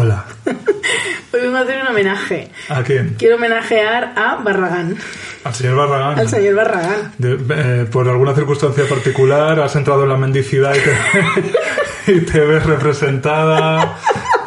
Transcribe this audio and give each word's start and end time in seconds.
Hola. 0.00 0.24
hoy 1.32 1.40
vengo 1.40 1.56
a 1.56 1.60
hacer 1.62 1.80
un 1.82 1.88
homenaje. 1.88 2.50
¿A 2.68 2.84
quién? 2.84 3.16
Quiero 3.18 3.34
homenajear 3.34 4.12
a 4.14 4.36
Barragán, 4.36 4.96
Al 5.42 5.52
señor 5.54 5.74
Barragán. 5.74 6.18
al 6.20 6.28
señor 6.28 6.54
Barragán. 6.54 7.12
De- 7.18 7.38
eh, 7.82 7.84
por 7.90 8.08
alguna 8.08 8.32
circunstancia 8.32 8.84
particular 8.88 9.58
has 9.58 9.74
entrado 9.74 10.04
en 10.04 10.08
la 10.10 10.16
mendicidad 10.16 10.72
y 10.76 10.78
te, 12.06 12.12
y 12.12 12.20
te 12.20 12.38
ves 12.38 12.64
representada. 12.64 13.96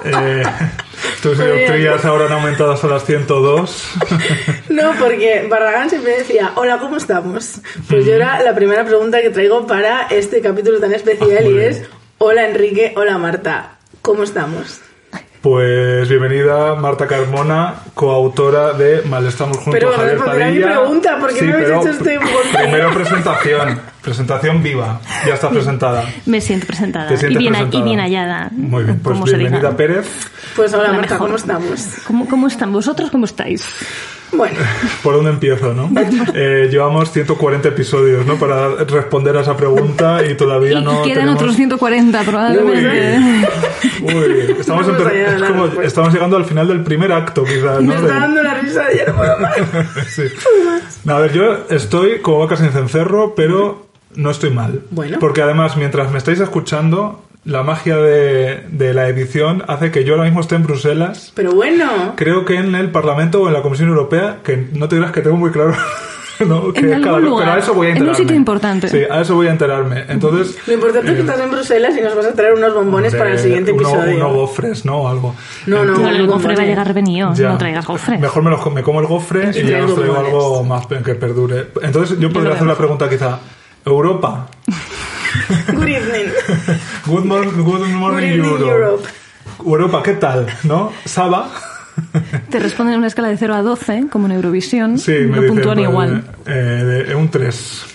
Eh, 0.05 0.41
tus 1.21 1.37
dioptrías 1.37 2.05
ahora 2.05 2.27
han 2.27 2.31
aumentado 2.31 2.71
hasta 2.71 2.87
las 2.87 3.03
102. 3.05 3.91
No, 4.69 4.93
porque 4.97 5.45
Barragán 5.49 5.89
siempre 5.89 6.17
decía, 6.19 6.53
hola, 6.55 6.77
¿cómo 6.79 6.95
estamos? 6.95 7.59
Pues 7.89 8.05
yo 8.05 8.13
era 8.13 8.41
la 8.41 8.55
primera 8.55 8.85
pregunta 8.85 9.21
que 9.21 9.29
traigo 9.29 9.67
para 9.67 10.03
este 10.09 10.39
capítulo 10.41 10.79
tan 10.79 10.93
especial 10.93 11.39
Ah, 11.39 11.45
y 11.45 11.51
bien. 11.53 11.65
es, 11.71 11.83
hola 12.19 12.47
Enrique, 12.47 12.93
hola 12.95 13.17
Marta, 13.17 13.71
¿cómo 14.01 14.23
estamos? 14.23 14.79
Pues 15.41 16.07
bienvenida 16.07 16.75
Marta 16.75 17.07
Carmona, 17.07 17.73
coautora 17.95 18.73
de 18.73 19.01
Mal 19.09 19.25
estamos 19.25 19.57
juntos 19.57 19.73
Pero 19.73 19.91
Javier 19.91 20.11
responder 20.19 20.43
a 20.43 20.45
mi 20.51 20.61
Padilla. 20.61 20.79
pregunta, 20.81 21.17
¿por 21.19 21.33
qué 21.33 21.41
me 21.41 21.53
habéis 21.53 21.67
pero 21.67 21.81
hecho 21.81 21.89
este? 21.89 22.19
Primero 22.59 22.93
presentación, 22.93 23.79
presentación 24.03 24.61
viva, 24.61 25.01
ya 25.25 25.33
está 25.33 25.49
presentada. 25.49 26.05
Me 26.27 26.39
siento 26.41 26.67
presentada 26.67 27.07
Te 27.07 27.15
y, 27.15 27.35
bien, 27.37 27.53
presentada. 27.53 27.75
y 27.75 27.81
bien 27.81 27.99
hallada. 27.99 28.49
Muy 28.51 28.83
bien, 28.83 28.99
pues 28.99 29.23
bienvenida. 29.23 29.75
Pérez. 29.75 30.05
Pues 30.55 30.73
hola 30.75 30.89
La 30.89 30.93
Marta, 30.93 31.15
mejor. 31.15 31.27
¿cómo 31.29 31.37
estamos? 31.37 31.85
¿Cómo, 32.05 32.29
¿Cómo 32.29 32.47
están 32.47 32.71
vosotros? 32.71 33.09
¿Cómo 33.09 33.25
estáis? 33.25 33.65
Bueno, 34.33 34.57
¿Por 35.03 35.15
dónde 35.15 35.31
empiezo, 35.31 35.73
no? 35.73 35.89
Eh, 36.33 36.67
llevamos 36.71 37.11
140 37.11 37.67
episodios, 37.69 38.25
¿no? 38.25 38.35
Para 38.37 38.69
responder 38.85 39.35
a 39.37 39.41
esa 39.41 39.57
pregunta 39.57 40.25
y 40.25 40.35
todavía 40.35 40.79
y 40.79 40.83
no 40.83 41.01
quedan 41.03 41.19
tenemos... 41.19 41.35
otros 41.41 41.55
140 41.55 42.23
probablemente. 42.23 43.19
Uy, 44.01 44.55
estamos, 44.59 44.87
No 44.87 44.97
empe- 44.97 45.11
es 45.13 45.43
como- 45.43 45.81
estamos 45.81 46.13
llegando 46.13 46.37
al 46.37 46.45
final 46.45 46.67
del 46.67 46.81
primer 46.83 47.11
acto, 47.11 47.43
quizás, 47.43 47.81
me 47.81 47.87
¿no? 47.87 47.93
está 47.95 48.07
De- 48.13 48.19
dando 48.19 48.43
la 48.43 48.53
risa, 48.55 48.83
ya 48.95 49.05
no 49.11 49.15
puedo 49.17 49.39
más. 49.39 49.55
Sí. 50.07 50.23
No, 51.03 51.15
a 51.15 51.19
ver, 51.19 51.33
yo 51.33 51.57
estoy 51.69 52.19
como 52.19 52.39
vaca 52.39 52.55
sin 52.55 52.71
cencerro, 52.71 53.33
pero 53.35 53.87
no 54.15 54.31
estoy 54.31 54.51
mal. 54.51 54.81
Bueno. 54.91 55.17
Porque 55.19 55.41
además, 55.41 55.77
mientras 55.77 56.11
me 56.11 56.17
estáis 56.17 56.39
escuchando, 56.39 57.23
la 57.43 57.63
magia 57.63 57.97
de, 57.97 58.65
de 58.69 58.93
la 58.93 59.07
edición 59.07 59.63
hace 59.67 59.89
que 59.91 60.03
yo 60.03 60.13
ahora 60.13 60.25
mismo 60.25 60.41
esté 60.41 60.55
en 60.55 60.63
Bruselas. 60.63 61.31
Pero 61.35 61.51
bueno, 61.53 62.13
Creo 62.15 62.45
que 62.45 62.55
en 62.55 62.75
el 62.75 62.91
Parlamento 62.91 63.41
o 63.41 63.47
en 63.47 63.53
la 63.53 63.61
Comisión 63.61 63.89
Europea, 63.89 64.37
que 64.43 64.67
no 64.73 64.87
te 64.87 64.95
dirás 64.97 65.11
que 65.11 65.21
tengo 65.21 65.37
muy 65.37 65.49
claro. 65.51 65.73
¿no? 66.47 66.71
que 66.73 66.79
En 66.79 66.85
algún 66.93 67.03
cada- 67.03 67.19
lugar, 67.19 67.45
pero 67.45 67.55
a 67.55 67.59
eso 67.59 67.73
voy 67.75 67.87
a 67.87 67.89
en 67.91 67.95
un 67.95 67.97
enterarme. 67.99 68.23
sitio 68.23 68.35
importante. 68.35 68.87
Sí, 68.87 68.99
a 69.09 69.21
eso 69.21 69.35
voy 69.35 69.47
a 69.47 69.51
enterarme. 69.51 70.05
Entonces. 70.07 70.57
lo 70.67 70.73
importante 70.73 71.09
es 71.09 71.15
que 71.15 71.21
estás 71.21 71.39
en 71.39 71.51
Bruselas 71.51 71.95
y 71.97 72.01
nos 72.01 72.15
vas 72.15 72.25
a 72.25 72.33
traer 72.33 72.53
unos 72.53 72.73
bombones 72.73 73.11
de 73.11 73.17
para 73.19 73.31
el 73.31 73.39
siguiente 73.39 73.71
uno- 73.71 73.89
episodio. 73.89 74.15
Unos 74.17 74.33
gofres, 74.33 74.85
¿no? 74.85 74.97
O 75.01 75.07
algo. 75.07 75.35
No, 75.67 75.83
no, 75.85 76.09
el 76.09 76.25
no, 76.25 76.33
gofre 76.33 76.55
va 76.55 76.63
a 76.63 76.65
llegar 76.65 76.87
revenido, 76.87 77.33
Ya. 77.35 77.49
no 77.49 77.57
traigas 77.57 77.85
gofres. 77.85 78.19
Mejor 78.19 78.43
me, 78.43 78.49
los 78.51 78.59
co- 78.61 78.69
me 78.71 78.81
como 78.83 79.01
el 79.01 79.07
gofre 79.07 79.49
y 79.51 79.61
ya 79.63 79.67
traes 79.79 79.85
os 79.85 79.95
traigo 79.95 80.17
algo 80.17 80.63
más 80.63 80.85
que 80.87 81.15
perdure. 81.15 81.67
Entonces 81.81 82.17
yo 82.19 82.29
podría 82.31 82.49
lo 82.49 82.55
hacer 82.55 82.67
la 82.67 82.75
pregunta 82.75 83.07
quizá. 83.09 83.39
Europa. 83.85 84.47
Good 85.73 85.87
evening. 85.87 86.31
Good, 87.05 87.25
mor- 87.25 87.45
good 87.45 87.63
Good 87.65 87.87
morning, 87.89 88.27
evening, 88.33 88.43
Europe. 88.45 88.65
Europe. 88.69 89.07
Europa, 89.65 90.03
¿qué 90.03 90.13
tal? 90.13 90.47
¿No? 90.63 90.91
Saba. 91.05 91.51
Te 92.49 92.59
responden 92.59 92.93
en 92.93 92.99
una 92.99 93.07
escala 93.07 93.27
de 93.29 93.37
0 93.37 93.53
a 93.53 93.61
12, 93.61 94.05
como 94.11 94.25
en 94.27 94.33
Eurovisión. 94.33 94.97
Sí, 94.97 95.11
lo 95.13 95.27
me 95.27 95.33
dicen, 95.41 95.47
puntúan 95.47 95.75
pues, 95.77 95.89
igual. 95.89 96.23
eh, 96.47 97.13
un 97.15 97.29
3. 97.29 97.85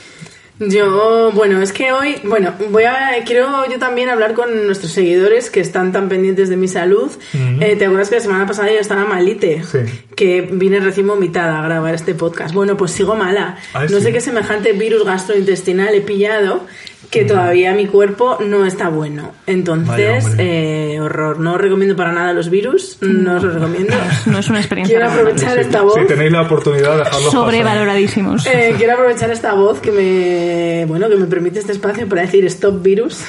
Yo, 0.59 1.33
bueno, 1.35 1.61
es 1.61 1.71
que 1.73 1.93
hoy, 1.93 2.17
bueno, 2.25 2.55
voy 2.71 2.85
a, 2.85 3.11
quiero 3.27 3.69
yo 3.71 3.79
también 3.79 4.09
hablar 4.09 4.33
con 4.33 4.65
nuestros 4.67 4.91
seguidores 4.91 5.51
que 5.51 5.61
están 5.61 5.93
tan 5.93 6.09
pendientes 6.09 6.49
de 6.49 6.57
mi 6.57 6.67
salud. 6.67 7.11
Eh, 7.35 7.77
¿Te 7.77 7.85
acuerdas 7.85 8.09
que 8.09 8.15
la 8.15 8.21
semana 8.23 8.47
pasada 8.47 8.69
yo 8.73 8.79
estaba 8.79 9.05
malite? 9.05 9.63
Sí. 9.65 9.81
Que 10.17 10.41
vine 10.51 10.81
recién 10.81 11.09
vomitada 11.09 11.59
a 11.59 11.63
grabar 11.63 11.95
este 11.95 12.15
podcast. 12.15 12.55
Bueno, 12.55 12.75
pues 12.79 12.93
sigo 12.93 13.15
mala. 13.17 13.57
Ay, 13.75 13.89
no 13.91 13.99
sí. 13.99 14.05
sé 14.05 14.13
qué 14.15 14.23
semejante 14.23 14.73
virus 14.73 15.05
gastrointestinal 15.05 15.95
he 15.95 16.01
pillado 16.01 16.65
que 17.11 17.25
todavía 17.25 17.73
mi 17.73 17.87
cuerpo 17.87 18.39
no 18.45 18.65
está 18.65 18.89
bueno. 18.89 19.33
Entonces, 19.47 20.27
eh, 20.39 20.99
horror. 21.01 21.39
No 21.39 21.55
os 21.55 21.61
recomiendo 21.61 21.97
para 21.97 22.13
nada 22.13 22.33
los 22.33 22.51
virus, 22.51 22.99
no 23.01 23.37
os 23.37 23.43
los 23.43 23.55
recomiendo. 23.55 23.95
No 24.27 24.39
es 24.39 24.49
una 24.49 24.59
experiencia. 24.59 24.97
Quiero 24.97 25.13
aprovechar 25.13 25.59
esta 25.59 25.83
voz. 25.83 25.95
Si 26.01 26.07
tenéis 26.07 26.33
la 26.33 26.43
oportunidad 26.43 26.93
de 26.93 26.99
dejarlo 26.99 27.31
Sobrevaloradísimos. 27.31 28.47
Eh, 28.47 28.75
quiero 28.77 28.95
aprovechar 28.95 29.31
esta 29.31 29.55
voz 29.55 29.81
que 29.81 29.93
me 29.93 30.85
bueno 30.87 31.09
que 31.09 31.17
me 31.17 31.27
permite 31.27 31.61
este 31.61 31.73
espacio 31.73 32.09
para 32.09 32.23
decir 32.23 32.45
stop 32.47 32.83
virus. 32.83 33.21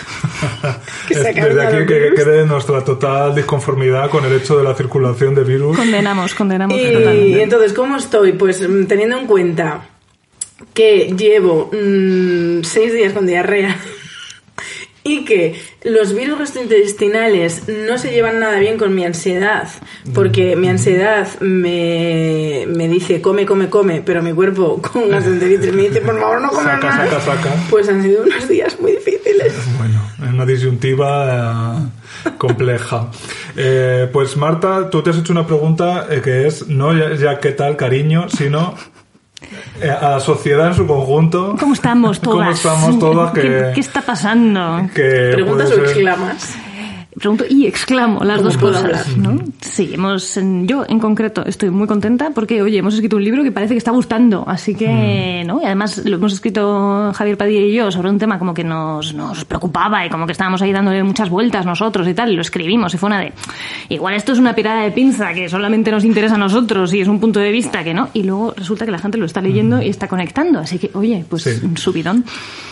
que 1.07 1.13
se 1.13 1.33
Desde 1.33 1.61
aquí 1.61 1.85
que 1.85 2.13
quede 2.15 2.45
nuestra 2.45 2.83
total 2.83 3.35
disconformidad 3.35 4.09
con 4.09 4.25
el 4.25 4.33
hecho 4.33 4.57
de 4.57 4.63
la 4.63 4.73
circulación 4.73 5.35
de 5.35 5.43
virus. 5.43 5.77
Condenamos, 5.77 6.33
condenamos 6.35 6.77
Y 6.77 6.93
totalmente. 6.93 7.43
entonces, 7.43 7.73
¿cómo 7.73 7.97
estoy? 7.97 8.33
Pues 8.33 8.67
mm, 8.67 8.85
teniendo 8.85 9.17
en 9.17 9.27
cuenta 9.27 9.81
que 10.73 11.13
llevo 11.17 11.69
mm, 11.71 12.63
seis 12.63 12.93
días 12.93 13.13
con 13.13 13.25
diarrea 13.27 13.77
y 15.03 15.23
que 15.23 15.59
los 15.83 16.13
virus 16.13 16.39
gastrointestinales 16.39 17.63
no 17.69 17.97
se 17.97 18.11
llevan 18.11 18.39
nada 18.39 18.59
bien 18.59 18.77
con 18.77 18.93
mi 18.93 19.05
ansiedad, 19.05 19.69
porque 20.13 20.57
mi 20.57 20.67
ansiedad 20.67 21.27
me, 21.39 22.65
me 22.67 22.89
dice 22.89 23.21
come, 23.21 23.45
come, 23.45 23.69
come, 23.69 24.01
pero 24.05 24.21
mi 24.21 24.33
cuerpo 24.33 24.81
con 24.93 25.09
gastroenteritis 25.09 25.73
me 25.73 25.83
dice 25.83 26.01
por 26.01 26.19
favor 26.19 26.41
no 26.41 26.49
comas 26.49 26.65
Saca, 26.81 26.87
más. 26.87 27.09
saca, 27.09 27.21
saca. 27.21 27.55
Pues 27.69 27.87
han 27.87 28.03
sido 28.03 28.23
unos 28.23 28.47
días 28.49 28.77
muy 28.81 28.91
difíciles. 28.93 29.53
Bueno, 29.77 30.01
es 30.23 30.33
una 30.33 30.45
disyuntiva 30.45 31.89
eh, 32.25 32.29
compleja. 32.37 33.09
Eh, 33.55 34.09
pues 34.11 34.35
Marta, 34.35 34.89
tú 34.89 35.01
te 35.01 35.11
has 35.11 35.17
hecho 35.17 35.31
una 35.31 35.47
pregunta 35.47 36.07
eh, 36.09 36.21
que 36.21 36.47
es 36.47 36.67
no 36.67 36.93
ya, 36.93 37.15
ya 37.15 37.39
qué 37.39 37.51
tal 37.51 37.77
cariño, 37.77 38.27
sino 38.29 38.75
a 39.81 40.09
la 40.09 40.19
sociedad 40.19 40.67
en 40.67 40.73
su 40.75 40.87
conjunto. 40.87 41.55
¿Cómo 41.59 41.73
estamos 41.73 42.19
todas? 42.19 42.59
¿Cómo 42.61 42.75
estamos 42.75 42.99
todas? 42.99 43.33
Que, 43.33 43.41
¿Qué, 43.41 43.71
qué 43.75 43.79
está 43.79 44.01
pasando? 44.01 44.89
que 44.93 45.31
Preguntas 45.33 45.71
o 45.71 45.83
exclamas. 45.83 46.57
Pregunto 47.19 47.45
y 47.49 47.65
exclamo 47.65 48.23
las 48.23 48.37
¿Cómo 48.37 48.49
dos 48.49 48.57
cosas? 48.57 49.17
¿no? 49.17 49.39
Sí, 49.61 49.89
hemos, 49.93 50.39
yo 50.63 50.85
en 50.87 50.99
concreto 50.99 51.43
estoy 51.45 51.69
muy 51.71 51.87
contenta 51.87 52.29
porque, 52.33 52.61
oye, 52.61 52.77
hemos 52.77 52.93
escrito 52.93 53.15
un 53.15 53.23
libro 53.23 53.43
que 53.43 53.51
parece 53.51 53.73
que 53.73 53.79
está 53.79 53.91
gustando, 53.91 54.43
así 54.47 54.75
que, 54.75 55.41
Mm. 55.43 55.47
¿no? 55.47 55.61
Y 55.61 55.65
además 55.65 56.03
lo 56.05 56.17
hemos 56.17 56.33
escrito 56.33 57.11
Javier 57.13 57.37
Padilla 57.37 57.59
y 57.61 57.73
yo 57.73 57.91
sobre 57.91 58.09
un 58.09 58.17
tema 58.19 58.37
como 58.39 58.53
que 58.53 58.63
nos, 58.63 59.13
nos 59.13 59.45
preocupaba 59.45 60.05
y 60.05 60.09
como 60.09 60.25
que 60.25 60.31
estábamos 60.31 60.61
ahí 60.61 60.71
dándole 60.71 61.03
muchas 61.03 61.29
vueltas 61.29 61.65
nosotros 61.65 62.07
y 62.07 62.13
tal, 62.13 62.31
y 62.31 62.35
lo 62.35 62.41
escribimos 62.41 62.93
y 62.93 62.97
fue 62.97 63.07
una 63.07 63.19
de, 63.19 63.33
igual 63.89 64.13
esto 64.13 64.31
es 64.33 64.39
una 64.39 64.53
pirada 64.53 64.83
de 64.83 64.91
pinza 64.91 65.33
que 65.33 65.49
solamente 65.49 65.91
nos 65.91 66.03
interesa 66.03 66.35
a 66.35 66.37
nosotros 66.39 66.93
y 66.93 67.01
es 67.01 67.07
un 67.07 67.19
punto 67.19 67.39
de 67.39 67.51
vista 67.51 67.83
que 67.83 67.93
no, 67.93 68.09
y 68.13 68.23
luego 68.23 68.53
resulta 68.55 68.85
que 68.85 68.91
la 68.91 68.99
gente 68.99 69.17
lo 69.17 69.25
está 69.25 69.41
leyendo 69.41 69.81
y 69.81 69.89
está 69.89 70.07
conectando, 70.07 70.59
así 70.59 70.77
que, 70.77 70.89
oye, 70.93 71.25
pues 71.29 71.43
Sí. 71.43 71.65
un 71.65 71.77
subidón. 71.77 72.25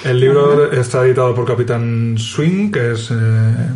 El 0.03 0.19
libro 0.19 0.71
está 0.71 1.05
editado 1.05 1.33
por 1.33 1.45
Capitán 1.45 2.15
Swing, 2.17 2.71
que 2.71 2.91
es, 2.91 3.09
eh, 3.11 3.15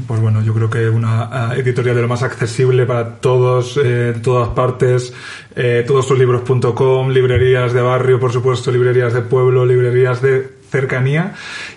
pues 0.07 0.19
bueno, 0.19 0.42
yo 0.44 0.54
creo 0.54 0.59
que 0.68 0.90
una 0.90 1.52
eh, 1.56 1.60
editorial 1.60 1.96
de 1.96 2.02
lo 2.02 2.08
más 2.08 2.24
accesible 2.24 2.88
para 2.88 3.18
todos, 3.18 3.80
eh, 3.84 4.16
todas 4.24 4.50
partes, 4.50 5.14
eh, 5.56 5.84
todostuslibros.com, 5.86 7.10
librerías 7.10 7.72
de 7.74 7.82
barrio, 7.82 8.20
por 8.20 8.32
supuesto, 8.32 8.72
librerías 8.72 9.14
de 9.14 9.22
pueblo, 9.22 9.64
librerías 9.64 10.24
de 10.24 10.58
cercanía. 10.72 11.34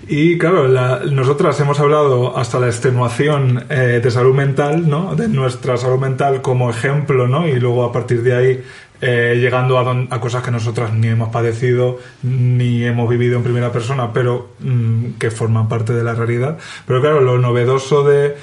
Y 0.09 0.39
claro, 0.39 0.69
la- 0.69 1.01
nosotras 1.11 1.59
hemos 1.61 1.81
hablado 1.81 2.37
hasta 2.39 2.59
la 2.61 2.67
extenuación 2.69 3.65
eh, 3.69 4.01
de 4.03 4.11
salud 4.11 4.35
mental, 4.35 4.89
¿no? 4.89 5.15
De 5.17 5.29
nuestra 5.29 5.77
salud 5.77 5.99
mental 5.99 6.41
como 6.43 6.71
ejemplo, 6.71 7.27
¿no? 7.29 7.47
Y 7.49 7.59
luego 7.61 7.85
a 7.85 7.93
partir 7.93 8.23
de 8.23 8.35
ahí 8.35 8.63
eh, 9.05 9.37
llegando 9.41 9.79
a, 9.79 9.83
don- 9.83 10.07
a 10.11 10.21
cosas 10.21 10.45
que 10.45 10.53
nosotras 10.53 10.93
ni 10.95 11.09
hemos 11.09 11.31
padecido 11.31 11.99
ni 12.23 12.85
hemos 12.85 13.09
vivido 13.09 13.37
en 13.37 13.43
primera 13.43 13.73
persona, 13.73 14.13
pero 14.13 14.51
mm, 14.61 15.13
que 15.19 15.31
forman 15.33 15.69
parte 15.69 15.93
de 15.93 16.05
la 16.05 16.15
realidad. 16.15 16.57
Pero 16.87 17.01
claro, 17.01 17.21
lo 17.21 17.37
novedoso 17.39 18.05
de, 18.05 18.37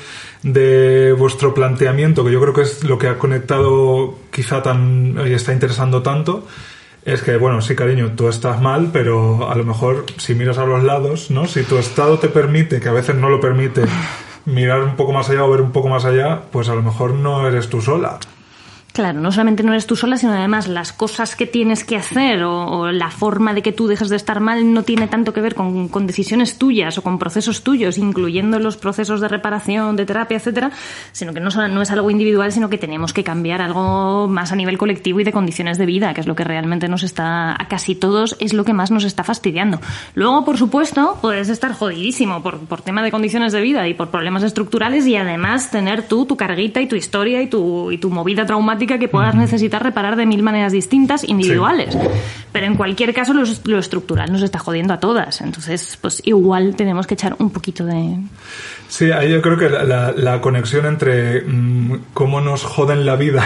de 0.44 1.14
vuestro 1.18 1.54
planteamiento, 1.54 2.24
que 2.24 2.32
yo 2.32 2.42
creo 2.42 2.54
que 2.54 2.62
es 2.62 2.84
lo 2.84 2.98
que 2.98 3.08
ha 3.08 3.18
conectado 3.18 4.16
quizá 4.32 4.62
tan 4.64 5.18
y 5.26 5.34
está 5.34 5.54
interesando 5.54 6.02
tanto, 6.02 6.46
es 7.06 7.22
que, 7.22 7.38
bueno, 7.38 7.62
sí, 7.62 7.76
cariño, 7.76 8.14
tú 8.16 8.28
estás 8.28 8.62
mal, 8.62 8.90
pero 8.92 9.50
a 9.50 9.56
lo 9.56 9.64
mejor 9.64 10.06
si 10.18 10.36
miras 10.36 10.58
a 10.58 10.66
los 10.66 10.84
lados, 10.84 11.32
¿no? 11.32 11.48
Si 11.48 11.64
tu 11.64 11.78
estado 11.78 12.20
te 12.20 12.28
permite, 12.28 12.80
que 12.80 12.90
a 12.90 12.94
veces 12.94 13.16
no 13.16 13.30
lo 13.30 13.40
permite, 13.40 13.84
mirar 14.46 14.84
un 14.84 14.96
poco 14.96 15.14
más 15.14 15.30
allá 15.30 15.46
o 15.46 15.50
ver 15.50 15.62
un 15.62 15.72
poco 15.72 15.90
más 15.90 16.06
allá, 16.06 16.42
pues 16.52 16.70
a 16.70 16.76
lo 16.76 16.82
mejor 16.82 17.14
no 17.14 17.48
eres 17.48 17.70
tú 17.70 17.82
sola. 17.82 18.20
Claro, 19.00 19.22
no 19.22 19.32
solamente 19.32 19.64
no 19.64 19.72
eres 19.72 19.88
tú 19.88 19.96
sola, 19.96 20.18
sino 20.18 20.34
además 20.34 20.68
las 20.68 20.92
cosas 20.92 21.38
que 21.38 21.48
tienes 21.48 21.86
que 21.86 21.96
hacer 21.96 22.44
o, 22.44 22.92
la 22.92 23.10
forma 23.12 23.54
de 23.54 23.62
que 23.62 23.72
tú 23.72 23.88
dejes 23.88 24.10
de 24.10 24.18
estar 24.18 24.42
mal 24.42 24.74
no 24.74 24.84
tiene 24.84 25.08
tanto 25.08 25.32
que 25.32 25.40
ver 25.40 25.56
con, 25.56 25.90
decisiones 26.06 26.58
tuyas 26.58 26.98
o 26.98 27.02
con 27.02 27.18
procesos 27.18 27.64
tuyos, 27.64 27.98
incluyendo 27.98 28.60
los 28.60 28.76
procesos 28.76 29.22
de 29.22 29.30
reparación, 29.30 29.96
de 29.96 30.06
terapia, 30.06 30.36
etcétera, 30.36 30.72
sino 31.14 31.34
que 31.34 31.40
no, 31.40 31.50
no 31.70 31.82
es 31.82 31.92
algo 31.92 32.12
individual, 32.12 32.52
sino 32.52 32.70
que 32.70 32.78
tenemos 32.78 33.14
que 33.14 33.24
cambiar 33.24 33.62
algo 33.62 34.28
más 34.28 34.52
a 34.52 34.58
nivel 34.58 34.78
colectivo 34.78 35.22
y 35.22 35.24
de 35.24 35.32
condiciones 35.32 35.78
de 35.78 35.86
vida, 35.86 36.14
que 36.14 36.20
es 36.20 36.28
lo 36.28 36.36
que 36.36 36.44
realmente 36.44 36.90
nos 36.90 37.04
está, 37.04 37.54
a 37.54 37.70
casi 37.70 37.96
todos, 37.96 38.36
es 38.42 38.54
lo 38.54 38.66
que 38.66 38.74
más 38.74 38.92
nos 38.92 39.06
está 39.06 39.24
fastidiando. 39.24 39.80
Luego, 40.14 40.44
por 40.44 40.58
supuesto, 40.58 41.18
puedes 41.22 41.48
estar 41.48 41.72
jodidísimo 41.72 42.44
por, 42.44 42.60
por 42.60 42.82
tema 42.82 43.02
de 43.02 43.12
condiciones 43.12 43.54
de 43.54 43.62
vida 43.62 43.88
y 43.88 43.94
por 43.94 44.10
problemas 44.10 44.44
estructurales 44.44 45.08
y 45.08 45.16
además 45.16 45.72
tener 45.72 46.06
tú 46.06 46.26
tu 46.26 46.36
carguita 46.36 46.82
y 46.82 46.88
tu 46.88 46.98
historia 46.98 47.42
y 47.42 47.48
tu, 47.48 47.92
y 47.94 47.98
tu 47.98 48.10
movida 48.10 48.46
traumática 48.46 48.89
que 48.98 49.08
puedas 49.08 49.36
necesitar 49.36 49.84
reparar 49.84 50.16
de 50.16 50.26
mil 50.26 50.42
maneras 50.42 50.72
distintas, 50.72 51.24
individuales. 51.28 51.96
Pero 52.52 52.66
en 52.66 52.76
cualquier 52.76 53.14
caso, 53.14 53.34
lo, 53.34 53.44
lo 53.66 53.78
estructural 53.78 54.32
nos 54.32 54.42
está 54.42 54.58
jodiendo 54.58 54.94
a 54.94 55.00
todas. 55.00 55.42
Entonces, 55.42 55.98
pues 56.02 56.22
igual 56.26 56.76
tenemos 56.76 57.06
que 57.06 57.14
echar 57.14 57.36
un 57.40 57.52
poquito 57.52 57.86
de... 57.86 58.16
Sí, 58.88 59.12
ahí 59.12 59.32
yo 59.32 59.40
creo 59.44 59.56
que 59.58 59.70
la, 59.70 59.84
la- 59.84 60.12
la 60.14 60.42
conexión 60.42 60.88
entre 60.88 61.42
mm, 61.42 62.06
cómo 62.16 62.42
nos 62.42 62.64
joden 62.64 63.06
la 63.06 63.16
vida, 63.18 63.44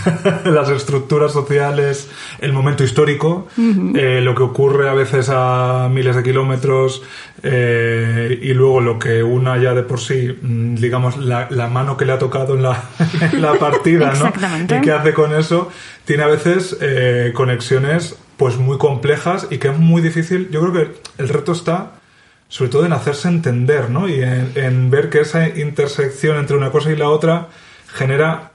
las 0.46 0.70
estructuras 0.70 1.32
sociales, 1.32 2.08
el 2.40 2.54
momento 2.54 2.82
histórico, 2.82 3.46
eh, 3.94 4.20
lo 4.22 4.34
que 4.34 4.42
ocurre 4.42 4.88
a 4.88 4.94
veces 4.94 5.28
a 5.30 5.90
miles 5.92 6.16
de 6.16 6.22
kilómetros 6.22 7.02
eh, 7.42 8.38
y 8.42 8.54
luego 8.54 8.80
lo 8.80 8.98
que 8.98 9.22
una 9.22 9.58
ya 9.58 9.74
de 9.74 9.82
por 9.82 10.00
sí, 10.00 10.34
mm, 10.40 10.76
digamos, 10.76 11.18
la, 11.18 11.46
la 11.50 11.68
mano 11.68 11.96
que 11.98 12.06
le 12.06 12.12
ha 12.12 12.18
tocado 12.18 12.54
en 12.54 12.62
la, 12.62 12.82
en 13.32 13.42
la 13.42 13.54
partida, 13.54 14.06
¿no? 14.06 14.12
Exactamente. 14.26 14.75
Y 14.78 14.80
qué 14.82 14.92
hace 14.92 15.14
con 15.14 15.34
eso, 15.34 15.70
tiene 16.04 16.22
a 16.22 16.28
veces 16.28 16.76
eh, 16.80 17.32
conexiones 17.34 18.16
pues 18.36 18.56
muy 18.56 18.78
complejas 18.78 19.46
y 19.50 19.58
que 19.58 19.68
es 19.68 19.78
muy 19.78 20.02
difícil. 20.02 20.50
Yo 20.50 20.60
creo 20.60 20.72
que 20.72 21.00
el 21.22 21.28
reto 21.28 21.52
está 21.52 21.92
sobre 22.48 22.70
todo 22.70 22.86
en 22.86 22.92
hacerse 22.92 23.28
entender, 23.28 23.90
¿no? 23.90 24.08
Y 24.08 24.22
en, 24.22 24.52
en 24.54 24.90
ver 24.90 25.10
que 25.10 25.20
esa 25.20 25.48
intersección 25.48 26.38
entre 26.38 26.56
una 26.56 26.70
cosa 26.70 26.92
y 26.92 26.96
la 26.96 27.08
otra 27.08 27.48
genera 27.92 28.52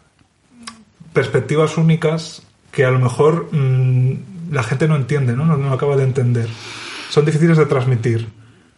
perspectivas 1.14 1.78
únicas 1.78 2.44
que 2.72 2.86
a 2.86 2.92
lo 2.92 3.00
mejor 3.00 3.50
mm, 3.52 4.52
la 4.52 4.64
gente 4.64 4.88
no 4.88 4.96
entiende, 4.96 5.34
¿no? 5.34 5.46
¿no? 5.46 5.58
No 5.58 5.74
acaba 5.74 5.98
de 5.98 6.04
entender. 6.04 6.48
Son 7.10 7.26
difíciles 7.26 7.58
de 7.58 7.66
transmitir. 7.66 8.30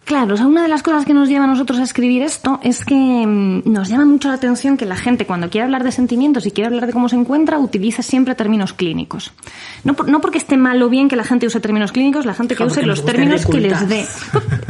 Claro, 0.05 0.33
o 0.33 0.37
sea, 0.37 0.47
una 0.47 0.61
de 0.63 0.67
las 0.67 0.83
cosas 0.83 1.05
que 1.05 1.13
nos 1.13 1.29
lleva 1.29 1.45
a 1.45 1.47
nosotros 1.47 1.79
a 1.79 1.83
escribir 1.83 2.23
esto 2.23 2.59
es 2.61 2.83
que 2.83 2.93
mm, 2.93 3.61
nos 3.71 3.87
llama 3.87 4.03
mucho 4.05 4.27
la 4.27 4.33
atención 4.33 4.75
que 4.75 4.85
la 4.85 4.97
gente 4.97 5.25
cuando 5.25 5.49
quiere 5.49 5.63
hablar 5.63 5.85
de 5.85 5.93
sentimientos 5.93 6.45
y 6.45 6.51
quiere 6.51 6.67
hablar 6.67 6.87
de 6.87 6.91
cómo 6.93 7.07
se 7.07 7.15
encuentra 7.15 7.57
utiliza 7.57 8.01
siempre 8.03 8.35
términos 8.35 8.73
clínicos. 8.73 9.31
No, 9.85 9.93
por- 9.93 10.09
no 10.09 10.19
porque 10.19 10.39
esté 10.39 10.57
mal 10.57 10.81
o 10.81 10.89
bien 10.89 11.07
que 11.07 11.15
la 11.15 11.23
gente 11.23 11.47
use 11.47 11.61
términos 11.61 11.93
clínicos, 11.93 12.25
la 12.25 12.33
gente 12.33 12.53
que 12.55 12.63
Ja, 12.63 12.67
use 12.67 12.83
los 12.83 13.05
términos 13.05 13.45
que 13.45 13.61
les 13.61 13.87
dé. 13.87 14.05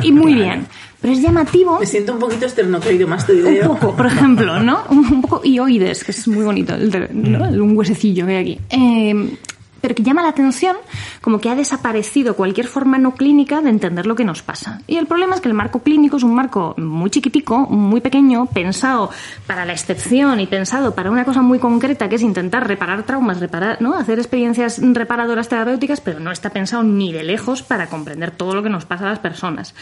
Y 0.03 0.11
muy 0.11 0.35
bien. 0.35 0.67
Pero 1.01 1.13
es 1.15 1.21
llamativo 1.21 1.79
Me 1.81 1.85
siento 1.85 2.13
un 2.13 2.19
poquito 2.19 2.45
esternocleidomastoideo. 2.45 3.71
un 3.71 3.77
poco, 3.79 3.95
por 3.95 4.05
ejemplo, 4.05 4.59
¿no? 4.61 4.83
Un 4.89 4.99
un 5.13 5.21
poco 5.21 5.41
ioides, 5.43 6.03
que 6.03 6.11
es 6.11 6.27
muy 6.27 6.43
bonito, 6.45 6.75
el 6.75 7.09
¿no? 7.11 7.43
Un 7.63 7.75
huesecillo 7.75 8.25
que 8.25 8.37
hay 8.37 8.41
aquí. 8.41 8.59
Eh, 8.69 9.35
pero 9.83 9.95
que 9.95 10.03
llama 10.03 10.21
la 10.21 10.29
atención 10.29 10.77
como 11.19 11.41
que 11.41 11.49
ha 11.49 11.55
desaparecido 11.55 12.37
cualquier 12.37 12.67
forma 12.67 12.97
no 12.97 13.15
clínica 13.15 13.59
de 13.59 13.69
entender 13.69 14.05
lo 14.05 14.15
que 14.15 14.23
nos 14.23 14.41
pasa. 14.41 14.79
Y 14.87 14.95
el 14.95 15.07
problema 15.07 15.35
es 15.35 15.41
que 15.41 15.49
el 15.49 15.53
marco 15.53 15.79
clínico 15.79 16.15
es 16.15 16.23
un 16.23 16.33
marco 16.33 16.73
muy 16.77 17.09
chiquitico, 17.09 17.59
muy 17.67 17.99
pequeño, 17.99 18.45
pensado 18.45 19.09
para 19.45 19.65
la 19.65 19.73
excepción 19.73 20.39
y 20.39 20.47
pensado 20.47 20.95
para 20.95 21.11
una 21.11 21.25
cosa 21.25 21.41
muy 21.41 21.59
concreta 21.59 22.07
que 22.07 22.15
es 22.15 22.21
intentar 22.21 22.65
reparar 22.65 23.03
traumas, 23.03 23.41
reparar, 23.41 23.81
¿no? 23.81 23.93
hacer 23.95 24.19
experiencias 24.19 24.79
reparadoras 24.81 25.49
terapéuticas, 25.49 25.99
pero 25.99 26.21
no 26.21 26.31
está 26.31 26.51
pensado 26.51 26.83
ni 26.83 27.11
de 27.11 27.23
lejos 27.23 27.61
para 27.61 27.87
comprender 27.87 28.31
todo 28.31 28.55
lo 28.55 28.63
que 28.63 28.69
nos 28.69 28.85
pasa 28.85 29.07
a 29.07 29.09
las 29.09 29.19
personas. 29.19 29.75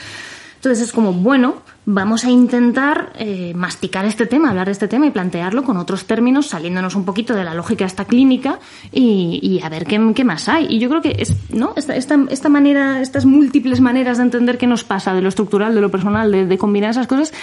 Entonces 0.61 0.89
es 0.89 0.93
como, 0.93 1.11
bueno, 1.11 1.55
vamos 1.87 2.23
a 2.23 2.29
intentar 2.29 3.13
eh, 3.17 3.51
masticar 3.55 4.05
este 4.05 4.27
tema, 4.27 4.51
hablar 4.51 4.67
de 4.67 4.73
este 4.73 4.87
tema 4.87 5.07
y 5.07 5.09
plantearlo 5.09 5.63
con 5.63 5.75
otros 5.77 6.05
términos, 6.05 6.49
saliéndonos 6.49 6.93
un 6.93 7.03
poquito 7.03 7.33
de 7.33 7.43
la 7.43 7.55
lógica 7.55 7.83
esta 7.83 8.05
clínica 8.05 8.59
y, 8.91 9.39
y 9.41 9.65
a 9.65 9.69
ver 9.69 9.87
qué, 9.87 10.23
más 10.23 10.47
hay. 10.47 10.67
Y 10.69 10.77
yo 10.77 10.87
creo 10.87 11.01
que 11.01 11.15
es, 11.17 11.35
¿no? 11.49 11.73
esta, 11.75 11.95
esta, 11.95 12.15
esta 12.29 12.49
manera, 12.49 13.01
estas 13.01 13.25
múltiples 13.25 13.81
maneras 13.81 14.19
de 14.19 14.23
entender 14.25 14.59
qué 14.59 14.67
nos 14.67 14.83
pasa, 14.83 15.15
de 15.15 15.23
lo 15.23 15.29
estructural, 15.29 15.73
de 15.73 15.81
lo 15.81 15.89
personal, 15.89 16.31
de 16.31 16.57
combinar 16.59 16.91
esas 16.91 17.07
cosas, 17.07 17.33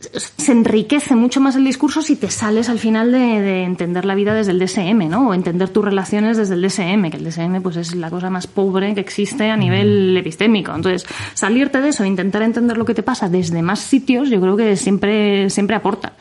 se 0.00 0.52
enriquece 0.52 1.14
mucho 1.14 1.40
más 1.40 1.56
el 1.56 1.64
discurso 1.64 2.02
si 2.02 2.16
te 2.16 2.30
sales 2.30 2.68
al 2.68 2.78
final 2.78 3.12
de, 3.12 3.18
de 3.18 3.62
entender 3.64 4.04
la 4.04 4.14
vida 4.14 4.34
desde 4.34 4.52
el 4.52 4.58
DSM, 4.58 5.08
¿no? 5.08 5.28
O 5.28 5.34
entender 5.34 5.70
tus 5.70 5.84
relaciones 5.84 6.36
desde 6.36 6.54
el 6.54 6.62
DSM, 6.62 7.10
que 7.10 7.16
el 7.16 7.24
DSM 7.24 7.62
pues 7.62 7.76
es 7.76 7.94
la 7.94 8.10
cosa 8.10 8.30
más 8.30 8.46
pobre 8.46 8.94
que 8.94 9.00
existe 9.00 9.50
a 9.50 9.56
nivel 9.56 10.16
epistémico. 10.16 10.74
Entonces, 10.74 11.06
salirte 11.34 11.80
de 11.80 11.88
eso 11.88 12.04
e 12.04 12.08
intentar 12.08 12.42
entender 12.42 12.76
lo 12.76 12.84
que 12.84 12.94
te 12.94 13.02
pasa 13.02 13.28
desde 13.28 13.62
más 13.62 13.80
sitios, 13.80 14.28
yo 14.28 14.40
creo 14.40 14.56
que 14.56 14.76
siempre, 14.76 15.48
siempre 15.50 15.76
aporta. 15.76 16.12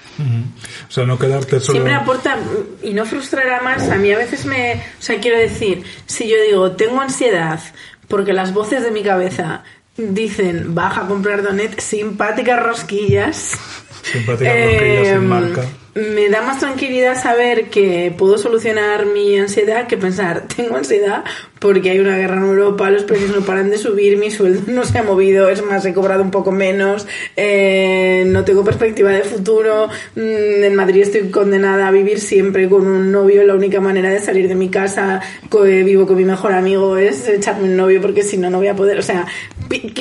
O 0.88 0.92
sea, 0.92 1.06
no 1.06 1.19
quedarte 1.19 1.60
solo... 1.60 1.74
Siempre 1.74 1.94
aporta 1.94 2.38
y 2.83 2.94
no 2.94 3.06
frustrará 3.06 3.62
más. 3.62 3.89
A 3.89 3.95
mí 3.95 4.12
a 4.12 4.18
veces 4.18 4.45
me. 4.45 4.74
O 4.74 5.01
sea, 5.01 5.19
quiero 5.19 5.38
decir, 5.38 5.83
si 6.06 6.30
yo 6.30 6.36
digo, 6.48 6.71
tengo 6.71 7.01
ansiedad 7.01 7.60
porque 8.07 8.33
las 8.33 8.54
voces 8.54 8.83
de 8.83 8.92
mi 8.92 9.04
cabeza 9.04 9.63
dicen, 9.97 10.75
baja 10.75 11.01
a 11.01 11.07
comprar 11.07 11.42
Donet, 11.42 11.80
simpáticas 11.80 12.62
rosquillas. 12.63 13.57
Simpáticas 14.01 14.53
rosquillas 14.53 15.07
sin 15.07 15.27
marca. 15.27 15.65
Me 15.95 16.27
da 16.27 16.42
más 16.42 16.59
tranquilidad 16.59 17.21
saber 17.21 17.69
que 17.69 18.13
puedo 18.18 18.38
solucionar 18.38 19.06
mi 19.06 19.39
ansiedad 19.39 19.88
que 19.88 19.95
pensar, 19.95 20.44
tengo 20.56 20.75
ansiedad 20.75 21.24
porque 21.59 21.89
hay 21.89 22.00
una 22.00 22.18
guerra 22.18 22.36
en 22.36 22.44
Europa, 22.44 22.92
los 22.92 23.06
precios 23.06 23.33
no 23.33 23.42
paran 23.42 23.69
de 23.69 23.77
subir, 23.77 24.18
mi 24.18 24.30
sueldo 24.30 24.71
no 24.71 24.83
se 24.83 25.00
ha 25.00 25.03
movido, 25.03 25.50
es 25.50 25.63
más, 25.63 25.86
he 25.86 25.94
cobrado 25.94 26.21
un 26.21 26.30
poco 26.30 26.51
menos, 26.51 27.07
eh, 27.38 28.24
no 28.27 28.44
tengo 28.44 28.63
perspectiva 28.63 29.09
de 29.12 29.24
futuro, 29.24 29.87
mm, 30.16 30.64
en 30.64 30.75
Madrid 30.75 31.02
estoy 31.02 31.31
condenada 31.31 31.87
a 31.87 31.92
vivir 31.92 32.19
siempre 32.19 32.69
con 32.69 32.85
un 32.85 33.11
novio, 33.11 33.42
la 33.44 33.56
única 33.56 33.80
manera 33.80 34.09
de 34.09 34.19
salir 34.19 34.47
de 34.47 34.56
mi 34.56 34.69
casa, 34.69 35.21
eh, 35.66 35.83
vivo 35.83 36.06
con 36.06 36.18
mi 36.18 36.25
mejor 36.25 36.52
amigo, 36.52 36.97
es 36.97 37.28
echarme 37.28 37.64
un 37.64 37.78
novio 37.78 38.02
porque 38.02 38.21
si 38.21 38.37
no, 38.37 38.49
no 38.49 38.57
voy 38.57 38.68
a 38.68 38.75
poder, 38.75 38.99
o 38.99 39.04
sea, 39.04 39.25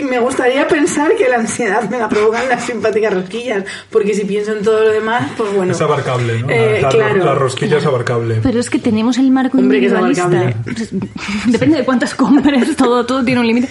me 0.02 0.18
gustaría 0.18 0.66
pensar 0.68 1.14
que 1.16 1.28
la 1.28 1.36
ansiedad 1.36 1.88
me 1.88 1.98
la 1.98 2.08
provocan 2.08 2.48
las 2.48 2.64
simpáticas 2.66 3.14
rosquillas, 3.14 3.64
porque 3.90 4.12
si 4.12 4.24
pienso 4.24 4.52
en 4.52 4.62
todo 4.62 4.82
lo 4.82 4.90
demás, 4.90 5.30
pues 5.36 5.52
bueno. 5.54 5.72
Abarcable, 5.84 6.40
¿no? 6.42 6.50
Eh, 6.50 6.78
la, 6.82 6.88
la- 6.88 6.88
claro. 6.88 7.24
la 7.24 7.34
rosquilla 7.34 7.78
es 7.78 7.86
abarcable. 7.86 8.40
Pero 8.42 8.60
es 8.60 8.70
que 8.70 8.78
tenemos 8.78 9.18
el 9.18 9.30
marco 9.30 9.58
Hombre, 9.58 9.80
que 9.80 9.86
es 9.86 9.92
individualista. 9.92 10.24
abarcable. 10.26 11.00
Depende 11.46 11.76
de 11.78 11.84
cuántas 11.84 12.14
compres, 12.14 12.76
todo, 12.76 13.04
todo 13.06 13.24
tiene 13.24 13.40
un 13.40 13.46
límite. 13.46 13.68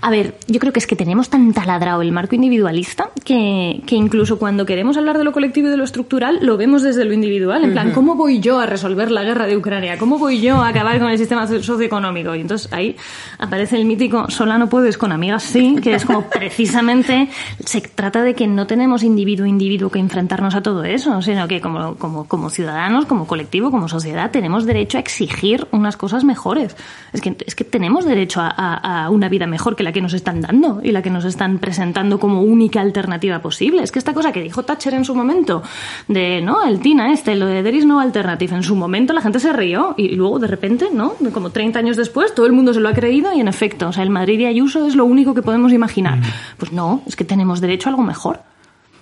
A 0.00 0.10
ver, 0.10 0.34
yo 0.46 0.60
creo 0.60 0.72
que 0.72 0.78
es 0.78 0.86
que 0.86 0.96
tenemos 0.96 1.28
tan 1.30 1.52
taladrado 1.52 2.02
el 2.02 2.12
marco 2.12 2.34
individualista 2.34 3.10
que, 3.24 3.82
que 3.86 3.94
incluso 3.96 4.38
cuando 4.38 4.66
queremos 4.66 4.96
hablar 4.96 5.18
de 5.18 5.24
lo 5.24 5.32
colectivo 5.32 5.68
y 5.68 5.70
de 5.70 5.76
lo 5.76 5.84
estructural, 5.84 6.38
lo 6.42 6.56
vemos 6.56 6.82
desde 6.82 7.04
lo 7.04 7.12
individual. 7.12 7.64
En 7.64 7.72
plan, 7.72 7.92
¿cómo 7.92 8.14
voy 8.14 8.40
yo 8.40 8.58
a 8.60 8.66
resolver 8.66 9.10
la 9.10 9.22
guerra 9.24 9.46
de 9.46 9.56
Ucrania? 9.56 9.98
¿Cómo 9.98 10.18
voy 10.18 10.40
yo 10.40 10.56
a 10.56 10.68
acabar 10.68 10.98
con 10.98 11.08
el 11.10 11.18
sistema 11.18 11.46
socioeconómico? 11.46 12.34
Y 12.34 12.40
entonces 12.40 12.72
ahí 12.72 12.96
aparece 13.38 13.76
el 13.76 13.84
mítico 13.86 14.30
sola 14.30 14.58
no 14.58 14.68
puedes, 14.68 14.98
con 14.98 15.12
amigas 15.12 15.42
sí, 15.42 15.76
que 15.82 15.94
es 15.94 16.04
como 16.04 16.28
precisamente 16.28 17.28
se 17.64 17.80
trata 17.80 18.22
de 18.22 18.34
que 18.34 18.46
no 18.46 18.66
tenemos 18.66 19.02
individuo 19.02 19.46
a 19.46 19.48
individuo 19.48 19.90
que 19.90 19.98
enfrentarnos 19.98 20.54
a 20.54 20.62
todo 20.62 20.84
eso, 20.84 21.20
sino 21.22 21.48
que 21.48 21.53
como, 21.60 21.96
como, 21.96 22.24
como 22.28 22.50
ciudadanos, 22.50 23.06
como 23.06 23.26
colectivo, 23.26 23.70
como 23.70 23.88
sociedad, 23.88 24.30
tenemos 24.30 24.64
derecho 24.66 24.98
a 24.98 25.00
exigir 25.00 25.66
unas 25.72 25.96
cosas 25.96 26.24
mejores. 26.24 26.76
Es 27.12 27.20
que, 27.20 27.36
es 27.46 27.54
que 27.54 27.64
tenemos 27.64 28.04
derecho 28.04 28.40
a, 28.40 28.48
a- 28.48 29.04
a 29.04 29.10
una 29.10 29.28
vida 29.28 29.46
mejor 29.46 29.76
que 29.76 29.82
la 29.82 29.92
que 29.92 30.00
nos 30.00 30.14
están 30.14 30.40
dando 30.40 30.80
y 30.82 30.92
la 30.92 31.02
que 31.02 31.10
nos 31.10 31.24
están 31.24 31.58
presentando 31.58 32.18
como 32.18 32.42
única 32.42 32.80
alternativa 32.80 33.40
posible. 33.40 33.82
Es 33.82 33.92
que 33.92 33.98
esta 33.98 34.14
cosa 34.14 34.32
que 34.32 34.42
dijo 34.42 34.62
Thatcher 34.64 34.94
en 34.94 35.04
su 35.04 35.14
momento, 35.14 35.62
de, 36.08 36.40
¿no? 36.40 36.62
El 36.64 36.80
TINA 36.80 37.12
este, 37.12 37.34
lo 37.36 37.46
de 37.46 37.62
There 37.62 37.76
is 37.76 37.86
no 37.86 38.00
alternative, 38.00 38.54
en 38.56 38.62
su 38.62 38.76
momento 38.76 39.12
la 39.12 39.20
gente 39.20 39.40
se 39.40 39.52
rió 39.52 39.94
y 39.96 40.14
luego 40.16 40.38
de 40.38 40.46
repente, 40.46 40.88
¿no? 40.92 41.14
Como 41.32 41.50
30 41.50 41.78
años 41.78 41.96
después, 41.96 42.34
todo 42.34 42.46
el 42.46 42.52
mundo 42.52 42.72
se 42.74 42.80
lo 42.80 42.88
ha 42.88 42.92
creído 42.94 43.32
y 43.34 43.40
en 43.40 43.48
efecto, 43.48 43.88
o 43.88 43.92
sea, 43.92 44.02
el 44.02 44.10
Madrid 44.10 44.40
y 44.40 44.46
Ayuso 44.46 44.86
es 44.86 44.94
lo 44.96 45.04
único 45.04 45.34
que 45.34 45.42
podemos 45.42 45.72
imaginar. 45.72 46.18
Pues 46.58 46.72
no, 46.72 47.02
es 47.06 47.16
que 47.16 47.24
tenemos 47.24 47.60
derecho 47.60 47.88
a 47.88 47.90
algo 47.90 48.02
mejor. 48.02 48.40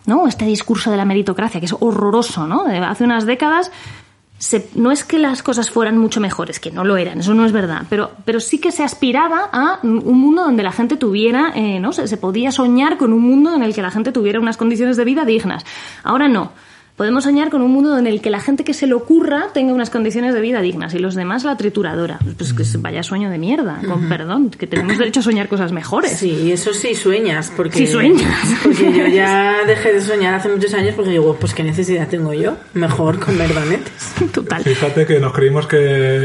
¿No? 0.06 0.26
Este 0.26 0.44
discurso 0.44 0.90
de 0.90 0.96
la 0.96 1.04
meritocracia, 1.04 1.60
que 1.60 1.66
es 1.66 1.74
horroroso, 1.78 2.46
¿no? 2.46 2.64
Hace 2.66 3.04
unas 3.04 3.26
décadas 3.26 3.70
se- 4.38 4.68
no 4.74 4.90
es 4.90 5.04
que 5.04 5.18
las 5.18 5.42
cosas 5.42 5.70
fueran 5.70 5.96
mucho 5.98 6.20
mejores, 6.20 6.58
que 6.58 6.72
no 6.72 6.82
lo 6.82 6.96
eran, 6.96 7.20
eso 7.20 7.32
no 7.32 7.44
es 7.46 7.52
verdad, 7.52 7.82
pero, 7.88 8.10
pero 8.24 8.40
sí 8.40 8.58
que 8.58 8.72
se 8.72 8.82
aspiraba 8.82 9.48
a 9.52 9.78
un 9.84 10.18
mundo 10.18 10.42
donde 10.42 10.64
la 10.64 10.72
gente 10.72 10.96
tuviera, 10.96 11.52
eh, 11.54 11.78
¿no? 11.78 11.92
Se, 11.92 12.08
se 12.08 12.16
podía 12.16 12.50
soñar 12.50 12.98
con 12.98 13.12
un 13.12 13.20
mundo 13.22 13.54
en 13.54 13.62
el 13.62 13.72
que 13.74 13.82
la 13.82 13.92
gente 13.92 14.10
tuviera 14.10 14.40
unas 14.40 14.56
condiciones 14.56 14.96
de 14.96 15.04
vida 15.04 15.24
dignas. 15.24 15.64
Ahora 16.02 16.26
no. 16.28 16.50
Podemos 17.02 17.24
soñar 17.24 17.50
con 17.50 17.62
un 17.62 17.72
mundo 17.72 17.98
en 17.98 18.06
el 18.06 18.20
que 18.20 18.30
la 18.30 18.38
gente 18.38 18.62
que 18.62 18.74
se 18.74 18.86
le 18.86 18.94
ocurra 18.94 19.48
tenga 19.52 19.74
unas 19.74 19.90
condiciones 19.90 20.34
de 20.34 20.40
vida 20.40 20.60
dignas 20.60 20.94
y 20.94 21.00
los 21.00 21.16
demás 21.16 21.42
la 21.42 21.56
trituradora. 21.56 22.20
Pues 22.38 22.52
que 22.52 22.62
vaya 22.78 23.02
sueño 23.02 23.28
de 23.28 23.38
mierda, 23.38 23.80
con 23.84 24.08
perdón, 24.08 24.50
que 24.50 24.68
tenemos 24.68 24.98
derecho 24.98 25.18
a 25.18 25.24
soñar 25.24 25.48
cosas 25.48 25.72
mejores. 25.72 26.12
Sí, 26.12 26.52
eso 26.52 26.72
sí 26.72 26.94
sueñas, 26.94 27.52
porque... 27.56 27.78
Sí 27.78 27.86
sueñas. 27.88 28.54
Porque 28.62 28.92
yo 28.92 29.08
ya 29.08 29.56
dejé 29.66 29.94
de 29.94 30.00
soñar 30.00 30.34
hace 30.34 30.48
muchos 30.48 30.72
años 30.74 30.94
porque 30.94 31.10
digo, 31.10 31.34
pues 31.40 31.54
qué 31.54 31.64
necesidad 31.64 32.06
tengo 32.06 32.34
yo, 32.34 32.56
mejor 32.74 33.18
comer 33.18 33.52
donetes. 33.52 34.14
Total. 34.32 34.62
Fíjate 34.62 35.04
que 35.04 35.18
nos 35.18 35.32
creímos 35.32 35.66
que 35.66 35.76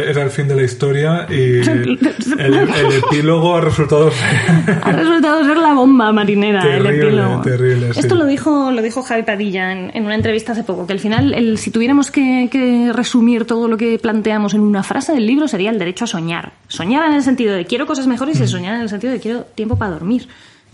era 0.07 0.21
el 0.21 0.29
fin 0.29 0.47
de 0.47 0.57
la 0.57 0.61
historia 0.61 1.25
y 1.27 1.33
el, 1.67 1.99
el 2.37 2.93
epílogo 2.93 3.55
ha 3.55 3.61
resultado 3.61 4.11
Ha 4.83 4.91
resultado 4.91 5.43
ser 5.43 5.57
la 5.57 5.73
bomba 5.73 6.11
marinera, 6.11 6.61
Terrible, 6.61 6.89
el 6.89 7.01
epílogo. 7.01 7.41
terrible, 7.41 7.93
sí. 7.95 7.99
Esto 8.01 8.13
lo 8.13 8.27
dijo, 8.27 8.69
lo 8.69 8.83
dijo 8.83 9.01
Javi 9.01 9.23
Padilla 9.23 9.71
en, 9.71 9.89
en 9.95 10.05
una 10.05 10.13
entrevista 10.13 10.51
hace 10.51 10.66
poco, 10.67 10.85
que 10.85 10.93
al 10.93 10.99
final, 10.99 11.33
el, 11.33 11.57
si 11.57 11.71
tuviéramos 11.71 12.11
que, 12.11 12.47
que 12.51 12.91
resumir 12.93 13.45
todo 13.45 13.67
lo 13.67 13.77
que 13.77 13.97
planteamos 13.97 14.53
en 14.53 14.61
una 14.61 14.83
frase 14.83 15.13
del 15.13 15.25
libro, 15.25 15.47
sería 15.47 15.71
el 15.71 15.79
derecho 15.79 16.03
a 16.03 16.07
soñar. 16.07 16.53
Soñar 16.67 17.09
en 17.09 17.15
el 17.15 17.23
sentido 17.23 17.55
de 17.55 17.65
quiero 17.65 17.87
cosas 17.87 18.05
mejores 18.05 18.39
y 18.39 18.47
soñar 18.47 18.75
en 18.75 18.81
el 18.81 18.89
sentido 18.89 19.11
de 19.13 19.19
quiero 19.19 19.41
tiempo 19.43 19.75
para 19.75 19.93
dormir. 19.93 20.27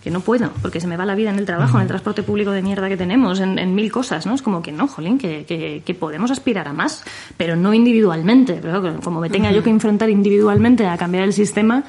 Que 0.03 0.11
no 0.11 0.19
puedo, 0.19 0.49
porque 0.61 0.81
se 0.81 0.87
me 0.87 0.97
va 0.97 1.05
la 1.05 1.15
vida 1.15 1.29
en 1.29 1.39
el 1.39 1.45
trabajo, 1.45 1.77
en 1.77 1.83
el 1.83 1.87
transporte 1.87 2.23
público 2.23 2.51
de 2.51 2.61
mierda 2.61 2.89
que 2.89 2.97
tenemos, 2.97 3.39
en, 3.39 3.57
en 3.57 3.73
mil 3.73 3.89
cosas, 3.89 4.25
¿no? 4.25 4.35
Es 4.35 4.41
como 4.41 4.61
que 4.61 4.73
no, 4.73 4.87
jolín, 4.87 5.17
que, 5.17 5.45
que- 5.45 5.81
que 5.85 5.93
podemos 5.93 6.29
aspirar 6.29 6.67
a 6.67 6.73
más, 6.73 7.05
pero 7.37 7.55
no 7.55 7.73
individualmente. 7.73 8.59
Pero 8.61 8.99
como 9.01 9.21
me 9.21 9.29
tenga 9.29 9.51
yo 9.53 9.63
que 9.63 9.69
enfrentar 9.69 10.09
individualmente 10.09 10.85
a 10.87 10.97
cambiar 10.97 11.23
el 11.23 11.31
sistema, 11.31 11.83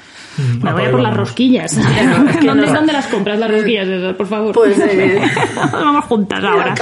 me 0.63 0.73
voy 0.73 0.83
a 0.83 0.91
por 0.91 1.01
las 1.01 1.11
vámonos. 1.11 1.17
rosquillas. 1.17 1.77
¿Dónde, 2.45 2.67
no- 2.67 2.73
dónde 2.73 2.93
las 2.93 3.07
compras 3.09 3.37
las 3.39 3.51
rosquillas 3.51 3.89
esas, 3.89 4.15
por 4.15 4.27
favor? 4.29 4.55
Pues, 4.55 4.79
eh, 4.79 5.21
Vamos 5.73 6.05
juntas 6.05 6.45
ahora. 6.45 6.75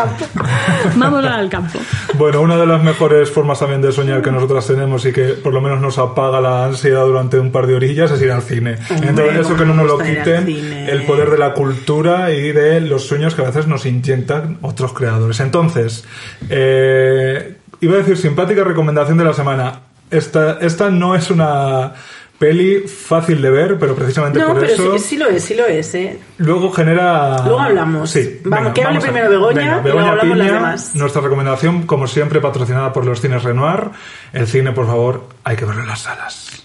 Vamos 0.96 1.24
al 1.24 1.48
campo. 1.48 1.78
Bueno, 2.18 2.42
una 2.42 2.56
de 2.58 2.66
las 2.66 2.82
mejores 2.82 3.30
formas 3.30 3.58
también 3.58 3.80
de 3.80 3.90
soñar 3.92 4.20
que 4.22 4.30
nosotras 4.30 4.66
tenemos 4.66 5.04
y 5.06 5.12
que 5.12 5.28
por 5.28 5.54
lo 5.54 5.60
menos 5.62 5.80
nos 5.80 5.98
apaga 5.98 6.40
la 6.42 6.66
ansiedad 6.66 7.06
durante 7.06 7.38
un 7.38 7.50
par 7.50 7.66
de 7.66 7.74
orillas 7.74 8.10
es 8.10 8.20
ir 8.22 8.30
al 8.30 8.42
cine. 8.42 8.76
Entonces, 8.90 9.40
eso 9.40 9.56
que 9.56 9.64
no 9.64 9.74
nos 9.74 9.86
lo 9.86 9.98
quiten, 9.98 10.36
al 10.44 10.88
el 10.90 11.02
poder 11.06 11.21
de 11.30 11.38
la 11.38 11.54
cultura 11.54 12.30
y 12.32 12.52
de 12.52 12.80
los 12.80 13.06
sueños 13.06 13.34
que 13.34 13.42
a 13.42 13.46
veces 13.46 13.66
nos 13.66 13.86
inyectan 13.86 14.58
otros 14.62 14.92
creadores. 14.92 15.40
Entonces, 15.40 16.04
eh, 16.50 17.56
iba 17.80 17.94
a 17.94 17.98
decir 17.98 18.16
simpática 18.16 18.64
recomendación 18.64 19.18
de 19.18 19.24
la 19.24 19.32
semana. 19.34 19.80
Esta, 20.10 20.58
esta 20.60 20.90
no 20.90 21.14
es 21.14 21.30
una 21.30 21.92
peli 22.38 22.80
fácil 22.88 23.40
de 23.40 23.50
ver, 23.50 23.78
pero 23.78 23.94
precisamente 23.94 24.40
no, 24.40 24.48
por 24.48 24.58
pero 24.60 24.72
eso 24.72 24.92
sí, 24.98 24.98
sí 24.98 25.16
lo 25.16 25.28
es, 25.28 25.44
sí 25.44 25.54
lo 25.54 25.64
es, 25.64 25.94
¿eh? 25.94 26.18
luego 26.38 26.72
genera... 26.72 27.36
Luego 27.44 27.60
hablamos. 27.60 28.10
Sí. 28.10 28.40
Vamos, 28.44 28.72
que 28.72 28.82
hable 28.82 28.98
a- 28.98 29.00
primero 29.00 29.30
Begoña, 29.30 29.60
Venga, 29.60 29.70
y 29.78 29.82
luego 29.82 29.84
Begoña 29.98 30.10
hablamos 30.10 30.36
las 30.38 30.46
Piña, 30.48 30.58
demás. 30.58 30.94
nuestra 30.96 31.22
recomendación, 31.22 31.86
como 31.86 32.08
siempre, 32.08 32.40
patrocinada 32.40 32.92
por 32.92 33.06
los 33.06 33.20
cines 33.20 33.44
Renoir. 33.44 33.90
El 34.32 34.48
cine, 34.48 34.72
por 34.72 34.86
favor, 34.86 35.28
hay 35.44 35.54
que 35.56 35.64
verlo 35.64 35.82
en 35.82 35.88
las 35.88 36.00
salas. 36.00 36.64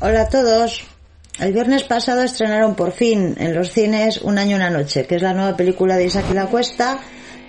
Hola 0.00 0.22
a 0.22 0.28
todos. 0.28 0.84
El 1.38 1.52
viernes 1.52 1.82
pasado 1.82 2.22
estrenaron 2.22 2.76
por 2.76 2.92
fin 2.92 3.34
en 3.38 3.54
los 3.54 3.72
cines 3.72 4.22
Un 4.22 4.38
año 4.38 4.54
una 4.56 4.70
noche, 4.70 5.04
que 5.04 5.16
es 5.16 5.22
la 5.22 5.34
nueva 5.34 5.56
película 5.56 5.96
de 5.96 6.06
Isaac 6.06 6.26
y 6.30 6.34
la 6.34 6.46
Cuesta, 6.46 7.00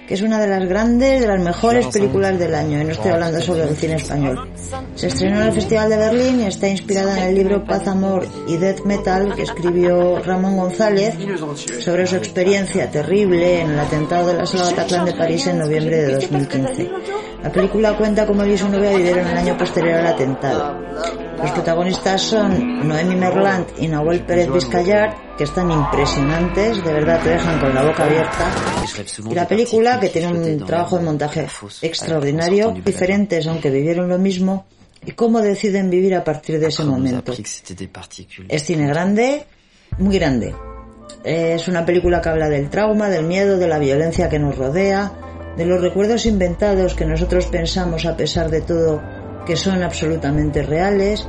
que 0.08 0.16
es 0.16 0.22
una 0.22 0.40
de 0.40 0.48
las 0.48 0.68
grandes, 0.68 1.22
de 1.22 1.28
las 1.28 1.40
mejores 1.40 1.88
películas 1.88 2.38
del 2.40 2.56
año, 2.56 2.82
y 2.82 2.84
no 2.84 2.92
estoy 2.92 3.12
hablando 3.12 3.40
solo 3.42 3.66
del 3.66 3.76
cine 3.76 3.96
español. 3.96 4.50
Se 4.96 5.08
estrenó 5.08 5.42
en 5.42 5.48
el 5.48 5.54
Festival 5.54 5.90
de 5.90 5.98
Berlín 5.98 6.42
y 6.42 6.46
está 6.46 6.68
inspirada 6.68 7.18
en 7.18 7.30
el 7.30 7.36
libro 7.36 7.64
Paz, 7.64 7.88
Amor 7.88 8.28
y 8.48 8.58
Death 8.58 8.86
Metal 8.86 9.34
que 9.36 9.44
escribió 9.44 10.20
Ramón 10.20 10.58
González 10.58 11.16
sobre 11.80 12.08
su 12.08 12.16
experiencia 12.16 12.90
terrible 12.90 13.62
en 13.62 13.72
el 13.72 13.80
atentado 13.80 14.28
de 14.28 14.34
la 14.34 14.46
sala 14.48 14.66
Bataclan 14.66 15.06
de 15.06 15.14
París 15.14 15.46
en 15.48 15.60
noviembre 15.60 15.98
de 15.98 16.14
2015. 16.16 16.90
La 17.44 17.52
película 17.52 17.96
cuenta 17.96 18.26
cómo 18.26 18.42
él 18.42 18.52
y 18.52 18.58
su 18.58 18.68
novia 18.68 18.92
vivieron 18.92 19.28
el 19.28 19.38
año 19.38 19.58
posterior 19.58 20.00
al 20.00 20.08
atentado. 20.08 21.25
Los 21.42 21.52
protagonistas 21.52 22.22
son 22.22 22.88
Noemi 22.88 23.16
Merlant 23.16 23.70
y 23.80 23.88
Nahuel 23.88 24.26
Pérez 24.26 24.52
Vizcayar, 24.52 25.36
que 25.38 25.44
están 25.44 25.70
impresionantes, 25.70 26.84
de 26.84 26.94
verdad 26.94 27.22
te 27.22 27.30
dejan 27.30 27.60
con 27.60 27.76
la 27.76 27.84
boca 27.84 28.06
abierta. 28.06 28.52
Y 29.30 29.34
la 29.36 29.48
película, 29.48 30.00
que 30.00 30.10
tiene 30.10 30.28
un 30.32 30.66
trabajo 30.66 30.98
de 30.98 31.04
montaje 31.04 31.48
extraordinario, 31.82 32.72
diferentes 32.72 33.46
aunque 33.48 33.70
vivieron 33.70 34.08
lo 34.08 34.18
mismo, 34.18 34.66
y 35.06 35.12
cómo 35.12 35.42
deciden 35.42 35.90
vivir 35.90 36.16
a 36.16 36.24
partir 36.24 36.60
de 36.60 36.68
ese 36.68 36.84
momento. 36.84 37.34
Es 38.48 38.64
cine 38.64 38.88
grande, 38.88 39.46
muy 40.00 40.18
grande. 40.18 40.56
Es 41.24 41.68
una 41.68 41.86
película 41.86 42.22
que 42.22 42.30
habla 42.30 42.50
del 42.50 42.70
trauma, 42.70 43.10
del 43.10 43.26
miedo, 43.26 43.58
de 43.58 43.68
la 43.68 43.78
violencia 43.78 44.30
que 44.30 44.40
nos 44.40 44.58
rodea, 44.58 45.12
de 45.58 45.66
los 45.66 45.82
recuerdos 45.82 46.26
inventados 46.26 46.96
que 46.96 47.06
nosotros 47.06 47.46
pensamos 47.48 48.06
a 48.06 48.18
pesar 48.18 48.50
de 48.50 48.62
todo 48.62 49.02
que 49.46 49.56
son 49.56 49.84
absolutamente 49.84 50.64
reales, 50.64 51.28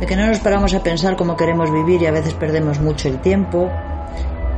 de 0.00 0.06
que 0.06 0.16
no 0.16 0.26
nos 0.26 0.40
paramos 0.40 0.74
a 0.74 0.82
pensar 0.82 1.16
cómo 1.16 1.36
queremos 1.36 1.72
vivir 1.72 2.02
y 2.02 2.06
a 2.06 2.12
veces 2.12 2.34
perdemos 2.34 2.80
mucho 2.80 3.08
el 3.08 3.20
tiempo. 3.20 3.70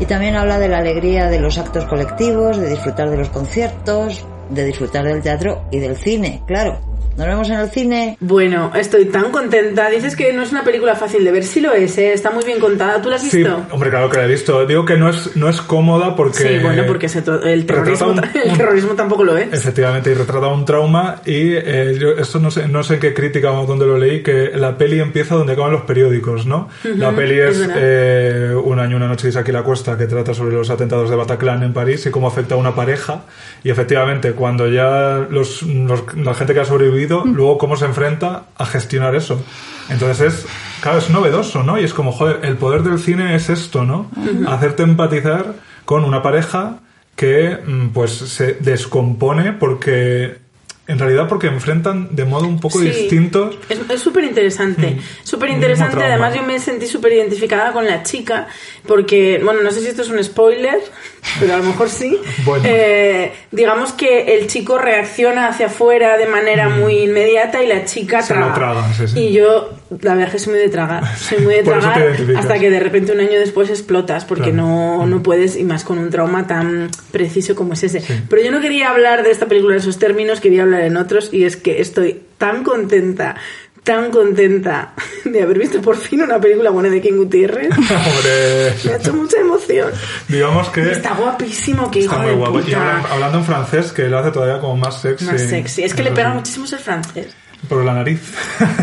Y 0.01 0.07
también 0.07 0.35
habla 0.35 0.59
de 0.59 0.69
la 0.69 0.79
alegría 0.79 1.29
de 1.29 1.39
los 1.39 1.59
actos 1.59 1.85
colectivos, 1.85 2.57
de 2.57 2.71
disfrutar 2.71 3.11
de 3.11 3.17
los 3.17 3.29
conciertos, 3.29 4.27
de 4.51 4.65
disfrutar 4.65 5.05
del 5.05 5.23
teatro 5.23 5.65
y 5.71 5.79
del 5.79 5.97
cine, 5.97 6.43
claro. 6.47 6.79
Nos 7.17 7.27
vemos 7.29 7.49
en 7.49 7.61
el 7.61 7.71
cine. 7.71 8.17
Bueno, 8.19 8.73
estoy 8.75 9.05
tan 9.05 9.31
contenta. 9.31 9.89
Dices 9.89 10.17
que 10.17 10.33
no 10.33 10.43
es 10.43 10.51
una 10.51 10.65
película 10.65 10.97
fácil 10.97 11.25
de 11.25 11.31
ver. 11.31 11.45
Sí 11.45 11.61
lo 11.61 11.73
es, 11.73 11.97
¿eh? 11.97 12.13
Está 12.13 12.31
muy 12.33 12.45
bien 12.45 12.59
contada. 12.59 13.01
¿Tú 13.01 13.09
la 13.09 13.17
has 13.17 13.23
Sí, 13.23 13.37
visto? 13.39 13.63
hombre, 13.71 13.91
claro 13.91 14.11
que 14.11 14.17
la 14.19 14.25
he 14.25 14.29
visto. 14.29 14.67
Digo 14.67 14.85
que 14.85 14.97
no 14.97 15.09
es, 15.09 15.37
no 15.37 15.49
es 15.49 15.61
cómoda 15.61 16.17
porque... 16.17 16.39
Sí, 16.39 16.59
bueno, 16.61 16.83
porque 16.89 17.09
se 17.09 17.21
el, 17.45 17.67
terrorismo, 17.67 18.09
un- 18.09 18.19
el 18.25 18.57
terrorismo 18.57 18.95
tampoco 18.95 19.23
lo 19.23 19.37
es. 19.37 19.53
Efectivamente, 19.53 20.11
y 20.11 20.15
retrata 20.15 20.49
un 20.49 20.65
trauma 20.65 21.21
y 21.25 21.53
eh, 21.55 21.97
yo 22.01 22.11
esto 22.13 22.41
no 22.41 22.51
sé, 22.51 22.67
no 22.67 22.83
sé 22.83 22.95
en 22.95 23.01
qué 23.01 23.15
crítica 23.15 23.53
o 23.53 23.65
dónde 23.65 23.87
lo 23.87 23.97
leí, 23.97 24.23
que 24.25 24.51
la 24.55 24.77
peli 24.77 24.99
empieza 24.99 25.37
donde 25.37 25.53
acaban 25.53 25.71
los 25.71 25.83
periódicos, 25.83 26.47
¿no? 26.47 26.69
la 26.83 27.13
peli 27.13 27.39
es 27.39 27.59
es, 27.61 27.71
eh, 27.77 28.55
Un 28.65 28.81
año, 28.81 28.97
una 28.97 29.07
noche 29.07 29.29
y 29.29 29.53
la 29.53 29.63
Cuesta, 29.63 29.97
que 29.97 30.07
trata 30.07 30.35
sobre 30.35 30.55
los 30.57 30.69
atentados 30.71 31.11
de 31.11 31.17
Bataclan 31.17 31.63
en 31.63 31.73
París 31.73 32.05
y 32.07 32.11
cómo 32.11 32.27
afecta 32.27 32.55
a 32.57 32.59
una 32.59 32.75
pareja. 32.75 33.23
Y 33.63 33.71
efectivamente, 33.71 34.33
cuando 34.33 34.67
ya 34.69 35.27
los, 35.31 35.63
los- 35.63 36.03
la 36.17 36.35
gente 36.35 36.55
que 36.55 36.61
ha 36.61 36.65
sobrevivido, 36.65 36.94
luego 37.25 37.59
cómo 37.59 37.77
se 37.77 37.85
enfrenta 37.85 38.45
a 38.57 38.67
gestionar 38.67 39.15
eso. 39.15 39.43
Entonces 39.89 40.33
es, 40.33 40.47
claro, 40.81 40.99
es 40.99 41.11
novedoso, 41.11 41.63
¿no? 41.63 41.79
Y 41.79 41.85
es 41.85 41.95
como, 41.95 42.13
joder, 42.13 42.41
el 42.43 42.57
poder 42.57 42.83
del 42.83 42.99
cine 42.99 43.35
es 43.35 43.51
esto, 43.51 43.85
¿no? 43.85 44.11
Hacerte 44.47 44.83
empatizar 44.83 45.55
con 45.85 46.05
una 46.05 46.23
pareja 46.23 46.79
que 47.17 47.59
mm, 47.65 47.89
pues 47.89 48.13
se 48.13 48.55
descompone 48.55 49.53
porque 49.53 50.44
en 50.87 50.99
realidad 50.99 51.29
porque 51.29 51.47
enfrentan 51.47 52.15
de 52.15 52.25
modo 52.27 52.47
un 52.47 52.61
poco 52.61 52.79
Sí. 52.79 52.87
distintos 52.91 53.57
Es 53.89 54.01
súper 54.01 54.25
interesante. 54.25 54.99
Súper 55.23 55.51
interesante. 55.51 55.97
Mm. 55.97 56.03
Además, 56.03 56.35
yo 56.35 56.43
me 56.43 56.59
sentí 56.59 56.87
súper 56.87 57.13
identificada 57.15 57.73
con 57.73 57.87
la 57.87 58.03
chica. 58.03 58.49
Porque, 58.87 59.41
bueno, 59.43 59.63
no 59.63 59.71
sé 59.71 59.81
si 59.81 59.87
esto 59.89 60.03
es 60.03 60.11
un 60.11 60.23
spoiler, 60.23 60.79
pero 61.41 61.55
a 61.55 61.57
lo 61.57 61.63
mejor 61.65 61.89
sí. 61.89 62.19
Bueno. 62.45 62.65
Eh, 62.67 63.33
digamos 63.51 63.93
que 63.93 64.37
el 64.37 64.47
chico 64.47 64.77
reacciona 64.77 65.49
hacia 65.49 65.67
afuera 65.67 66.19
de 66.19 66.27
manera 66.27 66.69
muy 66.69 66.99
inmediata 66.99 67.63
y 67.63 67.67
la 67.67 67.87
chica 67.87 68.21
Mm. 68.21 68.27
Traga. 68.27 68.55
traga, 68.55 68.93
sí, 68.93 69.09
sí. 69.09 69.19
Y 69.21 69.33
yo, 69.33 69.71
la 70.01 70.15
verdad 70.15 70.27
es 70.29 70.33
que 70.33 70.39
soy 70.39 70.53
muy 70.55 70.63
de 70.63 70.69
tragar. 70.69 71.17
Soy 71.17 71.39
muy 71.39 71.55
de 71.55 71.63
tragar 71.65 72.17
hasta 72.37 72.59
que 72.59 72.71
de 72.71 72.81
repente 72.81 73.13
un 73.13 73.21
año 73.21 73.39
después 73.39 73.71
explotas 73.71 74.25
porque 74.25 74.51
Claro. 74.53 74.55
Mm. 74.55 74.57
no, 75.01 75.07
no 75.07 75.23
puedes, 75.23 75.57
y 75.57 75.65
más 75.65 75.85
con 75.85 75.99
un 75.99 76.11
trauma 76.11 76.47
tan 76.47 76.91
preciso 77.11 77.55
como 77.55 77.73
es 77.75 77.85
ese. 77.85 78.03
Pero 78.29 78.43
yo 78.43 78.51
no 78.51 78.61
quería 78.61 78.91
hablar 78.91 79.23
de 79.23 79.31
esta 79.31 79.47
película 79.47 79.75
en 79.75 79.81
esos 79.81 79.99
términos, 79.99 80.41
quería 80.41 80.63
hablar 80.63 80.83
en 80.83 80.97
otros, 80.97 81.31
y 81.33 81.45
es 81.45 81.57
que 81.57 81.81
estoy 81.81 82.23
tan 82.39 82.63
contenta, 82.65 83.37
tan 83.83 84.11
contenta 84.11 84.95
de 85.25 85.43
haber 85.43 85.59
visto 85.59 85.81
por 85.83 85.97
fin 85.97 86.23
una 86.23 86.41
película 86.41 86.71
buena 86.71 86.89
de 86.89 87.01
King 87.01 87.17
Gutiérrez. 87.17 87.69
Hombre, 87.79 88.73
Me 88.85 88.93
ha 88.93 88.97
hecho 88.97 89.13
mucha 89.13 89.39
emoción. 89.39 89.91
digamos 90.29 90.69
que 90.71 90.91
está 90.91 91.15
guapísimo, 91.15 91.91
que 91.91 92.01
hijo 92.01 92.13
está 92.13 92.23
muy 92.23 92.31
de 92.33 92.37
guapo. 92.37 92.61
Puta. 92.61 92.77
hablan- 92.79 93.07
hablando 93.13 93.39
en 93.39 93.45
francés, 93.45 93.93
que 93.93 94.09
lo 94.09 94.19
hace 94.19 94.31
todavía 94.31 94.59
como 94.61 94.77
más 94.77 95.01
sexy. 95.01 95.25
Más 95.27 95.41
sexy. 95.41 95.83
Es 95.85 95.95
que 95.95 96.03
le 96.03 96.13
pega 96.13 96.31
sí. 96.31 96.37
muchísimo 96.37 96.67
ser 96.67 96.79
francés. 96.81 97.35
Por 97.69 97.85
la 97.85 97.95
nariz. 97.95 98.21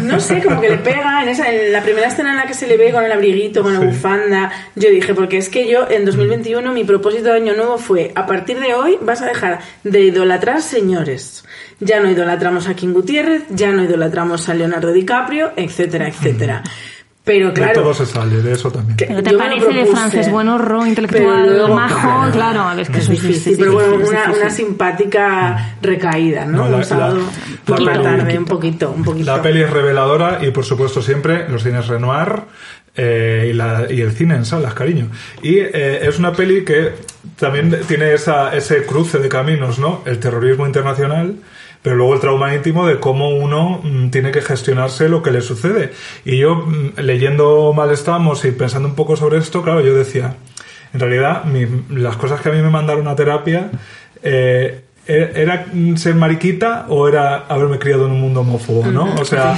No 0.04 0.20
sé, 0.20 0.42
como 0.42 0.60
que 0.62 0.70
le 0.70 0.78
pega 0.78 1.22
en, 1.24 1.30
esa, 1.30 1.52
en 1.52 1.72
la 1.72 1.82
primera 1.84 2.08
escena 2.08 2.32
en 2.32 2.38
la 2.38 2.46
que 2.46 2.54
se 2.54 2.68
le 2.68 2.78
ve 2.78 2.92
con 2.92 3.04
el 3.04 3.12
abriguito, 3.12 3.62
con 3.64 3.74
la 3.74 3.80
Sí. 3.80 3.86
bufanda. 3.86 4.52
Yo 4.76 4.90
dije, 4.90 5.14
porque 5.14 5.38
es 5.38 5.50
que 5.50 5.68
yo 5.70 5.88
en 5.90 6.06
2021 6.06 6.74
mi 6.74 6.84
propósito 6.84 7.26
de 7.26 7.34
año 7.38 7.54
nuevo 7.56 7.78
fue, 7.78 8.12
a 8.16 8.26
partir 8.26 8.60
de 8.60 8.74
hoy 8.74 8.98
vas 9.02 9.22
a 9.22 9.26
dejar 9.28 9.60
de 9.84 10.02
idolatrar 10.02 10.62
señores. 10.62 11.44
Ya 11.80 12.00
no 12.00 12.10
idolatramos 12.12 12.68
a 12.68 12.76
King 12.76 12.94
Gutiérrez, 12.94 13.44
ya 13.50 13.72
no 13.72 13.84
idolatramos 13.84 14.48
a 14.50 14.54
Leonardo 14.54 14.92
DiCaprio, 14.94 15.52
etcétera, 15.56 16.08
etcétera. 16.08 16.64
Pero 17.24 17.50
De 17.50 17.54
claro, 17.54 17.82
todo 17.84 17.94
se 17.94 18.08
sale, 18.08 18.38
de 18.42 18.54
eso 18.54 18.72
también. 18.72 18.98
Pero 18.98 19.22
te 19.22 19.38
parece 19.38 19.72
de 19.72 19.86
francés 19.86 20.32
bueno, 20.32 20.58
ro, 20.58 20.80
pero 20.80 20.88
intelectual, 20.88 21.48
luego- 21.56 21.76
majo, 21.76 22.32
claro, 22.32 22.72
es 22.80 22.90
que 22.90 22.98
es 22.98 23.04
es 23.04 23.10
difícil, 23.10 23.58
pero 23.60 23.74
bueno, 23.74 23.96
una, 24.10 24.32
una 24.32 24.50
simpática 24.50 25.76
recaída, 25.84 26.46
¿no? 26.46 26.58
No, 26.64 26.70
la- 26.70 26.78
un 26.78 26.84
sábado 26.84 27.18
la- 27.18 27.66
por 27.66 27.80
la 27.80 27.86
la 27.86 28.02
peli- 28.02 28.04
tarde, 28.18 28.38
un 28.40 28.46
poquito, 28.46 28.92
un 28.92 29.04
poquito. 29.04 29.36
La 29.36 29.42
peli 29.42 29.62
es 29.62 29.70
reveladora 29.70 30.40
y 30.42 30.50
por 30.52 30.66
supuesto 30.66 31.02
siempre 31.02 31.48
los 31.48 31.62
cines 31.64 31.88
Renoir 31.88 32.42
eh, 32.96 33.50
y, 33.52 33.54
la- 33.54 33.86
y 33.90 34.02
el 34.02 34.12
cine 34.14 34.36
en 34.36 34.44
salas, 34.46 34.74
cariño. 34.74 35.08
Y 35.44 35.60
eh, 35.60 36.00
es 36.08 36.18
una 36.20 36.34
peli 36.34 36.66
que 36.66 36.94
también 37.40 37.82
tiene 37.88 38.14
esa, 38.14 38.54
ese 38.56 38.84
cruce 38.84 39.20
de 39.20 39.30
caminos, 39.30 39.78
¿no? 39.80 40.02
El 40.06 40.20
terrorismo 40.20 40.66
internacional, 40.66 41.36
pero 41.82 41.96
luego 41.96 42.14
el 42.14 42.20
trauma 42.20 42.54
íntimo 42.54 42.86
de 42.88 43.00
cómo 43.00 43.30
uno 43.30 43.82
mm, 43.84 44.10
tiene 44.10 44.32
que 44.32 44.42
gestionarse 44.42 45.10
lo 45.10 45.22
que 45.24 45.32
le 45.32 45.42
sucede. 45.42 45.92
Y 46.26 46.38
yo, 46.38 46.56
mm, 46.56 47.00
leyendo 47.00 47.74
Mal 47.74 47.92
Estamos 47.92 48.46
y 48.46 48.52
pensando 48.52 48.88
un 48.88 48.96
poco 48.96 49.16
sobre 49.16 49.38
esto, 49.40 49.62
claro, 49.64 49.82
yo 49.82 49.94
decía, 49.96 50.36
en 50.94 51.00
realidad, 51.00 51.44
mi- 51.46 51.68
las 51.90 52.18
cosas 52.18 52.42
que 52.42 52.50
a 52.50 52.52
mí 52.52 52.62
me 52.62 52.70
mandaron 52.70 53.08
a 53.08 53.16
terapia, 53.16 53.72
eh, 54.24 54.84
¿era 55.08 55.32
era 55.42 55.66
ser 55.98 56.14
mariquita 56.14 56.86
o 56.90 57.08
era 57.08 57.46
haberme 57.50 57.80
criado 57.80 58.06
en 58.06 58.12
un 58.12 58.22
mundo 58.22 58.42
homófobo, 58.42 58.86
no? 58.92 59.16
O 59.16 59.26
sea, 59.26 59.56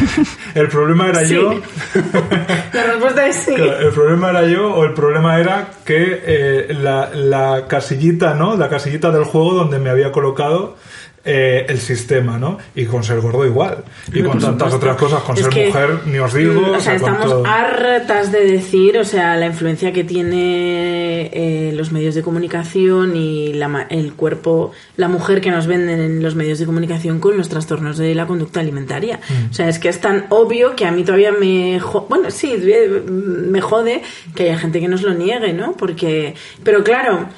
el 0.54 0.66
problema 0.68 1.08
era 1.08 1.20
Sí. 1.24 1.34
yo. 1.34 1.52
La 2.72 2.84
respuesta 2.84 3.26
es 3.28 3.36
sí. 3.36 3.54
El 3.54 3.90
problema 3.92 4.30
era 4.30 4.46
yo 4.46 4.74
o 4.74 4.84
el 4.84 4.92
problema 4.92 5.38
era 5.38 5.68
que 5.84 6.20
eh, 6.24 6.74
la, 6.74 7.10
la 7.14 7.66
casillita, 7.68 8.34
¿no? 8.34 8.56
La 8.56 8.68
casillita 8.68 9.10
del 9.12 9.24
juego 9.24 9.54
donde 9.54 9.78
me 9.78 9.90
había 9.90 10.10
colocado 10.12 10.76
eh, 11.22 11.66
el 11.68 11.78
sistema, 11.78 12.38
¿no? 12.38 12.56
Y 12.74 12.86
con 12.86 13.04
ser 13.04 13.20
gordo 13.20 13.44
igual. 13.44 13.84
Y 14.12 14.22
con 14.22 14.38
tantas 14.38 14.72
otras 14.72 14.96
cosas, 14.96 15.22
con 15.22 15.36
Es 15.36 15.42
ser 15.42 15.52
que, 15.52 15.66
mujer, 15.66 16.00
ni 16.06 16.18
os 16.18 16.32
digo. 16.32 16.72
O 16.72 16.80
sea, 16.80 16.94
estamos 16.94 17.26
todo. 17.26 17.46
hartas 17.46 18.32
de 18.32 18.44
decir, 18.44 18.96
o 18.96 19.04
sea, 19.04 19.36
la 19.36 19.46
influencia 19.46 19.92
que 19.92 20.02
tiene 20.02 21.30
eh, 21.32 21.72
los 21.74 21.92
medios 21.92 22.14
de 22.14 22.22
comunicación 22.22 23.16
y 23.16 23.52
la, 23.52 23.86
el 23.90 24.14
cuerpo, 24.14 24.72
la 24.96 25.08
mujer 25.08 25.42
que 25.42 25.50
nos 25.50 25.66
venden 25.66 26.00
en 26.00 26.22
los 26.22 26.34
medios 26.36 26.58
de 26.58 26.64
comunicación 26.64 27.20
con 27.20 27.36
los 27.36 27.50
trastornos 27.50 27.98
de 27.98 28.14
la 28.14 28.26
conducta 28.26 28.60
alimentaria. 28.60 29.20
Mm. 29.28 29.50
O 29.50 29.52
sea, 29.52 29.68
es 29.68 29.78
que 29.78 29.90
es 29.90 30.00
tan 30.00 30.24
obvio 30.30 30.74
que 30.74 30.86
a 30.86 30.90
mí 30.90 31.04
todavía 31.04 31.32
me... 31.32 31.80
bueno, 32.08 32.30
sí, 32.30 32.54
eh, 32.54 33.02
me 33.06 33.60
jode 33.60 34.02
que 34.34 34.44
haya 34.44 34.58
gente 34.58 34.80
que 34.80 34.88
nos 34.88 35.02
lo 35.02 35.12
niegue, 35.12 35.52
¿no? 35.52 35.72
Porque... 35.72 36.34
Pero 36.64 36.82
claro... 36.82 37.28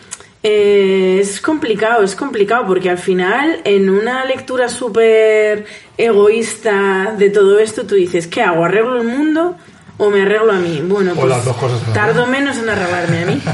Eh, 0.45 1.19
es 1.21 1.41
complicado, 1.41 2.03
es 2.03 2.17
complicado 2.17 2.67
porque 2.67 2.91
al 2.91 2.99
final 2.99 3.61
en 3.65 3.89
una 3.89 4.25
lectura 4.25 4.69
súper 4.69 5.65
egoísta 5.97 7.15
de 7.17 7.31
todo 7.31 7.59
esto 7.61 7.85
tú 7.87 7.95
dices, 7.95 8.27
¿qué 8.27 8.43
hago? 8.43 8.65
¿Arreglo 8.65 9.01
el 9.01 9.07
mundo 9.07 9.57
o 9.99 10.11
me 10.11 10.23
arreglo 10.23 10.53
a 10.53 10.57
mí? 10.59 10.83
Bueno, 10.85 11.13
O 11.13 11.15
pues 11.15 11.29
las 11.29 11.45
dos 11.45 11.57
cosas 11.57 11.83
a 11.85 11.89
la 11.89 11.95
tardo 11.95 12.27
menos 12.27 12.59
en 12.59 12.69
arreglarme 12.69 13.23
a 13.23 13.27
mí. 13.27 13.41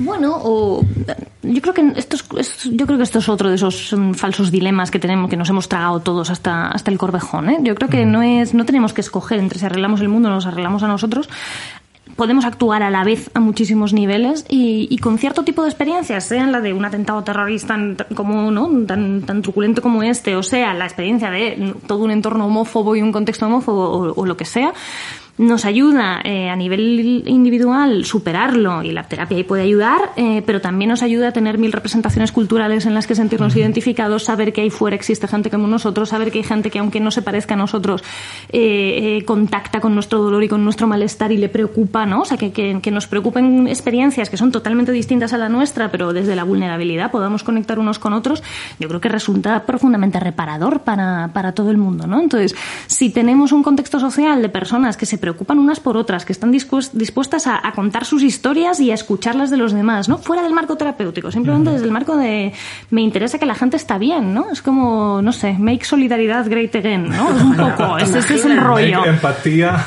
Bueno, 0.00 0.36
o 0.44 0.84
yo 1.42 1.60
creo 1.60 1.74
que 1.74 1.92
esto 1.96 2.14
es, 2.14 2.24
es- 2.38 2.70
yo 2.70 2.86
creo 2.86 2.98
que 2.98 3.02
esto 3.02 3.18
es 3.18 3.28
otro 3.28 3.48
de 3.48 3.56
esos 3.56 3.92
mm, 3.92 4.12
falsos 4.12 4.52
dilemas 4.52 4.92
que 4.92 5.00
tenemos 5.00 5.28
que 5.28 5.36
nos 5.36 5.50
hemos 5.50 5.68
tragado 5.68 5.98
todos 5.98 6.30
hasta 6.30 6.68
hasta 6.68 6.92
el 6.92 6.98
corvejón, 6.98 7.50
¿eh? 7.50 7.58
Yo 7.62 7.74
creo 7.74 7.88
que 7.90 8.06
no 8.06 8.22
es 8.22 8.54
no 8.54 8.64
tenemos 8.64 8.92
que 8.92 9.00
escoger 9.00 9.40
entre 9.40 9.58
si 9.58 9.66
arreglamos 9.66 10.00
el 10.00 10.08
mundo 10.08 10.28
o 10.28 10.30
nos 10.32 10.46
arreglamos 10.46 10.84
a 10.84 10.86
nosotros. 10.86 11.28
Podemos 12.16 12.44
actuar 12.44 12.82
a 12.82 12.90
la 12.90 13.04
vez 13.04 13.30
a 13.34 13.40
muchísimos 13.40 13.92
niveles 13.92 14.44
y, 14.48 14.88
y 14.90 14.98
con 14.98 15.18
cierto 15.18 15.44
tipo 15.44 15.62
de 15.62 15.68
experiencias, 15.68 16.24
sea 16.24 16.46
la 16.46 16.60
de 16.60 16.72
un 16.72 16.84
atentado 16.84 17.22
terrorista 17.22 17.68
tan- 17.68 17.96
como 18.14 18.50
no 18.50 18.68
tan, 18.86 19.22
truculento 19.42 19.82
como 19.82 20.02
este, 20.02 20.34
o 20.36 20.42
sea 20.42 20.74
la 20.74 20.84
experiencia 20.84 21.30
de 21.30 21.74
todo 21.86 22.04
un 22.04 22.10
entorno 22.10 22.46
homófobo 22.46 22.96
y 22.96 23.02
un 23.02 23.12
contexto 23.12 23.46
homófobo 23.46 24.12
o 24.16 24.26
lo 24.26 24.36
que 24.36 24.44
sea, 24.44 24.72
nos 25.38 25.64
ayuda 25.64 26.20
eh, 26.24 26.50
a 26.50 26.56
nivel 26.56 27.22
individual 27.26 28.04
superarlo 28.04 28.82
y 28.82 28.90
la 28.90 29.04
terapia 29.04 29.36
ahí 29.36 29.44
puede 29.44 29.62
ayudar, 29.62 30.10
eh, 30.16 30.42
pero 30.44 30.60
también 30.60 30.90
nos 30.90 31.02
ayuda 31.02 31.28
a 31.28 31.32
tener 31.32 31.58
mil 31.58 31.72
representaciones 31.72 32.32
culturales 32.32 32.86
en 32.86 32.94
las 32.94 33.06
que 33.06 33.14
sentirnos 33.14 33.54
identificados, 33.56 34.24
saber 34.24 34.52
que 34.52 34.62
ahí 34.62 34.70
fuera 34.70 34.96
existe 34.96 35.28
gente 35.28 35.48
como 35.48 35.68
nosotros, 35.68 36.08
saber 36.08 36.32
que 36.32 36.38
hay 36.38 36.44
gente 36.44 36.70
que 36.70 36.80
aunque 36.80 36.98
no 36.98 37.12
se 37.12 37.22
parezca 37.22 37.54
a 37.54 37.56
nosotros 37.56 38.02
eh, 38.50 39.18
eh, 39.18 39.24
contacta 39.24 39.80
con 39.80 39.94
nuestro 39.94 40.20
dolor 40.20 40.42
y 40.42 40.48
con 40.48 40.64
nuestro 40.64 40.88
malestar 40.88 41.30
y 41.30 41.36
le 41.36 41.48
preocupa, 41.48 42.04
¿no? 42.04 42.22
O 42.22 42.24
sea, 42.24 42.36
que, 42.36 42.50
que, 42.50 42.80
que 42.82 42.90
nos 42.90 43.06
preocupen 43.06 43.68
experiencias 43.68 44.30
que 44.30 44.36
son 44.36 44.50
totalmente 44.50 44.90
distintas 44.90 45.32
a 45.32 45.38
la 45.38 45.48
nuestra, 45.48 45.90
pero 45.90 46.12
desde 46.12 46.34
la 46.34 46.42
vulnerabilidad 46.42 47.12
podamos 47.12 47.44
conectar 47.44 47.78
unos 47.78 48.00
con 48.00 48.12
otros, 48.12 48.42
yo 48.80 48.88
creo 48.88 49.00
que 49.00 49.08
resulta 49.08 49.64
profundamente 49.64 50.18
reparador 50.18 50.80
para, 50.80 51.30
para 51.32 51.52
todo 51.52 51.70
el 51.70 51.76
mundo, 51.76 52.08
¿no? 52.08 52.20
Entonces, 52.20 52.56
si 52.88 53.10
tenemos 53.10 53.52
un 53.52 53.62
contexto 53.62 54.00
social 54.00 54.42
de 54.42 54.48
personas 54.48 54.96
que 54.96 55.06
se 55.06 55.16
preocupan 55.16 55.27
unas 55.58 55.80
por 55.80 55.96
otras, 55.96 56.24
que 56.24 56.32
están 56.32 56.52
dispues- 56.52 56.90
dispuestas 56.92 57.46
a, 57.46 57.60
a 57.66 57.72
contar 57.72 58.04
sus 58.04 58.22
historias 58.22 58.80
y 58.80 58.90
a 58.90 58.94
escucharlas 58.94 59.50
de 59.50 59.56
los 59.56 59.72
demás, 59.72 60.08
¿no? 60.08 60.18
Fuera 60.18 60.42
del 60.42 60.52
marco 60.52 60.76
terapéutico, 60.76 61.30
simplemente 61.30 61.70
desde 61.70 61.84
el 61.86 61.90
marco 61.92 62.16
de 62.16 62.52
me 62.90 63.00
interesa 63.02 63.38
que 63.38 63.46
la 63.46 63.54
gente 63.54 63.76
está 63.76 63.98
bien, 63.98 64.34
¿no? 64.34 64.46
Es 64.50 64.62
como, 64.62 65.20
no 65.22 65.32
sé, 65.32 65.56
make 65.58 65.84
solidaridad 65.84 66.48
great 66.48 66.74
again, 66.76 67.08
¿no? 67.08 67.28
Es 67.36 67.42
un 67.42 67.56
poco, 67.56 67.98
ese, 67.98 68.18
es 68.18 68.44
el 68.44 68.56
rollo. 68.58 69.04
Empatía. 69.04 69.84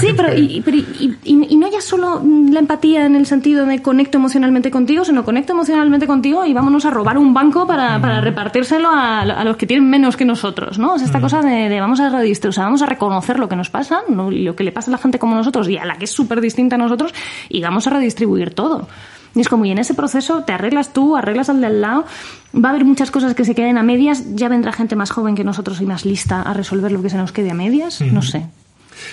Sí, 0.00 0.08
pero, 0.16 0.34
y, 0.36 0.60
pero 0.64 0.76
y, 0.76 1.16
y- 1.24 1.46
y 1.50 1.56
no 1.56 1.70
ya 1.70 1.80
solo 1.80 2.22
la 2.50 2.60
empatía 2.60 3.06
en 3.06 3.16
el 3.16 3.26
sentido 3.26 3.66
de 3.66 3.80
conecto 3.82 4.18
emocionalmente 4.18 4.70
contigo, 4.70 5.04
sino 5.04 5.24
conecto 5.24 5.52
emocionalmente 5.52 6.06
contigo 6.06 6.44
y 6.44 6.52
vámonos 6.52 6.84
a 6.84 6.90
robar 6.90 7.18
un 7.18 7.34
banco 7.34 7.66
para, 7.66 8.00
para 8.00 8.20
repartírselo 8.20 8.88
a, 8.88 9.20
a 9.20 9.44
los 9.44 9.56
que 9.56 9.66
tienen 9.66 9.88
menos 9.88 10.16
que 10.16 10.24
nosotros, 10.24 10.78
¿no? 10.78 10.96
Es 10.96 11.02
esta 11.02 11.20
cosa 11.20 11.40
de, 11.42 11.68
de 11.68 11.80
vamos 11.80 12.00
a 12.00 12.08
redistribuir, 12.10 12.50
o 12.50 12.52
sea, 12.52 12.64
vamos 12.64 12.82
a 12.82 12.86
reconocer 12.86 13.38
lo 13.38 13.48
que 13.48 13.56
nos 13.56 13.70
pasa, 13.70 14.00
¿no? 14.08 14.30
lo 14.30 14.56
que 14.56 14.64
le 14.64 14.72
pasa 14.74 14.90
a 14.90 14.92
la 14.92 14.98
gente 14.98 15.18
como 15.18 15.34
nosotros 15.34 15.68
y 15.68 15.78
a 15.78 15.86
la 15.86 15.96
que 15.96 16.04
es 16.04 16.10
súper 16.10 16.42
distinta 16.42 16.76
a 16.76 16.78
nosotros 16.78 17.14
y 17.48 17.62
vamos 17.62 17.86
a 17.86 17.90
redistribuir 17.90 18.52
todo. 18.52 18.86
Y 19.34 19.40
es 19.40 19.48
como, 19.48 19.64
y 19.64 19.70
en 19.70 19.78
ese 19.78 19.94
proceso 19.94 20.44
te 20.44 20.52
arreglas 20.52 20.92
tú, 20.92 21.16
arreglas 21.16 21.48
al 21.48 21.60
de 21.60 21.66
al 21.66 21.80
lado, 21.80 22.04
va 22.54 22.68
a 22.68 22.72
haber 22.72 22.84
muchas 22.84 23.10
cosas 23.10 23.34
que 23.34 23.44
se 23.44 23.54
queden 23.54 23.78
a 23.78 23.82
medias, 23.82 24.34
ya 24.34 24.48
vendrá 24.48 24.72
gente 24.72 24.94
más 24.94 25.10
joven 25.10 25.34
que 25.34 25.42
nosotros 25.42 25.80
y 25.80 25.86
más 25.86 26.04
lista 26.04 26.42
a 26.42 26.54
resolver 26.54 26.92
lo 26.92 27.02
que 27.02 27.10
se 27.10 27.16
nos 27.16 27.32
quede 27.32 27.50
a 27.50 27.54
medias, 27.54 28.00
no 28.00 28.22
sé. 28.22 28.46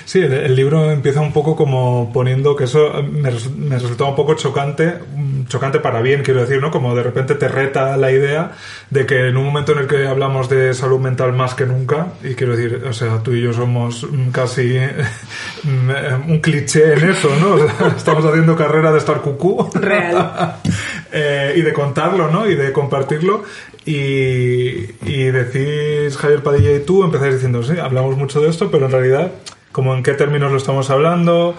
Sí, 0.06 0.20
el, 0.20 0.34
el 0.34 0.56
libro 0.56 0.92
empieza 0.92 1.22
un 1.22 1.34
poco 1.34 1.56
como 1.56 2.12
poniendo 2.14 2.56
que 2.56 2.66
eso 2.66 3.00
eh, 3.00 3.04
me, 3.04 3.32
me 3.58 3.80
resultaba 3.80 4.10
un 4.10 4.16
poco 4.16 4.36
chocante, 4.36 4.96
mm, 5.16 5.46
chocante 5.48 5.80
para 5.80 6.02
bien, 6.02 6.24
quiero 6.24 6.42
decir, 6.42 6.62
¿no? 6.62 6.72
Como 6.72 6.96
de 6.96 7.04
repente 7.04 7.36
te 7.36 7.48
reta 7.48 7.98
la 7.98 8.12
idea 8.12 8.52
de 8.90 9.06
que 9.06 9.28
en 9.28 9.38
un 9.38 9.46
momento 9.46 9.74
en 9.74 9.80
el 9.80 9.88
que 9.88 10.08
hablamos 10.08 10.50
de 10.50 10.74
salud 10.74 11.00
mental 11.00 11.34
más 11.34 11.54
que 11.54 11.66
nunca, 11.66 12.08
y 12.24 12.36
quiero 12.36 12.56
decir, 12.56 12.84
o 12.88 12.94
sea, 12.94 13.20
tú 13.20 13.34
y 13.34 13.42
yo 13.42 13.54
somos 13.54 14.04
mm, 14.10 14.30
casi 14.30 14.78
mm, 15.64 15.90
eh, 15.92 16.16
un 16.28 16.40
cliché 16.40 16.94
en 16.94 17.10
eso, 17.10 17.30
¿no? 17.40 17.56
O 17.56 17.58
sea, 17.60 17.88
estamos 17.98 18.26
haciendo 18.26 18.56
carrera 18.56 18.92
de 18.92 18.98
estar 18.98 19.22
cucú. 19.22 19.70
Real. 19.74 20.56
Eh, 21.14 21.56
y 21.58 21.62
de 21.62 21.74
contarlo, 21.74 22.32
¿no? 22.32 22.50
Y 22.50 22.56
de 22.56 22.72
compartirlo. 22.72 23.44
Y, 23.86 25.24
decís, 25.32 26.16
Javier 26.18 26.44
Padilla 26.44 26.76
y 26.76 26.80
tú, 26.82 27.04
empezáis 27.04 27.36
diciendo, 27.36 27.64
sí, 27.64 27.80
hablamos 27.80 28.16
mucho 28.16 28.42
de 28.42 28.50
esto, 28.50 28.70
pero 28.70 28.86
en 28.86 28.92
realidad, 28.92 29.32
como 29.72 29.96
en 29.96 30.04
qué 30.04 30.14
términos 30.14 30.52
lo 30.52 30.58
estamos 30.58 30.90
hablando, 30.90 31.56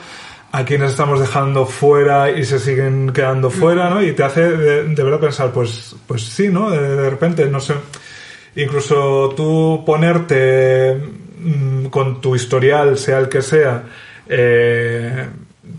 a 0.53 0.65
quiénes 0.65 0.93
estamos 0.93 1.19
dejando 1.19 1.67
fuera 1.67 2.31
y 2.31 2.45
se 2.45 2.59
siguen 2.59 3.13
quedando 3.13 3.51
fuera, 3.51 3.91
¿no? 3.91 4.03
Y 4.03 4.13
te 4.13 4.23
hace 4.23 4.43
de, 4.43 5.03
verdad 5.03 5.19
pensar, 5.19 5.51
pues, 5.51 5.97
pues 6.07 6.23
sí, 6.23 6.49
¿no? 6.49 6.71
De, 6.71 6.97
de 6.97 7.11
repente, 7.11 7.47
no 7.47 7.59
sé, 7.59 7.75
incluso 8.55 9.31
tú 9.37 9.83
ponerte 9.85 10.95
mm, 11.41 11.87
con 11.87 12.21
tu 12.21 12.37
historial, 12.37 12.99
sea 12.99 13.19
el 13.19 13.29
que 13.29 13.43
sea, 13.43 13.85
eh, 14.29 15.27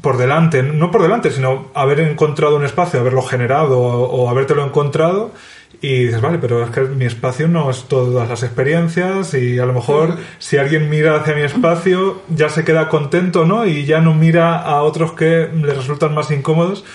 por 0.01 0.17
delante, 0.17 0.61
no 0.63 0.91
por 0.91 1.03
delante, 1.03 1.31
sino 1.31 1.67
haber 1.73 2.01
encontrado 2.01 2.57
un 2.57 2.65
espacio, 2.65 2.99
haberlo 2.99 3.21
generado 3.21 3.79
o, 3.79 4.23
o 4.23 4.29
habértelo 4.29 4.65
encontrado 4.65 5.31
y 5.81 6.05
dices, 6.05 6.21
vale, 6.21 6.37
pero 6.39 6.63
es 6.63 6.69
que 6.69 6.81
mi 6.81 7.05
espacio 7.05 7.47
no 7.47 7.69
es 7.69 7.83
todas 7.89 8.29
las 8.29 8.41
experiencias 8.43 9.33
y 9.33 9.59
a 9.59 9.65
lo 9.65 9.73
mejor 9.73 10.15
si 10.39 10.57
alguien 10.57 10.89
mira 10.89 11.15
hacia 11.17 11.35
mi 11.35 11.41
espacio 11.41 12.21
ya 12.29 12.47
se 12.49 12.63
queda 12.63 12.87
contento, 12.89 13.45
¿no? 13.45 13.65
Y 13.65 13.85
ya 13.85 13.99
no 13.99 14.13
mira 14.13 14.59
a 14.61 14.81
otros 14.83 15.11
que 15.13 15.49
le 15.53 15.73
resultan 15.73 16.13
más 16.13 16.31
incómodos. 16.31 16.85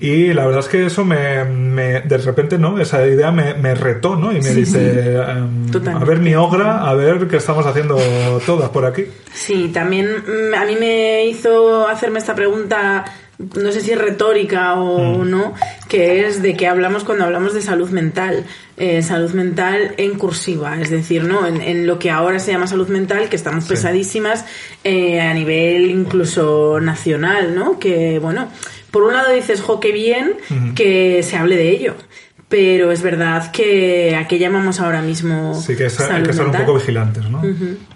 Y 0.00 0.34
la 0.34 0.44
verdad 0.44 0.60
es 0.60 0.68
que 0.68 0.84
eso 0.86 1.04
me, 1.04 1.44
me- 1.44 2.00
de 2.00 2.18
repente, 2.18 2.58
¿no? 2.58 2.78
Esa 2.80 3.06
idea 3.06 3.30
me, 3.30 3.54
me 3.54 3.74
retó, 3.76 4.16
¿no? 4.16 4.32
Y 4.32 4.40
me 4.42 4.50
dice, 4.50 5.14
em, 5.20 5.70
Totalmente. 5.70 6.04
a 6.04 6.08
ver 6.08 6.18
mi 6.18 6.34
ogra, 6.34 6.82
a 6.88 6.94
ver 6.94 7.28
qué 7.28 7.36
estamos 7.36 7.64
haciendo 7.64 7.96
todas 8.44 8.68
por 8.70 8.84
aquí. 8.84 9.04
Sí, 9.32 9.70
también 9.72 10.06
mm, 10.08 10.54
a 10.54 10.64
mí 10.66 10.76
me 10.78 11.24
hizo 11.26 11.86
hacerme 11.86 12.18
esta 12.18 12.34
pregunta, 12.34 13.04
no 13.38 13.72
sé 13.72 13.80
si 13.80 13.92
es 13.92 13.98
retórica 13.98 14.74
o 14.74 15.24
no, 15.24 15.54
que 15.88 16.26
es 16.26 16.42
de 16.42 16.56
qué 16.56 16.66
hablamos 16.66 17.04
cuando 17.04 17.24
hablamos 17.24 17.54
de 17.54 17.62
salud 17.62 17.90
mental. 17.90 18.44
Eh, 18.76 19.02
salud 19.02 19.30
mental 19.34 19.94
en 19.98 20.18
cursiva, 20.18 20.80
es 20.80 20.90
decir, 20.90 21.22
¿no? 21.22 21.46
En, 21.46 21.60
en 21.60 21.86
lo 21.86 22.00
que 22.00 22.10
ahora 22.10 22.40
se 22.40 22.50
llama 22.50 22.66
salud 22.66 22.88
mental, 22.88 23.28
que 23.28 23.36
estamos 23.36 23.66
pesadísimas 23.66 24.44
eh, 24.82 25.20
a 25.20 25.32
nivel 25.32 25.92
incluso 25.92 26.80
nacional, 26.80 27.54
¿no? 27.54 27.78
Que, 27.78 28.18
bueno, 28.18 28.48
por 28.90 29.04
un 29.04 29.12
lado 29.12 29.32
dices, 29.32 29.60
jo, 29.60 29.78
qué 29.78 29.92
bien 29.92 30.34
que 30.74 31.22
se 31.22 31.36
hable 31.36 31.56
de 31.56 31.70
ello. 31.70 31.94
Pero 32.56 32.92
es 32.92 33.02
verdad 33.02 33.50
que 33.50 34.14
a 34.14 34.28
qué 34.28 34.38
llamamos 34.38 34.78
ahora 34.78 35.02
mismo 35.02 35.54
Sí, 35.60 35.74
que 35.74 35.86
es- 35.86 35.98
hay 35.98 36.06
salud 36.06 36.24
que 36.24 36.30
estar 36.30 36.46
un 36.46 36.52
mental. 36.52 36.66
poco 36.66 36.78
vigilantes, 36.78 37.28
¿no? 37.28 37.42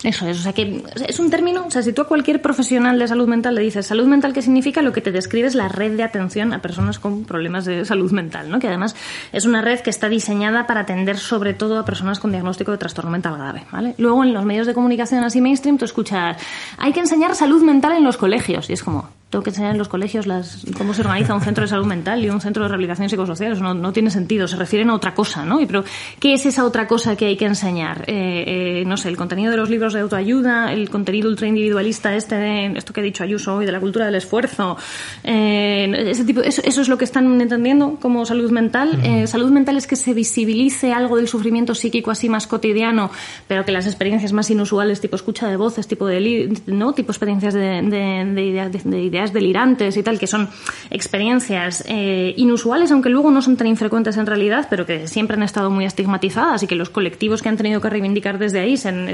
Eso 0.02 0.26
es, 0.26 0.40
o 0.40 0.42
sea 0.42 0.52
que 0.52 0.82
es 1.08 1.20
un 1.20 1.30
término, 1.30 1.64
o 1.66 1.70
sea, 1.70 1.80
si 1.84 1.92
tú 1.92 2.02
a 2.02 2.08
cualquier 2.08 2.42
profesional 2.42 2.98
de 2.98 3.06
salud 3.06 3.28
mental 3.28 3.54
le 3.54 3.60
dices 3.60 3.86
salud 3.86 4.06
mental, 4.06 4.32
¿qué 4.32 4.42
significa? 4.42 4.82
Lo 4.82 4.92
que 4.92 5.00
te 5.00 5.12
describe 5.12 5.46
es 5.46 5.54
la 5.54 5.68
red 5.68 5.92
de 5.96 6.02
atención 6.02 6.52
a 6.52 6.60
personas 6.60 6.98
con 6.98 7.22
problemas 7.24 7.66
de 7.66 7.84
salud 7.84 8.10
mental, 8.10 8.50
¿no? 8.50 8.58
Que 8.58 8.66
además 8.66 8.96
es 9.32 9.44
una 9.44 9.62
red 9.62 9.78
que 9.78 9.90
está 9.90 10.08
diseñada 10.08 10.66
para 10.66 10.80
atender 10.80 11.18
sobre 11.18 11.54
todo 11.54 11.78
a 11.78 11.84
personas 11.84 12.18
con 12.18 12.32
diagnóstico 12.32 12.72
de 12.72 12.78
trastorno 12.78 13.12
mental 13.12 13.36
grave, 13.38 13.62
¿vale? 13.70 13.94
Luego 13.96 14.24
en 14.24 14.34
los 14.34 14.44
medios 14.44 14.66
de 14.66 14.74
comunicación 14.74 15.22
así 15.22 15.40
mainstream 15.40 15.78
tú 15.78 15.84
escuchas, 15.84 16.36
hay 16.78 16.92
que 16.92 16.98
enseñar 16.98 17.36
salud 17.36 17.62
mental 17.62 17.92
en 17.92 18.02
los 18.02 18.16
colegios 18.16 18.68
y 18.70 18.72
es 18.72 18.82
como, 18.82 19.08
tengo 19.30 19.42
que 19.42 19.50
enseñar 19.50 19.72
en 19.72 19.78
los 19.78 19.88
colegios 19.88 20.26
las, 20.26 20.64
cómo 20.76 20.94
se 20.94 21.02
organiza 21.02 21.34
un 21.34 21.42
centro 21.42 21.62
de 21.62 21.68
salud 21.68 21.84
mental 21.84 22.24
y 22.24 22.30
un 22.30 22.40
centro 22.40 22.62
de 22.62 22.68
rehabilitación 22.70 23.10
psicosocial. 23.10 23.60
No, 23.62 23.74
no 23.74 23.92
tiene 23.92 24.10
sentido. 24.10 24.48
Se 24.48 24.56
refieren 24.56 24.88
a 24.88 24.94
otra 24.94 25.14
cosa, 25.14 25.44
¿no? 25.44 25.60
Y, 25.60 25.66
pero, 25.66 25.84
¿qué 26.18 26.32
es 26.32 26.46
esa 26.46 26.64
otra 26.64 26.86
cosa 26.86 27.14
que 27.14 27.26
hay 27.26 27.36
que 27.36 27.44
enseñar? 27.44 28.04
Eh, 28.06 28.80
eh, 28.80 28.84
no 28.86 28.96
sé, 28.96 29.10
el 29.10 29.18
contenido 29.18 29.50
de 29.50 29.58
los 29.58 29.68
libros 29.68 29.92
de 29.92 30.00
autoayuda, 30.00 30.72
el 30.72 30.88
contenido 30.88 31.28
ultraindividualista 31.28 32.14
este 32.14 32.36
de 32.36 32.66
esto 32.78 32.94
que 32.94 33.00
he 33.00 33.04
dicho 33.04 33.22
Ayuso 33.22 33.56
hoy, 33.56 33.66
de 33.66 33.72
la 33.72 33.80
cultura 33.80 34.06
del 34.06 34.14
esfuerzo. 34.14 34.78
Eh, 35.22 36.06
ese 36.08 36.24
tipo, 36.24 36.40
eso, 36.40 36.62
eso 36.64 36.80
es 36.80 36.88
lo 36.88 36.96
que 36.96 37.04
están 37.04 37.38
entendiendo 37.38 37.98
como 38.00 38.24
salud 38.24 38.50
mental. 38.50 38.98
Salud 39.26 39.50
mental 39.50 39.76
es 39.76 39.86
que 39.86 39.96
se 39.96 40.14
visibilice 40.14 40.92
algo 40.92 41.16
del 41.16 41.28
sufrimiento 41.28 41.74
psíquico 41.74 42.10
así 42.10 42.30
más 42.30 42.46
cotidiano, 42.46 43.10
pero 43.46 43.64
que 43.64 43.72
las 43.72 43.86
experiencias 43.86 44.32
más 44.32 44.50
inusuales, 44.50 45.00
tipo 45.00 45.16
escucha 45.16 45.48
de 45.48 45.56
voces, 45.56 45.86
tipo 45.86 46.06
de, 46.06 46.60
¿no? 46.66 46.94
tipo 46.94 47.12
experiencias 47.12 47.52
de, 47.52 47.82
de, 47.82 48.24
de, 48.24 48.80
de 48.84 49.17
delirantes 49.32 49.96
y 49.96 50.02
tal, 50.02 50.18
que 50.18 50.26
son 50.26 50.48
experiencias 50.90 51.84
eh, 51.86 52.34
inusuales, 52.36 52.90
aunque 52.90 53.10
luego 53.10 53.30
no 53.30 53.42
son 53.42 53.56
tan 53.56 53.66
infrecuentes 53.66 54.16
en 54.16 54.26
realidad, 54.26 54.66
pero 54.70 54.86
que 54.86 55.06
siempre 55.08 55.36
han 55.36 55.42
estado 55.42 55.70
muy 55.70 55.84
estigmatizadas 55.84 56.62
y 56.62 56.66
que 56.66 56.74
los 56.74 56.90
colectivos 56.90 57.42
que 57.42 57.48
han 57.48 57.56
tenido 57.56 57.80
que 57.80 57.90
reivindicar 57.90 58.38
desde 58.38 58.60
ahí 58.60 58.76
se 58.76 58.88
han, 58.88 59.08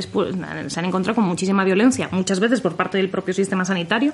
se 0.69 0.81
han 0.81 0.85
encontrado 0.85 1.17
con 1.17 1.25
muchísima 1.25 1.64
violencia, 1.64 2.09
muchas 2.12 2.40
veces 2.40 2.61
por 2.61 2.77
parte 2.77 2.99
del 2.99 3.09
propio 3.09 3.35
sistema 3.35 3.64
sanitario. 3.64 4.12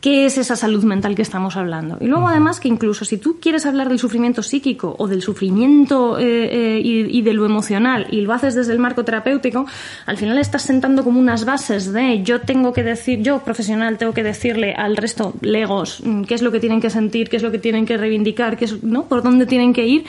¿Qué 0.00 0.24
es 0.24 0.38
esa 0.38 0.56
salud 0.56 0.82
mental 0.84 1.14
que 1.14 1.20
estamos 1.20 1.56
hablando? 1.56 1.98
Y 2.00 2.06
luego, 2.06 2.26
además, 2.26 2.58
que 2.58 2.68
incluso 2.68 3.04
si 3.04 3.18
tú 3.18 3.38
quieres 3.38 3.66
hablar 3.66 3.90
del 3.90 3.98
sufrimiento 3.98 4.42
psíquico 4.42 4.96
o 4.98 5.06
del 5.08 5.20
sufrimiento 5.20 6.18
eh, 6.18 6.76
eh, 6.76 6.80
y, 6.82 7.18
y, 7.18 7.22
de 7.22 7.34
lo 7.34 7.44
emocional 7.44 8.06
y 8.10 8.22
lo 8.22 8.32
haces 8.32 8.54
desde 8.54 8.72
el 8.72 8.78
marco 8.78 9.04
terapéutico, 9.04 9.66
al 10.06 10.16
final 10.16 10.38
estás 10.38 10.62
sentando 10.62 11.04
como 11.04 11.20
unas 11.20 11.44
bases 11.44 11.92
de 11.92 12.22
yo 12.22 12.40
tengo 12.40 12.72
que 12.72 12.82
decir, 12.82 13.20
yo 13.20 13.40
profesional 13.40 13.98
tengo 13.98 14.14
que 14.14 14.22
decirle 14.22 14.72
al 14.72 14.96
resto, 14.96 15.34
legos, 15.42 16.02
qué 16.26 16.34
es 16.34 16.40
lo 16.40 16.50
que 16.50 16.60
tienen 16.60 16.80
que 16.80 16.88
sentir, 16.88 17.28
qué 17.28 17.36
es 17.36 17.42
lo 17.42 17.50
que 17.50 17.58
tienen 17.58 17.84
que 17.84 17.98
reivindicar, 17.98 18.56
qué 18.56 18.64
es, 18.64 18.82
¿no? 18.82 19.04
por 19.04 19.22
dónde 19.22 19.44
tienen 19.44 19.74
que 19.74 19.86
ir 19.86 20.04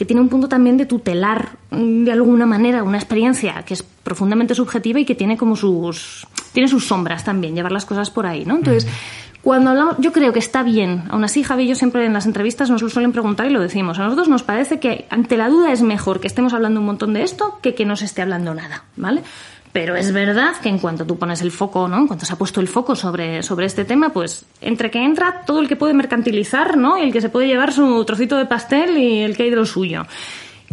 que 0.00 0.06
tiene 0.06 0.22
un 0.22 0.30
punto 0.30 0.48
también 0.48 0.78
de 0.78 0.86
tutelar 0.86 1.50
de 1.70 2.10
alguna 2.10 2.46
manera 2.46 2.82
una 2.82 2.96
experiencia 2.96 3.62
que 3.66 3.74
es 3.74 3.82
profundamente 3.82 4.54
subjetiva 4.54 4.98
y 4.98 5.04
que 5.04 5.14
tiene 5.14 5.36
como 5.36 5.56
sus 5.56 6.26
tiene 6.54 6.70
sus 6.70 6.86
sombras 6.86 7.22
también 7.22 7.54
llevar 7.54 7.70
las 7.70 7.84
cosas 7.84 8.08
por 8.08 8.24
ahí 8.24 8.46
no 8.46 8.56
entonces 8.56 8.86
cuando 9.42 9.70
hablamos, 9.70 9.96
yo 9.98 10.12
creo 10.12 10.34
que 10.34 10.38
está 10.38 10.62
bien. 10.62 11.04
Aún 11.08 11.24
así, 11.24 11.42
Javi 11.42 11.62
y 11.62 11.68
yo 11.68 11.74
siempre 11.74 12.04
en 12.04 12.12
las 12.12 12.26
entrevistas 12.26 12.68
nos 12.68 12.82
lo 12.82 12.90
suelen 12.90 13.10
preguntar 13.10 13.46
y 13.46 13.48
lo 13.50 13.58
decimos. 13.62 13.98
A 13.98 14.02
nosotros 14.02 14.28
nos 14.28 14.42
parece 14.42 14.80
que 14.80 15.06
ante 15.08 15.38
la 15.38 15.48
duda 15.48 15.72
es 15.72 15.80
mejor 15.80 16.20
que 16.20 16.26
estemos 16.26 16.52
hablando 16.52 16.80
un 16.80 16.84
montón 16.84 17.14
de 17.14 17.22
esto 17.22 17.58
que 17.62 17.74
que 17.74 17.86
no 17.86 17.96
se 17.96 18.04
esté 18.04 18.20
hablando 18.20 18.52
nada, 18.52 18.84
¿vale? 18.96 19.22
Pero 19.72 19.94
es 19.94 20.12
verdad 20.12 20.56
que 20.60 20.68
en 20.68 20.78
cuanto 20.78 21.06
tú 21.06 21.16
pones 21.16 21.42
el 21.42 21.52
foco, 21.52 21.86
¿no? 21.86 21.98
En 21.98 22.06
cuanto 22.08 22.26
se 22.26 22.32
ha 22.32 22.36
puesto 22.36 22.60
el 22.60 22.66
foco 22.66 22.96
sobre, 22.96 23.42
sobre 23.42 23.66
este 23.66 23.84
tema, 23.84 24.08
pues 24.08 24.44
entre 24.60 24.90
que 24.90 25.04
entra 25.04 25.42
todo 25.46 25.60
el 25.60 25.68
que 25.68 25.76
puede 25.76 25.94
mercantilizar, 25.94 26.76
¿no? 26.76 26.98
Y 26.98 27.02
el 27.02 27.12
que 27.12 27.20
se 27.20 27.28
puede 27.28 27.46
llevar 27.46 27.72
su 27.72 28.04
trocito 28.04 28.36
de 28.36 28.46
pastel 28.46 28.98
y 28.98 29.20
el 29.20 29.36
que 29.36 29.44
hay 29.44 29.50
de 29.50 29.56
lo 29.56 29.66
suyo. 29.66 30.06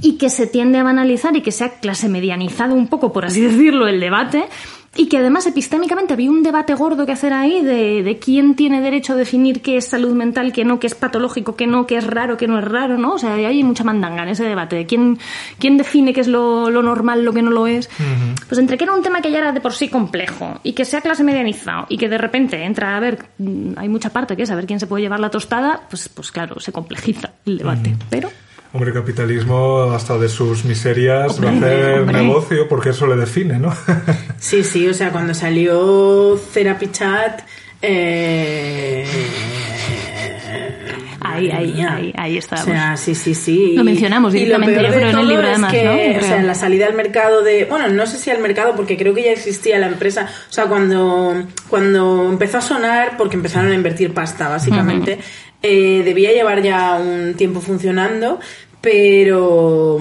Y 0.01 0.17
que 0.17 0.29
se 0.29 0.47
tiende 0.47 0.79
a 0.79 0.83
banalizar 0.83 1.35
y 1.35 1.41
que 1.41 1.51
se 1.51 1.63
ha 1.63 1.79
clase 1.79 2.09
medianizado 2.09 2.73
un 2.73 2.87
poco, 2.87 3.13
por 3.13 3.25
así 3.25 3.41
decirlo, 3.45 3.87
el 3.87 3.99
debate. 3.99 4.45
Y 4.97 5.09
que 5.09 5.17
además 5.19 5.45
epistémicamente 5.45 6.13
había 6.13 6.31
un 6.31 6.41
debate 6.41 6.73
gordo 6.73 7.05
que 7.05 7.11
hacer 7.11 7.31
ahí 7.31 7.63
de, 7.63 8.01
de, 8.01 8.17
quién 8.17 8.55
tiene 8.55 8.81
derecho 8.81 9.13
a 9.13 9.15
definir 9.15 9.61
qué 9.61 9.77
es 9.77 9.85
salud 9.85 10.13
mental, 10.13 10.51
qué 10.51 10.65
no, 10.65 10.79
qué 10.79 10.87
es 10.87 10.95
patológico, 10.95 11.55
qué 11.55 11.67
no, 11.67 11.85
qué 11.85 11.97
es 11.97 12.07
raro, 12.07 12.35
qué 12.35 12.47
no 12.47 12.57
es 12.57 12.65
raro, 12.65 12.97
¿no? 12.97 13.13
O 13.13 13.19
sea, 13.19 13.35
hay 13.35 13.63
mucha 13.63 13.83
mandanga 13.83 14.23
en 14.23 14.29
ese 14.29 14.43
debate 14.43 14.75
de 14.75 14.85
quién, 14.87 15.19
quién 15.59 15.77
define 15.77 16.13
qué 16.13 16.21
es 16.21 16.27
lo, 16.27 16.71
lo 16.71 16.81
normal, 16.81 17.23
lo 17.23 17.31
que 17.31 17.43
no 17.43 17.51
lo 17.51 17.67
es. 17.67 17.87
Uh 17.99 18.03
-huh. 18.03 18.45
Pues 18.47 18.59
entre 18.59 18.75
que 18.77 18.85
era 18.85 18.93
un 18.93 19.03
tema 19.03 19.21
que 19.21 19.29
ya 19.31 19.37
era 19.37 19.51
de 19.51 19.61
por 19.61 19.73
sí 19.73 19.87
complejo 19.87 20.59
y 20.63 20.73
que 20.73 20.83
sea 20.83 21.01
clase 21.01 21.23
medianizado 21.23 21.85
y 21.89 21.97
que 21.97 22.09
de 22.09 22.17
repente 22.17 22.63
entra 22.63 22.97
a 22.97 22.99
ver, 22.99 23.19
hay 23.75 23.89
mucha 23.89 24.09
parte 24.09 24.35
que 24.35 24.43
es 24.43 24.49
saber 24.49 24.65
quién 24.65 24.79
se 24.79 24.87
puede 24.87 25.03
llevar 25.03 25.19
la 25.19 25.29
tostada, 25.29 25.81
pues, 25.89 26.09
pues 26.09 26.31
claro, 26.31 26.59
se 26.59 26.71
complejiza 26.71 27.33
el 27.45 27.59
debate. 27.59 27.91
Uh 27.91 27.93
-huh. 27.93 28.05
Pero 28.09 28.29
Hombre, 28.73 28.93
capitalismo 28.93 29.91
hasta 29.93 30.17
de 30.17 30.27
sus 30.29 30.65
miserias 30.65 31.39
hombre, 31.39 31.47
va 31.47 31.53
a 31.53 31.57
hacer 31.57 31.99
hombre. 31.99 32.21
negocio 32.21 32.67
porque 32.67 32.89
eso 32.89 33.07
le 33.07 33.15
define, 33.15 33.59
¿no? 33.59 33.73
sí, 34.39 34.63
sí, 34.63 34.87
o 34.87 34.93
sea, 34.93 35.11
cuando 35.11 35.33
salió 35.33 36.39
Therapy 36.53 36.87
Chat... 36.91 37.41
Eh... 37.81 39.05
Ahí, 41.19 41.51
ahí, 41.51 41.81
ahí, 41.81 42.13
ahí 42.17 42.37
estábamos. 42.37 42.69
O 42.69 42.71
sea, 42.71 42.97
sí, 42.97 43.13
sí, 43.13 43.35
sí. 43.35 43.73
Lo 43.75 43.83
mencionamos 43.83 44.33
directamente, 44.33 44.81
yo 44.81 44.89
creo, 44.89 45.09
en 45.09 45.19
el 45.19 45.27
libro 45.27 45.47
además, 45.47 45.71
que, 45.71 45.83
¿no? 45.83 46.19
O 46.19 46.21
sea, 46.21 46.41
la 46.41 46.55
salida 46.55 46.87
al 46.87 46.93
mercado 46.93 47.43
de... 47.43 47.65
Bueno, 47.65 47.87
no 47.89 48.07
sé 48.07 48.17
si 48.17 48.31
al 48.31 48.39
mercado, 48.39 48.75
porque 48.75 48.97
creo 48.97 49.13
que 49.13 49.23
ya 49.23 49.31
existía 49.31 49.77
la 49.77 49.87
empresa. 49.87 50.27
O 50.49 50.53
sea, 50.53 50.65
cuando, 50.65 51.35
cuando 51.69 52.27
empezó 52.29 52.57
a 52.57 52.61
sonar, 52.61 53.17
porque 53.17 53.35
empezaron 53.35 53.71
a 53.71 53.75
invertir 53.75 54.13
pasta, 54.13 54.47
básicamente, 54.47 55.13
uh 55.13 55.17
-huh. 55.17 55.46
Eh, 55.61 56.01
debía 56.03 56.31
llevar 56.31 56.61
ya 56.61 56.99
un 57.01 57.33
tiempo 57.35 57.61
funcionando, 57.61 58.39
pero 58.81 59.99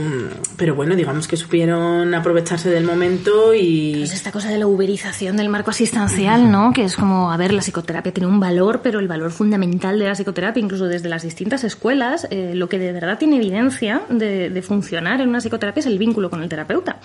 pero 0.57 0.75
bueno 0.75 0.95
digamos 0.95 1.27
que 1.27 1.37
supieron 1.37 2.15
aprovecharse 2.15 2.71
del 2.71 2.85
momento 2.85 3.55
y 3.55 3.97
pues 3.99 4.13
esta 4.13 4.31
cosa 4.31 4.51
de 4.51 4.59
la 4.59 4.67
uberización 4.67 5.37
del 5.37 5.49
marco 5.49 5.71
asistencial 5.71 6.51
no 6.51 6.73
que 6.73 6.85
es 6.85 6.97
como 6.97 7.33
a 7.33 7.37
ver 7.37 7.53
la 7.53 7.63
psicoterapia 7.63 8.13
tiene 8.13 8.29
un 8.29 8.39
valor 8.39 8.83
pero 8.83 9.01
el 9.01 9.09
valor 9.09 9.33
fundamental 9.33 9.99
de 9.99 10.07
la 10.07 10.15
psicoterapia 10.15 10.63
incluso 10.63 10.87
desde 10.87 11.09
las 11.09 11.23
distintas 11.23 11.65
escuelas 11.65 12.29
eh, 12.31 12.53
lo 12.55 12.69
que 12.69 12.79
de 12.79 12.93
verdad 12.93 13.19
tiene 13.19 13.37
evidencia 13.37 14.03
de, 14.09 14.63
funcionar 14.63 15.21
en 15.21 15.29
una 15.29 15.41
psicoterapia 15.41 15.81
es 15.81 15.87
el 15.87 15.99
vínculo 15.99 16.31
con 16.31 16.43
el 16.43 16.49
terapeuta. 16.49 16.99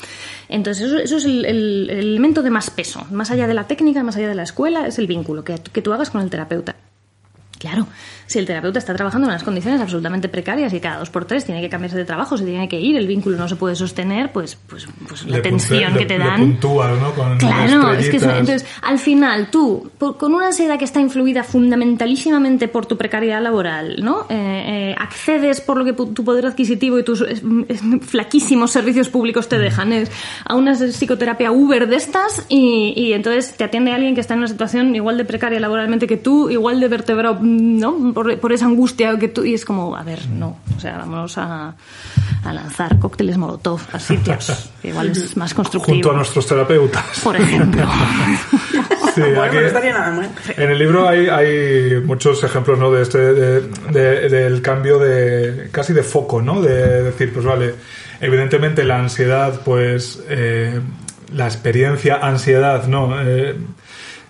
Entonces 0.50 0.88
eso, 0.88 0.98
eso 0.98 1.18
es 1.18 1.26
el, 1.26 1.90
elemento 1.90 2.42
de 2.42 2.50
más 2.50 2.70
peso. 2.70 3.06
Más 3.12 3.30
allá 3.30 3.48
de 3.48 3.54
la 3.54 3.66
técnica 3.66 4.04
más 4.04 4.16
allá 4.16 4.30
de 4.30 4.36
la 4.36 4.44
escuela 4.44 4.88
es 4.88 4.98
el 5.00 5.08
vínculo 5.08 5.44
que, 5.44 5.56
que 5.56 5.82
tú 5.82 5.94
hagas 5.94 6.10
con 6.10 6.22
el 6.22 6.30
terapeuta. 6.30 6.76
Claro, 7.60 7.88
si 8.32 8.40
el 8.40 8.46
terapeuta 8.46 8.80
está 8.80 8.94
trabajando 8.94 9.28
en 9.28 9.32
unas 9.32 9.44
condiciones 9.44 9.82
absolutamente 9.82 10.30
precarias 10.30 10.74
y 10.74 10.80
cada 10.80 11.00
dos 11.00 11.10
por 11.10 11.26
tres 11.26 11.44
tiene 11.44 11.60
que 11.60 11.68
cambiarse 11.68 11.98
de 11.98 12.06
trabajo, 12.06 12.38
se 12.38 12.46
tiene 12.46 12.70
que 12.70 12.80
ir, 12.80 12.96
el 12.96 13.06
vínculo 13.06 13.36
no 13.38 13.48
se 13.50 13.58
puede 13.58 13.76
sostener, 13.76 14.32
pues, 14.32 14.58
pues, 14.68 14.88
pues 15.08 15.26
la 15.26 15.38
le 15.38 15.44
tensión 15.44 15.96
que 15.96 16.06
te 16.06 16.18
dan. 16.18 16.40
Puntúas, 16.40 16.98
¿no? 17.00 17.12
Con 17.12 17.38
claro, 17.38 17.92
es 17.94 18.10
que 18.10 18.18
eso, 18.18 18.30
entonces, 18.30 18.66
al 18.84 19.00
final, 19.00 19.50
tú, 19.52 19.92
por, 19.98 20.18
con 20.18 20.34
una 20.34 20.48
ansiedad 20.48 20.80
que 20.80 20.86
está 20.86 21.02
influida 21.02 21.44
fundamentalísimamente 21.44 22.70
por 22.70 22.86
tu 22.86 22.98
precariedad 22.98 23.42
laboral, 23.42 23.98
¿no? 24.02 24.28
Eh, 24.30 24.92
eh, 24.92 24.96
accedes 24.98 25.60
por 25.60 25.78
lo 25.78 25.84
que 25.84 25.92
tu 25.92 26.24
poder 26.24 26.46
adquisitivo 26.46 27.00
y 27.00 27.04
tus 27.04 27.26
flaquísimos 28.02 28.72
servicios 28.72 29.10
públicos 29.10 29.50
te 29.50 29.58
dejan, 29.58 29.92
es 29.92 30.10
a 30.46 30.56
una 30.56 30.74
psicoterapia 30.74 31.52
Uber 31.52 31.88
de 31.90 31.98
estas 31.98 32.46
y, 32.48 32.94
y 32.96 33.12
entonces 33.12 33.56
te 33.58 33.66
atiende 33.66 33.92
alguien 33.92 34.16
que 34.16 34.22
está 34.22 34.36
en 34.36 34.40
una 34.40 34.48
situación 34.48 34.96
igual 34.96 35.18
de 35.18 35.26
precaria 35.26 35.60
laboralmente 35.60 36.08
que 36.08 36.16
tú, 36.16 36.50
igual 36.50 36.80
de 36.80 36.88
vertebrado 36.88 37.42
¿no? 37.42 38.14
Por, 38.22 38.40
por, 38.40 38.54
esa 38.54 38.66
angustia 38.66 39.18
que 39.18 39.30
tú... 39.30 39.44
Y 39.44 39.56
es 39.56 39.66
como, 39.66 39.96
a 39.96 40.04
ver, 40.04 40.28
no. 40.28 40.60
O 40.78 40.80
sea, 40.80 40.98
vamos 40.98 41.40
a, 41.40 41.74
a 42.44 42.54
lanzar 42.54 43.00
cócteles 43.00 43.36
Molotov 43.36 43.82
a 43.92 44.00
sitios. 44.00 44.70
que 44.80 44.90
igual 44.90 45.10
es 45.10 45.36
más 45.38 45.56
constructivo. 45.56 45.96
Junto 45.96 46.12
a 46.12 46.16
nuestros 46.18 46.46
terapeutas. 46.46 47.20
Por 47.24 47.36
ejemplo. 47.36 47.84
sí, 49.16 49.22
bueno, 49.22 49.42
aquí. 49.42 49.58
En 50.56 50.70
el 50.70 50.78
libro 50.78 51.10
hay, 51.10 51.30
hay 51.30 52.00
muchos 52.06 52.44
ejemplos, 52.44 52.78
¿no? 52.78 52.92
De 52.92 53.02
este... 53.02 53.18
De, 53.18 53.62
de, 53.92 54.30
del 54.30 54.62
cambio 54.62 55.00
de... 55.00 55.70
Casi 55.72 55.94
de 55.94 56.04
foco, 56.04 56.44
¿no? 56.44 56.62
De 56.62 57.02
decir, 57.04 57.34
pues 57.34 57.44
vale... 57.44 57.74
Evidentemente 58.20 58.84
la 58.84 59.00
ansiedad, 59.00 59.62
pues... 59.66 60.22
Eh, 60.30 60.80
la 61.34 61.46
experiencia 61.46 62.18
ansiedad, 62.18 62.86
¿no? 62.88 63.20
Eh, 63.20 63.56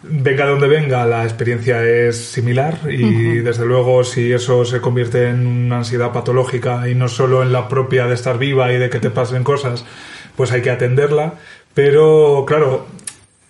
venga 0.03 0.45
de 0.45 0.51
donde 0.51 0.67
venga, 0.67 1.05
la 1.05 1.23
experiencia 1.23 1.83
es 1.83 2.17
similar 2.17 2.79
y 2.89 3.03
uh 3.03 3.07
-huh. 3.07 3.43
desde 3.43 3.65
luego 3.65 4.03
si 4.03 4.31
eso 4.31 4.65
se 4.65 4.81
convierte 4.81 5.29
en 5.29 5.45
una 5.45 5.77
ansiedad 5.77 6.11
patológica 6.11 6.89
y 6.89 6.95
no 6.95 7.07
solo 7.07 7.43
en 7.43 7.51
la 7.51 7.67
propia 7.67 8.07
de 8.07 8.15
estar 8.15 8.37
viva 8.37 8.71
y 8.71 8.77
de 8.77 8.89
que 8.89 8.99
te 8.99 9.09
pasen 9.09 9.43
cosas, 9.43 9.85
pues 10.35 10.51
hay 10.51 10.61
que 10.61 10.71
atenderla. 10.71 11.35
Pero 11.73 12.43
claro, 12.47 12.87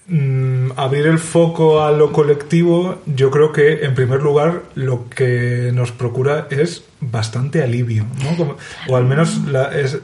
mmm, 0.08 0.72
abrir 0.76 1.08
el 1.08 1.20
foco 1.20 1.84
a 1.84 1.92
lo 1.92 2.12
colectivo, 2.12 3.02
yo 3.06 3.32
creo 3.32 3.52
que 3.52 3.84
en 3.86 3.96
primer 3.96 4.22
lugar 4.22 4.64
lo 4.76 5.10
que 5.10 5.72
nos 5.74 5.92
procura 5.92 6.48
es 6.50 6.84
bastante 7.00 7.64
alivio, 7.64 8.06
¿no? 8.24 8.38
Como, 8.38 8.58
o 8.88 8.98
al 8.98 9.06
menos 9.06 9.42
la, 9.48 9.78
es, 9.78 10.00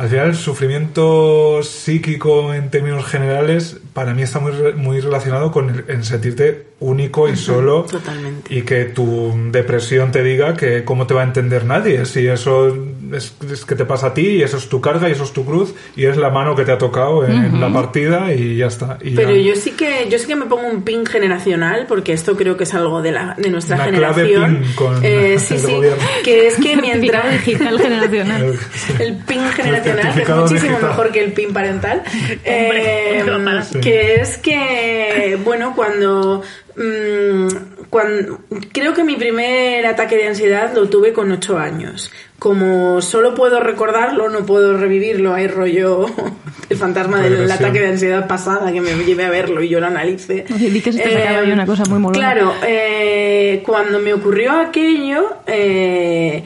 al 0.00 0.08
final 0.08 0.28
el 0.28 0.34
sufrimiento 0.34 1.62
psíquico 1.62 2.54
en 2.54 2.70
términos 2.70 3.04
generales 3.04 3.78
para 3.92 4.14
mí 4.14 4.22
está 4.22 4.40
muy, 4.40 4.52
muy 4.74 4.98
relacionado 5.00 5.52
con 5.52 5.68
el, 5.68 5.84
en 5.88 6.04
sentirte 6.04 6.68
único 6.80 7.28
y 7.28 7.36
solo 7.36 7.82
Totalmente. 7.82 8.54
y 8.54 8.62
que 8.62 8.86
tu 8.86 9.34
depresión 9.52 10.10
te 10.10 10.22
diga 10.22 10.56
que 10.56 10.84
cómo 10.84 11.06
te 11.06 11.12
va 11.12 11.20
a 11.20 11.24
entender 11.24 11.66
nadie 11.66 12.06
si 12.06 12.26
eso 12.26 12.74
es, 13.14 13.34
es 13.50 13.64
que 13.64 13.74
te 13.74 13.84
pasa 13.84 14.08
a 14.08 14.14
ti 14.14 14.26
y 14.28 14.42
eso 14.42 14.56
es 14.56 14.68
tu 14.68 14.80
carga 14.80 15.08
y 15.08 15.12
eso 15.12 15.24
es 15.24 15.32
tu 15.32 15.44
cruz 15.44 15.74
y 15.96 16.04
es 16.06 16.16
la 16.16 16.30
mano 16.30 16.54
que 16.54 16.64
te 16.64 16.72
ha 16.72 16.78
tocado 16.78 17.24
en 17.26 17.60
la 17.60 17.72
partida 17.72 18.32
y 18.34 18.56
ya 18.56 18.66
está. 18.66 18.98
Y 19.02 19.14
Pero 19.14 19.34
ya- 19.34 19.42
yo 19.50 19.56
sí 19.56 19.72
que 19.72 20.06
yo 20.10 20.18
sí 20.18 20.26
que 20.26 20.36
me 20.36 20.46
pongo 20.46 20.66
un 20.68 20.82
pin 20.82 21.06
generacional 21.06 21.86
porque 21.88 22.12
esto 22.12 22.36
creo 22.36 22.56
que 22.56 22.64
es 22.64 22.74
algo 22.74 23.02
de 23.02 23.12
la 23.12 23.34
de 23.38 23.50
nuestra 23.50 23.76
Una 23.76 23.88
clave 23.90 24.26
generación. 24.26 24.56
pin 24.62 24.72
con 24.74 25.04
Eh, 25.04 25.32
el 25.34 25.40
sí, 25.40 25.58
sí, 25.58 25.72
gobierno. 25.72 26.02
que 26.24 26.46
es 26.46 26.54
que 26.56 26.76
mientras 26.80 27.30
digital 27.32 27.78
generacional. 27.80 28.58
el 29.00 29.16
pin 29.24 29.40
generacional 29.52 30.14
que 30.14 30.22
es 30.22 30.28
muchísimo 30.28 30.60
digital. 30.70 30.88
mejor 30.90 31.12
que 31.12 31.24
el 31.24 31.32
pin 31.32 31.52
parental 31.52 32.02
eh, 32.44 33.24
hombre, 33.32 33.60
que 33.82 34.14
es 34.16 34.36
que 34.38 35.38
bueno 35.44 35.72
cuando 35.74 36.42
mm, 36.76 37.48
cuando 37.90 38.40
creo 38.72 38.94
que 38.94 39.04
mi 39.04 39.16
primer 39.16 39.86
ataque 39.86 40.16
de 40.16 40.28
ansiedad 40.28 40.72
lo 40.74 40.88
tuve 40.88 41.12
con 41.12 41.30
ocho 41.32 41.58
años 41.58 42.10
como 42.38 43.02
solo 43.02 43.34
puedo 43.34 43.60
recordarlo 43.60 44.28
no 44.28 44.46
puedo 44.46 44.76
revivirlo 44.76 45.34
hay 45.34 45.46
rollo 45.48 46.06
el 46.70 46.76
fantasma 46.76 47.20
del 47.20 47.32
Regresión. 47.32 47.58
ataque 47.64 47.80
de 47.80 47.88
ansiedad 47.88 48.26
pasada 48.28 48.72
que 48.72 48.80
me 48.80 48.92
lleve 49.04 49.24
a 49.24 49.30
verlo 49.30 49.62
y 49.62 49.68
yo 49.68 49.80
lo 49.80 49.86
analice 49.88 50.44
di 50.48 50.80
que 50.80 50.92
se 50.92 51.00
te 51.00 51.12
Eh, 51.12 51.52
una 51.52 51.66
cosa 51.66 51.84
muy 51.86 51.98
molona. 51.98 52.18
claro 52.32 52.54
eh, 52.66 53.62
cuando 53.66 53.98
me 53.98 54.14
ocurrió 54.14 54.52
aquello 54.60 55.36
eh, 55.46 56.44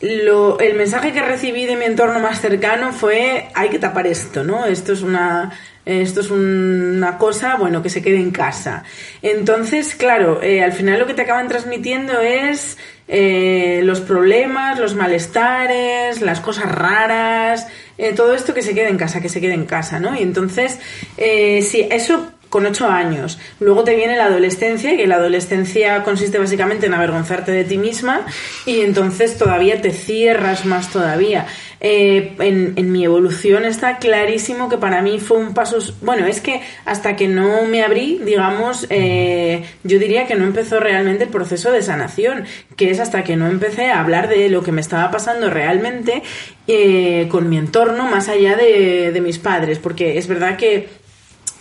lo, 0.00 0.60
el 0.60 0.76
mensaje 0.76 1.12
que 1.12 1.20
recibí 1.22 1.66
de 1.66 1.76
mi 1.76 1.84
entorno 1.84 2.20
más 2.20 2.40
cercano 2.40 2.92
fue 2.92 3.48
hay 3.54 3.68
que 3.68 3.80
tapar 3.80 4.06
esto, 4.06 4.44
¿no? 4.44 4.64
Esto 4.64 4.92
es 4.92 5.02
una 5.02 5.50
esto 5.88 6.20
es 6.20 6.30
una 6.30 7.16
cosa, 7.18 7.56
bueno, 7.56 7.82
que 7.82 7.90
se 7.90 8.02
quede 8.02 8.18
en 8.18 8.30
casa. 8.30 8.84
Entonces, 9.22 9.94
claro, 9.94 10.42
eh, 10.42 10.62
al 10.62 10.72
final 10.72 10.98
lo 10.98 11.06
que 11.06 11.14
te 11.14 11.22
acaban 11.22 11.48
transmitiendo 11.48 12.20
es 12.20 12.76
eh, 13.08 13.80
los 13.84 14.00
problemas, 14.00 14.78
los 14.78 14.94
malestares, 14.94 16.20
las 16.20 16.40
cosas 16.40 16.70
raras, 16.70 17.66
eh, 17.96 18.12
todo 18.12 18.34
esto 18.34 18.52
que 18.52 18.60
se 18.60 18.74
quede 18.74 18.88
en 18.88 18.98
casa, 18.98 19.22
que 19.22 19.30
se 19.30 19.40
quede 19.40 19.54
en 19.54 19.64
casa, 19.64 19.98
¿no? 19.98 20.14
Y 20.14 20.22
entonces, 20.22 20.78
eh, 21.16 21.62
sí, 21.62 21.88
eso 21.90 22.32
con 22.50 22.66
ocho 22.66 22.88
años. 22.88 23.38
Luego 23.60 23.84
te 23.84 23.94
viene 23.94 24.16
la 24.16 24.26
adolescencia, 24.26 24.96
que 24.96 25.06
la 25.06 25.16
adolescencia 25.16 26.02
consiste 26.02 26.38
básicamente 26.38 26.86
en 26.86 26.94
avergonzarte 26.94 27.52
de 27.52 27.64
ti 27.64 27.78
misma 27.78 28.26
y 28.64 28.80
entonces 28.80 29.36
todavía 29.36 29.80
te 29.80 29.90
cierras 29.90 30.64
más 30.64 30.90
todavía. 30.90 31.46
Eh, 31.80 32.34
en, 32.40 32.72
en 32.76 32.90
mi 32.90 33.04
evolución 33.04 33.64
está 33.64 33.98
clarísimo 33.98 34.68
que 34.68 34.78
para 34.78 35.00
mí 35.02 35.20
fue 35.20 35.38
un 35.38 35.54
paso... 35.54 35.78
Bueno, 36.00 36.26
es 36.26 36.40
que 36.40 36.60
hasta 36.84 37.16
que 37.16 37.28
no 37.28 37.64
me 37.66 37.82
abrí, 37.82 38.20
digamos, 38.24 38.86
eh, 38.90 39.64
yo 39.84 39.98
diría 39.98 40.26
que 40.26 40.34
no 40.34 40.44
empezó 40.44 40.80
realmente 40.80 41.24
el 41.24 41.30
proceso 41.30 41.70
de 41.70 41.82
sanación, 41.82 42.44
que 42.76 42.90
es 42.90 43.00
hasta 43.00 43.22
que 43.22 43.36
no 43.36 43.46
empecé 43.46 43.90
a 43.90 44.00
hablar 44.00 44.28
de 44.28 44.48
lo 44.48 44.62
que 44.62 44.72
me 44.72 44.80
estaba 44.80 45.10
pasando 45.10 45.50
realmente 45.50 46.22
eh, 46.66 47.28
con 47.30 47.48
mi 47.48 47.58
entorno, 47.58 48.08
más 48.10 48.28
allá 48.28 48.56
de, 48.56 49.12
de 49.12 49.20
mis 49.20 49.38
padres, 49.38 49.78
porque 49.78 50.18
es 50.18 50.26
verdad 50.26 50.56
que 50.56 50.88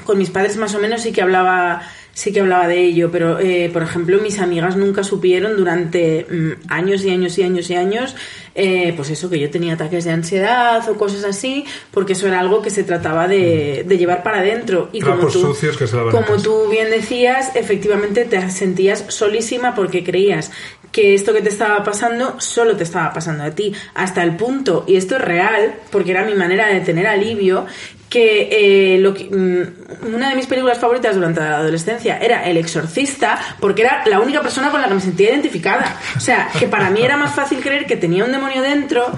con 0.03 0.17
mis 0.17 0.30
padres 0.30 0.58
más 0.58 0.73
o 0.73 0.80
menos 0.80 1.01
sí 1.01 1.12
que 1.12 1.21
hablaba 1.21 1.82
sí 2.17 2.34
que 2.34 2.39
hablaba 2.39 2.67
de 2.67 2.84
ello, 2.84 3.12
pero 3.12 3.38
eh, 3.38 3.69
por 3.71 3.84
ejemplo 3.84 4.19
mis 4.19 4.39
amigas 4.39 4.75
nunca 4.75 5.03
supieron 5.03 5.56
durante 5.56 6.25
mm, 6.27 6.67
años 6.67 7.06
y 7.06 7.12
años 7.12 7.38
y 7.38 7.43
años 7.43 7.69
y 7.69 7.75
años, 7.75 8.15
eh, 8.56 8.91
pues 8.95 9.12
eso, 9.12 9.30
que 9.30 9.39
yo 9.39 9.51
tenía 9.51 9.75
ataques 9.75 10.03
de 10.03 10.10
ansiedad 10.13 10.89
o 10.89 10.97
cosas 10.97 11.23
así, 11.23 11.63
porque 11.91 12.13
eso 12.13 12.27
era 12.27 12.39
algo 12.39 12.63
que 12.63 12.71
se 12.71 12.84
trataba 12.84 13.27
de, 13.27 13.86
de 13.88 13.97
llevar 13.99 14.23
para 14.23 14.39
adentro. 14.39 14.89
Y 14.93 15.01
como 15.01 15.27
tú, 15.27 15.41
sucios 15.41 15.77
que 15.77 15.86
se 15.86 15.95
como 15.95 16.41
tú 16.41 16.67
bien 16.71 16.89
decías, 16.89 17.56
efectivamente 17.56 18.25
te 18.25 18.49
sentías 18.49 19.06
solísima 19.10 19.75
porque 19.75 20.03
creías 20.03 20.49
que 20.91 21.13
esto 21.13 21.34
que 21.34 21.41
te 21.41 21.49
estaba 21.49 21.84
pasando 21.84 22.39
solo 22.39 22.75
te 22.75 22.84
estaba 22.84 23.13
pasando 23.13 23.43
a 23.43 23.51
ti, 23.51 23.73
hasta 23.93 24.23
el 24.23 24.36
punto, 24.36 24.86
y 24.88 24.95
esto 24.95 25.17
es 25.17 25.21
real, 25.21 25.75
porque 25.91 26.10
era 26.10 26.25
mi 26.25 26.34
manera 26.34 26.67
de 26.69 26.80
tener 26.80 27.06
alivio, 27.06 27.67
que, 28.10 28.48
eh, 28.96 28.98
lo 29.00 29.13
que- 29.13 29.26
mm, 29.26 30.13
una 30.15 30.30
de 30.30 30.36
mis 30.36 30.46
películas 30.48 30.78
favoritas 30.80 31.15
durante 31.15 31.39
la 31.41 31.58
adolescencia 31.58 32.17
era 32.20 32.46
El 32.48 32.58
Exorcista, 32.58 33.39
porque 33.60 33.82
era 33.82 34.04
la 34.06 34.20
única 34.20 34.41
persona 34.41 34.70
con 34.72 34.82
la 34.82 34.88
que 34.88 34.93
me 34.96 35.02
sentía 35.02 35.30
identificada. 35.32 36.00
O 36.15 36.20
sea, 36.20 36.50
que 36.58 36.67
para 36.67 36.89
mí 36.89 37.02
era 37.04 37.17
más 37.17 37.34
fácil 37.36 37.60
creer 37.60 37.86
que 37.86 37.98
tenía 37.98 38.24
un 38.24 38.32
demonio 38.32 38.62
dentro 38.62 39.12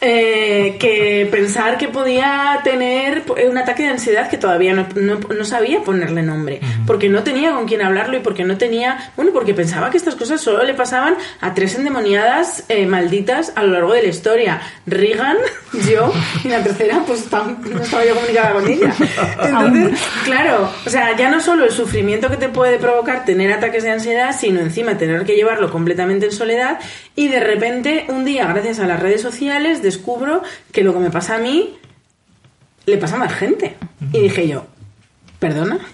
eh, 0.00 0.76
que 0.78 1.26
pensar 1.30 1.76
que 1.76 1.88
podía 1.88 2.60
tener 2.62 3.24
un 3.48 3.58
ataque 3.58 3.82
de 3.82 3.88
ansiedad 3.90 4.28
que 4.28 4.38
todavía 4.38 4.72
no, 4.72 4.86
no- 4.94 5.18
no 5.18 5.44
sabía 5.44 5.80
ponerle 5.82 6.22
nombre, 6.22 6.60
porque 6.86 7.08
no 7.08 7.22
tenía 7.24 7.50
con 7.52 7.66
quién 7.66 7.82
hablarlo 7.82 8.16
y 8.16 8.20
porque 8.20 8.44
no 8.44 8.56
tenía, 8.56 9.10
bueno, 9.16 9.32
porque 9.32 9.54
pensaba 9.54 9.90
que 9.90 9.96
estas 9.96 10.14
cosas 10.14 10.40
solo 10.40 10.62
le 10.64 10.74
pasaban 10.74 11.16
a 11.40 11.52
tres 11.54 11.74
endemoniadas 11.74 12.64
eh, 12.68 12.86
malditas 12.86 13.52
a 13.56 13.62
lo 13.64 13.72
largo 13.72 13.92
de 13.92 14.02
la 14.02 14.08
historia, 14.08 14.60
Regan, 14.86 15.36
yo 15.90 16.12
y 16.44 16.48
la 16.48 16.62
tercera 16.62 17.02
pues 17.06 17.28
tam- 17.30 17.58
no 17.58 17.82
estaba 17.82 18.04
yo 18.04 18.14
comunicada 18.14 18.52
con 18.52 18.68
ella. 18.68 18.92
Entonces, 19.42 19.98
claro, 20.24 20.70
o 20.86 20.90
sea, 20.90 21.16
ya 21.16 21.28
no 21.28 21.40
solo 21.40 21.64
el 21.64 21.70
sufrimiento 21.72 22.30
que 22.30 22.36
te 22.36 22.48
puede 22.48 22.78
provocar 22.78 23.24
tener 23.24 23.52
ataques 23.52 23.82
de 23.82 23.90
ansiedad, 23.90 24.34
sino 24.38 24.60
encima 24.60 24.96
tener 24.96 25.24
que 25.24 25.34
llevarlo 25.34 25.70
completamente 25.70 26.26
en 26.26 26.32
soledad 26.32 26.78
y 27.16 27.28
de 27.28 27.40
repente 27.40 28.04
un 28.08 28.24
día, 28.24 28.46
gracias 28.46 28.78
a 28.78 28.86
las 28.86 29.00
redes 29.00 29.20
sociales, 29.20 29.82
descubro 29.88 30.42
que 30.72 30.82
lo 30.82 30.92
que 30.92 31.00
me 31.00 31.10
pasa 31.10 31.36
a 31.36 31.38
mí 31.38 31.76
le 32.86 32.96
pasa 32.98 33.16
a 33.16 33.18
más 33.18 33.34
gente. 33.34 33.76
Y 34.12 34.20
dije 34.20 34.48
yo, 34.48 34.66
¿perdona? 35.38 35.78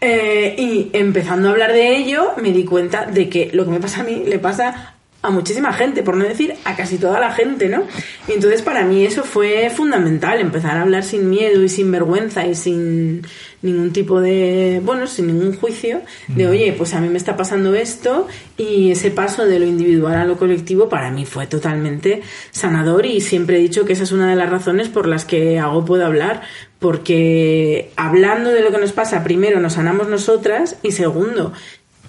Eh, 0.00 0.54
y 0.56 0.90
empezando 0.96 1.48
a 1.48 1.50
hablar 1.50 1.72
de 1.72 1.96
ello, 1.96 2.32
me 2.40 2.52
di 2.52 2.64
cuenta 2.64 3.04
de 3.04 3.28
que 3.28 3.50
lo 3.52 3.64
que 3.64 3.72
me 3.72 3.80
pasa 3.80 4.00
a 4.00 4.04
mí 4.04 4.22
le 4.24 4.38
pasa 4.38 4.94
a 5.20 5.30
muchísima 5.30 5.72
gente, 5.72 6.02
por 6.02 6.16
no 6.16 6.24
decir 6.24 6.54
a 6.64 6.76
casi 6.76 6.96
toda 6.96 7.18
la 7.18 7.32
gente, 7.32 7.68
¿no? 7.68 7.82
Y 8.28 8.32
entonces 8.32 8.62
para 8.62 8.84
mí 8.84 9.04
eso 9.04 9.24
fue 9.24 9.68
fundamental, 9.68 10.40
empezar 10.40 10.76
a 10.76 10.82
hablar 10.82 11.02
sin 11.02 11.28
miedo 11.28 11.62
y 11.64 11.68
sin 11.68 11.90
vergüenza 11.90 12.46
y 12.46 12.54
sin 12.54 13.22
ningún 13.60 13.92
tipo 13.92 14.20
de, 14.20 14.80
bueno, 14.84 15.08
sin 15.08 15.26
ningún 15.26 15.56
juicio, 15.56 16.02
de 16.28 16.46
oye, 16.46 16.72
pues 16.78 16.94
a 16.94 17.00
mí 17.00 17.08
me 17.08 17.18
está 17.18 17.36
pasando 17.36 17.74
esto 17.74 18.28
y 18.56 18.92
ese 18.92 19.10
paso 19.10 19.46
de 19.46 19.58
lo 19.58 19.66
individual 19.66 20.14
a 20.14 20.24
lo 20.24 20.36
colectivo 20.36 20.88
para 20.88 21.10
mí 21.10 21.26
fue 21.26 21.48
totalmente 21.48 22.22
sanador 22.52 23.04
y 23.04 23.20
siempre 23.20 23.56
he 23.56 23.60
dicho 23.60 23.84
que 23.84 23.94
esa 23.94 24.04
es 24.04 24.12
una 24.12 24.30
de 24.30 24.36
las 24.36 24.50
razones 24.50 24.88
por 24.88 25.08
las 25.08 25.24
que 25.24 25.58
hago 25.58 25.84
puedo 25.84 26.06
hablar, 26.06 26.42
porque 26.78 27.90
hablando 27.96 28.50
de 28.50 28.62
lo 28.62 28.70
que 28.70 28.78
nos 28.78 28.92
pasa, 28.92 29.24
primero 29.24 29.58
nos 29.58 29.72
sanamos 29.72 30.06
nosotras 30.06 30.76
y 30.84 30.92
segundo, 30.92 31.52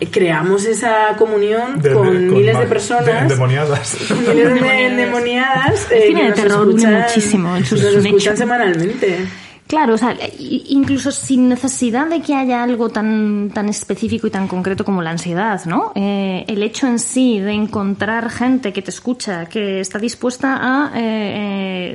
creamos 0.08 0.66
esa 0.66 1.16
comunión 1.18 1.82
De- 1.82 1.94
con, 1.94 2.30
miles 2.34 2.58
de 2.58 2.66
personas 2.66 3.06
de- 3.06 3.18
endemoniadas. 3.18 3.98
miles 4.28 4.62
de 4.62 4.86
endemoniadas 4.88 5.92
eh, 5.92 6.04
cine 6.08 6.22
que 6.22 6.28
de 6.28 6.34
terror 6.34 6.68
escuchan- 6.70 7.02
muchísimo 7.02 7.56
en 7.58 7.66
sus 7.66 7.82
nos 7.84 7.96
escuchan 8.06 8.38
semanalmente 8.38 9.28
Claro, 9.68 9.94
o 9.94 9.98
sea, 10.00 10.18
incluso 10.40 11.12
sin 11.12 11.48
necesidad 11.48 12.08
de 12.08 12.22
que 12.24 12.34
haya 12.34 12.64
algo 12.64 12.90
tan, 12.90 13.52
tan 13.54 13.70
específico 13.70 14.26
y 14.26 14.32
tan 14.32 14.48
concreto 14.48 14.84
como 14.84 15.04
la 15.04 15.12
ansiedad, 15.12 15.64
¿no? 15.66 15.92
Eh, 15.94 16.44
el 16.48 16.64
hecho 16.64 16.88
en 16.88 16.98
sí 16.98 17.40
de 17.40 17.52
encontrar 17.52 18.32
gente 18.32 18.74
que 18.74 18.82
te 18.82 18.90
escucha, 18.90 19.46
que 19.46 19.80
está 19.80 20.00
dispuesta 20.00 20.58
a, 20.60 20.92
eh, 20.96 21.02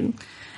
eh, 0.06 0.10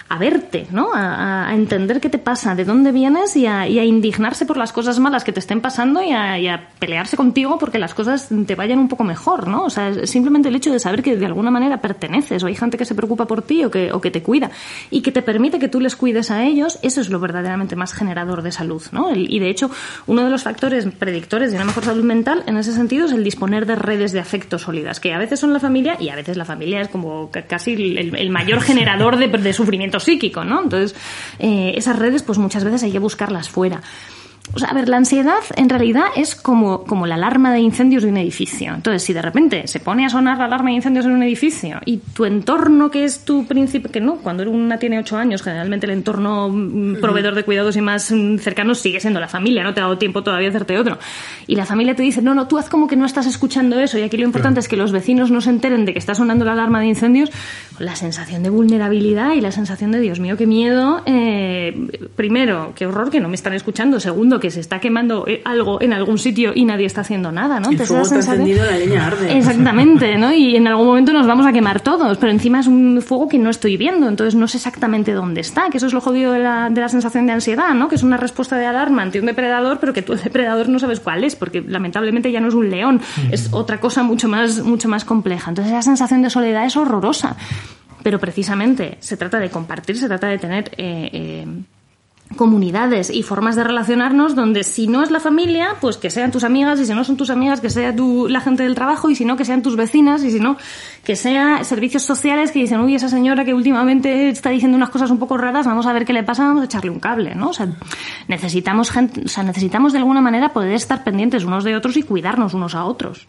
a 0.09 0.19
verte, 0.19 0.67
¿no? 0.71 0.91
A, 0.95 1.53
entender 1.55 2.01
qué 2.01 2.09
te 2.09 2.19
pasa, 2.19 2.55
de 2.55 2.65
dónde 2.65 2.93
vienes 2.93 3.35
y 3.37 3.47
a, 3.47 3.67
y 3.67 3.79
a 3.79 3.85
indignarse 3.85 4.47
por 4.47 4.57
las 4.57 4.73
cosas 4.73 4.99
malas 4.99 5.25
que 5.25 5.33
te 5.33 5.41
estén 5.41 5.61
pasando 5.61 6.03
y 6.03 6.13
a, 6.13 6.69
pelearse 6.79 7.17
contigo 7.17 7.59
porque 7.59 7.79
las 7.79 7.95
cosas 7.95 8.29
te 8.47 8.55
vayan 8.55 8.79
un 8.79 8.89
poco 8.89 9.03
mejor, 9.03 9.49
¿no? 9.49 9.65
O 9.65 9.71
sea, 9.71 10.07
simplemente 10.07 10.49
el 10.49 10.57
hecho 10.57 10.71
de 10.73 10.79
saber 10.79 11.03
que 11.03 11.17
de 11.17 11.27
alguna 11.27 11.51
manera 11.51 11.81
perteneces 11.81 12.43
o 12.43 12.47
hay 12.47 12.55
gente 12.55 12.77
que 12.77 12.85
se 12.85 12.95
preocupa 12.95 13.27
por 13.27 13.43
ti 13.43 13.65
o 13.65 13.71
que, 13.71 14.11
te 14.11 14.23
cuida 14.23 14.51
y 14.91 15.01
que 15.01 15.11
te 15.11 15.23
permite 15.23 15.59
que 15.59 15.69
tú 15.69 15.81
les 15.81 15.97
cuides 15.97 16.31
a 16.31 16.45
ellos, 16.45 16.79
eso 16.83 17.01
es 17.01 17.09
lo 17.09 17.19
verdaderamente 17.19 17.77
más 17.77 17.93
generador 17.95 18.43
de 18.43 18.53
salud, 18.53 18.83
¿no? 18.93 19.15
Y 19.15 19.39
de 19.39 19.49
hecho, 19.49 19.71
uno 20.07 20.23
de 20.23 20.31
los 20.31 20.43
factores 20.43 20.87
predictores 20.99 21.51
de 21.51 21.57
una 21.57 21.65
mejor 21.65 21.85
salud 21.85 22.05
mental 22.05 22.45
en 22.47 22.57
ese 22.57 22.73
sentido 22.73 23.07
es 23.07 23.13
el 23.13 23.25
disponer 23.25 23.67
de 23.67 23.75
redes 23.75 24.13
de 24.13 24.21
afecto 24.21 24.59
sólidas, 24.59 25.01
que 25.01 25.15
a 25.15 25.19
veces 25.19 25.41
son 25.41 25.53
la 25.53 25.61
familia 25.61 25.97
y 25.99 26.11
a 26.11 26.17
veces 26.17 26.37
la 26.37 26.45
familia 26.45 26.81
es 26.83 26.89
como 26.89 27.31
ca- 27.31 27.43
casi 27.43 27.73
el, 27.97 28.31
mayor 28.31 28.61
generador 28.61 29.17
de 29.17 29.53
sufrimiento 29.53 29.96
psíquico, 30.01 30.45
¿no? 30.45 30.63
Entonces, 30.63 30.95
eh, 31.39 31.75
esas 31.77 31.99
redes, 31.99 32.23
pues 32.23 32.39
muchas 32.39 32.65
veces 32.65 32.83
hay 32.83 32.93
que 32.93 32.99
buscarlas 32.99 33.49
fuera. 33.49 33.83
O 34.55 34.59
sea, 34.59 34.69
a 34.69 34.75
ver, 34.75 34.89
la 34.89 34.97
ansiedad 34.97 35.43
en 35.57 35.69
realidad 35.69 36.07
es 36.15 36.35
como, 36.35 36.85
como 36.85 37.07
la 37.07 37.17
alarma 37.17 37.53
de 37.53 37.61
incendios 37.61 38.05
de 38.05 38.09
un 38.09 38.17
edificio. 38.17 38.75
Entonces, 38.75 39.03
si 39.03 39.13
de 39.13 39.21
repente 39.21 39.67
se 39.67 39.81
pone 39.81 40.07
a 40.07 40.09
sonar 40.09 40.39
la 40.39 40.45
alarma 40.45 40.71
de 40.71 40.77
incendios 40.77 41.05
en 41.05 41.13
un 41.13 41.23
edificio 41.23 41.81
y 41.85 41.99
tu 41.99 42.25
entorno, 42.25 42.91
que 42.91 43.05
es 43.05 43.25
tu 43.25 43.47
príncipe, 43.47 43.91
que 43.91 44.01
no, 44.01 44.17
cuando 44.17 44.49
una 44.51 44.79
tiene 44.79 44.99
ocho 44.99 45.17
años, 45.17 45.43
generalmente 45.43 45.87
el 45.87 45.93
entorno 45.93 46.49
mm, 46.49 47.01
proveedor 47.01 47.35
de 47.35 47.45
cuidados 47.45 47.77
y 47.77 47.81
más 47.81 48.11
mm, 48.11 48.39
cercano 48.39 48.75
sigue 48.75 49.01
siendo 49.01 49.21
la 49.21 49.29
familia, 49.29 49.65
no 49.65 49.75
te 49.75 49.81
ha 49.81 49.85
dado 49.85 49.99
tiempo 49.99 50.23
todavía 50.23 50.49
a 50.49 50.51
hacerte 50.51 50.79
otro. 50.79 50.99
Y 51.47 51.57
la 51.57 51.67
familia 51.67 51.95
te 51.95 52.03
dice, 52.03 52.23
no, 52.23 52.35
no, 52.35 52.47
tú 52.47 52.59
haz 52.59 52.69
como 52.69 52.87
que 52.87 52.97
no 52.97 53.05
estás 53.05 53.27
escuchando 53.27 53.79
eso 53.81 53.99
y 53.99 54.03
aquí 54.03 54.17
lo 54.17 54.25
importante 54.25 54.61
es 54.61 54.69
que 54.69 54.77
los 54.77 54.93
vecinos 54.93 55.31
no 55.31 55.41
se 55.41 55.51
enteren 55.51 55.85
de 55.85 55.93
que 55.93 55.99
está 55.99 56.15
sonando 56.15 56.45
la 56.45 56.53
alarma 56.53 56.81
de 56.81 56.87
incendios, 56.87 57.31
la 57.79 57.97
sensación 57.97 58.43
de 58.43 58.51
vulnerabilidad 58.51 59.35
y 59.35 59.41
la 59.41 59.51
sensación 59.51 59.93
de, 59.93 60.01
Dios 60.01 60.21
mío, 60.21 60.37
qué 60.37 60.47
miedo. 60.47 61.03
eh, 61.07 61.77
primero, 62.15 62.73
qué 62.75 62.87
horror 62.87 63.11
que 63.11 63.21
no 63.21 63.29
me 63.29 63.35
están 63.35 63.53
escuchando. 63.53 64.01
Segundo, 64.01 64.36
que 64.41 64.51
se 64.51 64.61
está 64.61 64.81
quemando 64.81 65.27
eh, 65.27 65.43
algo 65.45 65.81
en 65.81 65.93
algún 65.93 66.19
sitio 66.19 66.53
y 66.55 66.65
nadie 66.65 66.87
está 66.87 67.03
haciendo 67.03 67.33
nada, 67.33 67.61
¿no? 67.61 67.71
El 67.71 67.79
fuego 67.79 68.03
está 68.03 68.17
encendido, 68.17 68.65
la 68.65 68.77
leña 68.77 69.07
arde. 69.07 69.37
Exactamente, 69.37 70.17
¿no? 70.17 70.33
Y 70.37 70.57
en 70.57 70.67
algún 70.67 70.87
momento 70.87 71.13
nos 71.13 71.27
vamos 71.27 71.47
a 71.47 71.53
quemar 71.53 71.81
todos, 71.81 72.19
pero 72.19 72.31
encima 72.31 72.61
es 72.61 72.67
un 72.67 73.01
fuego 73.01 73.29
que 73.29 73.39
no 73.39 73.49
estoy 73.49 73.77
viendo, 73.77 74.09
entonces 74.09 74.35
no 74.35 74.49
sé 74.49 74.59
exactamente 74.59 75.13
dónde 75.13 75.41
está, 75.41 75.71
que 75.71 75.79
eso 75.79 75.87
es 75.87 75.93
lo 75.93 76.01
jodido 76.01 76.33
de 76.33 76.41
la, 76.41 76.69
de 76.69 76.81
la 76.81 76.89
sensación 76.89 77.27
de 77.27 77.33
ansiedad, 77.33 77.75
¿no? 77.75 77.89
Que 77.89 77.95
es 77.95 78.03
una 78.03 78.17
respuesta 78.17 78.57
de 78.57 78.67
alarma 78.67 79.03
ante 79.03 79.19
un 79.19 79.27
depredador, 79.27 79.79
pero 79.81 79.93
que 79.93 80.03
tú 80.03 80.13
el 80.13 80.23
depredador 80.23 80.69
no 80.69 80.79
sabes 80.79 81.01
cuál 81.01 81.25
es, 81.25 81.37
porque 81.37 81.63
lamentablemente 81.63 82.31
ya 82.31 82.41
no 82.41 82.49
es 82.49 82.55
un 82.55 82.71
león, 82.71 83.01
es 83.31 83.53
otra 83.53 83.81
cosa 83.81 84.03
mucho 84.03 84.29
más, 84.29 84.63
mucho 84.63 84.89
más 84.89 85.05
compleja. 85.05 85.51
Entonces 85.51 85.73
esa 85.73 85.83
sensación 85.83 86.23
de 86.23 86.31
soledad 86.31 86.67
es 86.67 86.77
horrorosa. 86.77 87.37
Pero 88.03 88.21
precisamente 88.21 88.99
se 89.01 89.17
trata 89.17 89.41
de 89.41 89.51
compartir, 89.51 89.97
se 89.97 90.07
trata 90.07 90.29
de 90.29 90.39
tener 90.39 90.71
eh, 90.77 91.11
eh, 91.13 91.47
comunidades 92.35 93.11
y 93.11 93.23
formas 93.23 93.57
de 93.57 93.65
relacionarnos 93.65 94.35
donde 94.35 94.65
si 94.65 94.89
no 94.89 95.03
es 95.03 95.11
la 95.11 95.21
familia, 95.21 95.77
pues 95.81 95.97
que 95.97 96.11
sean 96.11 96.33
tus 96.33 96.45
amigas 96.45 96.81
y 96.81 96.87
si 96.87 96.93
no 96.93 97.05
son 97.05 97.17
tus 97.17 97.31
amigas, 97.31 97.61
que 97.61 97.71
sea 97.71 97.95
tu, 97.95 98.29
la 98.29 98.41
gente 98.41 98.65
del 98.65 98.75
trabajo 98.75 99.09
y 99.11 99.15
si 99.15 99.25
no, 99.25 99.37
que 99.37 99.45
sean 99.45 99.63
tus 99.63 99.77
vecinas 99.77 100.25
y 100.25 100.31
si 100.31 100.41
no, 100.41 100.57
que 101.05 101.15
sea 101.15 101.63
servicios 101.65 102.03
sociales 102.03 102.51
que 102.51 102.59
dicen, 102.59 102.81
uy, 102.81 102.95
esa 102.95 103.09
señora 103.09 103.45
que 103.45 103.55
últimamente 103.55 104.29
está 104.29 104.51
diciendo 104.51 104.77
unas 104.77 104.91
cosas 104.91 105.11
un 105.11 105.19
poco 105.19 105.37
raras, 105.37 105.67
vamos 105.67 105.87
a 105.87 105.93
ver 105.93 106.05
qué 106.05 106.13
le 106.13 106.25
pasa, 106.25 106.45
vamos 106.45 106.63
a 106.63 106.65
echarle 106.67 106.91
un 106.91 107.01
cable, 107.01 107.35
¿no? 107.35 107.51
O 107.51 107.53
sea, 107.53 107.69
necesitamos 108.29 108.91
gente, 108.91 109.23
o 109.25 109.29
sea, 109.29 109.45
necesitamos 109.45 109.93
de 109.93 109.99
alguna 109.99 110.21
manera 110.21 110.53
poder 110.53 110.73
estar 110.73 111.05
pendientes 111.05 111.45
unos 111.45 111.65
de 111.65 111.77
otros 111.77 111.97
y 111.97 112.03
cuidarnos 112.03 112.55
unos 112.55 112.75
a 112.75 112.85
otros. 112.85 113.29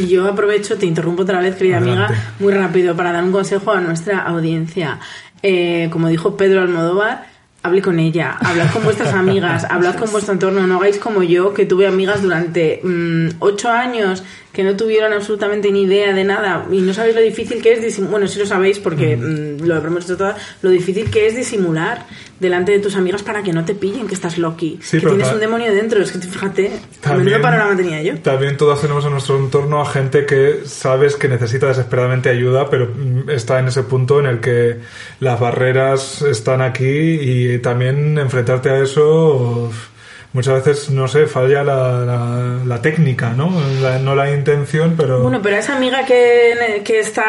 Y 0.00 0.06
yo 0.06 0.26
aprovecho, 0.26 0.78
te 0.78 0.86
interrumpo 0.86 1.22
otra 1.22 1.40
vez, 1.40 1.56
querida 1.56 1.76
Adelante. 1.76 2.14
amiga, 2.14 2.32
muy 2.40 2.54
rápido, 2.54 2.96
para 2.96 3.12
dar 3.12 3.24
un 3.24 3.32
consejo 3.32 3.72
a 3.72 3.80
nuestra 3.80 4.20
audiencia. 4.20 4.98
Eh, 5.42 5.88
como 5.92 6.08
dijo 6.08 6.36
Pedro 6.36 6.62
Almodóvar, 6.62 7.26
hable 7.66 7.82
con 7.82 7.98
ella, 7.98 8.36
hablad 8.40 8.70
con 8.72 8.84
vuestras 8.84 9.12
amigas, 9.22 9.64
hablad 9.64 9.96
con 9.96 10.10
vuestro 10.10 10.32
entorno, 10.32 10.66
no 10.66 10.76
hagáis 10.76 10.98
como 10.98 11.22
yo, 11.22 11.52
que 11.52 11.66
tuve 11.66 11.86
amigas 11.86 12.22
durante 12.22 12.80
mm, 12.82 13.36
ocho 13.40 13.70
años 13.70 14.22
que 14.52 14.64
no 14.64 14.74
tuvieron 14.74 15.12
absolutamente 15.12 15.70
ni 15.70 15.82
idea 15.82 16.14
de 16.14 16.24
nada. 16.24 16.66
Y 16.72 16.80
no 16.80 16.94
sabéis 16.94 17.14
lo 17.14 17.20
difícil 17.20 17.60
que 17.60 17.74
es 17.74 17.82
disimular, 17.82 18.10
bueno, 18.12 18.26
sí 18.26 18.38
lo 18.38 18.46
sabéis 18.46 18.78
porque 18.78 19.16
mm, 19.16 19.66
lo 19.66 19.74
habremos 19.74 20.04
hecho 20.04 20.16
todas, 20.16 20.40
lo 20.62 20.70
difícil 20.70 21.10
que 21.10 21.26
es 21.26 21.36
disimular 21.36 22.06
delante 22.40 22.72
de 22.72 22.78
tus 22.80 22.96
amigas 22.96 23.22
para 23.22 23.42
que 23.42 23.52
no 23.52 23.64
te 23.64 23.74
pillen 23.74 24.06
que 24.06 24.14
estás 24.14 24.36
loqui, 24.38 24.78
Sí, 24.82 25.00
que 25.00 25.06
tienes 25.06 25.32
un 25.32 25.40
demonio 25.40 25.72
dentro, 25.74 26.02
es 26.02 26.12
que 26.12 26.18
fíjate, 26.18 26.70
También- 27.00 27.40
panorama 27.40 27.76
tenía 27.76 28.02
yo. 28.02 28.18
También 28.20 28.56
todos 28.56 28.80
tenemos 28.80 29.04
en 29.04 29.12
nuestro 29.12 29.38
entorno 29.38 29.80
a 29.80 29.86
gente 29.86 30.26
que 30.26 30.60
sabes 30.66 31.16
que 31.16 31.28
necesita 31.28 31.66
desesperadamente 31.68 32.28
ayuda, 32.28 32.68
pero 32.70 32.88
mm, 32.94 33.30
está 33.30 33.58
en 33.58 33.68
ese 33.68 33.82
punto 33.84 34.20
en 34.20 34.26
el 34.26 34.40
que 34.40 34.80
las 35.20 35.40
barreras 35.40 36.22
están 36.22 36.60
aquí 36.60 36.84
y 36.86 37.58
también 37.58 38.18
enfrentarte 38.18 38.68
a 38.70 38.82
eso 38.82 39.68
uf, 39.68 39.88
muchas 40.32 40.64
veces, 40.64 40.90
no 40.90 41.08
sé, 41.08 41.26
falla 41.26 41.62
la, 41.64 42.00
la- 42.04 42.60
la 42.64 42.82
técnica, 42.82 43.30
¿no? 43.30 43.50
La- 43.80 43.98
no 43.98 44.14
la 44.14 44.30
intención, 44.32 44.94
pero... 44.96 45.20
Bueno, 45.22 45.40
pero 45.42 45.56
esa 45.56 45.76
amiga 45.76 46.04
que, 46.04 46.82
que 46.84 46.98
está 47.00 47.24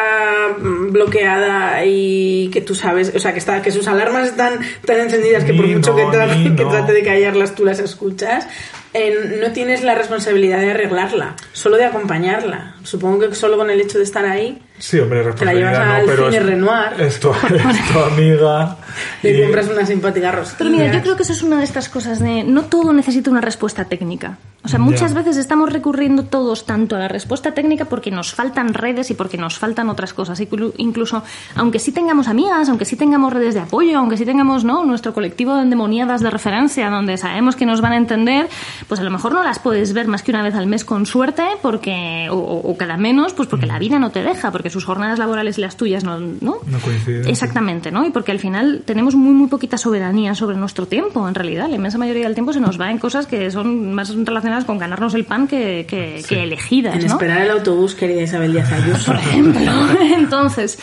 bloqueada 0.58 1.84
y 1.84 2.50
que 2.52 2.60
tú 2.60 2.74
sabes, 2.74 3.12
o 3.14 3.18
sea, 3.18 3.32
que 3.32 3.38
está 3.38 3.62
que 3.62 3.70
sus 3.70 3.86
alarmas 3.88 4.28
están 4.28 4.58
tan 4.84 5.00
encendidas 5.00 5.44
que 5.44 5.54
por 5.54 5.66
Ni 5.66 5.74
mucho 5.76 5.94
que, 5.94 6.04
no, 6.04 6.10
trate, 6.10 6.36
ni 6.36 6.44
que 6.56 6.64
no. 6.64 6.70
trate 6.70 6.92
de 6.92 7.02
callarlas 7.02 7.54
tú 7.54 7.64
las 7.64 7.78
escuchas, 7.78 8.46
eh, 8.94 9.38
no 9.40 9.52
tienes 9.52 9.82
la 9.84 9.94
responsabilidad 9.94 10.58
de 10.58 10.70
arreglarla, 10.72 11.36
solo 11.52 11.76
de 11.76 11.84
acompañarla. 11.84 12.74
Supongo 12.88 13.18
que 13.28 13.34
solo 13.34 13.56
con 13.58 13.68
el 13.68 13.80
hecho 13.80 13.98
de 13.98 14.04
estar 14.04 14.24
ahí 14.24 14.62
Sí, 14.78 14.98
hombre, 15.00 15.24
Te 15.32 15.44
la 15.44 15.52
llevas 15.54 15.76
no, 15.76 15.92
al 15.92 16.04
pero 16.06 16.24
cine 16.26 16.36
es, 16.38 16.46
Renoir. 16.46 17.00
es 17.00 17.18
tu, 17.20 17.30
es 17.32 17.92
tu 17.92 17.98
amiga. 17.98 18.76
le 19.24 19.30
y- 19.38 19.42
compras 19.42 19.68
una 19.68 19.84
simpática 19.84 20.30
rosquilla. 20.30 20.56
Pero 20.58 20.70
mira, 20.70 20.92
yo 20.92 21.02
creo 21.02 21.16
que 21.16 21.24
eso 21.24 21.32
es 21.32 21.42
una 21.42 21.58
de 21.58 21.64
estas 21.64 21.88
cosas 21.88 22.20
de 22.20 22.44
no 22.44 22.62
todo 22.66 22.92
necesita 22.92 23.28
una 23.28 23.40
respuesta 23.40 23.86
técnica. 23.86 24.38
O 24.64 24.68
sea, 24.68 24.78
muchas 24.78 25.12
Ya. 25.12 25.18
veces 25.18 25.36
estamos 25.36 25.72
recurriendo 25.72 26.24
todos 26.24 26.64
tanto 26.64 26.94
a 26.94 27.00
la 27.00 27.08
respuesta 27.08 27.54
técnica 27.54 27.86
porque 27.86 28.10
nos 28.12 28.32
faltan 28.34 28.72
redes 28.72 29.10
y 29.10 29.14
porque 29.14 29.36
nos 29.36 29.58
faltan 29.58 29.88
otras 29.88 30.12
cosas. 30.14 30.40
Inclu- 30.40 30.72
Incluso, 30.76 31.24
aunque 31.56 31.80
sí 31.80 31.90
tengamos 31.90 32.28
amigas, 32.28 32.68
aunque 32.68 32.84
sí 32.84 32.94
tengamos 32.94 33.32
redes 33.32 33.54
de 33.54 33.60
apoyo, 33.60 33.98
aunque 33.98 34.16
sí 34.16 34.24
tengamos 34.24 34.62
¿no? 34.64 34.84
nuestro 34.84 35.12
colectivo 35.12 35.56
de 35.56 35.62
endemoniadas 35.62 36.20
de 36.22 36.30
referencia 36.30 36.88
donde 36.88 37.16
sabemos 37.16 37.56
que 37.56 37.66
nos 37.66 37.80
van 37.80 37.92
a 37.92 37.96
entender, 37.96 38.48
pues 38.86 39.00
a 39.00 39.02
lo 39.02 39.10
mejor 39.10 39.32
no 39.32 39.42
las 39.42 39.58
puedes 39.58 39.92
ver 39.92 40.06
más 40.06 40.22
que 40.22 40.30
una 40.30 40.42
vez 40.44 40.54
al 40.54 40.66
mes 40.68 40.84
con 40.84 41.04
suerte 41.04 41.44
porque 41.62 42.28
o, 42.30 42.36
o- 42.36 42.60
o 42.78 42.86
cada 42.86 42.96
menos, 42.96 43.32
pues 43.32 43.48
porque 43.48 43.66
la 43.66 43.78
vida 43.78 43.98
no 43.98 44.10
te 44.10 44.22
deja, 44.22 44.52
porque 44.52 44.70
sus 44.70 44.84
jornadas 44.84 45.18
laborales 45.18 45.58
y 45.58 45.60
las 45.60 45.76
tuyas 45.76 46.04
no... 46.04 46.18
¿no? 46.18 46.58
No 46.66 46.78
coinciden. 46.82 47.28
Exactamente, 47.28 47.90
¿no? 47.90 48.06
Y 48.06 48.10
porque 48.10 48.30
al 48.32 48.38
final 48.38 48.82
tenemos 48.84 49.14
muy, 49.14 49.32
muy 49.32 49.48
poquita 49.48 49.76
soberanía 49.76 50.34
sobre 50.34 50.56
nuestro 50.56 50.86
tiempo, 50.86 51.28
en 51.28 51.34
realidad. 51.34 51.68
La 51.68 51.76
inmensa 51.76 51.98
mayoría 51.98 52.24
del 52.24 52.34
tiempo 52.34 52.52
se 52.52 52.60
nos 52.60 52.80
va 52.80 52.90
en 52.90 52.98
cosas 52.98 53.26
que 53.26 53.50
son 53.50 53.92
más 53.92 54.14
relacionadas 54.14 54.64
con 54.64 54.78
ganarnos 54.78 55.14
el 55.14 55.24
pan 55.24 55.48
que, 55.48 55.84
que, 55.88 56.22
que 56.26 56.44
elegidas, 56.44 56.94
En 56.94 57.06
¿no? 57.06 57.12
esperar 57.14 57.42
el 57.42 57.50
autobús, 57.50 57.94
querida 57.94 58.22
Isabel 58.22 58.52
Díaz 58.52 58.72
Ayuso. 58.72 59.06
Por 59.06 59.16
ejemplo. 59.16 59.72
Entonces, 60.16 60.78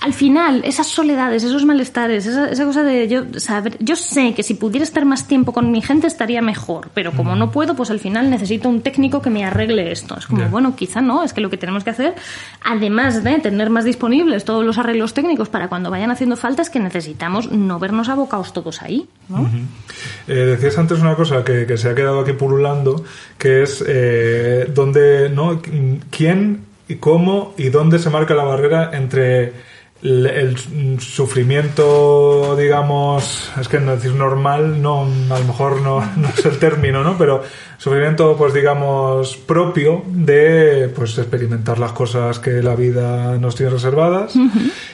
al 0.00 0.12
final, 0.12 0.62
esas 0.64 0.88
soledades, 0.88 1.42
esos 1.42 1.64
malestares, 1.64 2.26
esa, 2.26 2.50
esa 2.50 2.64
cosa 2.66 2.82
de 2.82 3.08
yo 3.08 3.22
saber, 3.38 3.78
yo 3.80 3.96
sé 3.96 4.34
que 4.34 4.42
si 4.42 4.54
pudiera 4.54 4.84
estar 4.84 5.06
más 5.06 5.26
tiempo 5.26 5.52
con 5.52 5.70
mi 5.70 5.80
gente 5.80 6.06
estaría 6.06 6.42
mejor, 6.42 6.90
pero 6.92 7.12
como 7.12 7.34
no 7.34 7.50
puedo, 7.50 7.74
pues 7.74 7.90
al 7.90 7.98
final 7.98 8.28
necesito 8.28 8.68
un 8.68 8.82
técnico 8.82 9.22
que 9.22 9.30
me 9.30 9.44
arregle 9.44 9.90
esto. 9.90 10.18
Es 10.18 10.26
como, 10.26 10.48
bueno, 10.50 10.76
quizá 10.76 11.00
no, 11.00 11.24
es 11.24 11.32
que 11.32 11.40
lo 11.40 11.48
que 11.48 11.56
tenemos 11.56 11.82
que 11.82 11.90
hacer, 11.90 12.14
además 12.62 13.24
de 13.24 13.38
tener 13.38 13.70
más 13.70 13.84
disponibles 13.84 14.44
todos 14.44 14.64
los 14.64 14.76
arreglos 14.76 15.14
técnicos 15.14 15.48
para 15.48 15.68
cuando 15.68 15.90
vayan 15.90 16.10
haciendo 16.10 16.36
falta, 16.36 16.60
es 16.60 16.68
que 16.68 16.80
necesitamos 16.80 17.50
no 17.50 17.78
vernos 17.78 18.10
abocados 18.10 18.52
todos 18.52 18.82
ahí, 18.82 19.08
¿no? 19.30 19.48
Eh, 20.28 20.34
decías 20.34 20.76
antes 20.76 21.00
una 21.00 21.14
cosa 21.14 21.42
que, 21.42 21.64
que 21.66 21.78
se 21.78 21.88
ha 21.88 21.94
quedado 21.94 22.20
aquí 22.20 22.34
pululando, 22.34 23.02
que 23.38 23.62
es 23.62 23.82
eh, 23.86 24.70
dónde, 24.74 25.30
¿no? 25.30 25.62
¿Quién 26.10 26.73
y 26.88 26.96
cómo 26.96 27.54
y 27.56 27.68
dónde 27.68 27.98
se 27.98 28.10
marca 28.10 28.34
la 28.34 28.44
barrera 28.44 28.90
entre 28.92 29.52
el, 30.04 30.26
el 30.26 31.00
sufrimiento, 31.00 32.56
digamos, 32.56 33.50
es 33.58 33.68
que 33.68 33.80
no 33.80 33.92
decir 33.96 34.12
normal, 34.12 34.82
no, 34.82 35.08
a 35.30 35.38
lo 35.38 35.44
mejor 35.46 35.80
no, 35.80 36.00
no 36.16 36.28
es 36.28 36.44
el 36.44 36.58
término, 36.58 37.02
¿no? 37.02 37.16
Pero 37.16 37.42
sufrimiento, 37.78 38.36
pues 38.36 38.52
digamos, 38.52 39.36
propio 39.36 40.02
de, 40.06 40.92
pues, 40.94 41.16
experimentar 41.16 41.78
las 41.78 41.92
cosas 41.92 42.38
que 42.38 42.62
la 42.62 42.74
vida 42.74 43.38
nos 43.38 43.56
tiene 43.56 43.72
reservadas 43.72 44.34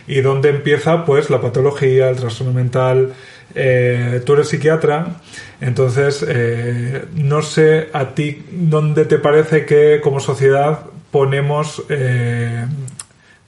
y 0.07 0.21
dónde 0.21 0.51
empieza, 0.51 1.05
pues, 1.05 1.29
la 1.29 1.41
patología, 1.41 2.09
el 2.09 2.17
trastorno 2.17 2.53
mental, 2.53 3.13
eh, 3.57 4.23
tú 4.25 4.35
eres 4.35 4.49
psiquiatra, 4.49 5.21
entonces 5.61 6.25
eh, 6.27 7.07
no 7.17 7.43
sé 7.43 7.89
a 7.93 8.15
ti 8.15 8.45
dónde 8.53 9.05
te 9.07 9.19
parece 9.19 9.67
que 9.67 10.01
como 10.01 10.21
sociedad 10.21 10.85
ponemos 11.11 11.83
eh, 11.89 12.67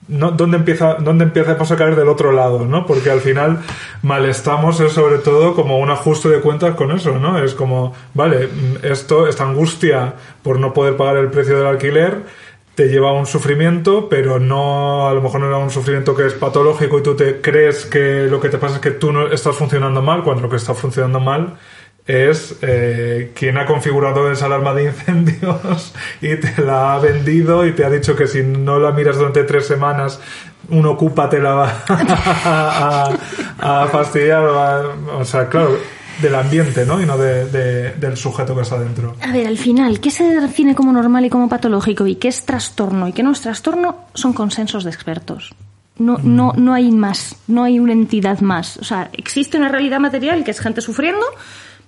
dónde 0.08 0.56
empieza 0.56 1.52
a 1.52 1.76
caer 1.76 1.96
del 1.96 2.08
otro 2.08 2.32
lado, 2.32 2.66
¿no? 2.66 2.86
Porque 2.86 3.10
al 3.10 3.20
final 3.20 3.60
mal 4.02 4.24
estamos 4.26 4.80
es 4.80 4.92
sobre 4.92 5.18
todo 5.18 5.54
como 5.54 5.78
un 5.78 5.90
ajuste 5.90 6.28
de 6.28 6.40
cuentas 6.40 6.74
con 6.74 6.90
eso, 6.90 7.18
¿no? 7.18 7.42
Es 7.42 7.54
como, 7.54 7.94
vale, 8.14 8.48
esto, 8.82 9.28
esta 9.28 9.44
angustia 9.44 10.14
por 10.42 10.58
no 10.58 10.74
poder 10.74 10.96
pagar 10.96 11.16
el 11.16 11.30
precio 11.30 11.56
del 11.56 11.66
alquiler 11.66 12.42
te 12.74 12.88
lleva 12.88 13.10
a 13.10 13.12
un 13.12 13.26
sufrimiento, 13.26 14.08
pero 14.08 14.38
no, 14.38 15.06
a 15.06 15.12
lo 15.12 15.20
mejor 15.20 15.40
no 15.40 15.46
era 15.46 15.58
un 15.58 15.70
sufrimiento 15.70 16.14
que 16.14 16.26
es 16.26 16.32
patológico 16.32 16.98
y 16.98 17.02
tú 17.02 17.14
te 17.14 17.40
crees 17.42 17.84
que 17.84 18.26
lo 18.30 18.40
que 18.40 18.48
te 18.48 18.56
pasa 18.56 18.76
es 18.76 18.80
que 18.80 18.92
tú 18.92 19.12
no 19.12 19.30
estás 19.30 19.54
funcionando 19.54 20.00
mal, 20.00 20.22
cuando 20.22 20.42
lo 20.42 20.48
que 20.48 20.56
está 20.56 20.72
funcionando 20.72 21.20
mal 21.20 21.58
es 22.06 22.56
eh, 22.62 23.30
quien 23.34 23.58
ha 23.58 23.66
configurado 23.66 24.30
esa 24.32 24.46
alarma 24.46 24.74
de 24.74 24.84
incendios 24.84 25.94
y 26.20 26.36
te 26.36 26.62
la 26.62 26.94
ha 26.94 26.98
vendido 26.98 27.64
y 27.66 27.72
te 27.72 27.84
ha 27.84 27.90
dicho 27.90 28.16
que 28.16 28.26
si 28.26 28.42
no 28.42 28.78
la 28.80 28.90
miras 28.90 29.16
durante 29.18 29.44
tres 29.44 29.66
semanas 29.66 30.20
un 30.68 30.84
ocupa 30.86 31.28
te 31.28 31.40
la 31.40 31.54
va 31.54 31.72
a, 31.88 33.10
a 33.58 33.86
fastidiar 33.86 34.42
o, 34.44 34.58
a- 34.58 34.94
o 35.18 35.24
sea 35.24 35.48
claro 35.48 35.76
del 36.20 36.34
ambiente 36.34 36.84
¿no? 36.84 37.00
y 37.00 37.06
no 37.06 37.16
de- 37.16 37.46
de- 37.46 37.90
del 37.92 38.16
sujeto 38.16 38.54
que 38.54 38.62
está 38.62 38.78
dentro 38.78 39.16
A 39.20 39.32
ver, 39.32 39.46
al 39.46 39.56
final, 39.58 39.98
¿qué 40.00 40.10
se 40.10 40.24
define 40.40 40.74
como 40.74 40.92
normal 40.92 41.24
y 41.24 41.30
como 41.30 41.48
patológico 41.48 42.06
y 42.06 42.16
qué 42.16 42.28
es 42.28 42.44
trastorno 42.44 43.08
y 43.08 43.12
qué 43.12 43.22
no 43.22 43.32
es 43.32 43.40
trastorno? 43.40 44.06
Son 44.14 44.32
consensos 44.32 44.84
de 44.84 44.90
expertos. 44.90 45.54
No, 45.98 46.18
no, 46.22 46.52
no 46.56 46.74
hay 46.74 46.90
más, 46.90 47.36
no 47.48 47.64
hay 47.64 47.78
una 47.78 47.92
entidad 47.92 48.40
más. 48.40 48.76
O 48.78 48.84
sea, 48.84 49.10
existe 49.12 49.56
una 49.58 49.68
realidad 49.68 50.00
material 50.00 50.42
que 50.44 50.50
es 50.50 50.60
gente 50.60 50.80
sufriendo 50.80 51.24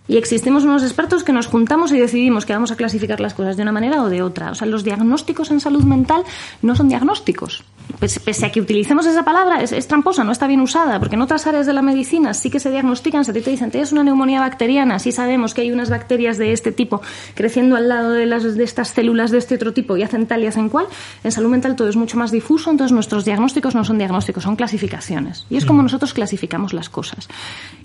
y 0.07 0.17
existimos 0.17 0.65
unos 0.65 0.83
expertos 0.83 1.25
que 1.25 1.33
nos 1.33 1.47
juntamos 1.47 1.93
y 1.93 1.99
decidimos 1.99 2.45
que 2.45 2.53
vamos 2.53 2.71
a 2.71 2.77
clasificar 2.77 3.21
las 3.21 3.35
cosas 3.35 3.57
de 3.57 3.63
una 3.63 3.73
manera 3.73 4.03
o 4.03 4.09
de 4.09 4.23
otra. 4.23 4.51
O 4.51 4.55
sea, 4.55 4.67
los 4.67 4.85
diagnósticos 4.85 5.51
en 5.51 5.61
salud 5.61 5.85
mental 5.85 6.25
no 6.63 6.77
son 6.77 6.89
diagnósticos. 6.89 7.65
Pese, 8.01 8.21
pese 8.21 8.47
a 8.47 8.53
que 8.53 8.61
utilicemos 8.61 9.07
esa 9.07 9.25
palabra, 9.25 9.63
es, 9.63 9.73
es 9.73 9.87
tramposa, 9.87 10.25
no 10.25 10.33
está 10.33 10.47
bien 10.47 10.61
usada, 10.61 10.99
porque 10.99 11.17
en 11.17 11.23
otras 11.23 11.47
áreas 11.47 11.67
de 11.67 11.73
la 11.75 11.83
medicina 11.83 12.33
sí 12.35 12.51
que 12.51 12.59
se 12.59 12.71
diagnostican, 12.71 13.25
ti 13.25 13.41
te 13.41 13.51
dicen, 13.51 13.71
tienes 13.71 13.93
una 13.93 14.03
neumonía 14.03 14.41
bacteriana, 14.41 14.99
sí 14.99 15.13
sabemos 15.13 15.55
que 15.55 15.63
hay 15.63 15.73
unas 15.73 15.91
bacterias 15.91 16.39
de 16.39 16.53
este 16.53 16.73
tipo 16.73 17.03
creciendo 17.35 17.77
al 17.77 17.89
lado 17.89 18.13
de, 18.13 18.27
las, 18.27 18.57
de 18.57 18.65
estas 18.65 18.89
células 18.89 19.31
de 19.31 19.39
este 19.39 19.57
otro 19.57 19.73
tipo 19.73 19.97
y 19.97 20.03
hacen 20.03 20.27
tal 20.27 20.43
y 20.43 20.47
hacen 20.47 20.69
cual. 20.69 20.87
En 21.23 21.33
salud 21.33 21.51
mental 21.51 21.77
todo 21.77 21.89
es 21.89 21.97
mucho 21.97 22.17
más 22.17 22.31
difuso, 22.31 22.71
entonces 22.71 22.93
nuestros 22.93 23.25
diagnósticos 23.25 23.75
no 23.75 23.85
son 23.85 23.99
diagnósticos, 23.99 24.43
son 24.43 24.57
clasificaciones. 24.57 25.47
Y 25.51 25.57
es 25.57 25.67
como 25.67 25.83
nosotros 25.83 26.15
clasificamos 26.15 26.73
las 26.73 26.89
cosas. 26.89 27.29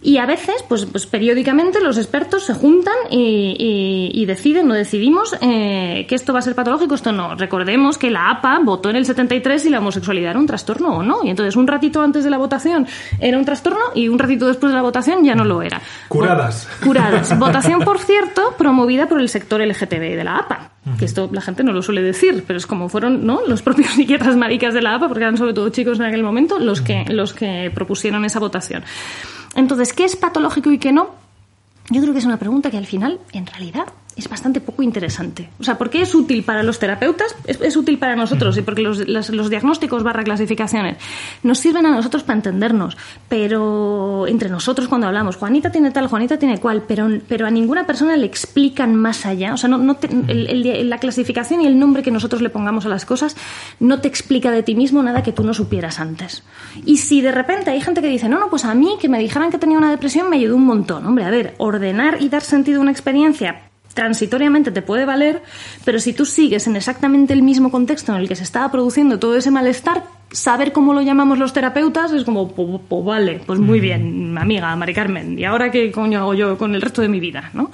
Y 0.02 0.18
a 0.18 0.26
veces, 0.26 0.64
pues, 0.68 0.86
pues 0.86 1.06
periódicamente, 1.06 1.82
los 1.82 1.98
expertos 2.10 2.44
se 2.46 2.54
juntan 2.54 2.94
y, 3.12 3.56
y- 3.60 4.22
y 4.22 4.26
deciden 4.26 4.70
o 4.72 4.74
decidimos 4.74 5.36
eh, 5.42 6.06
que 6.10 6.16
esto 6.16 6.34
va 6.34 6.40
a 6.40 6.42
ser 6.42 6.56
patológico, 6.56 6.96
esto 6.96 7.12
no. 7.12 7.36
Recordemos 7.36 7.98
que 7.98 8.10
la 8.10 8.30
APA 8.32 8.60
votó 8.64 8.90
en 8.90 8.96
el 8.96 9.06
73 9.06 9.62
si 9.62 9.70
la 9.70 9.80
homosexualidad 9.80 10.32
era 10.32 10.40
un 10.40 10.48
trastorno 10.48 10.98
o 10.98 11.04
no. 11.04 11.20
Y 11.24 11.30
entonces 11.30 11.56
un 11.56 11.68
ratito 11.68 12.02
antes 12.02 12.24
de 12.24 12.30
la 12.30 12.38
votación 12.38 12.88
era 13.20 13.38
un 13.38 13.46
trastorno 13.46 13.80
y 13.94 14.08
un 14.08 14.18
ratito 14.18 14.48
después 14.48 14.72
de 14.72 14.76
la 14.76 14.82
votación 14.82 15.24
ya 15.24 15.36
no 15.36 15.46
lo 15.46 15.62
era. 15.62 15.82
Curadas. 16.08 16.68
Curadas. 16.84 17.38
Votación, 17.40 17.82
por 17.82 18.00
cierto, 18.00 18.56
promovida 18.58 19.08
por 19.08 19.22
el 19.22 19.30
sector 19.30 19.62
LGTB 19.62 20.16
de 20.16 20.24
la 20.24 20.38
APA. 20.38 20.72
Que 20.98 21.06
esto 21.06 21.30
la 21.32 21.42
gente 21.42 21.64
no 21.64 21.72
lo 21.72 21.82
suele 21.84 22.02
decir, 22.02 22.44
pero 22.48 22.58
es 22.58 22.66
como 22.66 22.90
fueron 22.90 23.26
¿no? 23.26 23.42
los 23.48 23.62
propios 23.62 23.90
psiquiatras 23.96 24.36
maricas 24.36 24.74
de 24.74 24.82
la 24.82 24.96
APA, 24.96 25.08
porque 25.08 25.24
eran 25.24 25.38
sobre 25.38 25.54
todo 25.54 25.70
chicos 25.70 26.00
en 26.00 26.06
aquel 26.06 26.24
momento, 26.24 26.58
los 26.58 26.82
que, 26.82 27.06
los 27.10 27.34
que 27.34 27.72
propusieron 27.74 28.26
esa 28.26 28.40
votación. 28.40 28.84
Entonces, 29.56 29.94
¿qué 29.94 30.06
es 30.06 30.16
patológico 30.16 30.72
y 30.72 30.80
qué 30.80 30.92
no? 30.92 31.10
Yo 31.92 32.02
creo 32.02 32.14
que 32.14 32.20
es 32.20 32.26
una 32.26 32.38
pregunta 32.38 32.70
que 32.70 32.78
al 32.78 32.86
final, 32.86 33.20
en 33.32 33.48
realidad, 33.48 33.88
es 34.20 34.30
bastante 34.30 34.62
poco 34.62 34.84
interesante. 34.84 35.50
O 35.60 35.64
sea, 35.64 35.78
¿por 35.78 35.90
qué 35.90 36.02
es 36.02 36.14
útil 36.14 36.44
para 36.44 36.62
los 36.64 36.78
terapeutas? 36.80 37.36
Es, 37.48 37.60
es 37.62 37.76
útil 37.76 37.98
para 37.98 38.16
nosotros 38.16 38.58
y 38.58 38.62
porque 38.62 38.82
los, 38.82 39.08
las- 39.08 39.30
los 39.30 39.50
diagnósticos 39.50 40.04
barra 40.04 40.24
clasificaciones 40.24 40.98
nos 41.44 41.58
sirven 41.60 41.86
a 41.86 41.92
nosotros 41.92 42.24
para 42.24 42.38
entendernos. 42.38 42.98
Pero 43.28 44.28
entre 44.28 44.50
nosotros 44.50 44.88
cuando 44.88 45.08
hablamos, 45.08 45.38
Juanita 45.38 45.72
tiene 45.72 45.92
tal, 45.92 46.08
Juanita 46.08 46.38
tiene 46.38 46.60
cual, 46.60 46.84
pero, 46.88 47.08
pero 47.28 47.48
a 47.48 47.50
ninguna 47.52 47.86
persona 47.88 48.16
le 48.18 48.26
explican 48.26 48.96
más 48.96 49.26
allá. 49.26 49.54
O 49.54 49.58
sea, 49.58 49.70
no, 49.70 49.78
no 49.78 49.96
te- 49.96 50.08
el- 50.12 50.66
el- 50.68 50.90
la 50.90 50.98
clasificación 50.98 51.62
y 51.62 51.68
el 51.68 51.80
nombre 51.80 52.04
que 52.04 52.12
nosotros 52.12 52.42
le 52.42 52.50
pongamos 52.50 52.86
a 52.86 52.90
las 52.90 53.06
cosas 53.06 53.36
no 53.80 54.02
te 54.02 54.08
explica 54.08 54.52
de 54.52 54.64
ti 54.64 54.76
mismo 54.76 55.02
nada 55.02 55.24
que 55.24 55.32
tú 55.32 55.44
no 55.44 55.54
supieras 55.54 56.00
antes. 56.00 56.44
Y 56.86 56.98
si 56.98 57.22
de 57.22 57.32
repente 57.32 57.72
hay 57.72 57.82
gente 57.82 58.02
que 58.02 58.08
dice, 58.08 58.28
no, 58.28 58.40
no, 58.40 58.50
pues 58.50 58.66
a 58.66 58.76
mí 58.76 58.98
que 59.00 59.08
me 59.10 59.20
dijeran 59.20 59.52
que 59.52 59.58
tenía 59.58 59.78
una 59.78 59.90
depresión 59.92 60.30
me 60.30 60.36
ayudó 60.36 60.56
un 60.58 60.66
montón. 60.66 61.06
Hombre, 61.06 61.24
a 61.24 61.30
ver, 61.30 61.56
ordenar 61.58 62.22
y 62.22 62.30
dar 62.30 62.42
sentido 62.42 62.80
a 62.80 62.82
una 62.82 62.92
experiencia 62.92 63.62
transitoriamente 63.94 64.72
te 64.72 64.82
puede 64.82 65.06
valer, 65.06 65.42
pero 65.86 66.00
si 66.00 66.14
tú 66.14 66.26
sigues 66.26 66.68
en 66.68 66.76
exactamente 66.76 67.34
el 67.34 67.42
mismo 67.42 67.72
contexto 67.72 68.14
en 68.14 68.20
el 68.20 68.28
que 68.28 68.36
se 68.36 68.44
estaba 68.44 68.72
produciendo 68.72 69.20
todo 69.20 69.36
ese 69.36 69.52
malestar, 69.52 70.04
saber 70.32 70.72
cómo 70.72 70.94
lo 70.94 71.02
llamamos 71.02 71.38
los 71.38 71.54
terapeutas 71.54 72.12
es 72.12 72.24
como, 72.24 72.52
pues, 72.52 72.82
pues 72.88 73.06
vale, 73.06 73.42
pues 73.46 73.60
muy 73.60 73.80
bien, 73.80 74.38
amiga, 74.38 74.76
Mari 74.76 74.94
Carmen, 74.94 75.40
¿y 75.40 75.44
ahora 75.44 75.72
qué 75.72 75.92
coño 75.92 76.20
hago 76.20 76.34
yo 76.34 76.58
con 76.58 76.76
el 76.76 76.82
resto 76.82 77.02
de 77.02 77.10
mi 77.10 77.20
vida? 77.20 77.50
¿no? 77.54 77.72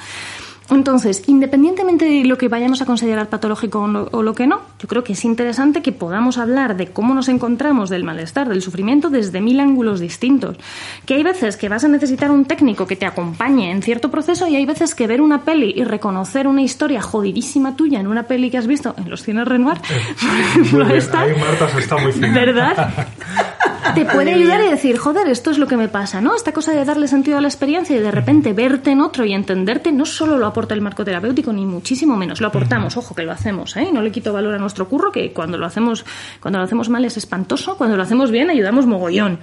Entonces, 0.70 1.24
independientemente 1.28 2.06
de 2.06 2.26
lo 2.26 2.38
que 2.38 2.48
vayamos 2.48 2.82
a 2.82 2.86
considerar 2.86 3.30
patológico 3.30 3.82
o 3.82 3.88
lo, 3.88 4.10
o 4.12 4.24
lo 4.24 4.34
que 4.34 4.48
no, 4.48 4.62
yo 4.80 4.88
creo 4.88 5.04
que 5.04 5.14
es 5.14 5.24
interesante 5.24 5.82
que 5.82 5.92
podamos 5.92 6.38
hablar 6.38 6.76
de 6.76 6.88
cómo 6.88 7.14
nos 7.14 7.28
encontramos 7.28 7.90
del 7.90 8.04
malestar, 8.04 8.50
del 8.50 8.62
sufrimiento, 8.62 9.10
desde 9.10 9.42
mil 9.42 9.60
ángulos 9.60 10.00
distintos. 10.00 10.58
Que 11.06 11.16
hay 11.16 11.24
veces 11.24 11.56
que 11.58 11.70
vas 11.70 11.84
a 11.84 11.88
necesitar 11.88 12.32
un 12.32 12.46
técnico 12.46 12.88
que 12.88 12.96
te 12.96 13.06
acompañe 13.06 13.70
en 13.70 13.84
cierto 13.84 14.10
proceso 14.10 14.48
y 14.48 14.56
hay 14.56 14.66
veces 14.66 14.96
que 14.96 15.08
ver 15.08 15.22
una 15.22 15.44
peli 15.44 15.74
y 15.76 15.84
reconocer 15.84 16.48
una 16.48 16.64
historia 16.64 17.02
jodidísima 17.02 17.76
tuya 17.76 18.00
en 18.00 18.08
una 18.08 18.24
peli 18.24 18.50
que 18.50 18.58
has 18.58 18.68
visto 18.68 18.96
en 18.98 19.10
los 19.10 19.22
cines 19.22 19.48
Renoir, 19.48 19.78
por 20.72 20.86
Muy 20.86 20.94
bien, 20.94 21.16
ahí 21.16 21.40
Marta 21.40 21.70
se 21.70 21.80
está 21.80 21.98
muy 21.98 22.12
fina. 22.12 22.34
¿verdad? 22.34 23.08
Te 23.94 24.06
puede 24.14 24.34
ayudar 24.34 24.64
y 24.64 24.70
decir, 24.70 24.98
joder, 24.98 25.28
esto 25.28 25.52
es 25.52 25.58
lo 25.58 25.68
que 25.68 25.78
me 25.78 25.88
pasa, 25.88 26.22
¿no? 26.22 26.36
Esta 26.36 26.52
cosa 26.52 26.74
de 26.74 26.84
darle 26.86 27.08
sentido 27.08 27.38
a 27.38 27.42
la 27.42 27.48
experiencia 27.48 27.96
y 27.96 28.00
de 28.00 28.12
repente 28.12 28.54
verte 28.54 28.92
en 28.92 29.02
otro 29.02 29.26
y 29.26 29.34
entenderte, 29.34 29.92
no 29.92 30.06
solo 30.06 30.38
lo 30.38 30.48
aporta 30.48 30.74
el 30.74 30.82
marco 30.82 31.06
terapéutico, 31.06 31.54
ni 31.54 31.66
muchísimo 31.66 32.16
menos. 32.16 32.42
Lo 32.42 32.48
aportamos, 32.48 32.98
ojo, 32.98 33.14
que 33.14 33.24
lo 33.24 33.32
hacemos, 33.32 33.76
¿eh? 33.78 33.90
No 33.94 34.02
le 34.02 34.12
quito 34.12 34.34
valor 34.34 34.56
a 34.56 34.58
nuestro 34.58 34.88
curro, 34.88 35.12
que 35.12 35.32
cuando 35.32 35.58
lo 35.58 35.66
hacemos, 35.66 36.06
cuando 36.40 36.60
lo 36.60 36.66
hacemos 36.66 36.90
mal 36.90 37.06
es 37.06 37.18
espantoso, 37.18 37.78
cuando 37.78 37.98
lo 37.98 38.04
hacemos 38.04 38.32
bien 38.32 38.50
ayudamos 38.50 38.86
mogollón. 38.86 39.40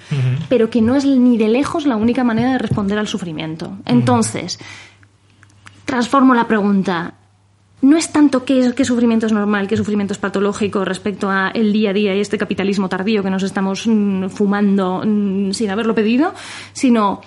Pero 0.48 0.70
que 0.70 0.80
no 0.80 0.96
es 0.96 1.04
ni 1.04 1.38
de 1.38 1.48
lejos 1.48 1.86
la 1.86 1.96
única 1.96 2.24
manera 2.24 2.52
de 2.52 2.58
responder 2.58 2.98
al 2.98 3.08
sufrimiento. 3.08 3.76
Entonces, 3.86 4.58
transformo 5.84 6.34
la 6.34 6.46
pregunta. 6.46 7.14
No 7.82 7.96
es 7.96 8.12
tanto 8.12 8.44
qué, 8.44 8.72
qué 8.76 8.84
sufrimiento 8.84 9.26
es 9.26 9.32
normal, 9.32 9.66
qué 9.66 9.76
sufrimiento 9.76 10.12
es 10.12 10.18
patológico 10.18 10.84
respecto 10.84 11.28
a 11.28 11.48
el 11.48 11.72
día 11.72 11.90
a 11.90 11.92
día 11.92 12.14
y 12.14 12.20
este 12.20 12.38
capitalismo 12.38 12.88
tardío 12.88 13.24
que 13.24 13.30
nos 13.30 13.42
estamos 13.42 13.86
mm, 13.86 14.28
fumando 14.28 15.02
mm, 15.04 15.50
sin 15.50 15.68
haberlo 15.68 15.92
pedido, 15.92 16.32
sino 16.72 17.20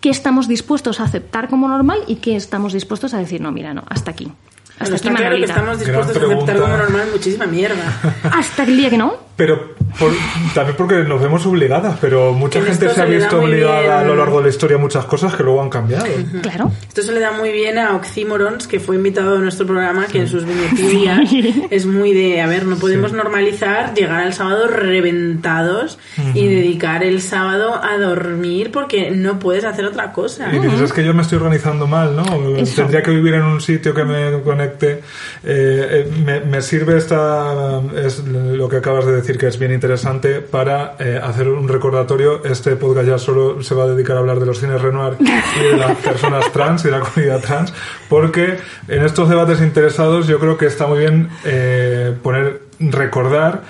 qué 0.00 0.10
estamos 0.10 0.46
dispuestos 0.46 1.00
a 1.00 1.04
aceptar 1.04 1.48
como 1.48 1.68
normal 1.68 1.98
y 2.06 2.16
qué 2.16 2.36
estamos 2.36 2.72
dispuestos 2.72 3.12
a 3.12 3.18
decir, 3.18 3.40
no, 3.40 3.50
mira, 3.50 3.74
no, 3.74 3.82
hasta 3.88 4.12
aquí. 4.12 4.30
Hasta 4.78 4.84
Bueno, 4.84 4.96
aquí, 4.96 5.08
está 5.08 5.14
claro 5.16 5.36
que 5.36 5.44
estamos 5.44 5.78
dispuestos 5.80 6.16
a 6.16 6.26
aceptar 6.26 6.60
como 6.60 6.76
normal 6.76 7.08
muchísima 7.12 7.46
mierda. 7.46 8.00
Hasta 8.32 8.62
el 8.62 8.76
día 8.76 8.90
que 8.90 8.98
no. 8.98 9.16
Pero 9.34 9.74
por- 9.98 10.12
también 10.54 10.76
porque 10.76 10.96
nos 11.04 11.20
vemos 11.22 11.44
obligadas, 11.46 11.96
pero 12.00 12.32
mucha 12.32 12.58
En 12.58 12.66
gente 12.66 12.88
se 12.90 13.00
ha 13.00 13.04
visto 13.04 13.38
obligada 13.40 13.80
bien. 13.80 13.92
a 13.92 14.02
lo 14.02 14.16
largo 14.16 14.38
de 14.38 14.44
la 14.44 14.48
historia 14.48 14.76
a 14.76 14.80
muchas 14.80 15.04
cosas 15.04 15.34
que 15.34 15.42
luego 15.42 15.62
han 15.62 15.70
cambiado. 15.70 16.06
Claro. 16.42 16.70
Esto 16.88 17.02
se 17.02 17.12
le 17.12 17.20
da 17.20 17.32
muy 17.32 17.50
bien 17.52 17.78
a 17.78 17.94
Oxymorons, 17.96 18.66
que 18.66 18.80
fue 18.80 18.96
invitado 18.96 19.36
a 19.36 19.38
nuestro 19.38 19.66
programa, 19.66 20.06
que 20.06 20.18
en 20.20 20.28
sus 20.28 20.44
viñetillas 20.44 21.20
es 21.70 21.86
muy 21.86 22.12
de, 22.14 22.40
a 22.40 22.46
ver, 22.46 22.64
no 22.66 22.76
podemos 22.76 23.12
normalizar 23.12 23.94
llegar 23.94 24.20
al 24.22 24.32
sábado 24.34 24.66
reventados 24.68 25.98
y 26.34 26.46
dedicar 26.46 27.02
el 27.04 27.20
sábado 27.20 27.74
a 27.82 27.96
dormir 27.98 28.70
porque 28.72 29.10
no 29.10 29.38
puedes 29.38 29.64
hacer 29.64 29.84
otra 29.84 30.12
cosa. 30.12 30.54
Y 30.54 30.58
dices, 30.58 30.80
es 30.80 30.92
que 30.92 31.04
yo 31.04 31.14
me 31.14 31.22
estoy 31.22 31.36
organizando 31.38 31.86
mal, 31.86 32.14
¿no? 32.16 32.56
Eso. 32.56 32.76
Tendría 32.76 33.02
que 33.02 33.10
vivir 33.10 33.34
en 33.34 33.42
un 33.44 33.60
sitio 33.60 33.94
que 33.94 34.04
me 34.04 34.40
conecte. 34.42 35.00
Eh, 35.44 36.06
eh, 36.08 36.10
me, 36.24 36.40
me 36.40 36.62
sirve 36.62 36.96
esta, 36.96 37.80
es 37.96 38.24
lo 38.26 38.68
que 38.68 38.76
acabas 38.76 39.06
de 39.06 39.12
decir, 39.16 39.38
que 39.38 39.46
es 39.46 39.58
bien 39.58 39.72
interesante 39.78 40.40
para 40.40 40.96
eh, 40.98 41.20
hacer 41.22 41.48
un 41.48 41.68
recordatorio. 41.68 42.44
Este 42.44 42.74
podcast 42.74 43.06
ya 43.06 43.18
solo 43.18 43.62
se 43.62 43.76
va 43.76 43.84
a 43.84 43.86
dedicar 43.86 44.16
a 44.16 44.20
hablar 44.20 44.40
de 44.40 44.46
los 44.46 44.58
cines 44.58 44.82
Renoir 44.82 45.16
y 45.20 45.70
de 45.70 45.76
las 45.76 45.96
personas 46.04 46.50
trans 46.52 46.84
y 46.84 46.88
de 46.88 46.98
la 46.98 47.00
comunidad 47.00 47.40
trans, 47.40 47.72
porque 48.08 48.56
en 48.88 49.04
estos 49.04 49.28
debates 49.28 49.60
interesados 49.60 50.26
yo 50.26 50.40
creo 50.40 50.58
que 50.58 50.66
está 50.66 50.88
muy 50.88 50.98
bien 50.98 51.28
eh, 51.44 52.12
poner, 52.24 52.62
recordar 52.80 53.62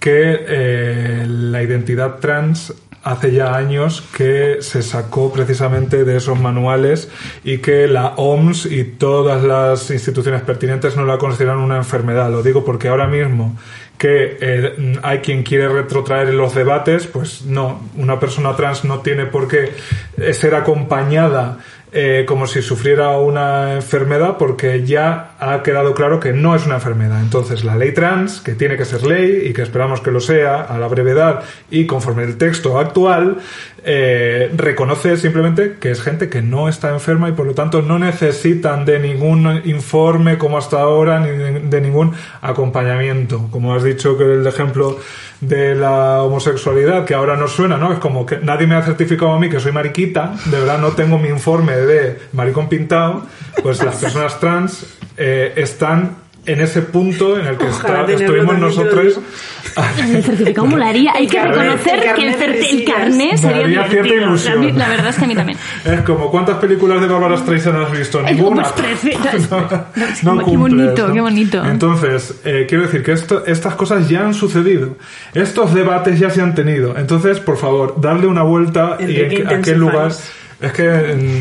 que 0.00 0.44
eh, 0.48 1.26
la 1.28 1.62
identidad 1.62 2.18
trans 2.18 2.74
hace 3.04 3.32
ya 3.32 3.54
años 3.54 4.02
que 4.16 4.58
se 4.60 4.82
sacó 4.82 5.32
precisamente 5.32 6.04
de 6.04 6.16
esos 6.16 6.38
manuales 6.38 7.08
y 7.44 7.58
que 7.58 7.88
la 7.88 8.14
OMS 8.16 8.66
y 8.66 8.84
todas 8.84 9.42
las 9.42 9.90
instituciones 9.90 10.42
pertinentes 10.42 10.96
no 10.96 11.04
la 11.04 11.18
consideran 11.18 11.58
una 11.58 11.76
enfermedad. 11.76 12.30
Lo 12.30 12.42
digo 12.42 12.64
porque 12.64 12.88
ahora 12.88 13.06
mismo 13.06 13.56
que 14.02 14.36
eh, 14.40 14.98
hay 15.04 15.18
quien 15.20 15.44
quiere 15.44 15.68
retrotraer 15.68 16.34
los 16.34 16.56
debates, 16.56 17.06
pues 17.06 17.42
no, 17.42 17.88
una 17.94 18.18
persona 18.18 18.56
trans 18.56 18.84
no 18.84 18.98
tiene 18.98 19.26
por 19.26 19.46
qué 19.46 19.74
ser 20.32 20.56
acompañada 20.56 21.58
eh, 21.94 22.24
como 22.26 22.46
si 22.46 22.62
sufriera 22.62 23.18
una 23.18 23.74
enfermedad 23.74 24.38
porque 24.38 24.82
ya 24.82 25.32
ha 25.38 25.62
quedado 25.62 25.94
claro 25.94 26.20
que 26.20 26.32
no 26.32 26.56
es 26.56 26.64
una 26.64 26.76
enfermedad. 26.76 27.20
Entonces 27.20 27.64
la 27.64 27.76
ley 27.76 27.92
trans, 27.92 28.40
que 28.40 28.54
tiene 28.54 28.78
que 28.78 28.86
ser 28.86 29.04
ley 29.04 29.48
y 29.48 29.52
que 29.52 29.60
esperamos 29.60 30.00
que 30.00 30.10
lo 30.10 30.20
sea 30.20 30.62
a 30.62 30.78
la 30.78 30.88
brevedad 30.88 31.42
y 31.70 31.86
conforme 31.86 32.24
el 32.24 32.38
texto 32.38 32.78
actual, 32.78 33.38
eh, 33.84 34.50
reconoce 34.56 35.16
simplemente 35.16 35.76
que 35.80 35.90
es 35.90 36.00
gente 36.00 36.28
que 36.30 36.40
no 36.40 36.68
está 36.68 36.90
enferma 36.90 37.28
y 37.28 37.32
por 37.32 37.46
lo 37.46 37.54
tanto 37.54 37.82
no 37.82 37.98
necesitan 37.98 38.84
de 38.84 38.98
ningún 38.98 39.60
informe 39.64 40.38
como 40.38 40.56
hasta 40.56 40.80
ahora 40.80 41.20
ni 41.20 41.30
de, 41.68 41.80
ningún 41.82 42.12
acompañamiento. 42.40 43.48
Como 43.50 43.74
has 43.74 43.82
dicho 43.82 44.16
que 44.16 44.24
el 44.24 44.46
ejemplo 44.46 44.98
de 45.42 45.74
la 45.74 46.22
homosexualidad, 46.22 47.04
que 47.04 47.14
ahora 47.14 47.36
nos 47.36 47.52
suena, 47.52 47.76
¿no? 47.76 47.92
Es 47.92 47.98
como 47.98 48.24
que 48.24 48.38
nadie 48.38 48.66
me 48.68 48.76
ha 48.76 48.82
certificado 48.82 49.32
a 49.32 49.40
mí 49.40 49.50
que 49.50 49.58
soy 49.58 49.72
mariquita, 49.72 50.34
de 50.46 50.60
verdad 50.60 50.78
no 50.78 50.92
tengo 50.92 51.18
mi 51.18 51.28
informe 51.28 51.76
de 51.76 52.18
maricón 52.32 52.68
pintado, 52.68 53.26
pues 53.60 53.82
las 53.82 53.96
personas 53.96 54.38
trans 54.38 54.86
eh, 55.16 55.52
están 55.56 56.21
en 56.44 56.60
ese 56.60 56.82
punto 56.82 57.38
en 57.38 57.46
el 57.46 57.56
que 57.56 57.66
está- 57.68 58.04
estuvimos 58.06 58.58
nosotros. 58.58 59.20
El 59.98 60.22
certificado 60.22 60.66
molaría. 60.66 61.12
Hay 61.14 61.26
que 61.26 61.36
carnet, 61.38 61.56
reconocer 61.56 61.94
el 61.94 62.14
que 62.14 62.28
el, 62.28 62.38
de 62.38 62.68
el 62.70 62.84
carnet 62.84 63.36
sería 63.38 63.84
cierta 63.88 64.14
ilusión. 64.14 64.78
La 64.78 64.88
verdad 64.88 65.08
es 65.08 65.16
que 65.16 65.24
a 65.24 65.28
mí 65.28 65.34
también. 65.34 65.58
Es 65.84 66.00
como, 66.02 66.30
¿cuántas 66.30 66.56
películas 66.58 67.00
de 67.00 67.06
Bárbara 67.06 67.36
Streisand 67.38 67.76
has 67.84 67.92
visto? 67.92 68.20
Ninguna. 68.22 68.62
pues 68.64 68.74
trece. 68.74 69.16
No 70.24 70.38
Qué 70.38 70.44
cumples, 70.44 70.58
bonito, 70.58 71.08
¿no? 71.08 71.14
qué 71.14 71.20
bonito. 71.20 71.64
Entonces, 71.64 72.34
eh, 72.44 72.66
quiero 72.68 72.84
decir 72.84 73.02
que 73.02 73.12
esto, 73.12 73.44
estas 73.46 73.74
cosas 73.76 74.08
ya 74.08 74.24
han 74.24 74.34
sucedido. 74.34 74.96
Estos 75.34 75.72
debates 75.74 76.18
ya 76.18 76.28
se 76.30 76.42
han 76.42 76.54
tenido. 76.54 76.96
Entonces, 76.98 77.40
por 77.40 77.56
favor, 77.56 77.94
darle 78.00 78.26
una 78.26 78.42
vuelta 78.42 78.96
y 79.00 79.04
en, 79.20 79.28
qué- 79.30 79.44
a 79.54 79.60
qué 79.62 79.74
lugar... 79.74 80.12
Es 80.60 80.72
que 80.72 80.84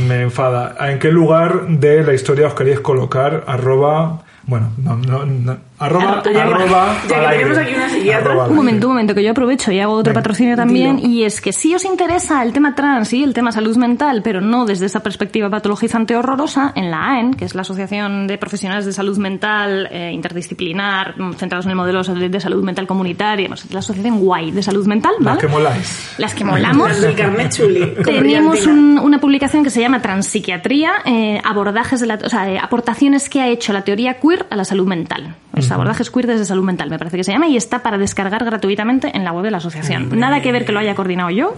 me 0.08 0.22
enfada. 0.24 0.76
¿En 0.90 0.98
qué 0.98 1.12
lugar 1.12 1.68
de 1.68 2.04
la 2.04 2.14
historia 2.14 2.48
os 2.48 2.54
queréis 2.56 2.80
colocar? 2.80 3.44
Arroba... 3.46 4.24
Bueno, 4.48 4.72
no, 4.78 4.96
no, 4.98 5.26
no, 5.26 5.58
Arroba, 5.82 6.22
arroba, 6.24 6.96
ya 7.04 7.08
que 7.08 7.16
al 7.26 7.32
tenemos 7.32 7.58
aire. 7.58 7.70
aquí 7.72 7.76
una 7.76 7.90
psiquiatra. 7.90 8.32
Arroba 8.32 8.48
Un 8.48 8.56
momento, 8.56 8.88
un 8.88 8.94
momento, 8.94 9.16
que 9.16 9.24
yo 9.24 9.32
aprovecho 9.32 9.72
y 9.72 9.80
hago 9.80 9.94
otro 9.94 10.12
Venga, 10.12 10.22
patrocinio 10.22 10.56
también. 10.56 10.98
dilo. 10.98 11.10
Y 11.10 11.24
es 11.24 11.42
que 11.42 11.52
si 11.54 11.74
os 11.76 11.84
interesa 11.86 12.44
el 12.44 12.54
tema 12.54 12.76
trans 12.76 13.12
y 13.14 13.24
el 13.24 13.34
tema 13.34 13.52
salud 13.52 13.76
mental, 13.78 14.22
pero 14.24 14.42
no 14.42 14.66
desde 14.66 14.86
esa 14.86 15.02
perspectiva 15.02 15.50
patologizante 15.50 16.16
horrorosa, 16.16 16.72
en 16.76 16.92
la 16.92 17.14
AEN, 17.16 17.34
que 17.34 17.46
es 17.46 17.56
la 17.56 17.62
Asociación 17.62 18.28
de 18.28 18.38
Profesionales 18.38 18.86
de 18.86 18.94
Salud 18.94 19.18
Mental 19.18 19.88
eh, 19.92 20.12
Interdisciplinar, 20.14 21.16
mm, 21.20 21.34
centrados 21.34 21.66
en 21.66 21.72
el 21.72 21.76
modelo 21.78 22.04
de 22.04 22.40
salud 22.40 22.64
mental 22.64 22.88
comunitaria, 22.88 23.50
la 23.72 23.80
Asociación 23.80 24.20
Guay 24.20 24.52
de 24.52 24.62
Salud 24.64 24.86
Mental, 24.88 25.14
Las 25.20 25.26
¿vale? 25.26 25.42
que 25.42 25.48
moláis. 25.48 26.14
Las 26.18 26.34
que 26.34 26.44
molamos. 26.46 26.88
Las 26.90 27.02
del 27.02 27.16
Carnet 27.16 27.52
Chuli. 27.54 27.94
con 27.96 28.04
Tenemos 28.04 28.66
un- 28.68 29.00
una 29.00 29.20
publicación 29.20 29.64
que 29.64 29.70
se 29.70 29.82
llama 29.82 30.02
Transpsiquiatría, 30.02 30.92
eh, 31.06 31.42
abordajes 31.44 32.00
de 32.00 32.08
la, 32.08 32.20
o 32.24 32.30
sea, 32.30 32.50
eh, 32.52 32.60
aportaciones 32.62 33.30
que 33.30 33.42
ha 33.42 33.48
hecho 33.48 33.74
la 33.74 33.84
teoría 33.84 34.16
queer 34.20 34.46
a 34.50 34.56
la 34.56 34.66
salud 34.66 34.88
mental. 34.88 35.36
Es 35.72 35.76
abordajes 35.76 36.12
queer 36.12 36.28
desde 36.28 36.46
salud 36.46 36.64
mental, 36.64 36.90
me 36.90 36.98
parece 36.98 37.16
que 37.18 37.24
se 37.24 37.32
llama, 37.32 37.48
y 37.48 37.56
está 37.56 37.82
para 37.82 37.98
descargar 37.98 38.44
gratuitamente 38.44 39.10
en 39.16 39.24
la 39.24 39.32
web 39.32 39.44
de 39.46 39.52
la 39.52 39.58
asociación. 39.58 40.10
Nada 40.20 40.42
que 40.42 40.52
ver 40.52 40.66
que 40.66 40.72
lo 40.74 40.80
haya 40.80 40.96
coordinado 40.96 41.30
yo, 41.30 41.54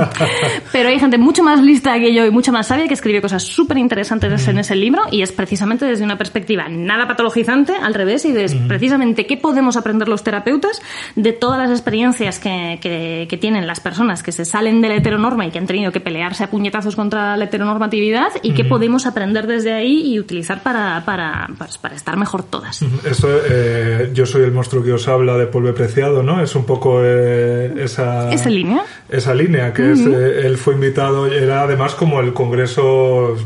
pero 0.72 0.88
hay 0.88 0.98
gente 0.98 1.18
mucho 1.18 1.42
más 1.42 1.60
lista 1.62 1.98
que 1.98 2.12
yo 2.14 2.24
y 2.26 2.30
mucho 2.30 2.52
más 2.52 2.66
sabia 2.66 2.86
que 2.88 2.94
escribió 2.94 3.20
cosas 3.22 3.42
súper 3.42 3.78
interesantes 3.78 4.46
en 4.48 4.58
ese 4.58 4.76
libro 4.76 5.02
y 5.10 5.22
es 5.22 5.32
precisamente 5.32 5.84
desde 5.86 6.04
una 6.04 6.18
perspectiva 6.18 6.68
nada 6.68 7.06
patologizante, 7.08 7.72
al 7.74 7.94
revés, 7.94 8.24
y 8.24 8.32
de 8.32 8.46
precisamente 8.68 9.26
qué 9.26 9.36
podemos 9.36 9.76
aprender 9.76 10.08
los 10.08 10.22
terapeutas 10.22 10.80
de 11.14 11.32
todas 11.32 11.58
las 11.58 11.70
experiencias 11.70 12.38
que, 12.38 12.78
que- 12.80 13.26
que 13.28 13.36
tienen 13.36 13.66
las 13.66 13.80
personas 13.80 14.22
que 14.22 14.32
se 14.32 14.44
salen 14.44 14.80
de 14.80 14.88
la 14.88 14.94
heteronorma 14.96 15.46
y 15.46 15.50
que 15.50 15.58
han 15.58 15.66
tenido 15.66 15.90
que 15.92 16.00
pelearse 16.00 16.44
a 16.44 16.50
puñetazos 16.50 16.94
contra 16.96 17.36
la 17.36 17.44
heteronormatividad 17.44 18.28
y 18.42 18.52
qué 18.52 18.64
podemos 18.64 19.06
aprender 19.06 19.46
desde 19.46 19.72
ahí 19.72 20.12
y 20.12 20.18
utilizar 20.18 20.62
para, 20.62 21.02
para, 21.04 21.48
pues, 21.58 21.78
para 21.78 21.94
estar 21.94 22.16
mejor 22.16 22.42
todas. 22.42 22.82
Esto, 23.04 23.28
eh, 23.48 24.10
yo 24.12 24.26
soy 24.26 24.42
el 24.42 24.52
monstruo 24.52 24.82
que 24.82 24.92
os 24.92 25.08
habla 25.08 25.36
de 25.36 25.46
polvo 25.46 25.72
preciado, 25.74 26.22
¿no? 26.22 26.42
Es 26.42 26.54
un 26.54 26.64
poco 26.64 27.00
eh, 27.02 27.72
esa... 27.78 28.32
¿Esa 28.32 28.50
línea? 28.50 28.84
Esa 29.08 29.34
línea, 29.34 29.72
que 29.72 29.92
es, 29.92 30.00
eh, 30.00 30.46
él 30.46 30.56
fue 30.58 30.74
invitado, 30.74 31.26
era 31.26 31.62
además 31.62 31.94
como 31.94 32.20
el 32.20 32.32
congreso, 32.32 33.36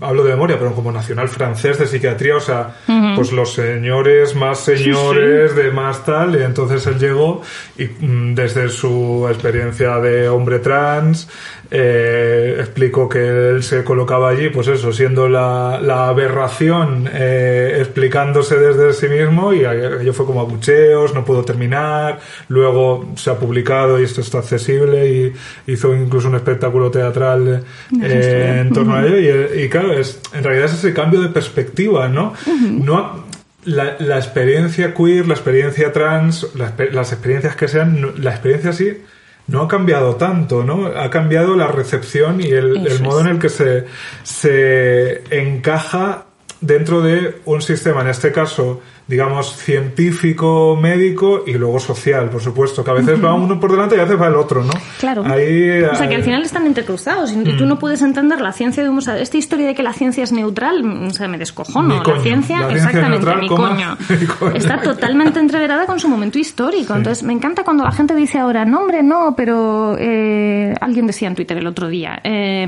hablo 0.00 0.24
de 0.24 0.30
memoria, 0.30 0.58
pero 0.58 0.74
como 0.74 0.92
nacional 0.92 1.28
francés 1.28 1.78
de 1.78 1.86
psiquiatría, 1.86 2.36
o 2.36 2.40
sea, 2.40 2.76
pues 3.16 3.32
los 3.32 3.54
señores 3.54 4.34
más 4.34 4.60
señores 4.60 5.56
de 5.56 5.70
más 5.70 6.04
tal, 6.04 6.36
y 6.36 6.42
entonces 6.42 6.86
él 6.86 6.98
llegó 6.98 7.42
y 7.76 7.84
mm, 7.84 8.34
desde 8.34 8.68
su 8.68 9.26
experiencia 9.28 9.98
de 9.98 10.28
hombre 10.28 10.60
trans, 10.60 11.28
eh, 11.70 12.56
explicó 12.60 13.08
que 13.08 13.50
él 13.50 13.62
se 13.62 13.84
colocaba 13.84 14.30
allí, 14.30 14.48
pues 14.48 14.68
eso, 14.68 14.92
siendo 14.92 15.28
la, 15.28 15.78
la 15.82 16.08
aberración, 16.08 17.08
eh, 17.12 17.76
explicándose 17.78 18.58
desde 18.58 18.92
sí 18.94 19.08
mismo 19.08 19.52
y 19.52 19.64
ello 19.64 20.12
fue 20.12 20.24
como 20.26 20.40
abucheos, 20.40 21.14
no 21.14 21.24
pudo 21.24 21.44
terminar, 21.44 22.20
luego 22.48 23.10
se 23.16 23.30
ha 23.30 23.34
publicado 23.38 24.00
y 24.00 24.04
esto 24.04 24.20
está 24.22 24.38
accesible 24.38 25.08
y 25.10 25.32
hizo 25.72 25.94
incluso 25.94 26.28
un 26.28 26.36
espectáculo 26.36 26.90
teatral 26.90 27.64
eh, 28.02 28.60
en 28.62 28.72
torno 28.72 28.94
a 28.96 29.06
ello 29.06 29.48
y, 29.54 29.62
y 29.64 29.68
claro, 29.68 29.92
es, 29.92 30.20
en 30.34 30.44
realidad 30.44 30.66
es 30.66 30.74
ese 30.74 30.94
cambio 30.94 31.20
de 31.20 31.28
perspectiva, 31.28 32.08
¿no? 32.08 32.32
No 32.70 32.96
ha- 32.98 33.24
la, 33.64 33.96
la 33.98 34.16
experiencia 34.16 34.94
queer, 34.94 35.26
la 35.26 35.34
experiencia 35.34 35.92
trans, 35.92 36.46
la 36.54 36.72
las 36.92 37.12
experiencias 37.12 37.54
que 37.56 37.68
sean, 37.68 38.14
la 38.22 38.30
experiencia 38.30 38.72
sí 38.72 39.02
no 39.48 39.62
ha 39.62 39.68
cambiado 39.68 40.16
tanto, 40.16 40.62
¿no? 40.62 40.86
Ha 40.86 41.10
cambiado 41.10 41.56
la 41.56 41.66
recepción 41.66 42.40
y 42.40 42.48
el, 42.48 43.00
modo 43.02 43.20
en 43.20 43.26
el 43.28 43.38
que 43.38 43.48
se, 43.48 43.86
se 44.22 45.22
encaja 45.30 46.26
dentro 46.60 47.00
de 47.00 47.40
un 47.46 47.62
sistema, 47.62 48.02
en 48.02 48.08
este 48.08 48.30
caso, 48.30 48.80
digamos, 49.08 49.56
científico, 49.56 50.76
médico 50.76 51.42
y 51.46 51.54
luego 51.54 51.80
social, 51.80 52.28
por 52.28 52.42
supuesto, 52.42 52.84
que 52.84 52.90
a 52.90 52.94
veces 52.94 53.24
va 53.24 53.32
uno 53.32 53.58
por 53.58 53.72
delante 53.72 53.96
y 53.96 54.00
a 54.00 54.02
veces 54.04 54.20
va 54.20 54.26
el 54.26 54.34
otro, 54.34 54.62
¿no? 54.62 54.72
Claro. 55.00 55.24
Ahí, 55.24 55.82
O 55.82 55.94
sea, 55.94 56.08
que 56.08 56.14
eh, 56.14 56.18
al 56.18 56.22
final 56.22 56.42
están 56.42 56.66
entrecruzados 56.66 57.32
y 57.32 57.56
tú 57.56 57.64
no 57.64 57.78
puedes 57.78 58.02
entender 58.02 58.42
la 58.42 58.52
ciencia 58.52 58.82
de 58.82 58.90
un... 58.90 58.98
O 58.98 59.00
sea, 59.00 59.18
esta 59.18 59.38
historia 59.38 59.66
de 59.66 59.74
que 59.74 59.82
la 59.82 59.94
ciencia 59.94 60.22
es 60.22 60.32
neutral, 60.32 60.84
mm, 60.84 61.06
o 61.06 61.10
sea, 61.10 61.26
me 61.26 61.38
descojono. 61.38 61.94
Ni 61.94 62.02
coño. 62.02 62.16
La 62.16 62.22
ciencia, 62.22 62.60
La 62.60 62.74
exactamente, 62.74 63.24
neutral, 63.24 63.48
coma, 63.48 63.68
coño. 63.70 63.96
ni 64.20 64.26
coño. 64.26 64.54
Está 64.54 64.82
totalmente 64.82 65.40
entreverada 65.40 65.86
con 65.86 65.98
su 65.98 66.08
momento 66.08 66.38
histórico. 66.38 66.94
Entonces, 66.94 67.24
me 67.24 67.32
encanta 67.32 67.64
cuando 67.64 67.84
la 67.84 67.92
gente 67.92 68.14
dice 68.14 68.38
ahora, 68.38 68.66
no, 68.66 68.80
hombre, 68.80 69.02
no, 69.02 69.34
pero 69.34 69.96
eh, 69.98 70.74
alguien 70.82 71.06
decía 71.06 71.28
en 71.28 71.34
Twitter 71.34 71.56
el 71.56 71.66
otro 71.66 71.88
día... 71.88 72.20
Eh, 72.22 72.66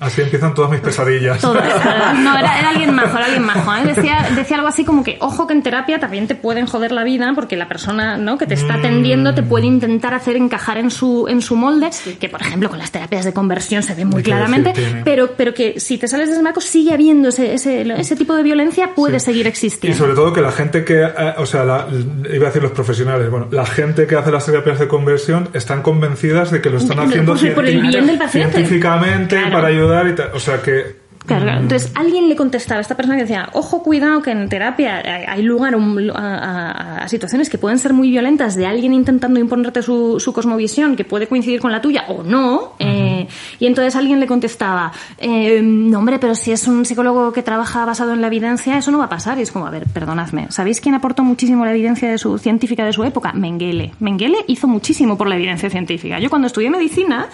Así 0.00 0.22
empiezan 0.22 0.54
todas 0.54 0.70
mis 0.70 0.80
pesadillas. 0.80 1.38
Todas. 1.38 1.62
No, 2.22 2.38
era, 2.38 2.58
era 2.58 2.70
alguien 2.70 2.94
majo, 2.94 3.16
era 3.16 3.26
alguien 3.26 3.44
majo. 3.44 3.74
¿eh? 3.74 3.94
Decía, 3.94 4.28
decía 4.34 4.56
algo 4.56 4.68
así 4.68 4.84
como 4.84 5.02
que, 5.02 5.18
ojo 5.20 5.46
que 5.46 5.54
en 5.54 5.62
terapia 5.82 5.98
también 6.00 6.26
te 6.28 6.34
pueden 6.34 6.66
joder 6.66 6.92
la 6.92 7.04
vida 7.04 7.32
porque 7.34 7.56
la 7.56 7.68
persona 7.68 8.16
¿no? 8.16 8.38
que 8.38 8.46
te 8.46 8.54
está 8.54 8.74
atendiendo 8.74 9.34
te 9.34 9.42
puede 9.42 9.66
intentar 9.66 10.14
hacer 10.14 10.36
encajar 10.36 10.78
en 10.78 10.90
su, 10.90 11.26
en 11.28 11.42
su 11.42 11.56
molde, 11.56 11.90
que 12.20 12.28
por 12.28 12.40
ejemplo 12.40 12.68
con 12.70 12.78
las 12.78 12.90
terapias 12.92 13.24
de 13.24 13.32
conversión 13.32 13.82
se 13.82 13.94
ve 13.94 14.04
muy 14.04 14.22
claramente, 14.22 14.72
pero, 15.04 15.32
pero 15.36 15.54
que 15.54 15.78
si 15.80 15.98
te 15.98 16.08
sales 16.08 16.28
de 16.28 16.34
ese 16.34 16.42
marco 16.42 16.60
sigue 16.60 16.92
habiendo 16.92 17.28
ese, 17.30 17.54
ese, 17.54 17.82
ese 17.82 18.16
tipo 18.16 18.34
de 18.36 18.42
violencia, 18.42 18.94
puede 18.94 19.18
Sí. 19.20 19.26
seguir 19.26 19.46
Y 19.46 19.48
existiendo. 19.48 19.98
sobre 19.98 20.14
todo 20.14 20.32
que 20.32 20.40
la 20.40 20.52
gente 20.52 20.84
que, 20.84 21.02
eh, 21.02 21.34
o 21.38 21.46
sea, 21.46 21.64
la- 21.64 21.86
iba 22.32 22.46
a 22.46 22.48
decir 22.50 22.62
los 22.62 22.72
profesionales, 22.72 23.28
bueno, 23.30 23.48
la 23.50 23.66
gente 23.66 24.06
que 24.06 24.16
hace 24.16 24.30
las 24.30 24.46
terapias 24.46 24.78
de 24.78 24.88
conversión 24.88 25.48
están 25.54 25.82
convencidas 25.82 26.50
de 26.50 26.60
que 26.60 26.70
lo 26.70 26.78
están 26.78 26.98
haciendo 27.00 27.34
por- 27.34 27.54
por 27.54 27.66
el 27.66 27.80
cienti- 27.82 27.88
bien 27.88 28.06
del 28.06 28.18
paciente. 28.18 28.52
científicamente 28.58 29.36
Claro. 29.36 29.52
para 29.52 29.68
ayudar 29.68 30.08
y 30.08 30.14
tal. 30.14 30.30
O 30.34 30.40
sea 30.40 30.60
que 30.62 31.01
Claro, 31.26 31.44
claro. 31.44 31.60
Entonces 31.60 31.92
alguien 31.94 32.28
le 32.28 32.34
contestaba 32.36 32.78
a 32.78 32.82
esta 32.82 32.96
persona 32.96 33.16
que 33.16 33.22
decía, 33.22 33.48
ojo, 33.52 33.82
cuidado 33.82 34.22
que 34.22 34.32
en 34.32 34.48
terapia 34.48 35.02
hay- 35.28 35.42
lugar 35.42 35.74
a, 35.74 36.18
a- 36.18 36.98
a- 37.04 37.08
situaciones 37.08 37.48
que 37.48 37.58
pueden 37.58 37.78
ser 37.78 37.92
muy 37.92 38.10
violentas 38.10 38.54
de 38.56 38.66
alguien 38.66 38.92
intentando 38.92 39.38
imponerte 39.40 39.82
su, 39.82 40.18
su 40.20 40.32
cosmovisión 40.32 40.96
que 40.96 41.04
puede 41.04 41.28
coincidir 41.28 41.60
con 41.60 41.70
la 41.72 41.80
tuya 41.80 42.04
o 42.08 42.22
no. 42.22 42.72
eh, 42.78 43.28
y 43.60 43.66
entonces 43.66 43.94
alguien 43.94 44.18
le 44.18 44.26
contestaba, 44.26 44.92
eh, 45.18 45.60
no 45.62 45.98
hombre, 46.00 46.18
pero 46.18 46.34
si 46.34 46.50
es 46.50 46.66
un 46.66 46.84
psicólogo 46.84 47.32
que 47.32 47.42
trabaja 47.42 47.84
basado 47.84 48.12
en 48.12 48.20
la 48.20 48.26
evidencia, 48.26 48.76
eso 48.78 48.90
no 48.90 48.98
va 48.98 49.04
a 49.04 49.08
pasar. 49.08 49.38
Y 49.38 49.42
es 49.42 49.52
como, 49.52 49.66
a 49.66 49.70
ver, 49.70 49.84
perdonadme, 49.92 50.46
¿sabéis 50.50 50.80
quién 50.80 50.94
aportó 50.96 51.22
muchísimo 51.22 51.64
la 51.64 51.70
evidencia 51.70 52.10
de 52.10 52.18
su, 52.18 52.36
científica 52.38 52.84
de 52.84 52.92
su 52.92 53.04
época? 53.04 53.32
Mengele. 53.32 53.92
Mengele 54.00 54.38
hizo 54.48 54.66
muchísimo 54.66 55.16
por 55.16 55.28
la 55.28 55.36
evidencia 55.36 55.70
científica. 55.70 56.18
Yo 56.18 56.28
cuando 56.30 56.46
estudié 56.48 56.68
medicina, 56.70 57.26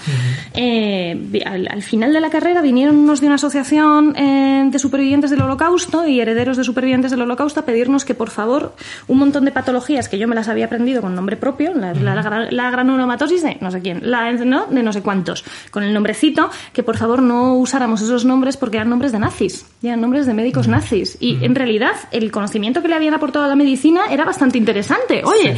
eh, 0.55 1.43
al, 1.47 1.69
al 1.69 1.83
final 1.83 2.13
de 2.13 2.21
la 2.21 2.31
carrera 2.31 2.61
vinieron 2.61 2.97
unos 2.97 3.21
de 3.21 3.27
una 3.27 3.37
asociación 3.37 3.78
eh, 4.17 4.65
de 4.71 4.79
supervivientes 4.79 5.31
del 5.31 5.43
holocausto 5.43 6.07
y 6.07 6.21
herederos 6.21 6.57
de 6.57 6.65
supervivientes 6.65 7.11
del 7.11 7.23
holocausto 7.23 7.61
a 7.61 7.65
pedirnos 7.65 8.05
que 8.05 8.15
por 8.15 8.31
favor 8.31 8.75
un 9.07 9.19
montón 9.19 9.45
de 9.45 9.51
patologías 9.53 10.09
que 10.09 10.19
yo 10.19 10.27
me 10.29 10.35
las 10.35 10.49
había 10.49 10.67
aprendido 10.67 11.01
con 11.01 11.15
nombre 11.15 11.37
propio, 11.37 11.73
la, 11.75 11.95
la, 11.95 12.15
la- 12.15 12.49
la 12.51 12.71
granulomatosis 12.71 13.43
de 13.43 13.57
no 13.61 13.71
sé 13.71 13.81
quién, 13.81 14.01
la 14.11 14.31
¿no? 14.33 14.67
de 14.67 14.83
no 14.83 14.93
sé 14.93 15.03
cuántos, 15.03 15.45
con 15.71 15.83
el 15.83 15.93
nombrecito, 15.95 16.51
que 16.73 16.83
por 16.83 16.97
favor 16.97 17.23
no 17.23 17.55
usáramos 17.57 18.01
esos 18.03 18.25
nombres 18.25 18.57
porque 18.57 18.77
eran 18.77 18.91
nombres 18.91 19.13
de 19.13 19.19
nazis, 19.19 19.65
eran 19.83 20.01
nombres 20.01 20.27
de 20.27 20.35
médicos 20.35 20.69
nazis. 20.69 21.17
Y 21.21 21.45
en 21.45 21.55
realidad 21.55 21.93
el 22.11 22.31
conocimiento 22.31 22.83
que 22.83 22.89
le 22.89 22.95
habían 22.95 23.15
aportado 23.15 23.45
a 23.45 23.49
la 23.49 23.57
medicina 23.57 24.03
era 24.11 24.25
bastante 24.25 24.59
interesante. 24.59 25.23
Oye, 25.25 25.57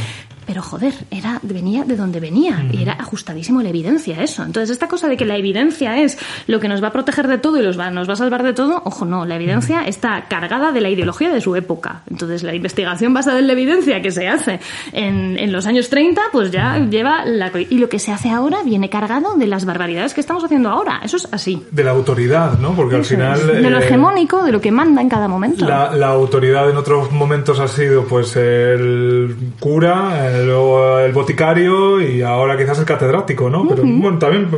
pero 0.50 0.62
joder, 0.62 0.92
era, 1.12 1.38
venía 1.44 1.84
de 1.84 1.94
donde 1.94 2.18
venía 2.18 2.66
y 2.72 2.82
era 2.82 2.94
ajustadísimo 2.94 3.62
la 3.62 3.68
evidencia 3.68 4.20
eso. 4.20 4.42
Entonces, 4.42 4.70
esta 4.70 4.88
cosa 4.88 5.06
de 5.06 5.16
que 5.16 5.24
la 5.24 5.36
evidencia 5.36 6.02
es 6.02 6.18
lo 6.48 6.58
que 6.58 6.66
nos 6.66 6.82
va 6.82 6.88
a 6.88 6.92
proteger 6.92 7.28
de 7.28 7.38
todo 7.38 7.60
y 7.60 7.62
los 7.62 7.78
va, 7.78 7.92
nos 7.92 8.08
va 8.08 8.14
a 8.14 8.16
salvar 8.16 8.42
de 8.42 8.52
todo, 8.52 8.82
ojo, 8.84 9.04
no, 9.04 9.24
la 9.24 9.36
evidencia 9.36 9.82
está 9.82 10.24
cargada 10.28 10.72
de 10.72 10.80
la 10.80 10.88
ideología 10.88 11.32
de 11.32 11.40
su 11.40 11.54
época. 11.54 12.02
Entonces, 12.10 12.42
la 12.42 12.52
investigación 12.52 13.14
basada 13.14 13.38
en 13.38 13.46
la 13.46 13.52
evidencia 13.52 14.02
que 14.02 14.10
se 14.10 14.26
hace 14.26 14.58
en, 14.92 15.38
en 15.38 15.52
los 15.52 15.68
años 15.68 15.88
30, 15.88 16.20
pues 16.32 16.50
ya 16.50 16.78
lleva 16.78 17.24
la... 17.24 17.52
Y 17.54 17.78
lo 17.78 17.88
que 17.88 18.00
se 18.00 18.10
hace 18.10 18.30
ahora 18.30 18.64
viene 18.64 18.90
cargado 18.90 19.36
de 19.36 19.46
las 19.46 19.64
barbaridades 19.64 20.14
que 20.14 20.20
estamos 20.20 20.42
haciendo 20.42 20.68
ahora. 20.68 21.00
Eso 21.04 21.16
es 21.16 21.28
así. 21.30 21.64
de 21.70 21.84
la 21.84 21.92
autoridad, 21.92 22.58
¿no? 22.58 22.72
Porque 22.74 22.96
al 22.96 23.02
Eso 23.02 23.10
final 23.10 23.38
es. 23.38 23.46
De 23.62 23.70
lo 23.70 23.78
eh, 23.78 23.84
hegemónico, 23.84 24.42
de 24.42 24.50
lo 24.50 24.60
que 24.60 24.72
manda 24.72 25.00
en 25.00 25.08
cada 25.08 25.28
momento. 25.28 25.64
La, 25.64 25.94
la 25.94 26.08
autoridad 26.08 26.68
en 26.68 26.76
otros 26.76 27.12
momentos 27.12 27.60
ha 27.60 27.68
sido 27.68 28.02
pues 28.06 28.34
el 28.34 29.36
cura, 29.60 30.39
luego 30.44 30.98
el 31.00 31.12
boticario 31.12 32.00
y 32.00 32.22
ahora 32.22 32.56
quizás 32.56 32.78
el 32.78 32.84
catedrático, 32.84 33.50
¿no? 33.50 33.66
Pero 33.68 33.82
bueno, 33.84 34.18
también 34.18 34.48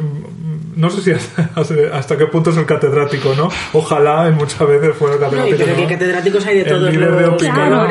no 0.77 0.91
sé 0.91 1.03
si 1.03 1.11
hasta, 1.55 1.97
hasta 1.97 2.17
qué 2.19 2.27
punto 2.27 2.51
es 2.51 2.57
el 2.57 2.67
catedrático, 2.67 3.35
¿no? 3.37 3.49
Ojalá 3.73 4.29
en 4.29 4.35
muchas 4.35 4.67
veces 4.67 4.95
fuera 4.97 5.15
el 5.15 5.21
No, 5.21 5.27
y 5.27 5.31
catedrático. 5.31 5.59
pero 5.65 5.77
que 5.77 5.83
¿no? 5.83 5.89
catedráticos 5.89 6.47
hay 6.47 6.55
de 6.57 6.61
El 6.63 6.69
todos 6.69 6.91
líder 6.93 7.15
de 7.17 7.21
los 7.23 7.35
opinión. 7.35 7.55
Claro, 7.57 7.87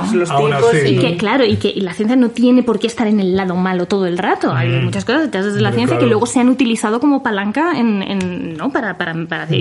todos 0.00 0.14
los 0.14 0.30
Aún 0.30 0.50
tipos. 0.52 0.74
así, 0.74 0.86
y- 0.88 0.96
Y 0.96 0.98
que, 0.98 1.16
claro, 1.16 1.44
y 1.44 1.56
que 1.56 1.74
la 1.76 1.92
ciencia 1.94 2.16
no 2.16 2.30
tiene 2.30 2.62
por 2.62 2.78
qué 2.78 2.86
estar 2.86 3.06
en 3.06 3.20
el 3.20 3.36
lado 3.36 3.54
malo 3.56 3.86
todo 3.86 4.06
el 4.06 4.18
rato. 4.18 4.52
Hay 4.52 4.68
muchas 4.82 5.04
cosas 5.04 5.22
detrás 5.22 5.54
de 5.54 5.60
la 5.60 5.72
ciencia 5.72 5.98
que 5.98 6.06
luego 6.06 6.26
se 6.26 6.40
han 6.40 6.48
utilizado 6.48 7.00
como 7.00 7.22
palanca 7.22 7.78
en, 7.78 8.02
en- 8.02 8.56
¿no? 8.56 8.70
para, 8.70 8.96
para, 8.98 9.14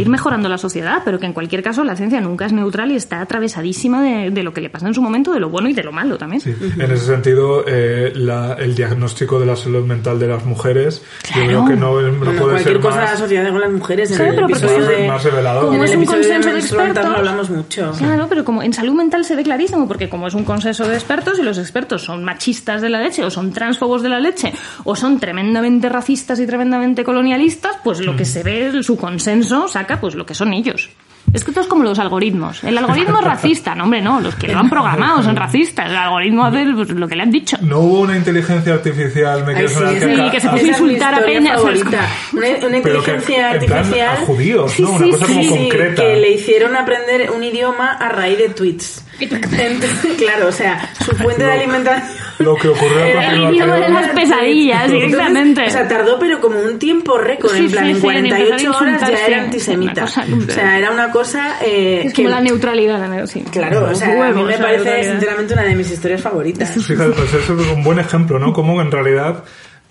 mejorando 0.07 0.49
la 0.49 0.57
sociedad, 0.57 1.01
pero 1.03 1.19
que 1.19 1.25
en 1.25 1.33
cualquier 1.33 1.61
caso 1.63 1.83
la 1.83 1.95
ciencia 1.95 2.21
nunca 2.21 2.45
es 2.45 2.53
neutral 2.53 2.91
y 2.91 2.95
está 2.95 3.21
atravesadísima 3.21 4.01
de, 4.01 4.29
de 4.31 4.43
lo 4.43 4.53
que 4.53 4.61
le 4.61 4.69
pasa 4.69 4.87
en 4.87 4.93
su 4.93 5.01
momento, 5.01 5.33
de 5.33 5.39
lo 5.39 5.49
bueno 5.49 5.69
y 5.69 5.73
de 5.73 5.83
lo 5.83 5.91
malo 5.91 6.17
también. 6.17 6.41
Sí, 6.41 6.53
en 6.61 6.81
ese 6.91 7.05
sentido, 7.05 7.63
eh, 7.67 8.11
la- 8.15 8.53
el 8.53 8.75
diagnóstico 8.75 9.39
de 9.39 9.45
la 9.45 9.55
salud 9.55 9.85
mental 9.85 10.19
de 10.19 10.27
las 10.27 10.45
mujeres, 10.45 11.03
Claro. 11.23 11.41
yo 11.51 11.65
creo 11.65 11.65
que 11.67 11.75
no, 11.75 12.01
no 12.01 12.31
No, 12.31 12.44
cualquier 12.51 12.73
ser 12.75 12.81
cosa 12.81 12.97
más- 13.01 13.11
asociada 13.13 13.49
con 13.51 13.61
las 13.61 13.71
mujeres. 13.71 14.11
En 14.11 14.17
Claro, 14.17 14.29
el 14.31 14.35
pero 14.35 14.47
episodio 14.47 14.77
más- 14.79 14.87
de, 14.87 15.07
más 15.07 15.23
revelador. 15.23 15.63
en 15.63 15.69
Como 15.69 15.83
el 15.83 15.89
es 15.89 15.95
un 15.97 16.05
consenso 16.05 16.49
de 16.51 16.59
expertos- 16.59 17.05
hablamos 17.05 17.49
mucho. 17.49 17.91
Claro, 17.97 18.25
pero 18.29 18.45
como 18.45 18.63
en 18.63 18.73
salud 18.73 18.93
mental 18.93 19.25
se 19.25 19.35
ve 19.35 19.43
clarísimo, 19.43 19.87
porque 19.87 20.09
como 20.09 20.27
es 20.27 20.33
un 20.33 20.43
consenso 20.43 20.87
de 20.87 20.95
expertos 20.95 21.39
y 21.39 21.43
los 21.43 21.57
expertos 21.57 22.03
son 22.03 22.23
machistas 22.23 22.81
de 22.81 22.89
la 22.89 23.01
leche, 23.01 23.23
o 23.23 23.29
son 23.29 23.51
transfobos 23.51 24.01
de 24.03 24.09
la 24.09 24.19
leche, 24.19 24.53
o 24.83 24.95
son 24.95 25.19
tremendamente 25.19 25.89
racistas 25.89 26.39
y 26.39 26.45
tremendamente 26.47 27.03
colonialistas, 27.03 27.77
pues 27.83 27.99
lo 28.01 28.15
que 28.15 28.25
se 28.25 28.43
ve, 28.43 28.83
su 28.83 28.97
consenso 28.97 29.67
saca 29.67 29.99
pues 29.99 30.15
lo 30.15 30.25
que 30.25 30.33
son 30.33 30.53
ellos. 30.53 30.89
Es 31.33 31.43
que 31.43 31.51
esto 31.51 31.61
es 31.61 31.67
como 31.67 31.83
los 31.83 31.99
algoritmos. 31.99 32.63
El 32.63 32.77
algoritmo 32.77 33.19
es 33.19 33.25
racista. 33.25 33.75
No, 33.75 33.83
hombre, 33.83 34.01
no. 34.01 34.21
Los 34.21 34.35
que 34.35 34.47
lo 34.47 34.57
han 34.59 34.69
programado 34.69 35.21
son 35.21 35.35
racistas. 35.35 35.89
El 35.89 35.95
algoritmo 35.97 36.45
hace 36.45 36.65
pues, 36.73 36.89
lo 36.91 37.07
que 37.07 37.15
le 37.15 37.23
han 37.23 37.31
dicho. 37.31 37.57
No 37.61 37.79
hubo 37.79 37.99
una 38.01 38.15
inteligencia 38.15 38.73
artificial, 38.75 39.45
me 39.45 39.53
Ay, 39.55 39.67
sí, 39.67 39.75
sí, 39.75 40.29
que 40.31 40.39
se 40.39 40.49
puso 40.49 40.63
a 40.63 40.67
insultar 40.67 41.13
a 41.15 41.25
Peña. 41.25 41.55
Una, 41.59 42.47
una 42.67 42.77
inteligencia 42.77 43.49
artificial. 43.51 44.17
a 44.17 44.25
judíos, 44.25 44.71
Sí, 44.71 44.81
¿no? 44.83 44.91
Una 44.91 45.09
cosa 45.11 45.25
sí, 45.25 45.33
como 45.33 45.41
Sí, 45.43 45.49
concreta. 45.49 46.01
que 46.01 46.15
le 46.17 46.31
hicieron 46.31 46.75
aprender 46.75 47.31
un 47.31 47.43
idioma 47.43 47.91
a 47.91 48.09
raíz 48.09 48.37
de 48.37 48.49
tweets. 48.49 49.03
Claro, 50.17 50.47
o 50.47 50.51
sea, 50.51 50.89
su 51.03 51.11
fuente 51.15 51.43
de 51.43 51.51
alimentación. 51.51 52.07
Lo 52.39 52.55
que 52.55 52.67
ocurrió 52.67 52.97
a 52.99 53.01
continuación- 53.05 53.53
idioma 53.53 53.75
de 53.75 53.89
las 53.89 54.09
pesadillas, 54.09 54.83
Entonces, 54.85 55.07
directamente. 55.09 55.61
O 55.65 55.69
sea, 55.69 55.87
tardó, 55.87 56.19
pero 56.19 56.41
como 56.41 56.59
un 56.59 56.77
tiempo 56.79 57.17
récord. 57.17 57.51
Sí, 57.53 57.65
en 57.65 57.71
plan, 57.71 57.85
sí, 57.85 57.91
en 57.91 58.01
sí, 58.01 58.07
en 58.07 58.15
empezar 58.25 58.41
a 58.41 58.45
48 58.47 58.77
horas 58.77 59.01
ya 59.09 59.25
era 59.27 59.41
antisemita. 59.43 60.03
O 60.03 60.07
sea, 60.51 60.77
era 60.77 60.91
una 60.91 61.11
cosa. 61.11 61.57
eh, 61.63 62.01
Es 62.05 62.13
que, 62.13 62.23
como 62.23 62.35
la 62.35 62.41
neutralidad. 62.41 62.99
la 62.99 63.07
neu- 63.07 63.25
sí. 63.27 63.43
Claro, 63.51 63.89
o 63.89 63.95
sea, 63.95 64.09
a 64.27 64.31
mí 64.31 64.43
me 64.43 64.57
parece 64.57 64.83
neutralidad. 64.83 65.11
sinceramente 65.11 65.53
una 65.53 65.63
de 65.63 65.75
mis 65.75 65.91
historias 65.91 66.21
favoritas. 66.21 66.71
Fíjate, 66.85 67.11
pues 67.11 67.33
eso 67.33 67.59
es 67.59 67.67
un 67.71 67.83
buen 67.83 67.99
ejemplo, 67.99 68.37
¿no? 68.37 68.51
Como 68.51 68.81
en 68.81 68.91
realidad, 68.91 69.43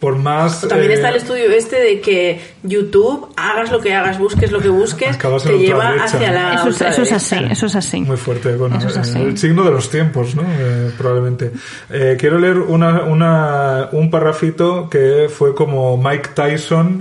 por 0.04 0.16
más... 0.16 0.60
También 0.68 0.90
eh, 0.90 0.94
está 0.96 1.08
el 1.08 1.16
estudio 1.16 1.50
este 1.50 1.80
de 1.80 2.00
que 2.02 2.38
YouTube, 2.62 3.26
hagas 3.38 3.72
lo 3.72 3.80
que 3.80 3.94
hagas, 3.94 4.18
busques 4.18 4.52
lo 4.52 4.60
que 4.60 4.68
busques, 4.68 5.16
en 5.18 5.38
te 5.42 5.58
lleva 5.58 5.94
hacia 5.98 6.30
la 6.30 6.56
Eso 6.56 6.68
es, 6.68 6.80
eso 6.82 7.02
es 7.04 7.12
así, 7.12 7.36
eso 7.50 7.64
es 7.64 7.74
así. 7.74 8.00
Muy 8.02 8.18
fuerte, 8.18 8.54
bueno, 8.54 8.76
Eso 8.76 8.88
es 8.88 8.98
así. 8.98 9.18
eh, 9.18 9.22
el 9.28 9.38
signo 9.38 9.64
de 9.64 9.70
los 9.70 9.88
tiempos, 9.88 10.34
¿no? 10.36 10.42
Eh, 10.42 10.90
probablemente. 10.98 11.52
Eh, 11.88 12.18
quiero 12.20 12.38
leer 12.38 12.58
una, 12.58 13.04
una, 13.04 13.88
un 13.92 14.10
parrafito 14.10 14.90
que 14.90 15.30
fue 15.34 15.54
como 15.54 15.96
Mike 15.96 16.30
Tyson 16.34 17.00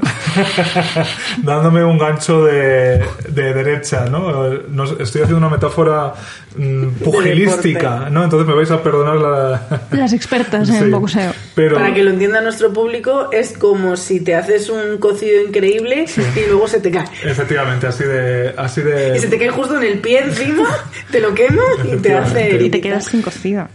dándome 1.44 1.84
un 1.84 1.98
gancho 1.98 2.46
de, 2.46 3.04
de 3.28 3.54
derecha, 3.54 4.06
¿no? 4.06 4.48
Eh, 4.48 4.62
estoy 5.00 5.24
haciendo 5.24 5.40
una 5.40 5.50
metáfora 5.50 6.14
mm, 6.56 6.88
pugilística. 7.04 8.10
¿no? 8.10 8.24
Entonces 8.24 8.48
me 8.48 8.54
vais 8.54 8.72
a 8.72 8.82
perdonar 8.82 9.16
la... 9.18 9.82
Las 9.92 10.14
expertas 10.14 10.70
en 10.70 10.86
Sí, 10.86 10.90
boxeo. 10.90 11.34
Pero... 11.56 11.76
Para 11.76 11.94
que 11.94 12.04
lo 12.04 12.12
entienda 12.12 12.40
nuestro 12.42 12.72
público, 12.72 12.93
es 13.32 13.58
como 13.58 13.96
si 13.98 14.20
te 14.20 14.36
haces 14.36 14.70
un 14.70 14.98
cocido 14.98 15.42
increíble 15.42 16.06
y 16.36 16.50
luego 16.50 16.68
se 16.68 16.80
te 16.80 16.92
cae. 16.92 17.06
Efectivamente, 17.24 17.88
así 17.88 18.04
de... 18.04 18.54
Así 18.58 18.82
de 18.82 19.18
Y 19.18 19.20
se 19.20 19.28
te 19.28 19.38
cae 19.38 19.50
justo 19.50 19.78
en 19.78 19.84
el 19.84 20.00
pie 20.00 20.20
encima, 20.20 20.68
te 21.12 21.20
lo 21.20 21.34
quema 21.34 21.64
y 21.84 21.98
te 21.98 22.14
hace. 22.14 22.64
Y 22.64 22.70
te 22.70 22.82
quedas 22.82 23.06
sin 23.06 23.22
cocido. 23.22 23.68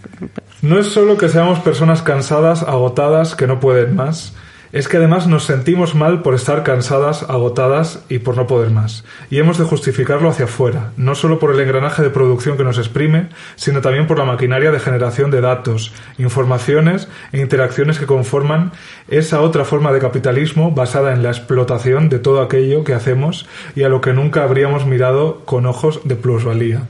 No 0.63 0.79
es 0.79 0.89
solo 0.89 1.17
que 1.17 1.29
seamos 1.29 1.61
personas 1.61 2.03
cansadas, 2.03 2.63
agotadas, 2.63 3.35
que 3.35 3.47
no 3.47 3.61
pueden 3.61 3.95
más. 3.95 4.35
Es 4.71 4.87
que 4.87 4.99
además 4.99 5.27
nos 5.27 5.45
sentimos 5.45 5.95
mal 5.95 6.21
por 6.21 6.35
estar 6.35 6.63
cansadas, 6.63 7.23
agotadas 7.23 8.05
y 8.11 8.19
por 8.19 8.37
no 8.37 8.47
poder 8.47 8.71
más. 8.71 9.05
Y 9.31 9.39
hemos 9.39 9.57
de 9.57 9.65
justificarlo 9.65 10.29
hacia 10.29 10.45
afuera, 10.45 10.93
no 10.99 11.15
solo 11.15 11.39
por 11.39 11.53
el 11.53 11.61
engranaje 11.61 12.03
de 12.03 12.11
producción 12.11 12.59
que 12.59 12.65
nos 12.65 12.77
exprime, 12.77 13.29
sino 13.57 13.81
también 13.81 14.07
por 14.07 14.19
la 14.19 14.27
maquinaria 14.27 14.71
de 14.71 14.79
generación 14.79 15.31
de 15.31 15.41
datos, 15.41 15.93
informaciones 16.19 17.09
e 17.33 17.41
interacciones 17.41 17.99
que 17.99 18.07
conforman 18.07 18.73
esa 19.09 19.41
otra 19.41 19.65
forma 19.65 19.93
de 19.93 20.01
capitalismo 20.01 20.71
basada 20.71 21.15
en 21.15 21.23
la 21.23 21.31
explotación 21.31 22.11
de 22.11 22.19
todo 22.19 22.43
aquello 22.43 22.85
que 22.85 22.93
hacemos 22.93 23.47
y 23.75 23.85
a 23.85 23.89
lo 23.89 24.03
que 24.03 24.13
nunca 24.13 24.43
habríamos 24.43 24.85
mirado 24.85 25.43
con 25.47 25.65
ojos 25.65 26.01
de 26.05 26.17
plusvalía. 26.17 26.83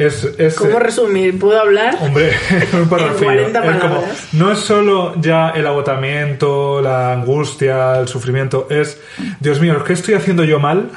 Es, 0.00 0.24
es, 0.38 0.54
¿Cómo 0.56 0.78
resumir? 0.78 1.38
¿Puedo 1.38 1.60
hablar? 1.60 1.96
Hombre, 2.00 2.32
un 2.72 2.88
parrafillo. 2.88 3.46
En 3.46 3.52
40 3.52 3.64
Es 3.64 3.80
como, 3.82 4.04
no 4.32 4.52
es 4.52 4.58
solo 4.60 5.14
ya 5.20 5.50
el 5.50 5.66
agotamiento, 5.66 6.80
la 6.80 7.12
angustia, 7.12 7.98
el 8.00 8.08
sufrimiento, 8.08 8.66
es, 8.70 8.98
Dios 9.40 9.60
mío, 9.60 9.84
¿qué 9.84 9.92
estoy 9.92 10.14
haciendo 10.14 10.42
yo 10.44 10.58
mal? 10.58 10.90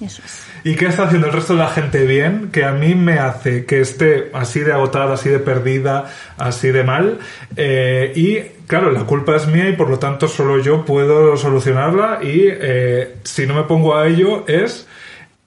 Eso 0.00 0.22
es. 0.24 0.50
¿Y 0.62 0.74
qué 0.74 0.86
está 0.86 1.04
haciendo 1.04 1.28
el 1.28 1.32
resto 1.32 1.54
de 1.54 1.60
la 1.60 1.68
gente 1.68 2.04
bien? 2.04 2.50
Que 2.52 2.64
a 2.64 2.72
mí 2.72 2.94
me 2.94 3.18
hace 3.18 3.64
que 3.64 3.80
esté 3.80 4.30
así 4.34 4.60
de 4.60 4.72
agotada, 4.72 5.14
así 5.14 5.28
de 5.28 5.38
perdida, 5.38 6.10
así 6.36 6.70
de 6.70 6.84
mal. 6.84 7.18
Eh, 7.56 8.12
y 8.14 8.40
claro, 8.66 8.90
la 8.90 9.04
culpa 9.04 9.36
es 9.36 9.46
mía 9.46 9.68
y 9.68 9.72
por 9.72 9.88
lo 9.88 9.98
tanto 9.98 10.28
solo 10.28 10.58
yo 10.58 10.84
puedo 10.84 11.36
solucionarla. 11.36 12.18
Y 12.22 12.42
eh, 12.44 13.16
si 13.22 13.46
no 13.46 13.54
me 13.54 13.62
pongo 13.62 13.96
a 13.96 14.06
ello 14.06 14.44
es 14.46 14.86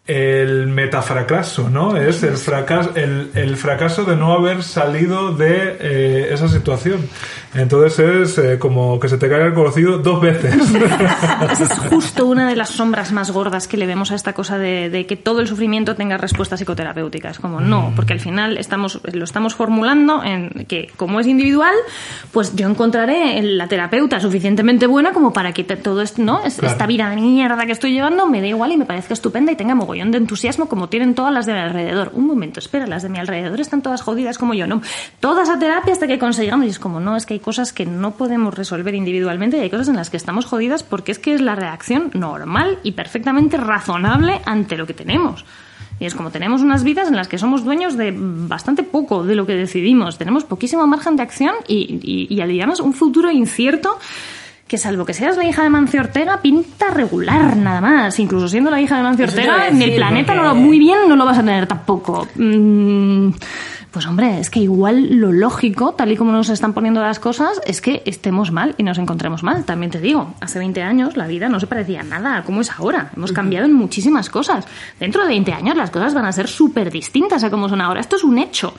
el 0.06 0.68
metafracaso, 0.68 1.70
¿no? 1.70 1.95
Es 1.95 2.24
el 2.24 2.36
fracaso, 2.36 2.91
el, 2.95 3.32
el 3.36 3.56
fracaso 3.56 4.04
de 4.04 4.18
no 4.18 4.34
haber 4.34 4.64
salido 4.64 5.34
de 5.34 5.78
eh, 5.80 6.34
esa 6.34 6.49
situación. 6.49 7.08
Entonces 7.56 7.99
es 7.99 8.38
eh, 8.38 8.60
como 8.60 8.99
que 8.99 9.10
se 9.10 9.18
te 9.18 9.30
caiga 9.30 9.45
el 9.45 9.54
conocido 9.54 9.97
dos 9.97 10.22
veces. 10.22 10.56
Esa 11.51 11.64
es 11.64 11.80
justo 11.89 12.26
una 12.26 12.47
de 12.47 12.56
las 12.56 12.70
sombras 12.70 13.12
más 13.12 13.32
gordas 13.32 13.68
que 13.68 13.78
le 13.78 13.86
vemos 13.86 14.12
a 14.12 14.16
esta 14.16 14.34
cosa 14.34 14.58
de, 14.58 14.89
de 14.89 15.06
que 15.06 15.16
todo 15.16 15.39
el 15.39 15.47
sufrimiento 15.47 15.95
tenga 15.95 16.18
respuesta 16.18 16.56
psicoterapéutica. 16.58 17.30
Es 17.30 17.39
como, 17.39 17.60
no, 17.60 17.91
porque 17.95 18.14
al 18.14 18.20
final 18.20 18.58
estamos, 18.58 19.01
lo 19.12 19.24
estamos 19.24 19.56
formulando 19.56 20.24
en 20.24 20.66
que, 20.68 20.91
como 20.97 21.20
es 21.20 21.28
individual, 21.28 21.76
pues 22.32 22.56
yo 22.56 22.68
encontraré 22.70 23.38
en 23.38 23.58
la 23.58 23.68
terapeuta 23.68 24.20
suficientemente 24.20 24.88
buena 24.88 25.12
como 25.14 25.34
para 25.34 25.51
que 25.51 25.64
todo 25.64 26.01
esto, 26.01 26.22
¿no? 26.22 26.41
Claro. 26.41 26.68
Esta 26.68 26.88
vida 26.88 27.10
de 27.10 27.16
mierda 27.16 27.66
que 27.66 27.72
estoy 27.72 27.93
llevando 27.93 28.28
me 28.28 28.41
da 28.41 28.47
igual 28.47 28.72
y 28.72 28.78
me 28.78 28.86
parezca 28.86 29.14
estupenda 29.14 29.51
y 29.51 29.56
tenga 29.56 29.76
mogollón 29.76 30.12
de 30.12 30.18
entusiasmo 30.18 30.68
como 30.68 30.89
tienen 30.89 31.16
todas 31.16 31.34
las 31.34 31.45
de 31.45 31.54
mi 31.54 31.60
alrededor. 31.60 32.12
Un 32.14 32.28
momento, 32.28 32.60
espera, 32.60 32.88
las 32.88 33.04
de 33.04 33.10
mi 33.10 33.20
alrededor 33.20 33.60
están 33.60 33.82
todas 33.82 34.01
jodidas 34.01 34.38
como 34.38 34.54
yo, 34.54 34.68
¿no? 34.68 34.82
Toda 35.20 35.43
esa 35.43 35.58
terapia 35.60 35.93
hasta 35.93 36.08
que 36.08 36.20
consigamos 36.20 36.66
y 36.66 36.70
es 36.70 36.80
como, 36.80 36.99
no, 36.99 37.16
es 37.16 37.26
que 37.26 37.36
hay 37.36 37.39
cosas 37.44 37.72
que 37.74 37.86
no 37.86 38.12
podemos 38.16 38.56
resolver 38.56 38.96
individualmente 38.96 39.58
y 39.58 39.60
hay 39.60 39.70
cosas 39.70 39.89
en 39.89 39.96
las 39.98 40.10
que 40.10 40.18
estamos 40.18 40.46
jodidas 40.46 40.82
porque 40.82 41.12
es 41.12 41.20
que 41.20 41.36
es 41.36 41.41
la 41.41 41.54
reacción 41.54 42.10
normal 42.16 42.80
y 42.82 42.94
perfectamente 42.94 43.58
razonable 43.58 44.41
ante 44.46 44.76
lo 44.78 44.88
que 44.88 44.96
tenemos. 44.96 45.46
Y 46.00 46.06
es 46.06 46.16
como 46.16 46.32
tenemos 46.32 46.62
unas 46.64 46.84
vidas 46.84 47.08
en 47.08 47.16
las 47.16 47.28
que 47.28 47.38
somos 47.38 47.64
dueños 47.64 47.96
de 47.96 48.12
bastante 48.18 48.82
poco 48.82 49.24
de 49.24 49.36
lo 49.36 49.46
que 49.46 49.54
decidimos. 49.54 50.18
Tenemos 50.18 50.44
poquísimo 50.44 50.88
margen 50.88 51.16
de 51.16 51.22
acción 51.22 51.54
y, 51.68 52.00
y, 52.02 52.34
y 52.36 52.41
además 52.41 52.80
un 52.80 52.94
futuro 52.94 53.30
incierto 53.30 54.00
que 54.68 54.78
salvo 54.80 55.06
que 55.06 55.14
seas 55.14 55.38
la 55.38 55.46
hija 55.46 55.62
de 55.62 55.70
Mancio 55.70 56.00
Ortega, 56.02 56.41
pinta 56.41 56.89
regular 56.89 57.56
nada 57.56 57.80
más. 57.80 58.18
Incluso 58.20 58.48
siendo 58.48 58.72
la 58.72 58.82
hija 58.82 58.98
de 58.98 59.04
Mancio 59.04 59.26
Ortega, 59.26 59.56
a 59.62 59.68
en 59.68 59.74
el 59.76 59.80
decir, 59.82 59.96
planeta 59.98 60.34
no 60.34 60.41
porque- 60.44 60.56
lo, 60.60 60.66
muy 60.66 60.80
bien 60.80 60.98
no 61.08 61.16
lo 61.16 61.26
vas 61.26 61.38
a 61.38 61.41
tener 61.41 61.68
tampoco. 61.68 62.28
Mm, 62.36 63.30
pues 63.94 64.08
hombre, 64.08 64.39
es 64.39 64.50
que 64.50 64.60
igual 64.60 65.20
lo 65.20 65.32
lógico, 65.32 65.94
tal 65.94 66.12
y 66.12 66.18
como 66.18 66.32
nos 66.32 66.50
están 66.50 66.74
poniendo 66.74 67.00
las 67.00 67.20
cosas, 67.20 67.62
es 67.68 67.80
que 67.80 68.02
estemos 68.08 68.52
mal 68.52 68.74
y 68.80 68.84
nos 68.84 68.98
encontremos 68.98 69.44
mal. 69.44 69.66
También 69.66 69.91
te 69.91 70.02
digo, 70.02 70.34
hace 70.41 70.58
20 70.58 70.82
años 70.82 71.16
la 71.16 71.28
vida 71.28 71.48
no 71.48 71.60
se 71.60 71.68
parecía 71.68 72.02
a 72.02 72.04
nada 72.04 72.38
a 72.38 72.44
cómo 72.44 72.62
es 72.62 72.72
ahora. 72.72 73.12
Hemos 73.16 73.32
cambiado 73.32 73.68
en 73.68 73.74
muchísimas 73.74 74.32
cosas. 74.32 74.66
Dentro 75.00 75.22
de 75.22 75.28
20 75.28 75.54
años 75.54 75.78
las 75.78 75.91
cosas 75.91 76.16
van 76.16 76.26
a 76.26 76.32
ser 76.32 76.48
súper 76.48 76.89
distintas 76.89 77.44
a 77.44 77.52
cómo 77.52 77.70
son 77.70 77.82
ahora. 77.82 78.00
Esto 78.00 78.16
es 78.16 78.24
un 78.24 78.39
hecho. 78.39 78.74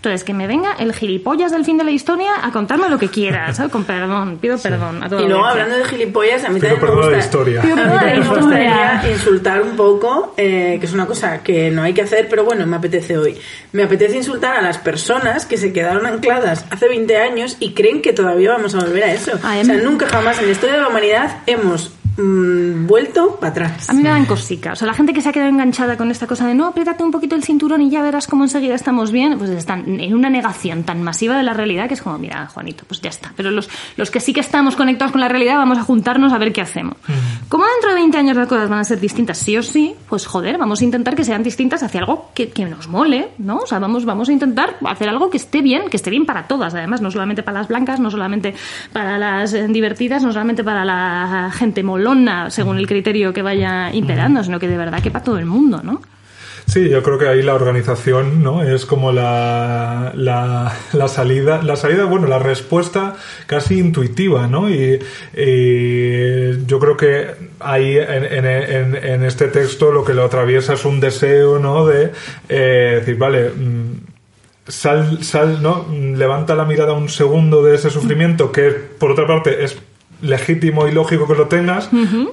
Entonces, 0.00 0.24
que 0.24 0.32
me 0.32 0.46
venga 0.46 0.72
el 0.78 0.94
gilipollas 0.94 1.52
del 1.52 1.66
fin 1.66 1.76
de 1.76 1.84
la 1.84 1.90
historia 1.90 2.30
a 2.42 2.50
contarme 2.52 2.88
lo 2.88 2.98
que 2.98 3.08
quiera, 3.08 3.52
¿sabes? 3.54 3.70
Con 3.70 3.84
perdón, 3.84 4.38
pido 4.40 4.56
perdón 4.56 5.02
a 5.02 5.10
toda 5.10 5.20
Y 5.20 5.28
luego 5.28 5.44
hablando 5.44 5.76
de 5.76 5.84
gilipollas, 5.84 6.42
a 6.44 6.48
mí 6.48 6.58
Pido 6.58 6.74
también 6.74 6.80
me 6.80 6.80
perdón 6.80 6.98
a 6.98 7.10
la 7.10 7.16
gusta, 7.16 7.24
historia. 7.26 7.60
Pido 7.60 7.74
a 7.74 7.76
mí 7.76 7.82
perdón 7.98 8.00
me 8.00 8.18
historia. 8.18 8.40
gustaría 8.40 9.12
insultar 9.12 9.60
un 9.60 9.76
poco, 9.76 10.32
eh, 10.38 10.78
que 10.80 10.86
es 10.86 10.92
una 10.94 11.04
cosa 11.04 11.42
que 11.42 11.70
no 11.70 11.82
hay 11.82 11.92
que 11.92 12.00
hacer, 12.00 12.28
pero 12.30 12.44
bueno, 12.44 12.66
me 12.66 12.76
apetece 12.76 13.18
hoy. 13.18 13.36
Me 13.72 13.82
apetece 13.82 14.16
insultar 14.16 14.56
a 14.56 14.62
las 14.62 14.78
personas 14.78 15.44
que 15.44 15.58
se 15.58 15.70
quedaron 15.74 16.06
ancladas 16.06 16.64
hace 16.70 16.88
20 16.88 17.18
años 17.18 17.58
y 17.60 17.74
creen 17.74 18.00
que 18.00 18.14
todavía 18.14 18.52
vamos 18.52 18.74
a 18.74 18.78
volver 18.78 19.04
a 19.04 19.12
eso. 19.12 19.32
Ay, 19.42 19.60
o 19.60 19.64
sea, 19.66 19.76
nunca 19.76 20.08
jamás 20.08 20.38
en 20.38 20.46
la 20.46 20.52
historia 20.52 20.76
de 20.76 20.80
la 20.80 20.88
humanidad 20.88 21.42
hemos 21.46 21.92
mm, 22.20 22.86
vuelto 22.86 23.36
para 23.36 23.50
atrás. 23.50 23.90
A 23.90 23.92
mí 23.92 24.02
me 24.02 24.08
dan 24.08 24.26
cosica. 24.26 24.72
O 24.72 24.76
sea, 24.76 24.86
la 24.86 24.94
gente 24.94 25.12
que 25.12 25.20
se 25.20 25.28
ha 25.28 25.32
quedado 25.32 25.50
enganchada 25.50 25.96
con 25.96 26.10
esta 26.10 26.26
cosa 26.26 26.46
de 26.46 26.54
no, 26.54 26.66
apriétate 26.66 27.02
un 27.02 27.10
poquito 27.10 27.34
el 27.36 27.42
cinturón 27.42 27.82
y 27.82 27.90
ya 27.90 28.02
verás 28.02 28.26
cómo 28.26 28.44
enseguida 28.44 28.74
estamos 28.74 29.10
bien, 29.10 29.38
pues 29.38 29.50
están 29.50 30.00
en 30.00 30.14
una 30.14 30.30
negación 30.30 30.84
tan 30.84 31.02
masiva 31.02 31.36
de 31.36 31.42
la 31.42 31.54
realidad 31.54 31.88
que 31.88 31.94
es 31.94 32.02
como, 32.02 32.18
mira, 32.18 32.46
Juanito, 32.46 32.84
pues 32.86 33.00
ya 33.00 33.10
está. 33.10 33.32
Pero 33.36 33.50
los, 33.50 33.68
los 33.96 34.10
que 34.10 34.20
sí 34.20 34.32
que 34.32 34.40
estamos 34.40 34.76
conectados 34.76 35.12
con 35.12 35.20
la 35.20 35.28
realidad 35.28 35.56
vamos 35.56 35.78
a 35.78 35.82
juntarnos 35.82 36.32
a 36.32 36.38
ver 36.38 36.52
qué 36.52 36.60
hacemos. 36.60 36.96
Como 37.48 37.64
dentro 37.64 37.90
de 37.90 37.96
20 37.96 38.18
años 38.18 38.36
las 38.36 38.48
cosas 38.48 38.68
van 38.68 38.80
a 38.80 38.84
ser 38.84 39.00
distintas 39.00 39.38
sí 39.38 39.56
o 39.56 39.62
sí, 39.62 39.94
pues 40.08 40.26
joder, 40.26 40.58
vamos 40.58 40.80
a 40.80 40.84
intentar 40.84 41.14
que 41.14 41.24
sean 41.24 41.42
distintas 41.42 41.82
hacia 41.82 42.00
algo 42.00 42.30
que, 42.34 42.50
que 42.50 42.64
nos 42.64 42.88
mole, 42.88 43.30
¿no? 43.38 43.58
O 43.58 43.66
sea, 43.66 43.78
vamos, 43.78 44.04
vamos 44.04 44.28
a 44.28 44.32
intentar 44.32 44.76
hacer 44.84 45.08
algo 45.08 45.30
que 45.30 45.36
esté 45.36 45.62
bien, 45.62 45.88
que 45.88 45.96
esté 45.96 46.10
bien 46.10 46.26
para 46.26 46.46
todas, 46.46 46.74
además, 46.74 47.00
no 47.00 47.10
solamente 47.10 47.42
para 47.42 47.58
las 47.58 47.68
blancas, 47.68 48.00
no 48.00 48.10
solamente 48.10 48.54
para 48.92 49.18
las 49.18 49.52
eh, 49.52 49.66
divertidas, 49.68 50.22
no 50.22 50.32
solamente 50.32 50.64
para 50.64 50.84
la 50.84 51.50
gente 51.52 51.82
molona, 51.82 52.09
según 52.48 52.78
el 52.78 52.86
criterio 52.86 53.32
que 53.32 53.42
vaya 53.42 53.92
imperando, 53.92 54.42
sino 54.42 54.58
que 54.58 54.68
de 54.68 54.76
verdad 54.76 55.02
que 55.02 55.10
para 55.10 55.24
todo 55.24 55.38
el 55.38 55.46
mundo, 55.46 55.80
¿no? 55.82 56.00
Sí, 56.70 56.88
yo 56.88 57.02
creo 57.02 57.18
que 57.18 57.26
ahí 57.26 57.42
la 57.42 57.54
organización, 57.54 58.44
¿no? 58.44 58.62
Es 58.62 58.86
como 58.86 59.10
la, 59.10 60.12
la, 60.14 61.08
salida, 61.08 61.62
la 61.62 61.74
salida, 61.74 62.04
bueno, 62.04 62.28
la 62.28 62.38
respuesta 62.38 63.16
casi 63.46 63.80
intuitiva, 63.80 64.46
¿no? 64.46 64.70
Y, 64.70 65.00
yo 66.66 66.78
creo 66.78 66.96
que 66.96 67.26
ahí 67.58 67.96
en, 67.98 69.24
este 69.24 69.48
texto 69.48 69.90
lo 69.90 70.04
que 70.04 70.14
lo 70.14 70.24
atraviesa 70.24 70.74
es 70.74 70.84
un 70.84 71.00
deseo, 71.00 71.58
¿no? 71.58 71.86
De 71.86 72.12
eh, 72.48 72.98
decir, 73.00 73.16
vale, 73.16 73.50
mm, 73.50 73.92
sal, 74.68 75.24
sal, 75.24 75.60
¿no? 75.60 75.88
Levanta 75.90 76.54
la 76.54 76.66
mirada 76.66 76.92
un 76.92 77.08
segundo 77.08 77.64
de 77.64 77.74
ese 77.74 77.90
sufrimiento, 77.90 78.52
que 78.52 78.70
por 78.70 79.10
otra 79.10 79.26
parte 79.26 79.64
es 79.64 79.76
legítimo 80.22 80.86
y 80.86 80.92
lógico 80.92 81.26
que 81.26 81.34
lo 81.34 81.46
tengas, 81.48 81.88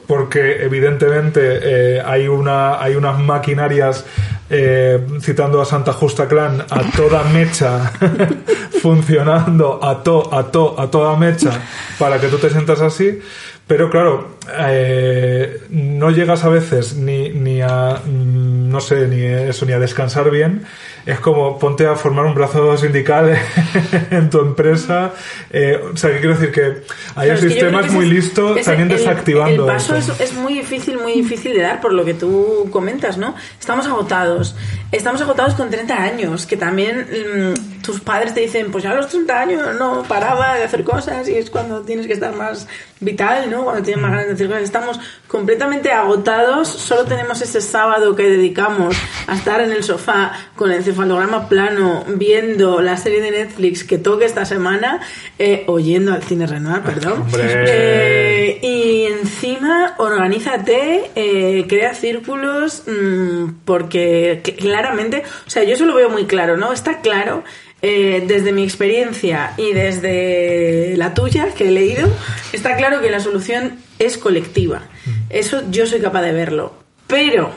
porque 0.08 0.64
evidentemente 0.64 1.40
eh, 1.42 2.02
hay 2.06 2.28
una 2.28 2.82
hay 2.82 2.96
unas 2.96 3.20
maquinarias 3.20 4.06
eh, 4.50 5.06
citando 5.22 5.62
a 5.62 5.66
Santa 5.66 5.94
Justa 5.94 6.28
Clan 6.28 6.64
a 6.70 6.92
toda 6.96 7.24
mecha 7.26 7.92
funcionando 8.82 9.84
a 9.84 10.04
to 10.04 10.34
a 10.34 10.52
to 10.52 10.80
a 10.80 10.90
toda 10.90 11.16
mecha 11.18 11.52
para 12.00 12.20
que 12.20 12.28
tú 12.28 12.38
te 12.38 12.50
sientas 12.50 12.82
así. 12.82 13.20
Pero 13.68 13.90
claro 13.90 14.38
eh, 14.60 15.62
no 15.70 16.12
llegas 16.12 16.46
a 16.46 16.50
veces 16.50 16.96
ni, 16.96 17.30
ni 17.30 17.62
a 17.62 18.02
mm, 18.06 18.70
no 18.70 18.80
sé 18.80 19.08
ni 19.08 19.22
eso 19.22 19.66
ni 19.66 19.74
a 19.74 19.80
descansar 19.80 20.32
bien 20.32 20.64
es 21.08 21.20
como 21.22 21.58
ponte 21.58 21.88
a 21.88 21.96
formar 21.96 22.26
un 22.26 22.36
brazo 22.36 22.78
sindical 22.78 23.36
en 24.12 24.30
tu 24.30 24.40
empresa 24.42 25.14
eh, 25.50 25.80
o 25.94 25.98
sea 25.98 26.12
que 26.12 26.20
quiero 26.20 26.36
decir 26.36 26.52
que 26.52 26.84
hay 27.16 27.30
un 27.30 27.36
es 27.36 27.42
sistema 27.42 27.82
muy 27.84 28.06
ese- 28.06 28.14
listo 28.14 28.56
ese- 28.56 28.66
también 28.70 28.92
el- 28.92 28.98
desactivando 28.98 29.64
El 29.68 29.74
paso 29.74 29.96
eso. 29.96 30.12
es, 30.14 30.20
es 30.22 30.34
muy 30.34 30.54
difícil, 30.54 31.00
muy 31.00 31.14
difícil 31.14 31.54
de 31.54 31.62
dar 31.62 31.82
por 31.82 31.94
lo 31.94 32.04
que 32.06 32.14
tú 32.14 32.68
comentas, 32.72 33.18
¿no? 33.18 33.34
Estamos 33.60 33.88
agotados. 33.88 34.56
Estamos 34.92 35.22
agotados 35.22 35.54
con 35.56 35.70
30 35.70 35.96
años, 36.02 36.46
que 36.46 36.56
también 36.58 37.08
mm, 37.10 37.82
tus 37.82 38.00
padres 38.02 38.34
te 38.34 38.42
dicen, 38.42 38.72
pues 38.72 38.84
ya 38.84 38.92
a 38.92 38.96
los 38.96 39.08
30 39.08 39.40
años 39.40 39.62
no 39.80 40.04
paraba 40.04 40.56
de 40.56 40.64
hacer 40.64 40.84
cosas 40.84 41.28
y 41.30 41.36
es 41.36 41.50
cuando 41.50 41.82
tienes 41.82 42.08
que 42.08 42.14
estar 42.14 42.34
más 42.36 42.68
vital, 43.00 43.50
¿no? 43.50 43.64
Cuando 43.64 43.82
tienes 43.84 44.02
más 44.02 44.12
ganas 44.12 44.28
de 44.28 44.34
hacer 44.34 44.48
cosas. 44.48 44.64
Estamos 44.64 45.00
completamente 45.28 45.92
agotados, 45.92 46.68
solo 46.68 47.06
tenemos 47.06 47.42
ese 47.42 47.62
sábado 47.62 48.16
que 48.16 48.24
dedicamos 48.24 48.96
a 49.28 49.36
estar 49.36 49.62
en 49.62 49.72
el 49.72 49.84
sofá 49.84 50.32
con 50.56 50.72
el 50.72 50.84
encefalograma 51.02 51.48
plano, 51.48 52.04
viendo 52.08 52.82
la 52.82 52.98
serie 52.98 53.22
de 53.22 53.32
Netflix 53.32 53.84
que 53.84 53.98
toque 54.00 54.26
esta 54.26 54.46
semana, 54.46 55.00
eh, 55.38 55.64
oyendo 55.68 56.12
al 56.14 56.24
cine 56.24 56.48
Renoir, 56.48 56.82
perdón. 56.82 57.26
Eh, 57.70 58.60
y 58.62 59.04
encima, 59.12 59.96
organízate, 59.98 61.12
eh, 61.16 61.66
crea 61.68 61.94
círculos, 61.94 62.84
mm, 62.88 63.50
porque 63.66 64.42
que- 64.44 64.56
claramente, 64.56 65.24
o 65.46 65.50
sea, 65.50 65.64
yo 65.64 65.74
eso 65.76 65.86
lo 65.86 65.94
veo 65.96 66.10
muy 66.10 66.26
claro, 66.26 66.58
¿no? 66.58 66.72
Está 66.74 67.02
claro, 67.02 67.44
eh, 67.82 68.24
desde 68.26 68.52
mi 68.54 68.64
experiencia 68.64 69.52
y 69.58 69.74
desde 69.74 70.96
la 70.98 71.14
tuya, 71.14 71.50
que 71.56 71.68
he 71.68 71.72
leído, 71.72 72.08
está 72.54 72.76
claro 72.78 73.02
que 73.02 73.12
la 73.12 73.20
solución 73.20 73.78
es 74.00 74.18
colectiva. 74.18 74.84
Eso 75.30 75.64
yo 75.70 75.86
soy 75.86 76.00
capaz 76.00 76.22
de 76.24 76.32
verlo. 76.32 76.74
Pero, 77.08 77.52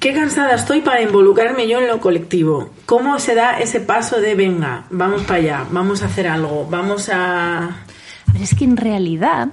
qué 0.00 0.14
cansada 0.14 0.54
estoy 0.54 0.80
para 0.80 1.02
involucrarme 1.02 1.68
yo 1.68 1.78
en 1.78 1.86
lo 1.86 2.00
colectivo. 2.00 2.70
¿Cómo 2.86 3.18
se 3.18 3.34
da 3.34 3.60
ese 3.60 3.80
paso 3.80 4.20
de, 4.20 4.34
venga, 4.34 4.86
vamos 4.90 5.22
para 5.22 5.34
allá, 5.36 5.66
vamos 5.70 6.02
a 6.02 6.06
hacer 6.06 6.26
algo, 6.26 6.66
vamos 6.68 7.10
a... 7.12 7.84
Pero 8.32 8.42
es 8.42 8.54
que 8.54 8.64
en 8.64 8.78
realidad, 8.78 9.48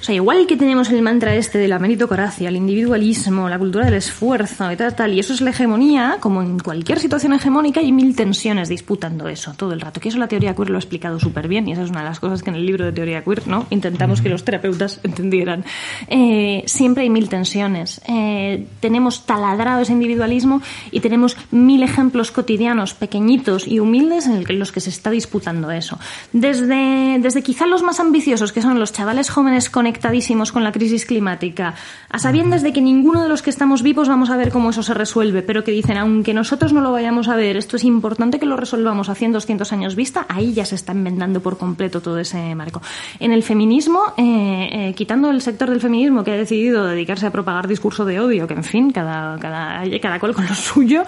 o 0.00 0.04
sea, 0.04 0.14
igual 0.14 0.46
que 0.46 0.56
tenemos 0.56 0.90
el 0.90 1.02
mantra 1.02 1.34
este 1.34 1.58
de 1.58 1.68
la 1.68 1.78
meritocracia, 1.78 2.48
el 2.48 2.56
individualismo, 2.56 3.48
la 3.48 3.58
cultura 3.58 3.86
del 3.86 3.94
esfuerzo 3.94 4.70
y 4.70 4.76
tal, 4.76 4.94
tal, 4.94 5.14
y 5.14 5.20
eso 5.20 5.32
es 5.32 5.40
la 5.40 5.50
hegemonía, 5.50 6.18
como 6.20 6.42
en 6.42 6.58
cualquier 6.58 7.00
situación 7.00 7.32
hegemónica 7.32 7.80
hay 7.80 7.92
mil 7.92 8.14
tensiones 8.14 8.68
disputando 8.68 9.28
eso 9.28 9.54
todo 9.56 9.72
el 9.72 9.80
rato. 9.80 10.00
Que 10.00 10.08
eso 10.08 10.18
la 10.18 10.28
teoría 10.28 10.54
queer 10.54 10.70
lo 10.70 10.76
ha 10.76 10.80
explicado 10.80 11.18
súper 11.18 11.48
bien 11.48 11.68
y 11.68 11.72
esa 11.72 11.82
es 11.82 11.90
una 11.90 12.00
de 12.00 12.06
las 12.06 12.20
cosas 12.20 12.42
que 12.42 12.50
en 12.50 12.56
el 12.56 12.66
libro 12.66 12.84
de 12.84 12.92
teoría 12.92 13.24
queer, 13.24 13.48
¿no? 13.48 13.66
Intentamos 13.70 14.20
que 14.20 14.28
los 14.28 14.44
terapeutas 14.44 15.00
entendieran. 15.04 15.64
Eh, 16.06 16.62
siempre 16.66 17.02
hay 17.02 17.10
mil 17.10 17.28
tensiones. 17.28 18.00
Eh, 18.08 18.66
tenemos 18.80 19.26
taladrado 19.26 19.82
ese 19.82 19.92
individualismo 19.92 20.62
y 20.90 21.00
tenemos 21.00 21.36
mil 21.50 21.82
ejemplos 21.82 22.30
cotidianos, 22.30 22.94
pequeñitos 22.94 23.66
y 23.66 23.80
humildes 23.80 24.26
en 24.26 24.58
los 24.58 24.72
que 24.72 24.80
se 24.80 24.90
está 24.90 25.10
disputando 25.10 25.70
eso. 25.70 25.98
Desde, 26.32 27.18
desde 27.20 27.42
quizá 27.42 27.66
los 27.66 27.82
más 27.82 28.00
ambiciosos, 28.00 28.52
que 28.52 28.62
son 28.62 28.78
los 28.78 28.92
chavales 28.92 29.30
jóvenes 29.30 29.70
conectadísimos 29.98 30.52
con 30.52 30.62
la 30.62 30.70
crisis 30.70 31.04
climática, 31.06 31.74
a 32.08 32.18
sabiendas 32.20 32.62
de 32.62 32.72
que 32.72 32.80
ninguno 32.80 33.20
de 33.22 33.28
los 33.28 33.42
que 33.42 33.50
estamos 33.50 33.82
vivos 33.82 34.06
vamos 34.08 34.30
a 34.30 34.36
ver 34.36 34.52
cómo 34.52 34.70
eso 34.70 34.82
se 34.84 34.94
resuelve, 34.94 35.42
pero 35.42 35.64
que 35.64 35.72
dicen, 35.72 35.96
aunque 35.96 36.32
nosotros 36.32 36.72
no 36.72 36.80
lo 36.80 36.92
vayamos 36.92 37.26
a 37.28 37.34
ver, 37.34 37.56
esto 37.56 37.76
es 37.76 37.82
importante 37.84 38.38
que 38.38 38.46
lo 38.46 38.56
resolvamos 38.56 39.08
a 39.08 39.16
100, 39.16 39.32
200 39.32 39.72
años 39.72 39.96
vista, 39.96 40.24
ahí 40.28 40.52
ya 40.54 40.64
se 40.64 40.76
está 40.76 40.92
enmendando 40.92 41.40
por 41.40 41.58
completo 41.58 42.00
todo 42.00 42.18
ese 42.20 42.54
marco. 42.54 42.80
En 43.18 43.32
el 43.32 43.42
feminismo, 43.42 44.00
eh, 44.16 44.68
eh, 44.90 44.94
quitando 44.94 45.30
el 45.30 45.40
sector 45.42 45.68
del 45.68 45.80
feminismo 45.80 46.22
que 46.22 46.30
ha 46.30 46.36
decidido 46.36 46.86
dedicarse 46.86 47.26
a 47.26 47.32
propagar 47.32 47.66
discurso 47.66 48.04
de 48.04 48.20
odio, 48.20 48.46
que 48.46 48.54
en 48.54 48.62
fin, 48.64 48.90
cada, 48.92 49.36
cada, 49.40 49.82
cada 50.00 50.20
cual 50.20 50.32
con 50.32 50.46
lo 50.46 50.54
suyo, 50.54 51.02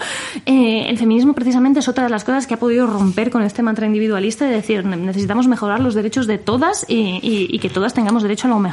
eh, 0.45 0.85
el 0.89 0.97
feminismo 0.97 1.31
precisamente 1.33 1.79
es 1.79 1.87
otra 1.87 2.03
de 2.03 2.09
las 2.09 2.25
cosas 2.25 2.45
que 2.45 2.55
ha 2.55 2.59
podido 2.59 2.87
romper 2.87 3.29
con 3.31 3.41
este 3.43 3.63
mantra 3.63 3.85
individualista 3.87 4.43
de 4.45 4.51
decir, 4.51 4.83
"Ne- 4.85 4.97
necesitamos 4.97 5.47
mejorar 5.47 5.79
los 5.79 5.93
derechos 5.95 6.27
de 6.27 6.37
todas 6.37 6.85
y, 6.89 7.19
y- 7.21 7.47
y 7.49 7.59
que 7.59 7.69
todas 7.69 7.93
tengamos 7.93 8.21
derecho 8.23 8.47
a 8.47 8.49
lo 8.51 8.59
mejor. 8.59 8.70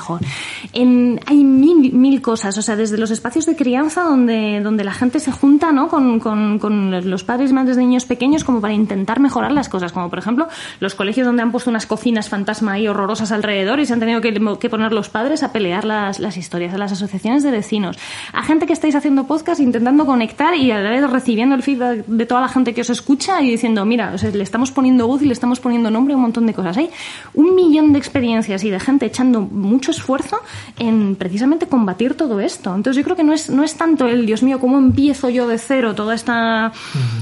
En- 0.73 1.21
hay 1.27 1.45
mil, 1.45 1.93
mil 1.93 2.23
cosas, 2.23 2.57
o 2.59 2.63
sea, 2.63 2.77
desde 2.77 2.99
los 2.99 3.11
espacios 3.11 3.47
de 3.47 3.57
crianza 3.57 4.03
donde, 4.03 4.61
donde 4.63 4.85
la 4.85 4.93
gente 4.93 5.21
se 5.21 5.33
junta 5.33 5.73
¿no? 5.73 5.89
con, 5.89 6.21
con, 6.21 7.11
los 7.11 7.25
padres 7.25 7.51
y 7.51 7.55
madres 7.55 7.77
de 7.77 7.83
niños 7.83 8.05
pequeños 8.05 8.45
como 8.45 8.61
para 8.61 8.75
intentar 8.75 9.21
mejorar 9.21 9.53
las 9.53 9.69
cosas, 9.69 9.93
como 9.93 10.11
por 10.11 10.19
ejemplo 10.19 10.49
los 10.81 10.95
colegios 10.95 11.27
donde 11.27 11.43
han 11.43 11.51
puesto 11.51 11.71
unas 11.71 11.87
cocinas 11.87 12.29
fantasma 12.29 12.73
ahí 12.73 12.89
horrorosas 12.89 13.33
alrededor 13.33 13.81
y 13.81 13.87
se 13.87 13.93
han 13.93 14.01
tenido 14.01 14.21
que, 14.21 14.33
que 14.61 14.71
poner 14.71 14.93
los 14.93 15.09
padres 15.09 15.43
a 15.43 15.53
pelear 15.53 15.85
las, 15.85 16.21
las 16.21 16.37
historias, 16.37 16.75
a 16.75 16.79
las 16.79 16.93
asociaciones 16.93 17.43
de 17.43 17.51
vecinos, 17.51 17.99
a 18.33 18.43
gente 18.43 18.67
que 18.67 18.73
estáis 18.73 18.95
haciendo 18.95 19.25
podcast 19.27 19.61
intentando 19.61 20.07
conectar 20.07 20.55
y 20.55 20.71
a 20.71 20.81
la 20.81 21.07
recibiendo 21.07 21.55
el 21.55 21.63
feedback 21.63 22.07
de 22.07 22.27
toda 22.27 22.41
la 22.41 22.49
gente 22.49 22.75
que 22.75 22.81
os 22.81 22.91
escucha 22.91 23.41
y 23.43 23.51
diciendo, 23.51 23.85
mira, 23.85 24.13
o 24.15 24.19
sea, 24.19 24.31
le 24.31 24.43
estamos 24.43 24.71
poniendo 24.71 25.07
voz 25.07 25.23
y 25.23 25.27
le 25.27 25.33
estamos 25.33 25.61
poniendo 25.61 25.91
nombre 25.91 26.15
a 26.15 26.17
un 26.17 26.23
montón 26.23 26.47
de 26.47 26.55
cosas. 26.55 26.77
Hay 26.77 26.91
un 27.35 27.55
millón 27.55 27.93
de 27.93 27.99
experiencias 27.99 28.65
y 28.65 28.71
de 28.71 28.81
gente 28.81 29.07
echando 29.07 29.41
mucho 29.41 29.88
esfuerzo 29.91 30.41
en 30.79 31.17
precisamente 31.17 31.67
combatir 31.67 32.15
todo 32.15 32.41
esto. 32.41 32.75
Entonces 32.75 32.97
yo 32.97 33.05
creo 33.05 33.17
que 33.17 33.25
no 33.25 33.33
es, 33.33 33.51
no 33.51 33.63
es 33.65 33.77
tanto 33.77 34.07
el, 34.07 34.27
Dios 34.27 34.43
mío, 34.43 34.59
¿cómo 34.61 34.79
empiezo 34.79 35.29
yo 35.29 35.49
de 35.49 35.59
cero 35.59 35.95
toda 35.95 36.15
esta, 36.15 36.73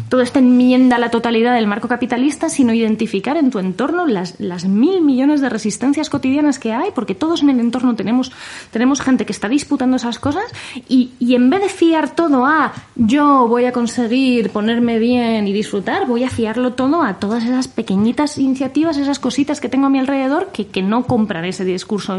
toda 0.08 0.22
esta 0.22 0.38
enmienda 0.38 0.96
a 0.96 0.98
la 0.98 1.10
totalidad 1.10 1.54
del 1.54 1.66
marco 1.66 1.88
capitalista, 1.88 2.48
sino 2.48 2.72
identificar 2.72 3.36
en 3.36 3.50
tu 3.50 3.58
entorno 3.58 4.06
las, 4.06 4.40
las 4.40 4.64
mil 4.64 5.02
millones 5.02 5.40
de 5.40 5.48
resistencias 5.48 6.10
cotidianas 6.10 6.58
que 6.58 6.72
hay, 6.72 6.90
porque 6.94 7.14
todos 7.14 7.42
en 7.42 7.50
el 7.50 7.60
entorno 7.60 7.94
tenemos, 7.94 8.32
tenemos 8.70 9.00
gente 9.00 9.26
que 9.26 9.32
está 9.32 9.48
disputando 9.48 9.96
esas 9.96 10.18
cosas 10.18 10.44
y, 10.88 11.12
y 11.18 11.34
en 11.34 11.50
vez 11.50 11.62
de 11.62 11.68
fiar 11.68 12.14
todo 12.14 12.46
a 12.46 12.72
yo 12.94 13.46
voy 13.48 13.64
a 13.64 13.72
conseguir 13.72 14.50
ponerme 14.50 14.98
bien 14.98 15.46
y 15.48 15.52
disfrutar, 15.52 16.06
voy 16.06 16.24
a 16.24 16.30
fiarlo 16.30 16.72
todo 16.72 17.02
a 17.02 17.14
todas 17.14 17.44
esas 17.44 17.68
pequeñitas 17.68 18.38
iniciativas, 18.38 18.96
esas 18.96 19.18
cositas 19.18 19.60
que 19.60 19.68
tengo 19.68 19.86
a 19.86 19.90
mi 19.90 19.98
alrededor 19.98 20.48
que, 20.52 20.66
que 20.66 20.82
no 20.82 21.04
compran 21.06 21.44
ese 21.44 21.64
discurso 21.64 22.16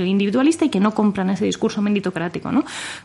y 0.66 0.70
que 0.70 0.80
no 0.80 0.94
compran 0.94 1.30
ese 1.30 1.46
discurso 1.46 1.82
meritocrático, 1.82 2.52
¿no? 2.52 2.64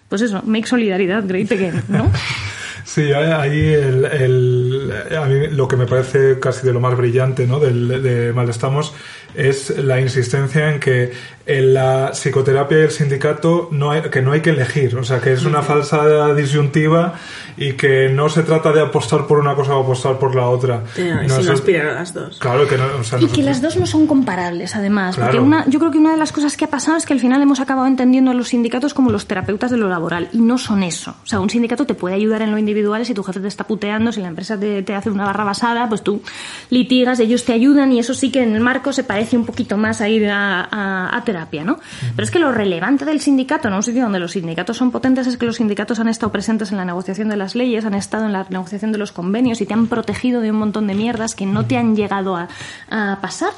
Pues 0.08 0.22
eso, 0.22 0.42
make 0.44 0.66
solidaridad 0.66 1.26
great 1.26 1.50
again, 1.52 1.82
¿no? 1.88 2.10
Sí, 2.94 3.10
ahí 3.12 3.72
el, 3.72 4.04
el- 4.04 4.92
a 5.18 5.24
mí 5.24 5.46
lo 5.48 5.66
que 5.66 5.76
me 5.76 5.86
parece 5.86 6.38
casi 6.38 6.66
de 6.66 6.74
lo 6.74 6.80
más 6.80 6.94
brillante 6.94 7.46
¿no? 7.46 7.58
del, 7.58 8.02
de 8.02 8.32
Mal 8.34 8.50
Estamos 8.50 8.92
es 9.34 9.70
la 9.78 9.98
insistencia 9.98 10.70
en 10.74 10.78
que 10.78 11.10
en 11.46 11.72
la 11.72 12.10
psicoterapia 12.12 12.78
y 12.78 12.82
el 12.82 12.90
sindicato 12.90 13.68
no 13.72 13.90
hay, 13.90 14.02
que 14.02 14.20
no 14.20 14.32
hay 14.32 14.42
que 14.42 14.50
elegir, 14.50 14.94
o 14.96 15.02
sea 15.04 15.20
que 15.20 15.32
es 15.32 15.44
una 15.46 15.62
falsa 15.62 16.34
disyuntiva 16.34 17.14
y 17.56 17.72
que 17.72 18.10
no 18.10 18.28
se 18.28 18.42
trata 18.42 18.72
de 18.72 18.82
apostar 18.82 19.26
por 19.26 19.38
una 19.38 19.54
cosa 19.54 19.74
o 19.74 19.82
apostar 19.84 20.18
por 20.18 20.34
la 20.34 20.46
otra. 20.48 20.82
Eh, 20.98 21.14
No 21.26 21.34
sin 21.36 21.44
se- 21.44 21.50
aspirar 21.52 21.86
a 21.88 21.94
las 21.94 22.12
dos. 22.12 22.38
Claro 22.38 22.68
que 22.68 22.76
no, 22.76 22.84
o 23.00 23.04
sea, 23.04 23.18
Y 23.20 23.26
que 23.26 23.42
las 23.42 23.62
dos 23.62 23.76
no 23.78 23.86
son 23.86 24.06
comparables, 24.06 24.76
además. 24.76 25.16
Porque 25.16 25.38
una, 25.38 25.64
yo 25.66 25.78
creo 25.78 25.90
que 25.90 25.98
una 25.98 26.12
de 26.12 26.18
las 26.18 26.30
cosas 26.30 26.56
que 26.58 26.66
ha 26.66 26.70
pasado 26.70 26.98
es 26.98 27.06
que 27.06 27.14
al 27.14 27.20
final 27.20 27.40
hemos 27.40 27.58
acabado 27.60 27.86
entendiendo 27.86 28.30
a 28.30 28.34
los 28.34 28.48
sindicatos 28.48 28.92
como 28.92 29.10
los 29.10 29.26
terapeutas 29.26 29.70
de 29.70 29.78
lo 29.78 29.88
laboral. 29.88 30.28
Y 30.32 30.38
no 30.42 30.58
son 30.58 30.82
eso. 30.82 31.16
O 31.24 31.26
sea, 31.26 31.40
un 31.40 31.48
sindicato 31.50 31.86
te 31.86 31.94
puede 31.94 32.14
ayudar 32.16 32.42
en 32.42 32.50
lo 32.50 32.58
individual 32.58 32.81
si 33.04 33.14
tu 33.14 33.22
jefe 33.22 33.40
te 33.40 33.48
está 33.48 33.64
puteando, 33.64 34.12
si 34.12 34.20
la 34.20 34.28
empresa 34.28 34.58
te, 34.58 34.82
te 34.82 34.94
hace 34.94 35.10
una 35.10 35.24
barra 35.24 35.44
basada, 35.44 35.88
pues 35.88 36.02
tú 36.02 36.22
litigas, 36.70 37.18
ellos 37.20 37.44
te 37.44 37.52
ayudan 37.52 37.92
y 37.92 37.98
eso 37.98 38.14
sí 38.14 38.30
que 38.30 38.42
en 38.42 38.54
el 38.54 38.60
marco 38.60 38.92
se 38.92 39.04
parece 39.04 39.36
un 39.36 39.44
poquito 39.46 39.76
más 39.76 40.00
a 40.00 40.08
ir 40.08 40.28
a, 40.28 40.62
a- 40.70 41.16
a 41.16 41.24
terapia, 41.24 41.64
¿no? 41.64 41.78
Pero 42.16 42.24
es 42.24 42.30
que 42.30 42.38
lo 42.38 42.52
relevante 42.52 43.04
del 43.04 43.20
sindicato, 43.20 43.68
en 43.68 43.74
un 43.74 43.82
sitio 43.82 44.02
donde 44.02 44.18
los 44.18 44.32
sindicatos 44.32 44.76
son 44.76 44.90
potentes, 44.90 45.26
es 45.26 45.36
que 45.36 45.46
los 45.46 45.56
sindicatos 45.56 45.98
han 46.00 46.08
estado 46.08 46.32
presentes 46.32 46.70
en 46.70 46.76
la 46.78 46.84
negociación 46.84 47.28
de 47.28 47.36
las 47.36 47.54
leyes, 47.54 47.84
han 47.84 47.94
estado 47.94 48.26
en 48.26 48.32
la 48.32 48.46
negociación 48.48 48.92
de 48.92 48.98
los 48.98 49.12
convenios 49.12 49.60
y 49.60 49.66
te 49.66 49.74
han 49.74 49.86
protegido 49.86 50.40
de 50.40 50.50
un 50.50 50.58
montón 50.58 50.86
de 50.86 50.94
mierdas 50.94 51.34
que 51.34 51.46
no 51.46 51.64
te 51.66 51.76
han 51.76 51.96
llegado 51.96 52.36
a, 52.36 52.48
a 52.90 53.18
pasar 53.20 53.52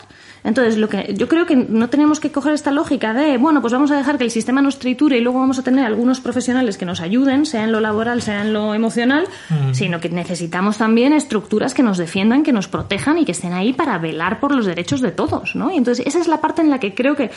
Entonces, 0.44 0.76
lo 0.76 0.90
que 0.90 1.14
yo 1.16 1.26
creo 1.26 1.46
que 1.46 1.56
no 1.56 1.88
tenemos 1.88 2.20
que 2.20 2.30
coger 2.30 2.52
esta 2.52 2.70
lógica 2.70 3.14
de, 3.14 3.38
bueno, 3.38 3.62
pues 3.62 3.72
vamos 3.72 3.90
a 3.90 3.96
dejar 3.96 4.18
que 4.18 4.24
el 4.24 4.30
sistema 4.30 4.60
nos 4.60 4.78
triture 4.78 5.16
y 5.16 5.20
luego 5.22 5.40
vamos 5.40 5.58
a 5.58 5.62
tener 5.62 5.86
algunos 5.86 6.20
profesionales 6.20 6.76
que 6.76 6.84
nos 6.84 7.00
ayuden, 7.00 7.46
sea 7.46 7.64
en 7.64 7.72
lo 7.72 7.80
laboral, 7.80 8.20
sea 8.20 8.42
en 8.42 8.52
lo 8.52 8.74
emocional, 8.74 9.26
sino 9.72 10.00
que 10.00 10.10
necesitamos 10.10 10.76
también 10.76 11.14
estructuras 11.14 11.72
que 11.72 11.82
nos 11.82 11.96
defiendan, 11.96 12.42
que 12.42 12.52
nos 12.52 12.68
protejan 12.68 13.16
y 13.16 13.24
que 13.24 13.32
estén 13.32 13.54
ahí 13.54 13.72
para 13.72 13.96
velar 13.98 14.38
por 14.38 14.54
los 14.54 14.66
derechos 14.66 15.00
de 15.00 15.12
todos, 15.12 15.56
¿no? 15.56 15.72
Y 15.72 15.78
entonces 15.78 16.06
esa 16.06 16.20
es 16.20 16.28
la 16.28 16.42
parte 16.42 16.60
en 16.60 16.68
la 16.68 16.78
que 16.78 16.94
creo 16.94 17.16
que 17.16 17.30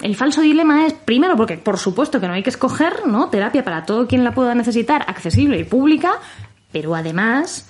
el 0.00 0.14
falso 0.14 0.40
dilema 0.40 0.86
es, 0.86 0.92
primero, 0.92 1.36
porque 1.36 1.58
por 1.58 1.78
supuesto 1.78 2.20
que 2.20 2.28
no 2.28 2.34
hay 2.34 2.44
que 2.44 2.50
escoger, 2.50 3.08
¿no? 3.08 3.28
Terapia 3.28 3.64
para 3.64 3.84
todo 3.84 4.06
quien 4.06 4.22
la 4.22 4.32
pueda 4.32 4.54
necesitar, 4.54 5.04
accesible 5.08 5.58
y 5.58 5.64
pública, 5.64 6.12
pero 6.70 6.94
además 6.94 7.68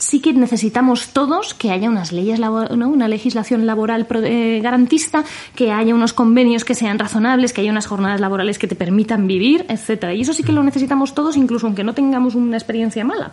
sí 0.00 0.20
que 0.20 0.32
necesitamos 0.32 1.08
todos 1.12 1.52
que 1.54 1.70
haya 1.70 1.88
unas 1.88 2.10
leyes 2.10 2.40
¿no? 2.40 2.88
una 2.88 3.06
legislación 3.06 3.66
laboral 3.66 4.06
pro- 4.06 4.22
eh, 4.24 4.58
garantista, 4.62 5.24
que 5.54 5.70
haya 5.72 5.94
unos 5.94 6.12
convenios 6.12 6.64
que 6.64 6.74
sean 6.74 6.98
razonables, 6.98 7.52
que 7.52 7.60
haya 7.60 7.70
unas 7.70 7.86
jornadas 7.86 8.20
laborales 8.20 8.58
que 8.58 8.66
te 8.66 8.74
permitan 8.74 9.26
vivir, 9.26 9.66
etcétera. 9.68 10.14
Y 10.14 10.22
eso 10.22 10.32
sí 10.32 10.42
que 10.42 10.52
lo 10.52 10.62
necesitamos 10.62 11.14
todos, 11.14 11.36
incluso 11.36 11.66
aunque 11.66 11.84
no 11.84 11.92
tengamos 11.94 12.34
una 12.34 12.56
experiencia 12.56 13.04
mala. 13.04 13.32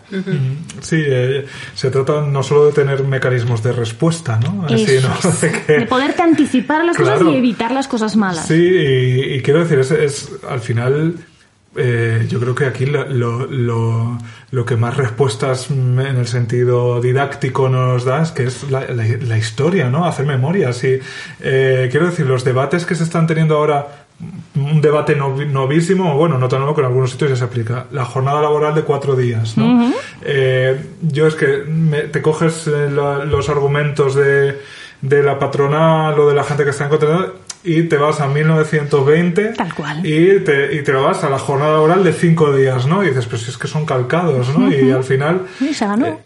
Sí, 0.81 0.97
eh, 1.03 1.45
se 1.73 1.89
trata 1.89 2.21
no 2.21 2.43
solo 2.43 2.65
de 2.67 2.73
tener 2.73 3.03
mecanismos 3.03 3.63
de 3.63 3.71
respuesta, 3.71 4.37
¿no? 4.39 4.65
De 4.67 4.85
que- 5.65 5.73
De 5.79 5.85
poderte 5.85 6.21
anticipar 6.21 6.81
a 6.81 6.83
las 6.83 6.97
cosas 6.97 7.21
y 7.31 7.35
evitar 7.35 7.71
las 7.71 7.87
cosas 7.87 8.15
malas. 8.17 8.45
Sí, 8.45 8.55
y, 8.55 9.33
y 9.35 9.41
quiero 9.41 9.61
decir, 9.61 9.79
es, 9.79 9.91
es 9.91 10.31
al 10.49 10.59
final, 10.59 11.15
eh, 11.77 12.25
yo 12.29 12.39
creo 12.39 12.55
que 12.55 12.65
aquí 12.65 12.85
lo, 12.85 13.05
lo, 13.07 13.45
lo, 13.45 14.17
lo 14.51 14.65
que 14.65 14.75
más 14.75 14.97
respuestas 14.97 15.69
en 15.69 15.99
el 15.99 16.27
sentido 16.27 16.99
didáctico 17.01 17.69
nos 17.69 18.03
da 18.05 18.21
es 18.23 18.31
que 18.31 18.43
es 18.45 18.69
la, 18.71 18.81
la- 18.81 19.05
la 19.21 19.37
historia, 19.37 19.89
¿no? 19.89 20.05
Hacer 20.05 20.25
memorias. 20.25 20.83
Y 20.83 20.99
eh, 21.41 21.87
quiero 21.91 22.07
decir, 22.07 22.25
los 22.25 22.43
debates 22.43 22.85
que 22.85 22.95
se 22.95 23.03
están 23.03 23.27
teniendo 23.27 23.55
ahora, 23.57 24.05
un 24.55 24.81
debate 24.81 25.15
novísimo, 25.15 26.15
bueno, 26.17 26.39
no 26.39 26.47
tan 26.47 26.59
nuevo 26.59 26.73
que 26.73 26.81
en 26.81 26.87
algunos 26.87 27.11
sitios 27.11 27.29
ya 27.29 27.35
se 27.35 27.43
aplica, 27.43 27.85
la 27.91 28.03
jornada 28.05 28.41
laboral 28.41 28.73
de 28.73 28.81
cuatro 28.81 29.15
días, 29.15 29.55
¿no? 29.57 29.91
Eh, 30.23 30.79
yo 31.01 31.27
es 31.27 31.35
que 31.35 31.63
me- 31.67 32.01
te 32.03 32.21
coges 32.21 32.67
eh, 32.67 32.89
la- 32.89 33.23
los 33.25 33.47
argumentos 33.49 34.15
de, 34.15 34.59
de 35.01 35.21
la 35.23 35.37
patronal 35.37 36.19
o 36.19 36.27
de 36.27 36.33
la 36.35 36.43
gente 36.43 36.63
que 36.63 36.71
está 36.71 36.85
en 36.85 36.89
contra 36.89 37.27
y 37.63 37.83
te 37.83 37.97
vas 37.97 38.19
a 38.21 38.27
1920 38.27 39.53
Tal 39.57 39.73
cual. 39.73 40.05
y 40.05 40.39
te, 40.41 40.75
y 40.75 40.83
te 40.83 40.91
vas 40.91 41.23
a 41.23 41.29
la 41.29 41.39
jornada 41.39 41.73
laboral 41.73 42.03
de 42.03 42.13
cinco 42.13 42.55
días, 42.55 42.85
¿no? 42.87 43.03
Y 43.03 43.09
dices, 43.09 43.25
pues 43.25 43.41
si 43.43 43.51
es 43.51 43.57
que 43.57 43.67
son 43.67 43.85
calcados, 43.85 44.57
¿no? 44.57 44.71
Y 44.71 44.91
al 44.91 45.03
final... 45.03 45.41
Y 45.59 45.73
se 45.73 45.85
ganó. 45.85 46.07
eh, 46.07 46.17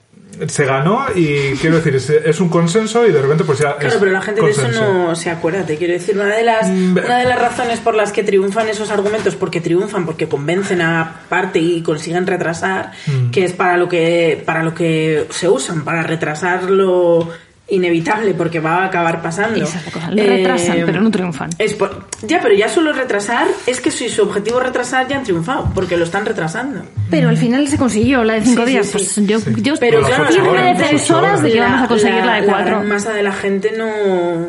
se 0.48 0.66
ganó 0.66 1.06
y 1.14 1.52
quiero 1.60 1.76
decir, 1.76 1.96
es, 1.96 2.10
es 2.10 2.40
un 2.40 2.50
consenso 2.50 3.06
y 3.06 3.12
de 3.12 3.22
repente 3.22 3.44
pues 3.44 3.60
ya 3.60 3.76
Claro, 3.76 3.94
es 3.96 4.00
pero 4.00 4.12
la 4.12 4.22
gente 4.22 4.42
de 4.42 4.50
eso 4.50 4.68
no 4.70 5.14
se 5.14 5.30
acuerda. 5.30 5.66
Te 5.66 5.78
quiero 5.78 5.94
decir, 5.94 6.16
una 6.16 6.36
de 6.36 6.44
las 6.44 6.68
Mm, 6.68 6.98
una 6.98 7.18
de 7.20 7.26
las 7.26 7.40
razones 7.40 7.80
por 7.80 7.94
las 7.96 8.12
que 8.12 8.24
triunfan 8.24 8.68
esos 8.70 8.90
argumentos, 8.92 9.36
porque 9.36 9.62
triunfan, 9.62 10.06
porque 10.06 10.28
convencen 10.28 10.82
a 10.82 11.22
parte 11.30 11.60
y 11.60 11.84
consiguen 11.84 12.26
retrasar, 12.26 12.92
Mm. 13.08 13.30
que 13.32 13.44
es 13.44 13.54
para 13.54 13.78
lo 13.78 13.88
que 13.90 14.42
para 14.46 14.64
lo 14.64 14.74
que 14.74 15.28
se 15.30 15.48
usan, 15.50 15.84
para 15.84 16.02
retrasar 16.02 16.64
lo 16.64 17.30
inevitable, 17.72 18.34
porque 18.36 18.60
va 18.60 18.84
a 18.84 18.86
acabar 18.86 19.22
pasando. 19.22 19.64
Esa 19.64 19.80
es 19.80 19.86
la 19.88 19.92
cosa, 19.92 20.12
lo 20.12 20.24
retrasan, 20.24 20.78
pero 20.86 21.02
no 21.02 21.10
triunfan. 21.10 21.50
es 21.58 21.74
por- 21.74 22.06
ya, 22.22 22.40
pero 22.42 22.54
ya 22.54 22.70
solo 22.70 22.94
retrasar 22.94 23.48
es 23.66 23.82
que 23.82 23.90
si 23.92 24.10
su 24.10 24.22
objetivo 24.24 24.60
es 24.60 24.66
retrasar 24.68 25.08
ya 25.08 25.18
han 25.18 25.24
triunfado, 25.24 25.72
porque 25.74 25.98
lo 25.98 26.04
están 26.04 26.26
retrasando. 26.26 26.84
Pero 27.10 27.30
al 27.30 27.38
final 27.38 27.68
se 27.68 27.78
consiguió 27.78 28.24
la 28.24 28.34
de 28.36 28.42
cinco 28.44 28.66
Sí, 28.66 28.72
días. 28.72 28.86
sí. 28.86 28.92
Pues 28.94 29.16
yo, 29.16 29.40
yo 29.64 29.74
Pero 29.80 30.02
claro, 30.02 30.24
la 30.24 30.30
horas, 30.30 30.36
las 30.36 30.76
ocho 30.76 30.84
defensoras 30.84 31.42
de 31.44 31.52
que 31.52 31.60
horas. 31.60 31.72
vamos 31.72 31.86
a 31.86 31.88
conseguir 31.88 32.26
la, 32.26 32.36
de 32.36 32.42
La 32.42 32.48
cuatro. 32.54 32.66
gran 32.78 32.88
masa 32.88 33.14
de 33.14 33.24
la 33.24 33.32
gente 33.32 33.74
no, 33.78 34.48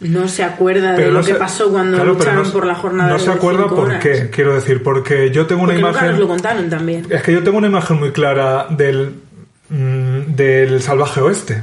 no 0.00 0.28
se 0.28 0.44
acuerda 0.44 0.92
de 0.92 1.10
lo 1.10 1.22
que 1.24 1.34
pasó 1.34 1.70
cuando 1.70 1.96
claro, 1.96 2.12
lucharon 2.14 2.42
no- 2.44 2.52
por 2.52 2.66
la 2.66 2.74
jornada 2.74 3.10
No 3.10 3.18
se 3.18 3.26
de 3.26 3.32
acuerda 3.32 3.66
por 3.68 3.88
horas. 3.88 4.02
qué, 4.02 4.30
quiero 4.30 4.54
decir, 4.54 4.82
porque 4.82 5.30
yo 5.30 5.46
tengo 5.46 5.62
una 5.62 5.72
Porque 5.72 5.82
nunca 5.82 5.98
imagen... 5.98 6.10
nos 6.12 6.20
lo 6.20 6.28
contaron 6.28 6.70
también. 6.70 7.06
Es 7.10 7.22
que 7.22 7.32
yo 7.32 7.42
tengo 7.42 7.58
una 7.58 7.66
imagen 7.66 7.98
muy 7.98 8.12
clara 8.12 8.66
del, 8.70 9.14
mm, 9.70 10.34
del 10.36 10.80
salvaje 10.82 11.20
oeste. 11.20 11.62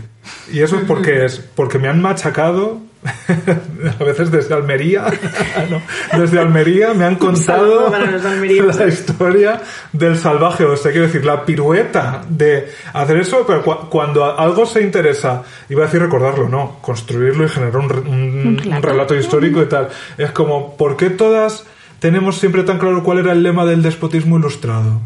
Y 0.52 0.62
eso 0.62 0.78
es 0.78 0.84
porque 0.86 1.26
es 1.26 1.38
porque 1.40 1.80
me 1.80 1.88
han 1.88 2.02
machacado 2.02 2.80
a 4.00 4.04
veces 4.04 4.32
desde 4.32 4.56
Almería, 4.56 5.06
no, 5.70 5.82
desde 6.20 6.40
Almería 6.40 6.94
me 6.96 7.06
han 7.06 7.16
contado 7.18 7.92
la 8.78 8.88
historia 8.88 9.62
del 9.94 10.18
salvaje 10.18 10.64
oeste. 10.66 10.92
Quiero 10.92 11.06
decir, 11.08 11.24
la 11.26 11.46
pirueta 11.46 12.24
de 12.28 12.68
hacer 12.94 13.18
eso, 13.18 13.44
pero 13.46 13.64
cu- 13.64 13.90
cuando 13.90 14.26
algo 14.38 14.66
se 14.66 14.82
interesa, 14.82 15.44
iba 15.70 15.84
a 15.84 15.86
decir 15.86 16.02
recordarlo, 16.02 16.50
no, 16.50 16.78
construirlo 16.82 17.46
y 17.46 17.50
generar 17.50 17.78
un, 17.78 17.90
re- 17.90 18.00
un- 18.00 18.48
un 18.48 18.58
relato. 18.58 18.88
relato 18.88 19.16
histórico 19.16 19.62
y 19.62 19.68
tal. 19.68 19.90
Es 20.18 20.32
como, 20.32 20.76
¿por 20.76 20.98
qué 20.98 21.12
todas 21.12 21.66
tenemos 22.00 22.38
siempre 22.40 22.64
tan 22.64 22.80
claro 22.80 23.04
cuál 23.04 23.20
era 23.20 23.34
el 23.34 23.44
lema 23.44 23.66
del 23.66 23.84
despotismo 23.84 24.38
ilustrado? 24.40 25.02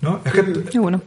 ¿No? 0.00 0.20
Es 0.24 0.32
que 0.70 0.78
bueno. 0.78 1.00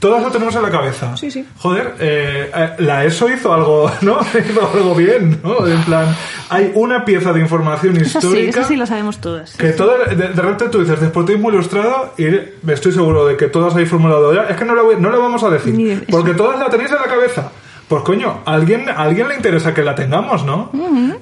Todas 0.00 0.20
lo 0.22 0.30
tenemos 0.32 0.54
en 0.56 0.62
la 0.62 0.70
cabeza. 0.70 1.16
Sí, 1.16 1.30
sí. 1.30 1.46
Joder, 1.58 1.94
eh, 2.00 2.50
eh, 2.52 2.70
la 2.78 3.04
ESO 3.04 3.28
hizo 3.28 3.54
algo, 3.54 3.88
¿no? 4.00 4.18
hizo 4.50 4.70
algo 4.74 4.94
bien, 4.96 5.38
¿no? 5.44 5.66
En 5.68 5.80
plan, 5.84 6.06
hay 6.48 6.72
una 6.74 7.04
pieza 7.04 7.32
de 7.32 7.40
información 7.40 7.96
Eso 7.98 8.20
sí, 8.20 8.26
histórica 8.26 8.60
eso 8.60 8.68
sí 8.68 8.76
lo 8.76 8.86
sabemos 8.86 9.18
todas. 9.20 9.54
que 9.56 9.68
todas, 9.68 10.08
de, 10.10 10.16
de 10.16 10.42
repente 10.42 10.68
tú 10.70 10.80
dices 10.80 11.00
despotismo 11.00 11.50
ilustrado 11.50 12.14
y 12.18 12.24
me 12.62 12.72
estoy 12.72 12.90
seguro 12.92 13.26
de 13.26 13.36
que 13.36 13.46
todas 13.46 13.74
habéis 13.74 13.88
formulado 13.90 14.34
ya. 14.34 14.44
Es 14.46 14.56
que 14.56 14.64
no 14.64 14.74
la, 14.74 14.82
voy- 14.82 14.96
no 14.98 15.10
la 15.10 15.18
vamos 15.18 15.42
a 15.44 15.50
decir, 15.50 15.76
de- 15.76 16.04
porque 16.10 16.34
todas 16.34 16.58
la 16.58 16.66
tenéis 16.70 16.90
en 16.90 16.96
la 16.96 17.06
cabeza. 17.06 17.52
Pues 17.88 18.02
coño, 18.04 18.42
a 18.46 18.54
alguien, 18.54 18.88
a 18.88 18.94
alguien 19.02 19.26
le 19.26 19.34
interesa 19.34 19.74
que 19.74 19.82
la 19.82 19.96
tengamos, 19.96 20.44
¿no? 20.44 20.70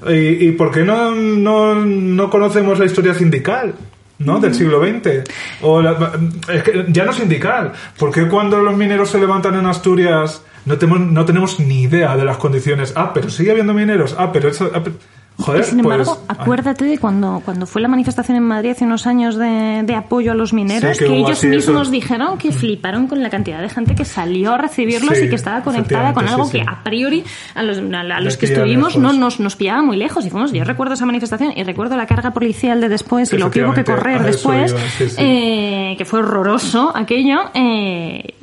y, 0.06 0.48
¿Y 0.48 0.52
por 0.52 0.70
qué 0.70 0.80
no, 0.84 1.12
no, 1.14 1.74
no 1.74 2.28
conocemos 2.28 2.78
la 2.78 2.84
historia 2.84 3.14
sindical? 3.14 3.74
¿No? 4.18 4.40
Del 4.40 4.54
siglo 4.54 4.80
XX. 4.80 5.24
O 5.62 5.80
la- 5.82 6.18
es 6.52 6.62
que 6.62 6.86
ya 6.88 7.04
no 7.04 7.12
sindical. 7.12 7.72
¿Por 7.98 8.10
qué 8.12 8.26
cuando 8.28 8.58
los 8.60 8.76
mineros 8.76 9.10
se 9.10 9.18
levantan 9.18 9.54
en 9.56 9.66
Asturias 9.66 10.42
no 10.64 10.76
tenemos, 10.78 11.00
no 11.00 11.24
tenemos 11.24 11.60
ni 11.60 11.82
idea 11.82 12.16
de 12.16 12.24
las 12.24 12.36
condiciones? 12.36 12.92
Ah, 12.96 13.12
pero 13.14 13.30
sigue 13.30 13.50
habiendo 13.52 13.74
mineros. 13.74 14.14
Ah, 14.18 14.30
pero 14.32 14.48
eso... 14.48 14.70
ah, 14.74 14.80
pero- 14.82 14.96
joder, 15.38 15.62
Y 15.62 15.64
sin 15.64 15.80
embargo, 15.80 16.16
pues, 16.26 16.38
acuérdate 16.38 16.84
de 16.84 16.98
cuando, 16.98 17.40
cuando 17.44 17.66
fue 17.66 17.80
la 17.80 17.88
manifestación 17.88 18.36
en 18.36 18.42
Madrid 18.42 18.70
hace 18.72 18.84
unos 18.84 19.06
años 19.06 19.36
de, 19.36 19.82
de 19.84 19.94
apoyo 19.94 20.32
a 20.32 20.34
los 20.34 20.52
mineros, 20.52 20.96
Sí, 20.96 21.04
que 21.06 21.16
ellos 21.16 21.42
mismos 21.44 21.82
eso. 21.82 21.90
dijeron 21.90 22.38
que 22.38 22.52
fliparon 22.52 23.06
con 23.06 23.22
la 23.22 23.30
cantidad 23.30 23.60
de 23.60 23.68
gente 23.68 23.94
que 23.94 24.04
salió 24.04 24.54
a 24.54 24.58
recibirlos 24.58 25.16
Sí, 25.16 25.24
y 25.24 25.28
que 25.28 25.34
estaba 25.36 25.62
conectada 25.62 26.12
con 26.12 26.26
algo 26.28 26.44
sí, 26.46 26.58
que 26.58 26.64
a 26.68 26.82
priori 26.84 27.24
a 27.54 27.62
los, 27.62 27.78
a, 27.78 28.00
a 28.00 28.20
los 28.20 28.36
que 28.36 28.46
estuvimos 28.46 28.96
lejos. 28.96 29.02
no 29.02 29.12
nos, 29.12 29.40
nos 29.40 29.56
pillaba 29.56 29.82
muy 29.82 29.96
lejos. 29.96 30.26
Y 30.26 30.30
fuimos, 30.30 30.52
yo 30.52 30.64
recuerdo 30.64 30.94
esa 30.94 31.06
manifestación 31.06 31.52
y 31.56 31.62
recuerdo 31.62 31.96
la 31.96 32.06
carga 32.06 32.32
policial 32.32 32.80
de 32.80 32.88
después 32.88 33.32
y 33.32 33.38
lo 33.38 33.50
que 33.50 33.64
hubo 33.64 33.72
que 33.74 33.84
correr 33.84 34.22
después, 34.22 34.72
iba, 34.72 35.08
eh, 35.18 35.94
que 35.96 36.04
fue 36.04 36.20
horroroso 36.20 36.92
aquello. 36.94 37.50
Eh, 37.54 38.34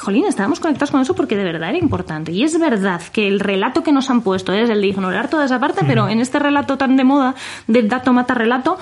Jolín, 0.00 0.24
estábamos 0.24 0.60
conectados 0.60 0.90
con 0.90 1.02
eso 1.02 1.14
porque 1.14 1.36
de 1.36 1.44
verdad 1.44 1.68
era 1.68 1.78
importante. 1.78 2.32
Y 2.32 2.42
es 2.42 2.58
verdad 2.58 3.02
que 3.12 3.28
el 3.28 3.38
relato 3.38 3.82
que 3.82 3.92
nos 3.92 4.08
han 4.08 4.22
puesto 4.22 4.52
es 4.54 4.70
el 4.70 4.80
de 4.80 4.86
ignorar 4.86 5.28
toda 5.28 5.44
esa 5.44 5.60
parte, 5.60 5.82
pero 5.86 6.08
en 6.08 6.20
este 6.20 6.38
relato 6.38 6.78
tan 6.78 6.96
de 6.96 7.04
moda 7.04 7.34
del 7.66 7.88
dato 7.88 8.12
mata 8.14 8.32
relato, 8.32 8.78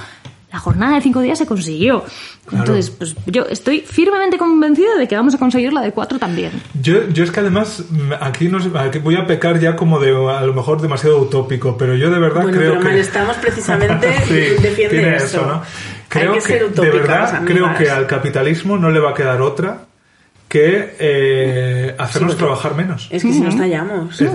la 0.52 0.60
jornada 0.60 0.94
de 0.94 1.00
cinco 1.00 1.20
días 1.20 1.36
se 1.36 1.44
consiguió. 1.44 2.04
Entonces, 2.52 2.90
pues 2.90 3.16
yo 3.26 3.46
estoy 3.50 3.80
firmemente 3.80 4.38
convencida 4.38 4.96
de 4.96 5.08
que 5.08 5.16
vamos 5.16 5.34
a 5.34 5.38
conseguir 5.38 5.72
la 5.72 5.82
de 5.82 5.90
cuatro 5.90 6.20
también. 6.20 6.52
Yo, 6.80 7.08
yo 7.08 7.24
es 7.24 7.32
que 7.32 7.40
además 7.40 7.84
mm, 7.90 8.12
aquí, 8.20 8.48
no 8.48 8.60
sé, 8.60 8.70
aquí 8.78 9.00
voy 9.00 9.16
a 9.16 9.26
pecar 9.26 9.58
ya 9.58 9.74
como 9.74 9.98
de 9.98 10.10
a 10.10 10.42
lo 10.42 10.54
mejor 10.54 10.80
demasiado 10.80 11.18
utópico, 11.18 11.76
pero 11.76 11.96
yo 11.96 12.10
de 12.10 12.18
verdad 12.20 12.42
Bueno, 12.42 12.58
creo 12.58 12.70
pero 12.74 12.82
que 12.82 12.88
Malestamos 12.90 13.36
precisamente 13.40 14.20
Sí, 14.24 14.62
defiende 14.62 15.00
tiene 15.00 15.16
eso. 15.16 15.44
¿no? 15.44 15.62
Hay 16.10 16.28
que 16.28 16.40
ser 16.40 16.60
de 16.60 16.66
utópicas, 16.66 17.32
verdad 17.32 17.42
creo 17.44 17.74
que 17.76 17.90
al 17.90 18.06
capitalismo 18.06 18.78
no 18.78 18.90
le 18.90 19.00
va 19.00 19.10
a 19.10 19.14
quedar 19.14 19.42
otra 19.42 19.87
que 20.48 20.94
eh, 20.98 21.94
hacernos 21.98 22.36
trabajar 22.38 22.74
menos. 22.74 23.06
Es 23.10 23.22
que 23.22 23.32
si 23.34 23.40
nos 23.40 23.56
tallamos. 23.56 24.18
Es- 24.20 24.30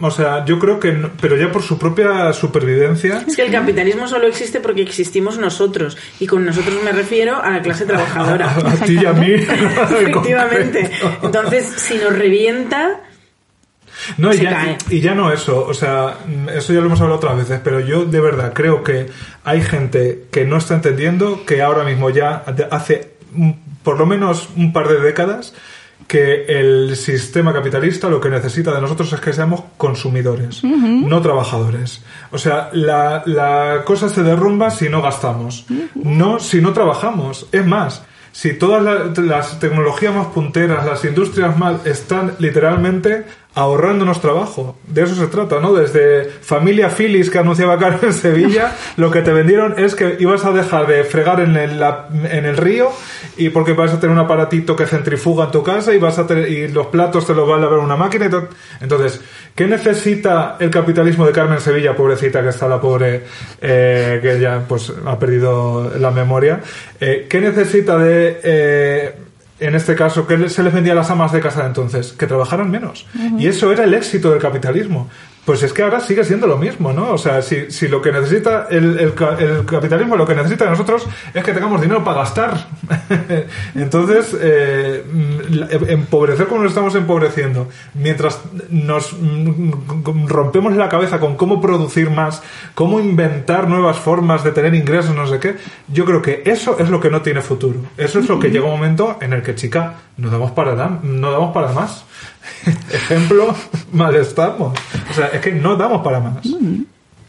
O 0.00 0.10
sea, 0.10 0.44
yo 0.46 0.58
creo 0.58 0.80
que, 0.80 0.92
no- 0.92 1.10
pero 1.20 1.36
ya 1.36 1.52
por 1.52 1.62
su 1.62 1.78
propia 1.78 2.32
supervivencia. 2.32 3.22
Es 3.26 3.36
que 3.36 3.42
el 3.44 3.52
capitalismo 3.52 4.08
solo 4.08 4.26
existe 4.26 4.60
porque 4.60 4.80
existimos 4.82 5.38
nosotros. 5.38 5.98
Y 6.20 6.26
con 6.26 6.46
nosotros 6.46 6.74
me 6.82 6.92
refiero 6.92 7.42
a 7.42 7.50
la 7.50 7.60
clase 7.60 7.84
trabajadora. 7.84 8.50
A, 8.50 8.56
a 8.72 8.74
ti 8.86 8.98
y 9.00 9.04
a 9.04 9.12
mí. 9.12 9.30
Efectivamente. 9.34 10.90
Entonces, 11.22 11.66
si 11.76 11.96
nos 11.98 12.16
revienta, 12.16 13.00
No, 14.16 14.32
y 14.32 14.38
ya, 14.38 14.78
y 14.88 15.00
ya 15.00 15.14
no 15.14 15.32
eso, 15.32 15.66
o 15.66 15.74
sea, 15.74 16.18
eso 16.54 16.72
ya 16.72 16.80
lo 16.80 16.86
hemos 16.86 17.00
hablado 17.00 17.18
otras 17.18 17.36
veces, 17.36 17.60
pero 17.62 17.80
yo 17.80 18.04
de 18.06 18.20
verdad 18.20 18.52
creo 18.54 18.82
que 18.82 19.08
hay 19.44 19.60
gente 19.60 20.24
que 20.30 20.44
no 20.46 20.56
está 20.56 20.74
entendiendo 20.76 21.44
que 21.44 21.60
ahora 21.62 21.84
mismo 21.84 22.08
ya 22.10 22.44
hace 22.70 23.10
por 23.88 23.98
lo 23.98 24.04
menos 24.04 24.50
un 24.54 24.70
par 24.70 24.86
de 24.86 25.00
décadas 25.00 25.54
que 26.06 26.44
el 26.44 26.94
sistema 26.94 27.54
capitalista 27.54 28.10
lo 28.10 28.20
que 28.20 28.28
necesita 28.28 28.70
de 28.74 28.82
nosotros 28.82 29.10
es 29.14 29.18
que 29.18 29.32
seamos 29.32 29.62
consumidores, 29.78 30.62
no 30.62 31.22
trabajadores. 31.22 32.04
O 32.30 32.36
sea, 32.36 32.68
la, 32.74 33.22
la 33.24 33.84
cosa 33.86 34.10
se 34.10 34.22
derrumba 34.22 34.70
si 34.70 34.90
no 34.90 35.00
gastamos, 35.00 35.64
no 35.94 36.38
si 36.38 36.60
no 36.60 36.74
trabajamos. 36.74 37.46
Es 37.50 37.64
más, 37.64 38.04
si 38.40 38.52
todas 38.52 38.80
la- 38.84 39.10
las 39.20 39.58
tecnologías 39.58 40.14
más 40.14 40.28
punteras, 40.28 40.86
las 40.86 41.04
industrias 41.04 41.58
más, 41.58 41.84
están 41.84 42.34
literalmente 42.38 43.24
ahorrándonos 43.54 44.20
trabajo. 44.20 44.76
De 44.86 45.02
eso 45.02 45.16
se 45.16 45.26
trata, 45.26 45.58
¿no? 45.58 45.72
Desde 45.74 46.24
familia 46.42 46.88
Phillies 46.90 47.30
que 47.30 47.38
anunciaba 47.40 47.76
Carmen 47.78 48.12
Sevilla, 48.12 48.76
lo 48.96 49.10
que 49.10 49.22
te 49.22 49.32
vendieron 49.32 49.74
es 49.76 49.96
que 49.96 50.16
ibas 50.20 50.44
a 50.44 50.52
dejar 50.52 50.86
de 50.86 51.02
fregar 51.02 51.40
en 51.40 51.56
el, 51.56 51.80
la- 51.80 52.06
en 52.30 52.44
el 52.46 52.56
río 52.56 52.92
y 53.36 53.48
porque 53.48 53.72
vas 53.72 53.92
a 53.92 53.98
tener 53.98 54.14
un 54.14 54.22
aparatito 54.22 54.76
que 54.76 54.86
centrifuga 54.86 55.46
en 55.46 55.50
tu 55.50 55.64
casa 55.64 55.92
y 55.92 55.98
vas 55.98 56.20
a 56.20 56.26
tener, 56.28 56.48
y 56.48 56.68
los 56.68 56.86
platos 56.88 57.26
te 57.26 57.34
los 57.34 57.50
va 57.50 57.56
a 57.56 57.58
lavar 57.58 57.80
una 57.80 57.96
máquina 57.96 58.26
y. 58.26 58.30
Entonces, 58.80 59.20
¿qué 59.58 59.66
necesita 59.66 60.56
el 60.60 60.70
capitalismo 60.70 61.26
de 61.26 61.32
Carmen 61.32 61.60
Sevilla, 61.60 61.96
pobrecita 61.96 62.40
que 62.44 62.50
está 62.50 62.68
la 62.68 62.80
pobre, 62.80 63.24
eh, 63.60 64.20
que 64.22 64.38
ya 64.38 64.62
pues 64.68 64.92
ha 65.04 65.18
perdido 65.18 65.98
la 65.98 66.12
memoria? 66.12 66.60
Eh, 67.00 67.26
¿Qué 67.28 67.40
necesita 67.40 67.98
de 67.98 68.40
eh, 68.44 69.14
en 69.58 69.74
este 69.74 69.96
caso, 69.96 70.28
¿qué 70.28 70.48
se 70.48 70.62
les 70.62 70.72
vendía 70.72 70.92
a 70.92 70.94
las 70.94 71.10
amas 71.10 71.32
de 71.32 71.40
casa 71.40 71.62
de 71.62 71.66
entonces? 71.66 72.12
Que 72.12 72.28
trabajaran 72.28 72.70
menos. 72.70 73.04
Y 73.36 73.48
eso 73.48 73.72
era 73.72 73.82
el 73.82 73.94
éxito 73.94 74.30
del 74.30 74.40
capitalismo. 74.40 75.10
Pues 75.48 75.62
es 75.62 75.72
que 75.72 75.82
ahora 75.82 76.00
sigue 76.00 76.24
siendo 76.24 76.46
lo 76.46 76.58
mismo, 76.58 76.92
¿no? 76.92 77.10
O 77.12 77.16
sea, 77.16 77.40
si, 77.40 77.70
si 77.70 77.88
lo 77.88 78.02
que 78.02 78.12
necesita 78.12 78.66
el, 78.70 78.98
el 78.98 79.14
ca- 79.14 79.38
el 79.38 79.64
capitalismo, 79.64 80.14
lo 80.14 80.26
que 80.26 80.34
necesita 80.34 80.64
de 80.66 80.72
nosotros 80.72 81.06
es 81.32 81.42
que 81.42 81.54
tengamos 81.54 81.80
dinero 81.80 82.04
para 82.04 82.18
gastar. 82.18 82.66
Entonces, 83.74 84.36
eh, 84.38 85.02
mm, 85.10 85.88
empobrecer 85.88 86.48
como 86.48 86.62
nos 86.62 86.72
estamos 86.72 86.94
empobreciendo, 86.96 87.66
mientras 87.94 88.40
nos 88.68 89.14
mm, 89.14 90.26
rompemos 90.26 90.74
la 90.76 90.90
cabeza 90.90 91.18
con 91.18 91.36
cómo 91.36 91.62
producir 91.62 92.10
más, 92.10 92.42
cómo 92.74 93.00
inventar 93.00 93.68
nuevas 93.68 93.96
formas 93.98 94.44
de 94.44 94.52
tener 94.52 94.74
ingresos, 94.74 95.14
no 95.14 95.26
sé 95.26 95.38
qué, 95.38 95.56
yo 95.88 96.04
creo 96.04 96.20
que 96.20 96.42
eso 96.44 96.76
es 96.78 96.90
lo 96.90 97.00
que 97.00 97.08
no 97.08 97.22
tiene 97.22 97.40
futuro. 97.40 97.78
Eso 97.96 98.18
es 98.18 98.28
lo 98.28 98.38
que 98.38 98.50
llega 98.50 98.66
un 98.66 98.72
momento 98.72 99.16
en 99.22 99.32
el 99.32 99.40
que, 99.42 99.54
chica, 99.54 99.94
no 100.18 100.28
damos 100.28 100.50
para, 100.50 100.74
no 101.02 101.30
damos 101.32 101.54
para 101.54 101.72
más. 101.72 102.04
Ejemplo, 102.92 103.54
mal 103.92 104.14
estamos. 104.16 104.78
O 105.10 105.14
sea, 105.14 105.28
es 105.28 105.40
que 105.40 105.52
no 105.52 105.76
damos 105.76 106.02
para 106.02 106.20
más. 106.20 106.46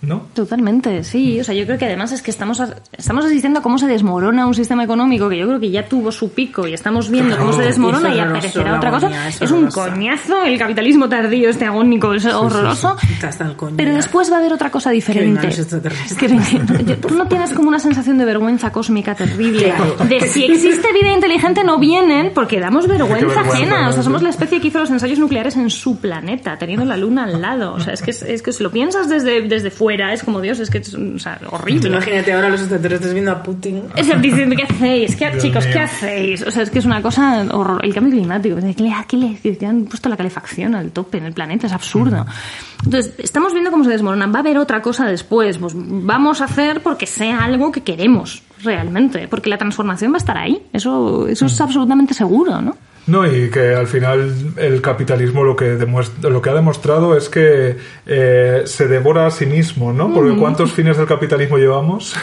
¿No? 0.02 0.28
Totalmente, 0.34 1.04
sí. 1.04 1.42
O 1.42 1.44
sea, 1.44 1.54
yo 1.54 1.66
creo 1.66 1.78
que 1.78 1.86
además 1.86 2.14
es 2.14 2.22
que 2.22 2.32
estamos, 2.32 2.62
a- 2.62 2.74
estamos 2.98 3.26
asistiendo 3.26 3.60
a 3.60 3.62
cómo 3.62 3.78
se 3.78 3.86
desmorona 3.86 4.48
un 4.48 4.54
sistema 4.54 4.84
económico 4.86 5.28
que 5.28 5.38
yo 5.38 5.46
creo 5.46 5.60
que 5.60 5.72
ya 5.72 5.86
tuvo 5.90 6.10
su 6.12 6.32
pico 6.32 6.66
y 6.68 6.74
estamos 6.74 7.10
viendo 7.10 7.38
cómo 7.38 7.52
se 7.52 7.64
desmorona 7.64 8.10
Es 8.12 8.16
y 8.16 8.20
aparecerá 8.22 8.78
otra 8.78 8.92
cosa. 8.92 9.28
es 9.28 9.52
un 9.52 9.68
coñazo 9.68 10.44
el 10.46 10.58
capitalismo 10.58 11.10
tardío, 11.10 11.50
este 11.50 11.66
agónico, 11.66 12.14
es 12.14 12.26
horroroso. 12.26 12.96
Pero 13.76 13.94
después 13.94 14.32
va 14.32 14.38
a 14.38 14.40
haber 14.40 14.54
otra 14.54 14.72
cosa 14.72 14.90
diferente. 14.92 15.48
Tú 17.02 17.16
no 17.16 17.28
tienes 17.28 17.52
como 17.54 17.68
una 17.68 17.80
sensación 17.80 18.18
de 18.18 18.24
vergüenza 18.26 18.72
cósmica 18.72 19.16
terrible. 19.16 19.74
De 20.08 20.22
si 20.22 20.46
existe 20.46 20.94
vida 20.94 21.12
inteligente 21.14 21.64
no 21.66 21.78
vienen 21.78 22.32
porque 22.34 22.60
damos 22.62 22.88
vergüenza, 22.88 23.42
ajena. 23.42 23.90
O 23.90 23.92
sea, 23.92 24.04
somos 24.04 24.22
la 24.22 24.30
especie 24.30 24.62
que 24.62 24.68
hizo 24.70 24.80
los 24.80 24.90
ensayos 24.92 25.20
nucleares 25.20 25.58
en 25.58 25.70
su 25.70 25.98
planeta, 25.98 26.58
teniendo 26.58 26.86
la 26.86 26.96
luna 26.96 27.26
al 27.26 27.42
lado. 27.42 27.74
O 27.74 27.80
sea, 27.82 27.94
es 27.94 28.02
que, 28.02 28.12
es 28.12 28.42
que 28.42 28.54
si 28.54 28.64
lo 28.64 28.72
piensas 28.72 29.10
desde, 29.10 29.42
desde 29.42 29.70
fuera, 29.72 29.89
es 29.92 30.24
como 30.24 30.42
Dios, 30.42 30.60
es 30.60 30.70
que 30.70 30.78
es 30.80 30.94
o 30.94 31.20
sea, 31.20 31.40
horrible. 31.50 31.90
Imagínate 31.90 32.32
ahora 32.34 32.50
los 32.50 32.60
extraterrestres 32.62 33.14
viendo 33.14 33.32
a 33.32 33.44
Putin. 33.44 33.84
Es 33.96 34.10
el 34.10 34.22
diciendo, 34.22 34.56
¿qué 34.56 34.64
hacéis? 34.64 35.16
¿Qué, 35.16 35.30
Dios 35.32 35.44
chicos, 35.44 35.66
mío. 35.66 35.74
¿qué 35.74 35.80
hacéis? 35.80 36.42
O 36.44 36.52
sea, 36.52 36.64
es 36.64 36.70
que 36.70 36.80
es 36.80 36.86
una 36.86 37.02
cosa 37.02 37.46
horror. 37.52 37.84
El 37.84 37.94
cambio 37.94 38.14
climático, 38.14 38.56
¿qué 38.56 38.84
le, 38.84 38.96
qué 39.08 39.18
le- 39.18 39.58
que 39.58 39.66
han 39.66 39.86
puesto 39.86 40.08
la 40.10 40.18
calefacción 40.18 40.76
al 40.76 40.92
tope 40.92 41.18
en 41.18 41.26
el 41.26 41.34
planeta? 41.34 41.68
Es 41.68 41.74
absurdo. 41.74 42.26
Entonces, 42.86 43.14
estamos 43.18 43.54
viendo 43.54 43.72
cómo 43.72 43.84
se 43.84 43.90
desmorona. 43.90 44.28
Va 44.28 44.38
a 44.38 44.42
haber 44.42 44.58
otra 44.58 44.82
cosa 44.82 45.06
después. 45.06 45.58
Pues 45.58 45.74
vamos 45.76 46.42
a 46.42 46.46
hacer 46.46 46.82
porque 46.82 47.06
sea 47.06 47.44
algo 47.44 47.72
que 47.72 47.82
queremos 47.82 48.44
realmente. 48.64 49.28
Porque 49.28 49.50
la 49.50 49.58
transformación 49.58 50.12
va 50.12 50.16
a 50.16 50.20
estar 50.20 50.38
ahí. 50.38 50.62
Eso, 50.74 51.28
eso 51.28 51.46
es 51.48 51.60
absolutamente 51.62 52.14
seguro, 52.14 52.62
¿no? 52.62 52.78
No, 53.08 53.26
y 53.26 53.50
que 53.50 53.74
al 53.74 53.88
final 53.88 54.32
el 54.58 54.82
capitalismo 54.82 55.44
lo 55.44 55.56
que 55.56 55.66
demuestra, 55.66 56.30
lo 56.30 56.42
que 56.44 56.50
ha 56.52 56.54
demostrado 56.54 57.18
es 57.18 57.28
que 57.28 57.76
eh, 58.06 58.62
se 58.66 58.88
devora 58.88 59.26
a 59.26 59.32
sí 59.32 59.48
mismo, 59.48 59.92
¿no? 59.92 60.14
Porque 60.14 60.36
¿cuántos 60.38 60.72
fines 60.74 60.96
del 60.98 61.08
capitalismo 61.08 61.58
llevamos? 61.58 62.16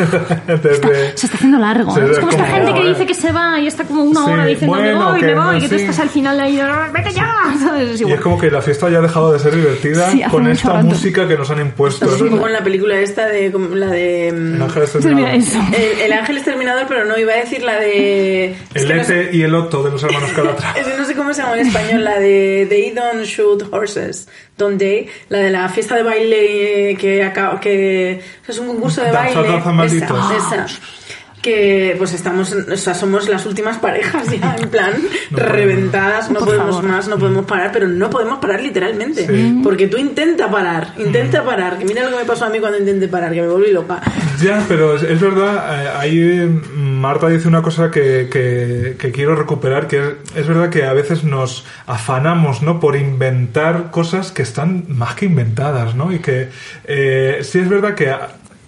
Desde... 0.46 1.16
Se 1.16 1.26
está 1.26 1.36
haciendo 1.36 1.58
largo. 1.58 1.92
Se 1.94 2.00
¿eh? 2.00 2.08
Es 2.10 2.18
como 2.18 2.30
esta 2.30 2.44
como, 2.44 2.54
gente 2.56 2.74
que 2.80 2.88
dice 2.88 3.06
que 3.06 3.14
se 3.14 3.32
va 3.32 3.60
y 3.60 3.66
está 3.66 3.84
como 3.84 4.04
una 4.04 4.24
Sí, 4.24 4.30
hora 4.30 4.46
diciendo 4.46 4.76
me 4.76 4.82
bueno, 4.94 5.10
voy, 5.10 5.20
que 5.20 5.26
me 5.26 5.34
voy, 5.34 5.54
no, 5.56 5.60
que 5.60 5.68
tú 5.68 5.74
sí. 5.76 5.80
estás 5.82 5.98
al 6.00 6.08
final 6.08 6.40
ahí, 6.40 6.60
vete 6.92 7.12
ya. 7.12 7.34
¿sabes? 7.60 7.90
Es 7.90 8.00
Y 8.00 8.02
igual. 8.04 8.16
es 8.16 8.20
como 8.22 8.38
que 8.38 8.50
la 8.50 8.62
fiesta 8.62 8.88
ya 8.90 8.98
ha 8.98 9.02
dejado 9.02 9.32
de 9.32 9.38
ser 9.38 9.54
divertida 9.54 10.10
Sí, 10.10 10.22
con 10.30 10.46
esta 10.48 10.72
rato. 10.74 10.86
música 10.86 11.28
que 11.28 11.36
nos 11.36 11.50
han 11.50 11.60
impuesto. 11.60 12.06
¿no? 12.06 12.30
como 12.30 12.46
en 12.46 12.52
la 12.52 12.64
película 12.64 12.98
esta 12.98 13.26
de 13.26 13.52
la 13.74 13.86
de 13.88 14.28
El 14.28 14.58
mm, 14.58 14.62
ángel 14.62 14.86
Sí, 14.86 14.96
exterminador. 14.98 15.34
el, 15.34 16.00
el 16.00 16.12
ángel 16.12 16.36
exterminador, 16.38 16.84
pero 16.88 17.04
no 17.04 17.18
iba 17.18 17.32
a 17.32 17.36
decir 17.36 17.62
la 17.62 17.78
de 17.78 18.52
es 18.74 18.82
El 18.82 18.88
que 18.88 18.94
no 18.94 19.04
sé- 19.04 19.20
Ete 19.24 19.36
y 19.36 19.42
el 19.42 19.54
Otto 19.54 19.82
de 19.82 19.90
los 19.90 20.02
hermanos 20.02 20.19
Calatrava. 20.28 20.78
es 20.78 20.86
que 20.86 20.96
no 20.96 21.04
sé 21.04 21.14
cómo 21.14 21.34
se 21.34 21.42
llama 21.42 21.54
en 21.58 21.66
español, 21.66 22.04
la 22.04 22.18
de 22.18 22.66
They 22.68 22.90
Don't 22.90 23.24
Shoot 23.24 23.72
Horses, 23.72 24.28
donde 24.56 25.08
la 25.28 25.38
de 25.38 25.50
la 25.50 25.68
fiesta 25.68 25.96
de 25.96 26.02
baile 26.02 26.96
que 26.98 27.22
acaba, 27.22 27.60
que 27.60 28.20
es 28.46 28.58
un 28.58 28.66
concurso 28.66 29.00
de 29.02 29.10
Danza, 29.10 29.40
baile, 29.40 29.52
danza, 29.54 29.72
malditos. 29.72 30.30
esa, 30.32 30.64
esa. 30.64 30.80
Que 31.42 31.94
pues 31.98 32.12
estamos, 32.12 32.52
o 32.52 32.76
sea, 32.76 32.92
somos 32.94 33.28
las 33.28 33.46
últimas 33.46 33.78
parejas 33.78 34.28
ya 34.30 34.56
en 34.58 34.68
plan 34.68 34.92
reventadas, 35.30 36.30
no 36.30 36.38
Por 36.38 36.48
podemos 36.48 36.76
favor. 36.76 36.90
más, 36.90 37.08
no 37.08 37.18
podemos 37.18 37.46
parar, 37.46 37.70
pero 37.72 37.88
no 37.88 38.10
podemos 38.10 38.38
parar 38.38 38.60
literalmente, 38.62 39.26
Sí. 39.26 39.60
porque 39.62 39.86
tú 39.88 39.96
intenta 39.96 40.50
parar, 40.50 40.94
intenta 40.98 41.42
parar, 41.44 41.78
que 41.78 41.84
mira 41.84 42.02
lo 42.04 42.10
que 42.10 42.16
me 42.16 42.24
pasó 42.24 42.44
a 42.46 42.50
mí 42.50 42.58
cuando 42.60 42.78
intenté 42.78 43.08
parar, 43.08 43.32
que 43.32 43.40
me 43.40 43.48
volví 43.48 43.72
loca. 43.72 44.00
Ya, 44.42 44.62
pero 44.68 44.96
es, 44.96 45.02
es 45.02 45.20
verdad, 45.20 45.84
eh, 45.84 45.88
ahí 45.98 46.60
Marta 46.74 47.28
dice 47.28 47.48
una 47.48 47.62
cosa 47.62 47.90
que, 47.90 48.28
que, 48.30 48.96
que 48.98 49.10
quiero 49.10 49.34
recuperar, 49.34 49.86
que 49.86 49.98
es, 49.98 50.06
es 50.36 50.46
verdad 50.46 50.68
que 50.70 50.84
a 50.84 50.92
veces 50.92 51.24
nos 51.24 51.64
afanamos, 51.86 52.62
¿no? 52.62 52.80
Por 52.80 52.96
inventar 52.96 53.90
cosas 53.90 54.30
que 54.32 54.42
están 54.42 54.84
más 54.88 55.14
que 55.14 55.26
inventadas, 55.26 55.94
¿no? 55.94 56.12
Y 56.12 56.18
que 56.18 56.48
eh, 56.84 57.38
sí 57.42 57.58
es 57.60 57.68
verdad 57.68 57.94
que 57.94 58.12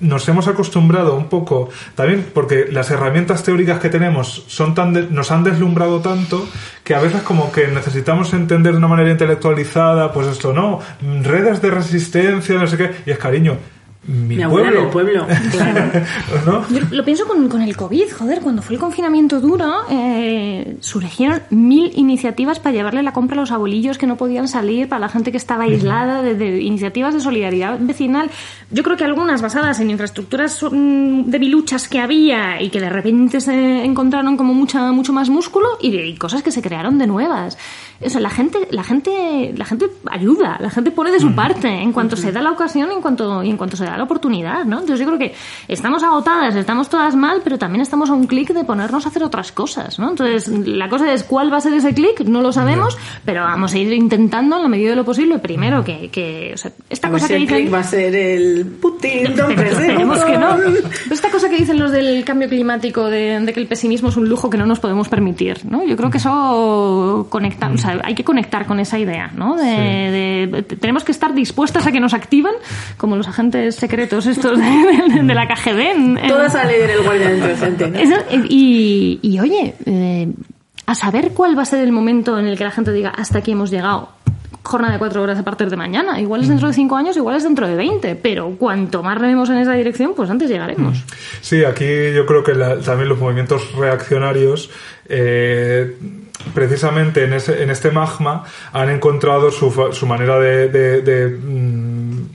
nos 0.03 0.29
hemos 0.29 0.47
acostumbrado 0.49 1.15
un 1.17 1.29
poco, 1.29 1.71
también 1.95 2.27
porque 2.35 2.67
las 2.71 2.91
herramientas 2.91 3.43
teóricas 3.43 3.81
que 3.81 3.89
tenemos 3.89 4.45
son 4.49 4.75
tan 4.75 4.93
de- 4.93 5.07
nos 5.09 5.31
han 5.31 5.43
deslumbrado 5.45 6.01
tanto 6.01 6.47
que 6.85 6.95
a 6.95 7.01
veces 7.01 7.23
como 7.23 7.51
que 7.51 7.69
necesitamos 7.69 8.35
entender 8.35 8.73
de 8.73 8.79
una 8.79 8.89
manera 8.89 9.11
intelectualizada, 9.11 10.13
pues 10.13 10.27
esto, 10.27 10.53
no, 10.53 10.81
redes 11.23 11.63
de 11.63 11.71
resistencia, 11.71 12.57
no 12.59 12.67
sé 12.67 12.77
qué, 12.77 12.91
y 13.07 13.11
es 13.13 13.19
cariño. 13.19 13.57
Mi, 14.05 14.35
Mi 14.37 14.43
abuela 14.43 14.71
pueblo. 14.71 14.81
del 14.81 14.91
pueblo, 14.91 15.27
claro. 15.53 15.91
¿No? 16.47 16.69
Yo 16.69 16.81
lo 16.91 17.05
pienso 17.05 17.25
con, 17.29 17.49
con 17.49 17.63
el 17.63 17.77
COVID, 17.77 18.11
joder, 18.19 18.41
cuando 18.41 18.61
fue 18.61 18.75
el 18.75 18.81
confinamiento 18.81 19.41
duro, 19.41 19.73
eh, 19.91 20.77
surgieron 20.81 21.43
mil 21.51 21.93
iniciativas 21.95 22.59
para 22.59 22.75
llevarle 22.75 23.05
la 23.05 23.13
compra 23.13 23.37
a 23.37 23.41
los 23.41 23.53
abuelillos 23.53 23.99
que 23.99 24.09
no 24.09 24.17
podían 24.17 24.49
salir, 24.49 24.89
para 24.89 24.99
la 24.99 25.09
gente 25.09 25.31
que 25.31 25.37
estaba 25.37 25.65
aislada, 25.65 26.21
de, 26.21 26.35
de 26.35 26.61
iniciativas 26.63 27.15
de 27.15 27.21
solidaridad 27.21 27.79
vecinal. 27.81 28.29
Yo 28.73 28.83
creo 28.83 28.97
que 28.97 29.05
algunas 29.05 29.41
basadas 29.41 29.79
en 29.79 29.91
infraestructuras 29.91 30.61
mm, 30.69 31.25
debiluchas 31.27 31.87
que 31.89 32.01
había 32.01 32.61
y 32.61 32.71
que 32.71 32.81
de 32.81 32.91
repente 32.91 33.41
se 33.41 33.85
encontraron 33.85 34.37
como 34.37 34.53
mucha, 34.53 34.91
mucho 34.91 35.13
más 35.13 35.29
músculo 35.29 35.69
y, 35.81 35.93
de, 35.93 36.09
y 36.09 36.17
cosas 36.17 36.43
que 36.43 36.51
se 36.51 36.61
crearon 36.61 36.99
de 36.99 37.07
nuevas. 37.07 37.57
O 38.05 38.11
sea, 38.11 38.21
la 38.21 38.31
gente, 38.31 38.59
la 38.73 38.83
gente, 38.83 39.55
la 39.57 39.65
gente 39.65 39.87
ayuda, 40.11 40.57
la 40.59 40.71
gente 40.71 40.91
pone 40.91 41.13
de 41.13 41.21
su 41.21 41.37
parte 41.37 41.69
en 41.69 41.93
cuanto 41.93 42.17
se 42.17 42.33
da 42.33 42.43
la 42.43 42.51
ocasión 42.51 42.91
y 42.91 42.95
en 42.95 43.01
cuanto, 43.01 43.45
y 43.45 43.51
en 43.51 43.57
cuanto 43.57 43.77
se 43.77 43.85
da 43.85 43.92
la 43.97 44.05
oportunidad, 44.05 44.65
¿no? 44.65 44.81
Entonces 44.81 45.01
yo 45.01 45.07
creo 45.07 45.19
que 45.19 45.35
estamos 45.69 46.03
agotadas, 46.03 46.55
estamos 46.57 46.89
todas 46.89 47.15
mal, 47.17 47.41
pero 47.45 47.59
también 47.59 47.83
estamos 47.83 48.11
a 48.11 48.13
un 48.15 48.27
clic 48.27 48.53
de 48.53 48.65
ponernos 48.65 49.05
a 49.07 49.09
hacer 49.09 49.23
otras 49.25 49.53
cosas, 49.53 49.99
¿no? 49.99 50.11
Entonces 50.11 50.49
la 50.49 50.89
cosa 50.89 51.13
es 51.13 51.23
cuál 51.25 51.53
va 51.53 51.59
a 51.59 51.61
ser 51.61 51.73
ese 51.75 51.95
clic, 51.95 52.21
no 52.27 52.43
lo 52.43 52.53
sabemos, 52.53 52.97
pero 53.25 53.43
vamos 53.43 53.75
a 53.75 53.79
ir 53.79 53.93
intentando 53.93 54.57
en 54.57 54.63
la 54.63 54.69
medida 54.69 54.91
de 54.91 54.97
lo 54.97 55.05
posible, 55.05 55.39
primero 55.39 55.83
que, 55.85 56.09
que 56.11 56.53
o 56.55 56.57
sea, 56.57 56.73
esta 56.91 57.09
A 57.09 57.11
cosa 57.11 57.29
que 57.29 57.37
el 57.37 57.43
dicen... 57.43 57.57
click 57.63 57.75
va 57.75 57.79
a 57.81 57.85
ser 57.85 58.15
el 58.15 58.67
Putin, 58.81 59.35
don 59.37 59.53
esperemos 59.53 60.25
que 60.25 60.39
no. 60.39 60.57
Esta 61.11 61.31
cosa 61.31 61.49
que 61.49 61.57
dicen 61.57 61.79
los 61.79 61.91
del 61.93 62.25
cambio 62.25 62.49
climático, 62.49 63.07
de, 63.07 63.41
de 63.41 63.53
que 63.53 63.61
el 63.61 63.67
pesimismo 63.67 64.09
es 64.09 64.17
un 64.17 64.29
lujo 64.29 64.51
que 64.51 64.59
no 64.59 64.67
nos 64.67 64.81
podemos 64.81 65.09
permitir, 65.09 65.65
¿no? 65.65 65.85
Yo 65.85 65.97
creo 65.97 66.11
que 66.11 66.19
eso 66.19 67.27
conecta, 67.31 67.69
o 67.69 67.79
sea, 67.79 68.01
hay 68.05 68.15
que 68.15 68.25
conectar 68.25 68.67
con 68.67 68.81
esa 68.81 68.99
idea, 68.99 69.31
¿no? 69.35 69.57
De, 69.57 70.49
de- 70.51 70.63
tenemos 70.63 71.05
que 71.05 71.13
estar 71.13 71.35
dispuestas 71.35 71.87
a 71.87 71.93
que 71.93 72.01
nos 72.01 72.15
activan, 72.15 72.55
como 72.97 73.17
los 73.17 73.29
agentes 73.29 73.77
secretos 73.83 74.27
estos 74.27 74.59
de, 74.59 74.65
de- 74.65 75.23
de 75.23 75.35
la 75.35 75.47
KGB. 75.47 75.79
en- 75.91 76.19
en- 76.19 76.29
Todas 76.29 76.55
a 76.55 76.65
leer 76.65 76.91
el 76.91 77.03
guardián 77.03 77.35
inteligente. 77.37 77.89
¿no? 77.91 77.99
eso, 77.99 78.17
y, 78.49 79.19
y, 79.23 79.39
oye, 79.41 79.75
eh, 79.87 80.29
a 80.87 80.95
saber 80.95 81.31
cuál 81.33 81.57
va 81.57 81.63
a 81.63 81.67
ser 81.67 81.81
el 81.85 81.93
momento 81.93 82.39
en 82.39 82.47
el 82.47 82.57
que 82.57 82.65
la 82.65 82.71
gente 82.71 82.93
diga 82.93 83.11
hasta 83.11 83.39
aquí 83.39 83.53
hemos 83.53 83.71
llegado. 83.71 84.09
Jornada 84.65 84.93
de 84.93 84.99
cuatro 85.01 85.21
horas 85.23 85.39
a 85.39 85.43
partir 85.43 85.69
de 85.71 85.77
mañana. 85.77 86.21
Igual 86.21 86.43
es 86.43 86.49
dentro 86.49 86.69
de 86.69 86.75
cinco 86.75 86.95
años, 86.97 87.17
igual 87.17 87.35
es 87.37 87.43
dentro 87.43 87.67
de 87.67 87.75
veinte. 87.75 88.15
Pero 88.15 88.51
cuanto 88.59 89.03
más 89.03 89.19
rememos 89.19 89.51
en 89.51 89.57
esa 89.59 89.73
dirección, 89.73 90.13
pues 90.15 90.31
antes 90.31 90.49
llegaremos. 90.49 91.03
Sí, 91.41 91.65
aquí 91.65 91.85
yo 92.15 92.25
creo 92.27 92.45
que 92.45 92.55
la- 92.55 92.79
también 92.79 93.09
los 93.09 93.19
movimientos 93.19 93.73
reaccionarios, 93.75 94.71
eh, 95.09 95.97
precisamente 96.55 97.25
en, 97.25 97.33
ese, 97.33 97.63
en 97.63 97.71
este 97.71 97.91
magma, 97.91 98.45
han 98.73 98.89
encontrado 98.91 99.51
su, 99.51 99.71
fa- 99.73 99.93
su 99.93 100.07
manera 100.07 100.39
de, 100.39 100.69
de- 100.69 101.01
de, 101.03 101.29
mm, 101.29 102.27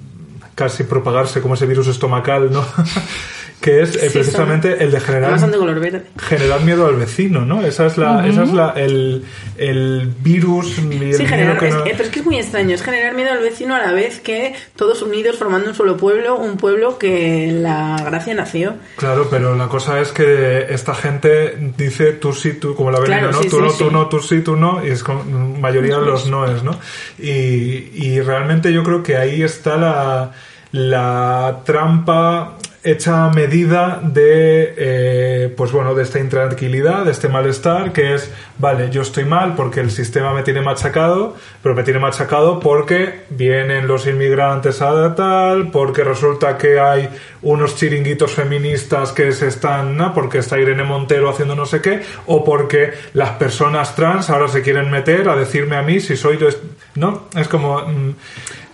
casi 0.57 0.85
propagarse 0.85 1.39
como 1.39 1.53
ese 1.53 1.67
virus 1.67 1.87
estomacal, 1.87 2.51
¿no? 2.51 2.65
que 3.61 3.81
es 3.81 3.95
eh, 3.95 4.09
Sí, 4.09 4.19
precisamente 4.19 4.83
el 4.83 4.91
de 4.91 4.99
generar 4.99 5.23
Además 5.25 5.41
son 5.41 5.51
de 5.51 5.57
color 5.57 5.79
verde. 5.79 6.03
generar 6.19 6.61
miedo 6.61 6.85
al 6.85 6.95
vecino, 6.95 7.43
¿no? 7.45 7.65
Esa 7.65 7.87
es 7.87 7.97
la, 7.97 8.27
esa 8.27 8.43
es 8.43 8.53
la, 8.53 8.69
el, 8.75 9.25
el 9.57 10.13
virus 10.21 10.77
el 10.77 11.13
Sí, 11.15 11.25
generar, 11.25 11.57
que 11.57 11.69
es- 11.69 11.73
no- 11.73 11.83
pero 11.83 12.03
es 12.03 12.09
que 12.09 12.19
es 12.19 12.25
muy 12.25 12.37
extraño, 12.37 12.75
es 12.75 12.83
generar 12.83 13.15
miedo 13.15 13.31
al 13.31 13.39
vecino 13.39 13.75
a 13.75 13.79
la 13.79 13.91
vez 13.93 14.19
que 14.19 14.53
todos 14.75 15.01
unidos 15.01 15.37
formando 15.37 15.69
un 15.69 15.75
solo 15.75 15.97
pueblo, 15.97 16.35
un 16.37 16.57
pueblo 16.57 16.99
que 16.99 17.51
la 17.51 17.97
gracia 18.05 18.35
nació. 18.35 18.75
Claro, 18.97 19.27
pero 19.29 19.55
la 19.55 19.67
cosa 19.67 19.99
es 20.01 20.11
que 20.11 20.67
esta 20.69 20.93
gente 20.93 21.57
dice 21.77 22.11
tú 22.13 22.33
sí, 22.33 22.53
tú, 22.53 22.75
como 22.75 22.91
la 22.91 22.99
Claro, 23.01 23.31
¿no? 23.31 23.41
sí, 23.41 23.49
tú 23.49 23.57
sí, 23.57 23.61
no, 23.63 23.71
tú 23.73 23.91
no, 23.91 24.07
tú 24.07 24.19
sí, 24.21 24.41
tú 24.41 24.55
no, 24.55 24.85
y 24.85 24.91
es 24.91 25.03
con 25.03 25.59
mayoría 25.59 25.97
de 25.99 26.05
los 26.05 26.27
noes, 26.27 26.61
¿no? 26.63 26.79
Y, 27.17 27.89
y 27.95 28.21
realmente 28.21 28.71
yo 28.71 28.83
creo 28.83 29.01
que 29.01 29.17
ahí 29.17 29.41
está 29.41 29.77
la, 29.77 30.31
la 30.71 31.61
trampa 31.65 32.57
hecha 32.87 33.29
medida 33.31 33.99
de, 34.01 34.73
eh, 34.77 35.53
pues 35.57 35.73
bueno, 35.73 35.93
de 35.93 36.03
esta 36.03 36.19
intranquilidad, 36.19 37.03
de 37.03 37.11
este 37.11 37.27
malestar, 37.27 37.91
que 37.91 38.15
es, 38.15 38.31
vale, 38.57 38.89
yo 38.89 39.01
estoy 39.01 39.25
mal 39.25 39.55
porque 39.55 39.81
el 39.81 39.91
sistema 39.91 40.33
me 40.33 40.41
tiene 40.41 40.61
machacado, 40.61 41.35
pero 41.61 41.75
me 41.75 41.83
tiene 41.83 41.99
machacado 41.99 42.61
porque 42.61 43.25
vienen 43.29 43.87
los 43.87 44.07
inmigrantes 44.07 44.81
a 44.81 45.15
tal, 45.15 45.69
porque 45.69 46.05
resulta 46.05 46.57
que 46.57 46.79
hay 46.79 47.09
unos 47.41 47.75
chiringuitos 47.75 48.31
feministas 48.31 49.11
que 49.11 49.33
se 49.33 49.47
están, 49.47 49.97
¿no? 49.97 50.13
porque 50.13 50.37
está 50.37 50.57
Irene 50.57 50.83
Montero 50.83 51.29
haciendo 51.29 51.55
no 51.55 51.65
sé 51.65 51.81
qué, 51.81 52.03
o 52.25 52.45
porque 52.45 52.93
las 53.13 53.31
personas 53.31 53.95
trans 53.95 54.29
ahora 54.29 54.47
se 54.47 54.61
quieren 54.61 54.89
meter 54.89 55.27
a 55.27 55.35
decirme 55.35 55.75
a 55.75 55.81
mí 55.81 55.99
si 55.99 56.15
soy 56.15 56.37
yo, 56.37 56.47
¿no? 56.95 57.27
Es 57.35 57.49
como... 57.49 57.81
mm, 57.81 58.15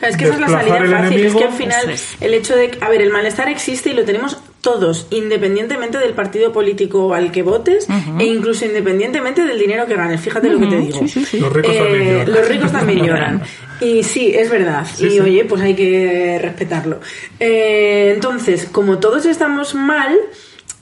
Es 0.09 0.17
que 0.17 0.25
esa 0.25 0.33
es 0.35 0.39
la 0.39 0.47
salida 0.49 0.75
fácil, 0.75 0.93
enemigo. 0.93 1.27
es 1.27 1.35
que 1.35 1.43
al 1.45 1.53
final 1.53 1.89
es. 1.89 2.15
el 2.21 2.33
hecho 2.33 2.55
de 2.55 2.71
que, 2.71 2.83
a 2.83 2.89
ver, 2.89 3.01
el 3.01 3.09
malestar 3.11 3.49
existe 3.49 3.89
y 3.89 3.93
lo 3.93 4.03
tenemos 4.03 4.37
todos, 4.61 5.07
independientemente 5.09 5.97
del 5.97 6.13
partido 6.13 6.53
político 6.53 7.13
al 7.13 7.31
que 7.31 7.41
votes 7.43 7.85
e 8.19 8.23
incluso 8.25 8.65
independientemente 8.65 9.43
del 9.43 9.59
dinero 9.59 9.85
que 9.85 9.95
ganes. 9.95 10.21
Fíjate 10.21 10.49
lo 10.49 10.59
que 10.59 10.67
te 10.67 10.77
digo. 10.77 10.99
Sí, 10.99 11.07
sí, 11.09 11.25
sí. 11.25 11.39
Los 11.39 11.51
ricos 11.53 11.71
también 11.75 12.01
Eh, 12.01 12.11
lloran. 12.13 12.31
los 12.33 12.47
ricos 12.47 12.71
también 12.71 12.99
lloran. 13.05 13.41
Y 13.81 14.03
sí, 14.03 14.31
es 14.33 14.49
verdad. 14.49 14.87
y 14.99 15.09
sí. 15.09 15.19
oye, 15.19 15.43
pues 15.45 15.61
hay 15.61 15.73
que 15.75 16.39
respetarlo. 16.41 17.01
Eh, 17.39 18.11
entonces, 18.15 18.65
como 18.71 18.99
todos 18.99 19.25
estamos 19.25 19.75
mal, 19.75 20.15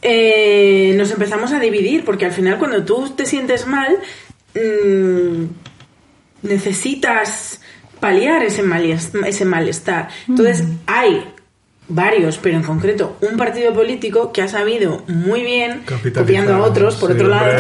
eh, 0.04 0.94
nos 0.96 1.10
empezamos 1.12 1.52
a 1.52 1.60
dividir, 1.60 2.04
porque 2.06 2.26
al 2.26 2.32
final 2.34 2.60
cuando 2.60 2.84
tú 2.86 3.10
te 3.16 3.26
sientes 3.26 3.66
mal, 3.66 3.98
mm, 4.54 5.46
necesitas 6.44 7.62
paliar 8.02 8.44
ese, 8.44 8.64
malestar. 9.46 10.10
Entonces, 10.28 10.66
hay 10.88 11.24
varios, 11.94 12.38
pero 12.38 12.58
en 12.58 12.64
concreto 12.64 13.18
un 13.22 13.38
partido 13.38 13.74
político 13.74 14.32
que 14.32 14.42
ha 14.42 14.48
sabido 14.48 15.04
muy 15.08 15.44
bien, 15.44 15.82
Capitalizar, 15.86 16.24
copiando 16.24 16.56
a 16.56 16.60
otros, 16.68 16.96
por 16.96 17.10
sí, 17.10 17.16
otro 17.16 17.28
lado, 17.30 17.52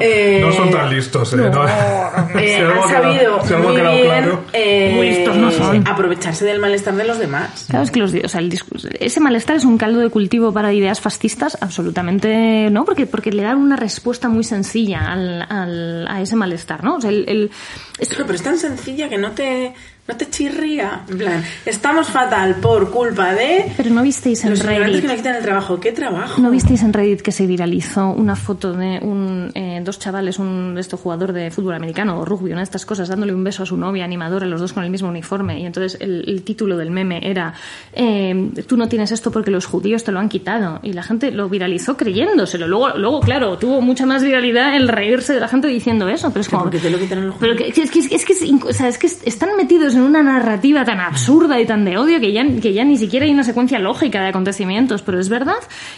eh, 0.00 0.38
no 0.40 0.52
son 0.52 0.70
tan 0.70 0.90
listos, 0.90 1.32
¿eh? 1.32 1.36
¿no? 1.36 1.66
eh, 1.66 1.70
han 2.16 2.28
quedado- 2.32 2.88
sabido 2.88 3.38
muy 3.62 3.80
bien 3.80 4.04
claro. 4.04 4.44
eh, 4.52 4.92
Muy 4.94 5.08
listos 5.10 5.36
no 5.36 5.50
son. 5.50 5.86
aprovecharse 5.86 6.44
del 6.44 6.58
malestar 6.60 6.94
de 6.94 7.04
los 7.04 7.18
demás. 7.18 7.66
Claro, 7.68 7.84
es 7.84 7.90
que 7.90 8.00
los, 8.00 8.12
o 8.14 8.28
sea, 8.28 8.40
el 8.40 8.50
discurso- 8.50 8.88
ese 8.98 9.20
malestar 9.20 9.56
es 9.56 9.64
un 9.64 9.78
caldo 9.78 10.00
de 10.00 10.10
cultivo 10.10 10.52
para 10.52 10.72
ideas 10.72 11.00
fascistas, 11.00 11.56
absolutamente 11.60 12.68
no, 12.70 12.84
porque, 12.84 13.06
porque 13.06 13.32
le 13.32 13.42
dan 13.42 13.58
una 13.58 13.76
respuesta 13.76 14.28
muy 14.28 14.44
sencilla 14.44 15.12
al, 15.12 15.42
al- 15.48 16.06
a 16.08 16.20
ese 16.20 16.36
malestar, 16.36 16.82
¿no? 16.84 16.96
O 16.96 17.00
sea, 17.00 17.10
el, 17.10 17.24
el- 17.28 17.50
es- 17.98 18.08
Claro, 18.08 18.24
pero 18.26 18.36
es 18.36 18.42
tan 18.42 18.58
sencilla 18.58 19.08
que 19.08 19.18
no 19.18 19.32
te, 19.32 19.72
no 20.08 20.16
te 20.16 20.28
chirría. 20.30 21.02
En 21.08 21.18
plan, 21.18 21.44
estamos 21.64 22.08
fatal 22.08 22.56
por 22.56 22.90
culpa 22.90 23.34
de 23.34 23.72
pero 23.76 23.90
no 23.90 24.02
visteis 24.02 24.44
en 24.44 24.50
los 24.50 24.60
Reddit. 24.60 25.00
que 25.00 25.08
nos 25.08 25.16
quitan 25.16 25.36
el 25.36 25.42
trabajo. 25.42 25.80
¿Qué 25.80 25.92
trabajo? 25.92 26.40
¿No 26.40 26.50
visteis 26.50 26.82
en 26.82 26.92
Reddit 26.92 27.22
que 27.22 27.32
se 27.32 27.46
viralizó 27.46 28.10
una 28.10 28.36
foto 28.36 28.72
de 28.72 29.00
un, 29.02 29.50
eh, 29.54 29.80
dos 29.84 29.98
chavales, 29.98 30.38
un 30.38 30.74
de 30.74 30.80
estos 30.80 31.00
jugador 31.00 31.32
de 31.32 31.50
fútbol 31.50 31.74
americano 31.74 32.18
o 32.18 32.24
rugby, 32.24 32.52
una 32.52 32.60
de 32.60 32.64
estas 32.64 32.86
cosas, 32.86 33.08
dándole 33.08 33.34
un 33.34 33.42
beso 33.42 33.62
a 33.62 33.66
su 33.66 33.76
novia 33.76 34.04
animadora, 34.04 34.46
los 34.46 34.60
dos 34.60 34.72
con 34.72 34.84
el 34.84 34.90
mismo 34.90 35.08
uniforme? 35.08 35.60
Y 35.60 35.66
entonces 35.66 35.98
el, 36.00 36.24
el 36.26 36.42
título 36.42 36.76
del 36.76 36.90
meme 36.90 37.20
era 37.22 37.54
eh, 37.92 38.50
Tú 38.66 38.76
no 38.76 38.88
tienes 38.88 39.12
esto 39.12 39.30
porque 39.30 39.50
los 39.50 39.66
judíos 39.66 40.04
te 40.04 40.12
lo 40.12 40.20
han 40.20 40.28
quitado. 40.28 40.80
Y 40.82 40.92
la 40.92 41.02
gente 41.02 41.30
lo 41.30 41.48
viralizó 41.48 41.96
creyéndoselo. 41.96 42.68
Luego, 42.68 42.96
luego 42.96 43.20
claro, 43.20 43.58
tuvo 43.58 43.80
mucha 43.80 44.06
más 44.06 44.22
viralidad 44.22 44.76
el 44.76 44.88
reírse 44.88 45.34
de 45.34 45.40
la 45.40 45.48
gente 45.48 45.68
diciendo 45.68 46.08
eso. 46.08 46.30
Pero 46.30 46.40
es 46.40 46.48
como. 46.48 46.62
porque 46.62 46.78
te 46.78 46.90
lo 46.90 46.98
quitaron 46.98 47.26
los 47.26 47.36
Pero 47.36 47.56
que, 47.56 47.68
es, 47.68 47.74
que, 47.74 47.82
es, 47.82 48.08
que, 48.08 48.14
es, 48.14 48.24
que 48.24 48.68
o 48.68 48.72
sea, 48.72 48.88
es 48.88 48.98
que 48.98 49.06
están 49.06 49.56
metidos 49.56 49.95
en 49.96 50.02
una 50.02 50.22
narrativa 50.22 50.84
tan 50.84 51.00
absurda 51.00 51.60
y 51.60 51.66
tan 51.66 51.84
de 51.84 51.98
odio 51.98 52.20
que 52.20 52.32
ya, 52.32 52.44
que 52.60 52.72
ya 52.72 52.84
ni 52.84 52.96
siquiera 52.96 53.26
hay 53.26 53.32
una 53.32 53.44
secuencia 53.44 53.78
lógica 53.78 54.20
de 54.22 54.28
acontecimientos. 54.28 55.02
Pero 55.02 55.18
es 55.18 55.28
verdad 55.28 55.56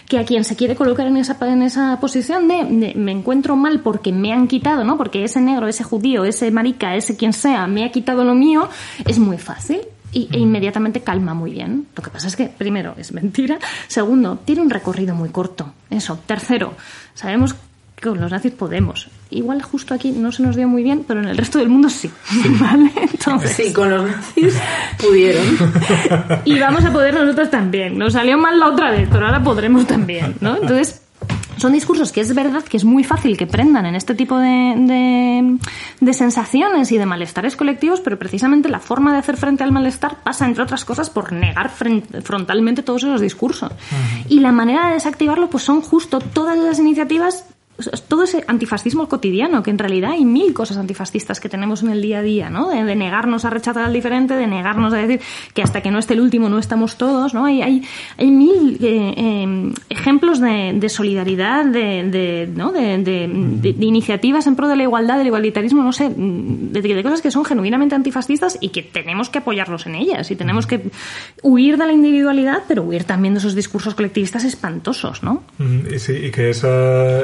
que 0.09 0.19
a 0.19 0.25
quien 0.25 0.45
se 0.45 0.57
quiere 0.57 0.77
colocar 0.77 1.07
en 1.07 1.17
esa, 1.17 1.37
en 1.43 1.63
esa 1.63 1.99
posición 2.01 2.49
de, 2.49 2.65
de 2.65 2.95
me 2.95 3.13
encuentro 3.13 3.57
mal 3.57 3.81
porque 3.81 4.13
me 4.13 4.33
han 4.33 4.49
quitado, 4.49 4.85
¿no? 4.85 4.97
Porque 4.97 5.25
ese 5.25 5.41
negro, 5.41 5.69
ese 5.69 5.85
judío, 5.85 6.25
ese 6.25 6.51
marica, 6.51 6.97
ese 6.97 7.17
quien 7.17 7.33
sea, 7.33 7.67
me 7.67 7.85
ha 7.85 7.91
quitado 7.91 8.25
lo 8.25 8.35
mío, 8.35 8.69
es 9.05 9.19
muy 9.19 9.39
fácil. 9.39 9.81
Y, 10.11 10.29
e 10.33 10.39
inmediatamente 10.39 11.03
calma 11.03 11.35
muy 11.35 11.51
bien. 11.51 11.89
Lo 11.95 12.03
que 12.03 12.11
pasa 12.11 12.29
es 12.29 12.37
que, 12.37 12.47
primero, 12.47 12.95
es 12.97 13.13
mentira. 13.13 13.59
Segundo, 13.89 14.39
tiene 14.43 14.63
un 14.63 14.71
recorrido 14.71 15.15
muy 15.15 15.29
corto. 15.29 15.75
Eso. 15.91 16.19
Tercero, 16.27 16.75
sabemos 17.13 17.55
con 18.03 18.21
los 18.21 18.31
nazis 18.31 18.53
podemos. 18.53 19.09
Igual 19.31 19.63
justo 19.63 19.95
aquí 19.95 20.11
no 20.13 20.33
se 20.33 20.43
nos 20.43 20.57
dio 20.57 20.69
muy 20.69 20.83
bien, 20.83 21.05
pero 21.07 21.21
en 21.21 21.29
el 21.29 21.37
resto 21.37 21.59
del 21.59 21.69
mundo 21.69 21.89
sí. 21.89 22.11
¿Vale? 22.61 22.91
Entonces, 22.97 23.53
Sí, 23.53 23.73
con 23.73 23.91
los 23.91 24.11
nazis 24.11 24.55
pudieron. 24.99 25.45
y 26.45 26.59
vamos 26.59 26.85
a 26.85 26.93
poder 26.93 27.15
nosotros 27.15 27.51
también. 27.51 27.99
Nos 27.99 28.13
salió 28.13 28.39
mal 28.39 28.59
la 28.59 28.69
otra 28.69 28.91
vez, 28.91 29.09
pero 29.11 29.27
ahora 29.27 29.43
podremos 29.43 29.87
también, 29.87 30.37
¿no? 30.41 30.57
Entonces, 30.57 31.03
son 31.59 31.73
discursos 31.73 32.13
que 32.13 32.21
es 32.21 32.35
verdad 32.35 32.63
que 32.63 32.77
es 32.77 32.85
muy 32.85 33.03
fácil 33.03 33.37
que 33.37 33.47
prendan 33.47 33.85
en 33.85 33.97
este 33.97 34.15
tipo 34.15 34.39
de, 34.39 34.75
de, 34.77 35.59
de 36.01 36.13
sensaciones 36.13 36.93
y 36.93 36.99
de 36.99 37.07
malestares 37.07 37.57
colectivos, 37.57 38.01
pero 38.01 38.19
precisamente 38.19 38.69
la 38.69 38.79
forma 38.79 39.13
de 39.13 39.19
hacer 39.19 39.37
frente 39.37 39.65
al 39.65 39.73
malestar 39.73 40.19
pasa, 40.23 40.47
entre 40.47 40.63
otras 40.63 40.85
cosas, 40.85 41.11
por 41.11 41.33
negar 41.33 41.71
frontalmente 41.71 42.83
todos 42.83 43.03
esos 43.03 43.21
discursos. 43.21 43.73
Y 44.29 44.41
la 44.41 44.53
manera 44.53 44.89
de 44.89 44.95
desactivarlo, 44.95 45.51
pues 45.51 45.65
son 45.65 45.81
justo 45.81 46.21
todas 46.21 46.57
esas 46.59 46.79
iniciativas 46.79 47.45
todo 48.09 48.24
ese 48.24 48.45
antifascismo 48.49 49.09
cotidiano, 49.09 49.62
que 49.62 49.70
en 49.70 49.79
realidad 49.79 50.12
hay 50.12 50.24
mil 50.24 50.53
cosas 50.53 50.76
antifascistas 50.79 51.39
que 51.39 51.49
tenemos 51.49 51.83
en 51.83 51.91
el 51.91 52.03
día 52.03 52.18
a 52.18 52.22
día, 52.22 52.51
¿no? 52.51 52.70
De, 52.70 52.97
negarnos 52.97 53.45
a 53.45 53.51
rechazar 53.51 53.85
al 53.85 53.93
diferente, 53.93 54.35
de 54.35 54.47
negarnos 54.47 54.93
a 54.93 54.97
decir 54.97 55.20
que 55.55 55.62
hasta 55.62 55.81
que 55.81 55.91
no 55.91 55.99
esté 55.99 56.14
el 56.14 56.20
último 56.20 56.49
no 56.49 56.59
estamos 56.59 56.97
todos, 56.97 57.35
¿no? 57.35 57.45
Hay, 57.45 57.62
hay, 57.62 57.83
hay 58.16 58.31
mil 58.31 58.79
eh, 58.83 59.14
eh, 59.16 59.72
ejemplos 59.91 60.41
de, 60.41 60.89
solidaridad, 60.89 61.64
de, 61.66 62.51
¿no? 62.55 62.72
de, 62.72 63.74
iniciativas 63.79 64.47
en 64.47 64.57
pro 64.57 64.66
de 64.66 64.76
la 64.76 64.83
igualdad, 64.83 65.18
del 65.18 65.29
igualitarismo, 65.29 65.83
no 65.83 65.93
sé, 65.93 66.11
de, 66.16 66.81
de 66.83 67.03
cosas 67.03 67.22
que 67.22 67.31
son 67.31 67.45
genuinamente 67.45 67.95
antifascistas 67.95 68.59
y 68.61 68.70
que 68.70 68.83
tenemos 68.83 69.29
que 69.31 69.39
apoyarlos 69.39 69.87
en 69.87 69.95
ellas 69.95 70.31
y 70.31 70.37
tenemos 70.37 70.66
que 70.66 70.91
huir 71.43 71.76
de 71.76 71.87
la 71.87 71.93
individualidad, 71.93 72.64
pero 72.66 72.83
huir 72.83 73.05
también 73.05 73.35
de 73.35 73.39
esos 73.39 73.55
discursos 73.55 73.95
colectivistas 73.95 74.45
espantosos, 74.45 75.22
¿no? 75.22 75.43
Mm, 75.59 75.95
Y 75.95 75.99
sí, 75.99 76.12
y 76.12 76.31
que 76.31 76.51
esa, 76.51 77.22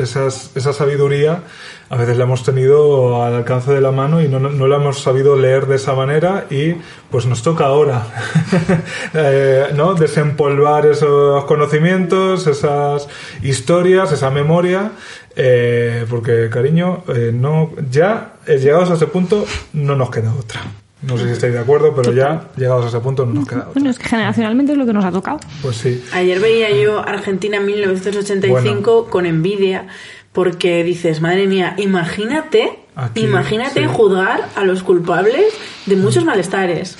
esas- 0.00 0.50
esa 0.54 0.72
sabiduría 0.72 1.42
a 1.90 1.96
veces 1.96 2.16
la 2.16 2.24
hemos 2.24 2.42
tenido 2.42 3.22
al 3.22 3.34
alcance 3.34 3.70
de 3.72 3.80
la 3.82 3.92
mano 3.92 4.22
y 4.22 4.28
no, 4.28 4.38
no, 4.40 4.48
no 4.48 4.66
la 4.66 4.76
hemos 4.76 5.00
sabido 5.00 5.36
leer 5.36 5.66
de 5.66 5.76
esa 5.76 5.92
manera 5.94 6.46
y 6.50 6.76
pues 7.10 7.26
nos 7.26 7.42
toca 7.42 7.66
ahora 7.66 8.06
eh, 9.14 9.66
¿no? 9.74 9.94
desempolvar 9.94 10.86
esos 10.86 11.44
conocimientos, 11.44 12.46
esas 12.46 13.08
historias, 13.42 14.10
esa 14.12 14.30
memoria, 14.30 14.92
eh, 15.36 16.06
porque 16.08 16.48
cariño, 16.50 17.04
eh, 17.08 17.30
no, 17.34 17.70
ya 17.90 18.34
llegados 18.46 18.90
a 18.90 18.94
ese 18.94 19.06
punto 19.06 19.44
no 19.74 19.94
nos 19.96 20.10
queda 20.10 20.32
otra. 20.38 20.62
No 21.02 21.18
sé 21.18 21.24
si 21.26 21.30
estáis 21.32 21.52
de 21.52 21.58
acuerdo, 21.58 21.94
pero 21.94 22.12
ya 22.12 22.48
llegados 22.56 22.84
a 22.84 22.88
ese 22.88 23.00
punto 23.00 23.26
no 23.26 23.34
nos 23.34 23.48
queda 23.48 23.60
otra. 23.60 23.72
Bueno, 23.74 23.90
es 23.90 23.98
que 23.98 24.08
generacionalmente 24.08 24.72
es 24.72 24.78
lo 24.78 24.86
que 24.86 24.92
nos 24.92 25.04
ha 25.04 25.10
tocado. 25.10 25.40
Pues 25.60 25.76
sí. 25.76 26.02
Ayer 26.12 26.38
veía 26.38 26.70
yo 26.70 27.00
Argentina 27.00 27.60
1985 27.60 29.06
con 29.10 29.26
envidia 29.26 29.88
porque 30.32 30.82
dices, 30.84 31.20
madre 31.20 31.46
mía, 31.46 31.74
imagínate, 31.76 32.78
Aquí, 32.94 33.22
imagínate 33.22 33.82
sí. 33.82 33.86
juzgar 33.90 34.48
a 34.54 34.64
los 34.64 34.82
culpables 34.82 35.44
de 35.86 35.96
muchos 35.96 36.24
malestares. 36.24 36.96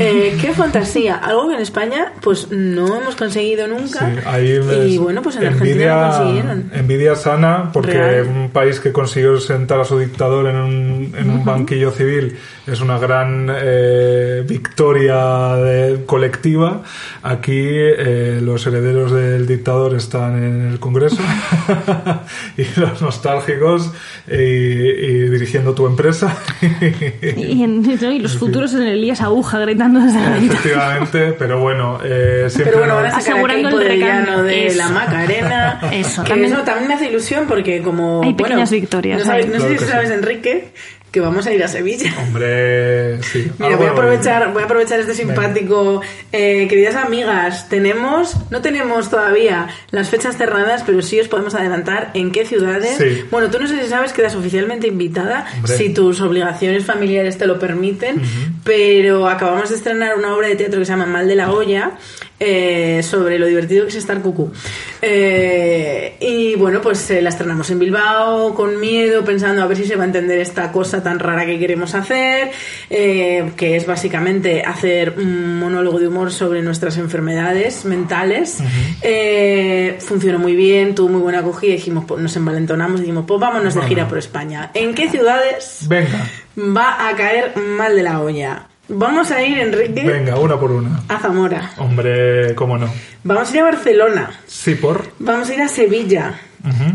Eh, 0.00 0.36
qué 0.40 0.52
fantasía, 0.52 1.16
algo 1.16 1.48
que 1.48 1.54
en 1.54 1.60
España 1.60 2.12
pues 2.20 2.50
no 2.50 3.00
hemos 3.00 3.14
conseguido 3.16 3.68
nunca. 3.68 4.00
Sí, 4.10 4.20
ahí 4.26 4.60
y 4.88 4.98
bueno, 4.98 5.22
pues 5.22 5.36
en 5.36 5.46
Argentina 5.46 6.06
lo 6.08 6.16
consiguieron. 6.16 6.70
envidia 6.74 7.14
sana 7.14 7.70
porque 7.72 7.92
Real. 7.92 8.26
un 8.26 8.50
país 8.50 8.80
que 8.80 8.92
consiguió 8.92 9.38
sentar 9.38 9.78
a 9.80 9.84
su 9.84 9.98
dictador 9.98 10.46
en 10.48 10.56
un, 10.56 11.14
en 11.16 11.30
un 11.30 11.44
banquillo 11.44 11.90
civil 11.92 12.36
es 12.66 12.80
una 12.80 12.98
gran 12.98 13.50
eh, 13.54 14.42
victoria 14.48 15.54
de- 15.56 16.04
colectiva. 16.06 16.82
Aquí 17.22 17.52
eh, 17.58 18.40
los 18.42 18.66
herederos 18.66 19.12
del 19.12 19.46
dictador 19.46 19.94
están 19.94 20.42
en 20.42 20.72
el 20.72 20.80
Congreso 20.80 21.18
y 22.56 22.64
los 22.80 23.00
nostálgicos 23.02 23.92
y, 24.28 24.34
y 24.34 25.28
dirigiendo 25.28 25.74
tu 25.74 25.86
empresa. 25.86 26.36
Y, 27.36 27.62
en- 27.62 27.84
y 27.84 28.18
los 28.18 28.36
futuros 28.38 28.72
en 28.74 28.82
Elías 28.82 29.20
Aguja 29.20 29.58
gritando 29.60 29.83
la. 29.88 30.36
Efectivamente, 30.38 31.34
pero 31.38 31.60
bueno, 31.60 31.98
eh, 32.04 32.46
siempre... 32.48 32.72
Pero 32.72 32.78
bueno, 32.78 32.94
van 32.96 33.06
a 33.06 33.08
nos- 33.10 33.22
sacar 33.22 33.32
Asegurando 33.34 33.80
el 33.80 33.98
llano 34.00 34.42
de 34.42 34.66
Eso. 34.66 34.78
la 34.78 34.88
Macarena. 34.88 35.80
Eso, 35.92 36.22
que 36.24 36.30
también- 36.30 36.52
eso 36.52 36.62
también 36.62 36.88
me 36.88 36.94
hace 36.94 37.06
ilusión 37.08 37.44
porque 37.48 37.82
como... 37.82 38.22
Hay 38.22 38.32
bueno, 38.32 38.36
pequeñas 38.48 38.70
victorias 38.70 39.18
No, 39.20 39.24
sabes- 39.26 39.46
no 39.46 39.52
Claro 39.56 39.68
sé 39.72 39.78
si 39.78 39.84
sí. 39.84 39.90
sabes, 39.90 40.10
Enrique, 40.10 40.68
que 41.14 41.20
vamos 41.20 41.46
a 41.46 41.52
ir 41.52 41.62
a 41.62 41.68
Sevilla. 41.68 42.12
Hombre, 42.18 43.22
sí. 43.22 43.48
Mira, 43.60 43.76
voy 43.76 43.86
a 43.86 43.90
aprovechar, 43.92 44.52
voy 44.52 44.62
a 44.62 44.64
aprovechar 44.64 44.98
este 44.98 45.14
simpático. 45.14 46.00
Eh, 46.32 46.66
queridas 46.68 46.96
amigas, 46.96 47.68
tenemos, 47.68 48.34
no 48.50 48.60
tenemos 48.62 49.10
todavía 49.10 49.68
las 49.92 50.08
fechas 50.08 50.36
cerradas, 50.36 50.82
pero 50.82 51.02
sí 51.02 51.20
os 51.20 51.28
podemos 51.28 51.54
adelantar 51.54 52.10
en 52.14 52.32
qué 52.32 52.44
ciudades. 52.44 52.96
Sí. 52.98 53.24
Bueno, 53.30 53.48
tú 53.48 53.60
no 53.60 53.68
sé 53.68 53.80
si 53.80 53.88
sabes, 53.88 54.12
quedas 54.12 54.34
oficialmente 54.34 54.88
invitada, 54.88 55.46
Hombre. 55.54 55.76
si 55.76 55.94
tus 55.94 56.20
obligaciones 56.20 56.84
familiares 56.84 57.38
te 57.38 57.46
lo 57.46 57.60
permiten, 57.60 58.20
pero 58.64 59.28
acabamos 59.28 59.70
de 59.70 59.76
estrenar 59.76 60.16
una 60.18 60.34
obra 60.34 60.48
de 60.48 60.56
teatro 60.56 60.80
que 60.80 60.84
se 60.84 60.90
llama 60.90 61.06
Mal 61.06 61.28
de 61.28 61.36
la 61.36 61.52
Olla. 61.52 61.92
Eh, 62.44 63.02
sobre 63.02 63.38
lo 63.38 63.46
divertido 63.46 63.84
que 63.84 63.90
es 63.90 63.96
estar 63.96 64.20
cucú. 64.20 64.52
Eh, 65.00 66.16
y 66.20 66.54
bueno, 66.56 66.80
pues 66.80 67.10
eh, 67.10 67.22
la 67.22 67.30
estrenamos 67.30 67.70
en 67.70 67.78
Bilbao 67.78 68.54
con 68.54 68.80
miedo, 68.80 69.24
pensando 69.24 69.62
a 69.62 69.66
ver 69.66 69.76
si 69.76 69.84
se 69.84 69.96
va 69.96 70.04
a 70.04 70.06
entender 70.06 70.38
esta 70.38 70.70
cosa 70.70 71.02
tan 71.02 71.18
rara 71.18 71.46
que 71.46 71.58
queremos 71.58 71.94
hacer, 71.94 72.50
eh, 72.90 73.52
que 73.56 73.76
es 73.76 73.86
básicamente 73.86 74.62
hacer 74.62 75.14
un 75.16 75.58
monólogo 75.58 75.98
de 75.98 76.08
humor 76.08 76.32
sobre 76.32 76.62
nuestras 76.62 76.98
enfermedades 76.98 77.84
mentales. 77.84 78.58
Funcionó 80.00 80.38
muy 80.38 80.54
bien, 80.54 80.94
tuvo 80.94 81.08
muy 81.08 81.20
buena 81.20 81.38
acogida, 81.40 81.72
dijimos, 81.72 82.04
pues, 82.06 82.20
nos 82.20 82.36
envalentonamos 82.36 83.00
y 83.00 83.04
dijimos, 83.04 83.24
pues 83.26 83.40
vámonos 83.40 83.74
de 83.74 83.82
gira 83.82 84.08
por 84.08 84.18
España. 84.18 84.70
¿En 84.74 84.94
qué 84.94 85.08
ciudades 85.08 85.86
Venga, 85.88 86.28
va 86.56 87.08
a 87.08 87.16
caer 87.16 87.56
mal 87.56 87.94
de 87.96 88.02
la 88.02 88.20
olla? 88.20 88.68
Vamos 88.88 89.30
a 89.30 89.42
ir, 89.42 89.58
Enrique, 89.58 90.02
venga, 90.02 90.38
una 90.38 90.60
por 90.60 90.70
una. 90.70 91.02
a 91.08 91.18
Zamora. 91.18 91.72
Hombre, 91.78 92.54
cómo 92.54 92.76
no. 92.76 92.88
Vamos 93.22 93.50
a 93.50 93.54
ir 93.54 93.60
a 93.60 93.64
Barcelona. 93.64 94.30
Sí, 94.46 94.74
por... 94.74 95.04
Vamos 95.18 95.48
a 95.48 95.54
ir 95.54 95.62
a 95.62 95.68
Sevilla. 95.68 96.38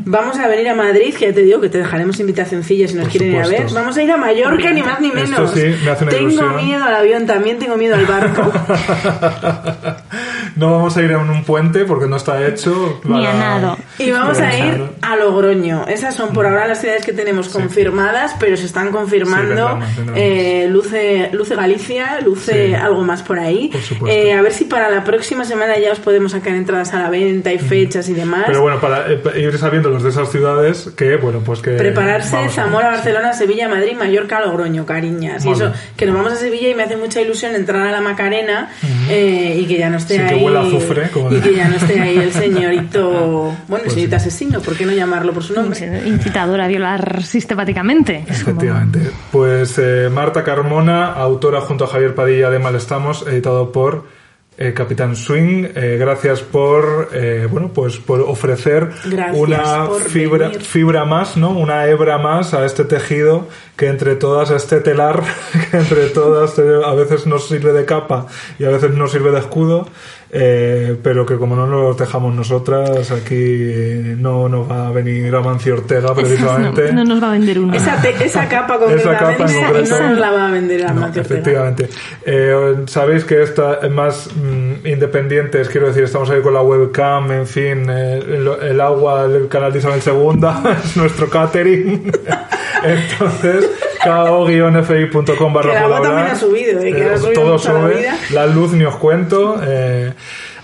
Vamos 0.06 0.40
a 0.40 0.48
venir 0.48 0.68
a 0.70 0.74
Madrid, 0.76 1.14
que 1.14 1.28
ya 1.28 1.34
te 1.34 1.42
digo 1.44 1.62
que 1.62 1.70
te 1.70 1.78
dejaremos 1.78 2.20
invitacioncillas 2.20 2.90
si 2.92 2.98
nos 2.98 3.06
Por 3.06 3.12
quieren 3.12 3.36
ir 3.36 3.42
a 3.42 3.48
ver. 3.48 3.68
Vamos 3.74 3.96
a 3.98 4.02
ir 4.04 4.12
a 4.12 4.18
Mallorca, 4.18 4.72
ni 4.72 4.82
más 4.82 5.00
ni 5.00 5.10
Esto 5.10 5.20
menos. 5.22 5.52
sí, 5.52 5.76
me 5.86 5.92
hace 5.92 6.04
una 6.06 6.12
tengo 6.12 6.30
ilusión. 6.30 6.56
miedo 6.56 6.84
al 6.84 6.96
avión, 6.96 7.26
también 7.28 7.60
tengo 7.60 7.78
miedo 7.78 7.96
al 7.96 8.06
barco. 8.06 8.52
no 10.56 10.72
vamos 10.72 10.98
a 10.98 11.02
ir 11.04 11.12
en 11.12 11.18
un 11.30 11.44
puente 11.44 11.86
porque 11.86 12.08
no 12.08 12.16
está 12.18 12.46
hecho. 12.48 13.00
Ni 13.06 13.26
a 13.26 13.34
nado. 13.34 13.78
y 13.98 14.12
vamos 14.12 14.40
a 14.40 14.58
ir 14.58 14.82
a 15.02 15.16
Logroño. 15.16 15.86
Esas 15.88 16.16
son 16.16 16.34
por 16.34 16.46
ahora 16.46 16.68
las 16.68 16.82
ciudades 16.82 17.06
que 17.06 17.14
tenemos 17.14 17.50
confirmadas, 17.50 18.36
pero 18.40 18.58
se 18.58 18.66
están 18.66 18.92
confirmando. 18.92 19.80
Eh, 20.16 20.68
luce, 20.70 21.30
luce 21.34 21.56
Galicia, 21.56 22.20
luce 22.22 22.68
Sí. 22.70 22.74
algo 22.74 23.04
más 23.04 23.22
por 23.22 23.40
ahí. 23.40 23.70
Por 23.72 23.82
supuesto. 23.82 24.08
Eh, 24.20 24.34
a 24.34 24.42
ver 24.42 24.52
si 24.54 24.66
para 24.66 24.90
la 24.90 25.04
próxima 25.04 25.46
semana 25.46 25.78
ya 25.78 25.92
os 25.92 26.00
podemos 26.00 26.32
sacar 26.32 26.56
entradas 26.56 26.94
a 26.94 27.00
la 27.00 27.10
venta 27.10 27.54
y 27.54 27.60
fechas 27.60 28.10
y 28.10 28.14
demás. 28.14 28.46
Pero 28.48 28.62
bueno, 28.62 28.80
para 28.80 29.06
eh, 29.12 29.22
ir 29.38 29.59
sabiendo 29.60 29.90
los 29.90 30.02
de 30.04 30.10
esas 30.10 30.32
ciudades, 30.32 30.90
que 30.96 31.18
bueno, 31.18 31.40
pues 31.46 31.62
que. 31.62 31.72
Prepararse 31.72 32.50
Zamora, 32.50 32.90
Barcelona, 32.90 33.34
Sevilla, 33.34 33.70
Madrid, 33.70 33.94
Mallorca, 33.98 34.40
Logroño, 34.42 34.86
cariñas. 34.86 35.46
Y 35.46 35.52
eso, 35.52 35.72
que 35.96 36.06
nos 36.06 36.16
vamos 36.16 36.34
a 36.34 36.36
Sevilla 36.38 36.70
y 36.70 36.76
me 36.76 36.84
hace 36.84 36.98
mucha 36.98 37.22
ilusión 37.22 37.54
entrar 37.56 37.86
a 37.88 37.92
la 37.92 38.02
Macarena 38.02 38.72
eh, 39.10 39.58
y 39.62 39.66
que 39.68 39.78
ya 39.78 39.90
no 39.90 39.98
esté 39.98 40.16
Sí, 40.16 40.20
que 40.22 40.34
ahí. 40.36 40.44
huela 40.44 40.62
a 40.62 40.64
azufre, 40.64 41.10
como 41.12 41.32
y 41.32 41.36
de- 41.36 41.42
que 41.42 41.56
ya 41.56 41.68
no 41.68 41.76
esté 41.76 42.00
ahí 42.02 42.18
el 42.18 42.32
señorito. 42.32 43.10
Bueno, 43.70 43.84
Pues 43.84 43.84
el 43.86 43.92
señorito 43.92 44.16
asesino, 44.16 44.62
¿por 44.62 44.76
qué 44.76 44.86
no 44.86 44.92
llamarlo 44.94 45.34
por 45.34 45.44
su 45.44 45.54
nombre? 45.54 45.80
Incitadora 46.08 46.66
a 46.66 46.68
violar 46.68 47.24
sistemáticamente. 47.24 48.24
Como- 48.26 48.32
Efectivamente. 48.36 49.00
Pues 49.32 49.78
eh, 49.78 50.10
Marta 50.12 50.44
Carmona, 50.44 51.08
autora 51.14 51.62
junto 51.62 51.84
a 51.86 51.88
Javier 51.88 52.16
Padilla 52.16 52.50
de 52.50 52.60
Mal 52.60 52.76
Estamos, 52.76 53.26
editado 53.28 53.72
por 53.72 54.06
eh, 54.62 54.74
Capitán 54.74 55.16
Swing. 55.16 55.68
Eh, 55.74 55.96
gracias 55.98 56.42
por 56.42 57.12
eh, 57.14 57.48
bueno 57.50 57.72
pues 57.74 57.98
por 57.98 58.20
ofrecer 58.20 58.90
Gracias 59.06 59.38
una 59.38 59.86
por 59.86 60.02
fibra 60.02 60.48
venir. 60.50 60.62
fibra 60.62 61.06
más, 61.06 61.38
¿no? 61.38 61.52
Una 61.52 61.88
hebra 61.88 62.18
más 62.18 62.54
a 62.54 62.66
este 62.66 62.84
tejido 62.84 63.48
que 63.78 63.88
entre 63.88 64.18
todas, 64.18 64.52
a 64.52 64.58
este 64.58 64.82
telar, 64.82 65.24
que 65.72 65.78
entre 65.78 66.08
todas 66.10 66.60
a 66.60 66.94
veces 66.94 67.26
nos 67.26 67.48
sirve 67.48 67.72
de 67.72 67.86
capa 67.86 68.28
y 68.60 68.66
a 68.66 68.70
veces 68.70 68.92
nos 68.92 69.14
sirve 69.14 69.32
de 69.32 69.40
escudo. 69.40 69.88
Eh, 70.32 70.96
pero 71.02 71.26
que 71.26 71.38
como 71.38 71.56
no 71.56 71.66
nos 71.66 71.98
dejamos 71.98 72.36
nosotras, 72.36 73.12
aquí 73.12 74.14
no 74.18 74.48
nos 74.50 74.70
va 74.70 74.88
a 74.88 74.92
venir 74.92 75.34
Amancio 75.36 75.74
Ortega 75.74 76.14
precisamente. 76.14 76.92
No, 76.94 77.04
no 77.04 77.16
nos 77.16 77.24
va 77.24 77.30
a 77.30 77.32
vender 77.34 77.60
uno. 77.60 77.74
Esa, 77.74 78.00
te- 78.02 78.24
esa 78.24 78.48
capa 78.48 78.76
Esa 78.90 79.12
capa 79.18 79.32
en 79.32 79.38
concretamente 79.38 79.66
concreto. 79.66 80.00
no 80.04 80.10
nos 80.10 80.20
la 80.20 80.32
va 80.32 80.48
a 80.48 80.52
vender 80.52 80.86
a 80.86 80.94
No, 80.94 81.02
Mancio 81.02 81.22
Ortega. 81.22 81.40
efectivamente. 81.40 81.90
Eh, 82.26 82.76
Sabéis 82.88 83.24
que 83.26 83.42
esta 83.42 83.80
más 83.90 84.30
mm, 84.36 84.86
independientes, 84.88 85.68
quiero 85.70 85.88
decir, 85.88 86.04
estamos 86.04 86.30
ahí 86.30 86.42
con 86.42 86.54
la 86.54 86.62
webcam, 86.62 87.32
en 87.32 87.48
fin, 87.48 87.88
eh, 87.90 88.20
el, 88.20 88.48
el 88.70 88.82
agua, 88.82 89.26
el 89.26 89.48
canal 89.48 89.74
de 89.74 89.80
Isabel 89.80 90.02
II, 90.06 90.48
es 90.84 90.96
nuestro 90.98 91.30
catering. 91.30 92.12
Entonces, 92.84 93.70
ko-fi.com 94.04 95.54
barra 95.54 96.32
eh, 96.32 96.36
subido 96.36 96.82
todo 97.34 97.60
sube. 97.60 98.10
La 98.32 98.46
luz 98.46 98.74
ni 98.74 98.86
os 98.86 98.96
cuento. 98.96 99.60
eh, 99.66 100.14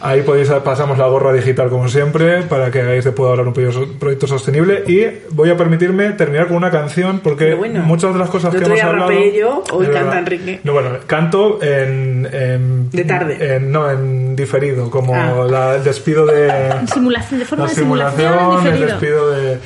Ahí 0.06 0.22
podéis 0.22 0.50
pasamos 0.64 0.98
la 0.98 1.08
gorra 1.08 1.34
digital 1.34 1.70
como 1.70 1.88
siempre 1.90 2.44
para 2.44 2.70
que 2.72 2.82
hagáis 2.82 3.04
de 3.04 3.12
Puedo 3.12 3.32
hablar 3.32 3.48
un 3.48 3.54
proyecto 3.54 4.28
sostenible 4.28 4.84
y 4.88 5.06
voy 5.32 5.50
a 5.50 5.58
permitirme 5.58 6.10
terminar 6.12 6.48
con 6.48 6.58
una 6.58 6.70
canción 6.70 7.20
porque 7.24 7.54
bueno, 7.56 7.82
muchas 7.84 8.14
de 8.14 8.20
las 8.20 8.30
cosas 8.30 8.54
que 8.54 8.64
hemos 8.64 8.82
hablado 8.82 9.12
yo, 9.12 9.64
hoy 9.72 9.86
canta 9.86 10.00
verdad. 10.00 10.18
Enrique. 10.20 10.60
No, 10.64 10.74
bueno, 10.74 10.90
canto 11.08 11.62
en, 11.64 12.28
en- 12.32 12.90
De 12.92 13.04
tarde. 13.06 13.56
en- 13.56 13.72
no, 13.72 13.90
en 13.90 14.36
diferido, 14.36 14.90
como 14.92 15.16
Ah. 15.16 15.46
la- 15.50 15.76
el 15.76 15.84
despido 15.84 16.26
de 16.26 16.52
Simulación, 16.94 17.40
de 17.40 17.46
forma 17.46 17.64
la 17.66 17.70
de 17.70 17.76
simulación, 17.76 18.34
simulación, 18.34 18.74
el 18.74 18.82
despido 18.88 19.32
de 19.32 19.60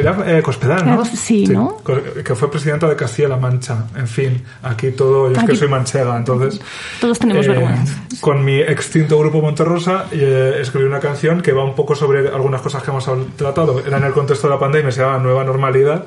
era 0.00 0.16
eh, 0.38 0.42
Cospedal, 0.42 0.84
¿no? 0.86 0.92
Algo- 0.92 1.04
sí, 1.04 1.46
¿no? 1.46 1.78
que 2.24 2.34
fue 2.34 2.50
presidenta 2.50 2.88
de 2.88 2.96
Castilla-La 2.96 3.36
Mancha. 3.36 3.86
En 3.96 4.06
fin, 4.06 4.42
aquí 4.62 4.90
todo, 4.92 5.32
yo 5.32 5.40
es 5.40 5.44
que 5.46 5.56
soy 5.56 5.68
manchega, 5.68 6.16
entonces 6.16 6.60
Todos 7.00 7.18
tenemos 7.18 7.46
vergüenza. 7.46 7.94
Con 8.20 8.44
mi 8.44 8.60
extinto 8.60 9.18
grupo 9.18 9.40
Monterrosa 9.86 10.06
eh, 10.12 10.58
escribí 10.60 10.86
una 10.86 11.00
canción 11.00 11.40
que 11.40 11.52
va 11.52 11.64
un 11.64 11.74
poco 11.74 11.94
sobre 11.94 12.28
algunas 12.28 12.60
cosas 12.60 12.82
que 12.82 12.90
hemos 12.90 13.08
tratado. 13.36 13.82
Era 13.86 13.96
en 13.98 14.04
el 14.04 14.12
contexto 14.12 14.46
de 14.48 14.54
la 14.54 14.60
pandemia, 14.60 14.90
se 14.92 15.00
llama 15.00 15.18
Nueva 15.18 15.44
Normalidad. 15.44 16.04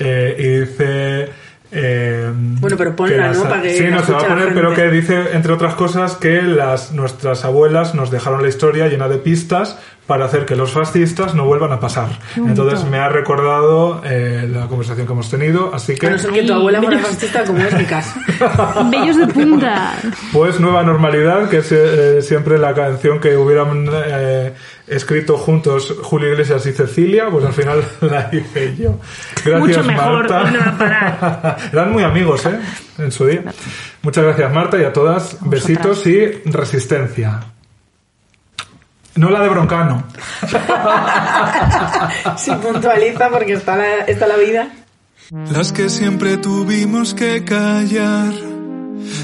eh, 0.00 0.36
y 0.38 0.60
dice. 0.60 1.28
eh, 1.72 2.30
Bueno, 2.32 2.76
pero 2.76 2.94
ponla, 2.96 3.16
las- 3.28 3.36
¿no? 3.38 3.42
Para 3.44 3.62
que 3.62 3.70
sí, 3.76 3.84
no 3.90 4.02
se 4.04 4.12
va 4.12 4.20
a 4.20 4.26
poner, 4.28 4.54
pero 4.54 4.72
que 4.74 4.88
dice, 4.90 5.32
entre 5.32 5.52
otras 5.52 5.74
cosas, 5.74 6.14
que 6.16 6.40
las 6.42 6.92
nuestras 6.92 7.44
abuelas 7.44 7.94
nos 7.94 8.10
dejaron 8.10 8.40
la 8.42 8.48
historia 8.48 8.86
llena 8.88 9.08
de 9.08 9.18
pistas 9.18 9.78
para 10.08 10.24
hacer 10.24 10.46
que 10.46 10.56
los 10.56 10.72
fascistas 10.72 11.34
no 11.34 11.44
vuelvan 11.44 11.70
a 11.70 11.78
pasar. 11.80 12.08
Entonces 12.34 12.82
me 12.86 12.98
ha 12.98 13.10
recordado 13.10 14.00
eh, 14.06 14.48
la 14.50 14.66
conversación 14.66 15.06
que 15.06 15.12
hemos 15.12 15.30
tenido, 15.30 15.70
así 15.74 15.96
que 15.96 16.06
A 16.06 16.10
no 16.10 16.18
ser 16.18 16.32
que 16.32 16.44
tu 16.44 16.54
abuela 16.54 16.80
fuera 16.80 16.98
fascista 16.98 17.44
como 17.44 17.58
es 17.58 17.74
mi 17.74 17.84
caso. 17.84 18.18
Bellos 18.90 19.18
de 19.18 19.26
punta. 19.26 19.92
pues 20.32 20.58
Nueva 20.60 20.82
Normalidad, 20.82 21.50
que 21.50 21.58
es 21.58 21.70
eh, 21.72 22.22
siempre 22.22 22.56
la 22.56 22.72
canción 22.72 23.20
que 23.20 23.36
hubieran 23.36 23.86
eh, 23.92 24.54
escrito 24.86 25.36
juntos 25.36 25.94
Julio 26.02 26.32
Iglesias 26.32 26.64
y 26.64 26.72
Cecilia, 26.72 27.28
pues 27.30 27.44
al 27.44 27.52
final 27.52 27.84
la 28.00 28.30
hice 28.32 28.74
yo. 28.76 28.98
Gracias, 29.44 29.60
Mucho 29.60 29.84
mejor, 29.84 30.26
Marta. 30.30 30.40
¿dónde 30.40 30.58
va 30.58 30.68
a 30.68 30.78
parar? 30.78 31.56
Eran 31.72 31.92
muy 31.92 32.02
amigos, 32.02 32.46
¿eh? 32.46 32.58
En 32.96 33.12
su 33.12 33.26
día. 33.26 33.44
Muchas 34.00 34.24
gracias, 34.24 34.50
Marta, 34.54 34.78
y 34.80 34.84
a 34.84 34.92
todas, 34.94 35.36
besitos 35.42 36.06
y 36.06 36.24
resistencia. 36.46 37.40
No 39.18 39.30
la 39.30 39.40
de 39.42 39.48
Broncano. 39.48 40.04
Si 42.36 42.52
puntualiza 42.52 43.28
porque 43.30 43.54
está 43.54 43.76
la, 43.76 43.98
está 44.06 44.28
la 44.28 44.36
vida. 44.36 44.68
Las 45.52 45.72
que 45.72 45.88
siempre 45.88 46.36
tuvimos 46.36 47.14
que 47.14 47.44
callar. 47.44 48.32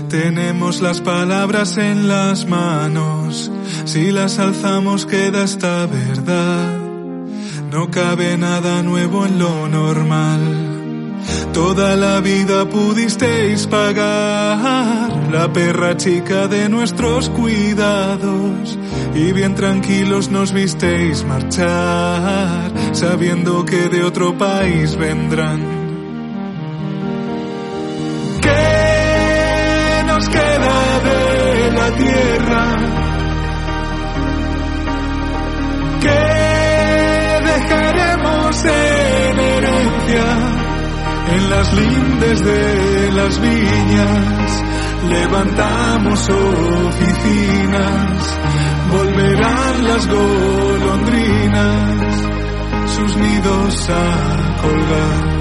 Tenemos 0.08 0.80
las 0.80 1.00
palabras 1.00 1.78
en 1.78 2.08
las 2.08 2.46
manos. 2.46 3.52
Si 3.84 4.10
las 4.10 4.40
alzamos 4.40 5.06
queda 5.06 5.44
esta 5.44 5.86
verdad. 5.86 6.76
No 7.70 7.90
cabe 7.90 8.36
nada 8.36 8.82
nuevo 8.82 9.24
en 9.26 9.38
lo 9.38 9.68
normal. 9.68 10.73
Toda 11.52 11.94
la 11.96 12.20
vida 12.20 12.68
pudisteis 12.68 13.66
pagar 13.68 15.08
la 15.30 15.52
perra 15.52 15.96
chica 15.96 16.48
de 16.48 16.68
nuestros 16.68 17.30
cuidados 17.30 18.78
y 19.14 19.32
bien 19.32 19.54
tranquilos 19.54 20.30
nos 20.30 20.52
visteis 20.52 21.24
marchar 21.24 22.72
sabiendo 22.92 23.64
que 23.64 23.88
de 23.88 24.02
otro 24.02 24.36
país 24.36 24.96
vendrán. 24.96 25.60
¿Qué 28.40 30.02
nos 30.06 30.28
queda 30.28 31.00
de 31.08 31.72
la 31.72 31.90
tierra? 31.96 32.76
¿Qué 36.00 36.08
dejaremos 37.50 38.64
en 38.64 39.38
herencia? 39.38 40.53
En 41.34 41.50
las 41.50 41.72
lindes 41.74 42.44
de 42.44 43.12
las 43.12 43.40
viñas, 43.40 44.62
levantamos 45.10 46.28
oficinas, 46.28 47.78
volverán 48.92 49.84
las 49.84 50.06
golondrinas 50.06 51.74
sus 52.94 53.16
nidos 53.16 53.90
a 53.90 54.56
colgar. 54.62 55.34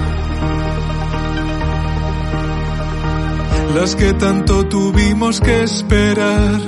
Las 3.76 3.94
que 3.94 4.14
tanto 4.14 4.66
tuvimos 4.66 5.40
que 5.40 5.62
esperar 5.62 6.60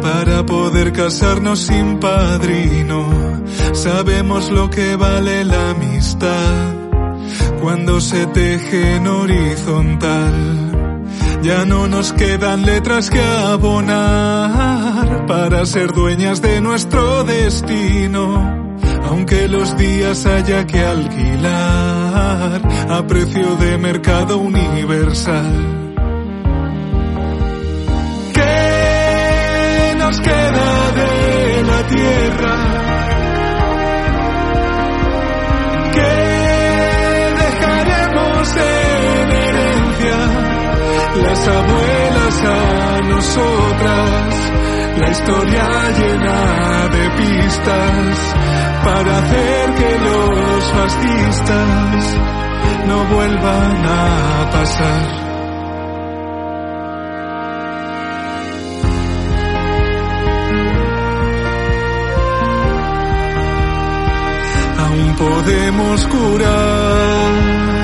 para 0.00 0.46
poder 0.46 0.92
casarnos 0.94 1.58
sin 1.58 1.98
padrino. 2.00 3.42
Sabemos 3.74 4.50
lo 4.50 4.70
que 4.70 4.96
vale 4.96 5.44
la 5.44 5.72
amistad 5.72 6.79
cuando 7.60 8.00
se 8.00 8.26
teje 8.26 8.96
en 8.96 9.06
horizontal. 9.06 10.34
Ya 11.42 11.64
no 11.64 11.86
nos 11.88 12.12
quedan 12.12 12.66
letras 12.66 13.08
que 13.10 13.22
abonar 13.22 15.26
para 15.26 15.64
ser 15.66 15.92
dueñas 15.92 16.42
de 16.42 16.60
nuestro 16.60 17.24
destino. 17.24 18.76
Aunque 19.04 19.48
los 19.48 19.76
días 19.76 20.26
haya 20.26 20.66
que 20.66 20.80
alquilar 20.80 22.60
a 22.90 23.06
precio 23.06 23.56
de 23.56 23.78
mercado 23.78 24.38
universal. 24.38 25.80
nos 30.10 30.20
queda 30.20 30.92
de 30.92 31.62
la 31.62 31.86
tierra? 31.86 32.79
Las 41.22 41.48
abuelas 41.48 42.44
a 42.44 43.00
nosotras, 43.02 44.52
la 44.98 45.10
historia 45.10 45.68
llena 45.98 46.88
de 46.88 47.10
pistas 47.18 48.34
para 48.84 49.18
hacer 49.18 49.74
que 49.74 49.98
los 49.98 50.64
fascistas 50.72 52.16
no 52.86 53.04
vuelvan 53.14 53.86
a 53.86 54.50
pasar. 54.50 55.20
podemos 65.20 66.06
curar. 66.06 67.79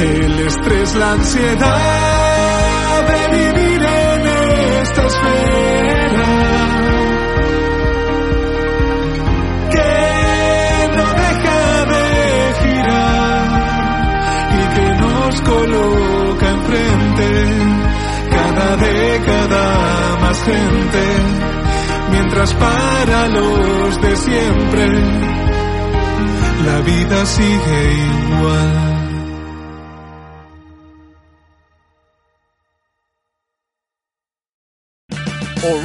El 0.00 0.38
estrés, 0.46 0.94
la 0.94 1.12
ansiedad 1.12 1.78
de 3.08 3.20
vivir 3.36 3.82
en 3.82 4.26
esta 4.82 5.06
esfera. 5.06 6.28
Que 9.74 10.88
no 10.96 11.06
deja 11.24 11.84
de 11.92 12.04
girar 12.62 13.46
y 14.54 14.62
que 14.74 14.88
nos 15.02 15.40
coloca 15.40 16.46
enfrente 16.48 17.28
cada 18.30 18.76
década 18.76 19.64
más 20.20 20.38
gente 20.44 21.02
mientras 22.12 22.54
para 22.54 23.28
los 23.28 24.00
de 24.00 24.16
siempre 24.16 24.86
la 26.64 26.80
vida 26.82 27.26
sigue 27.26 27.94
igual. 28.36 28.97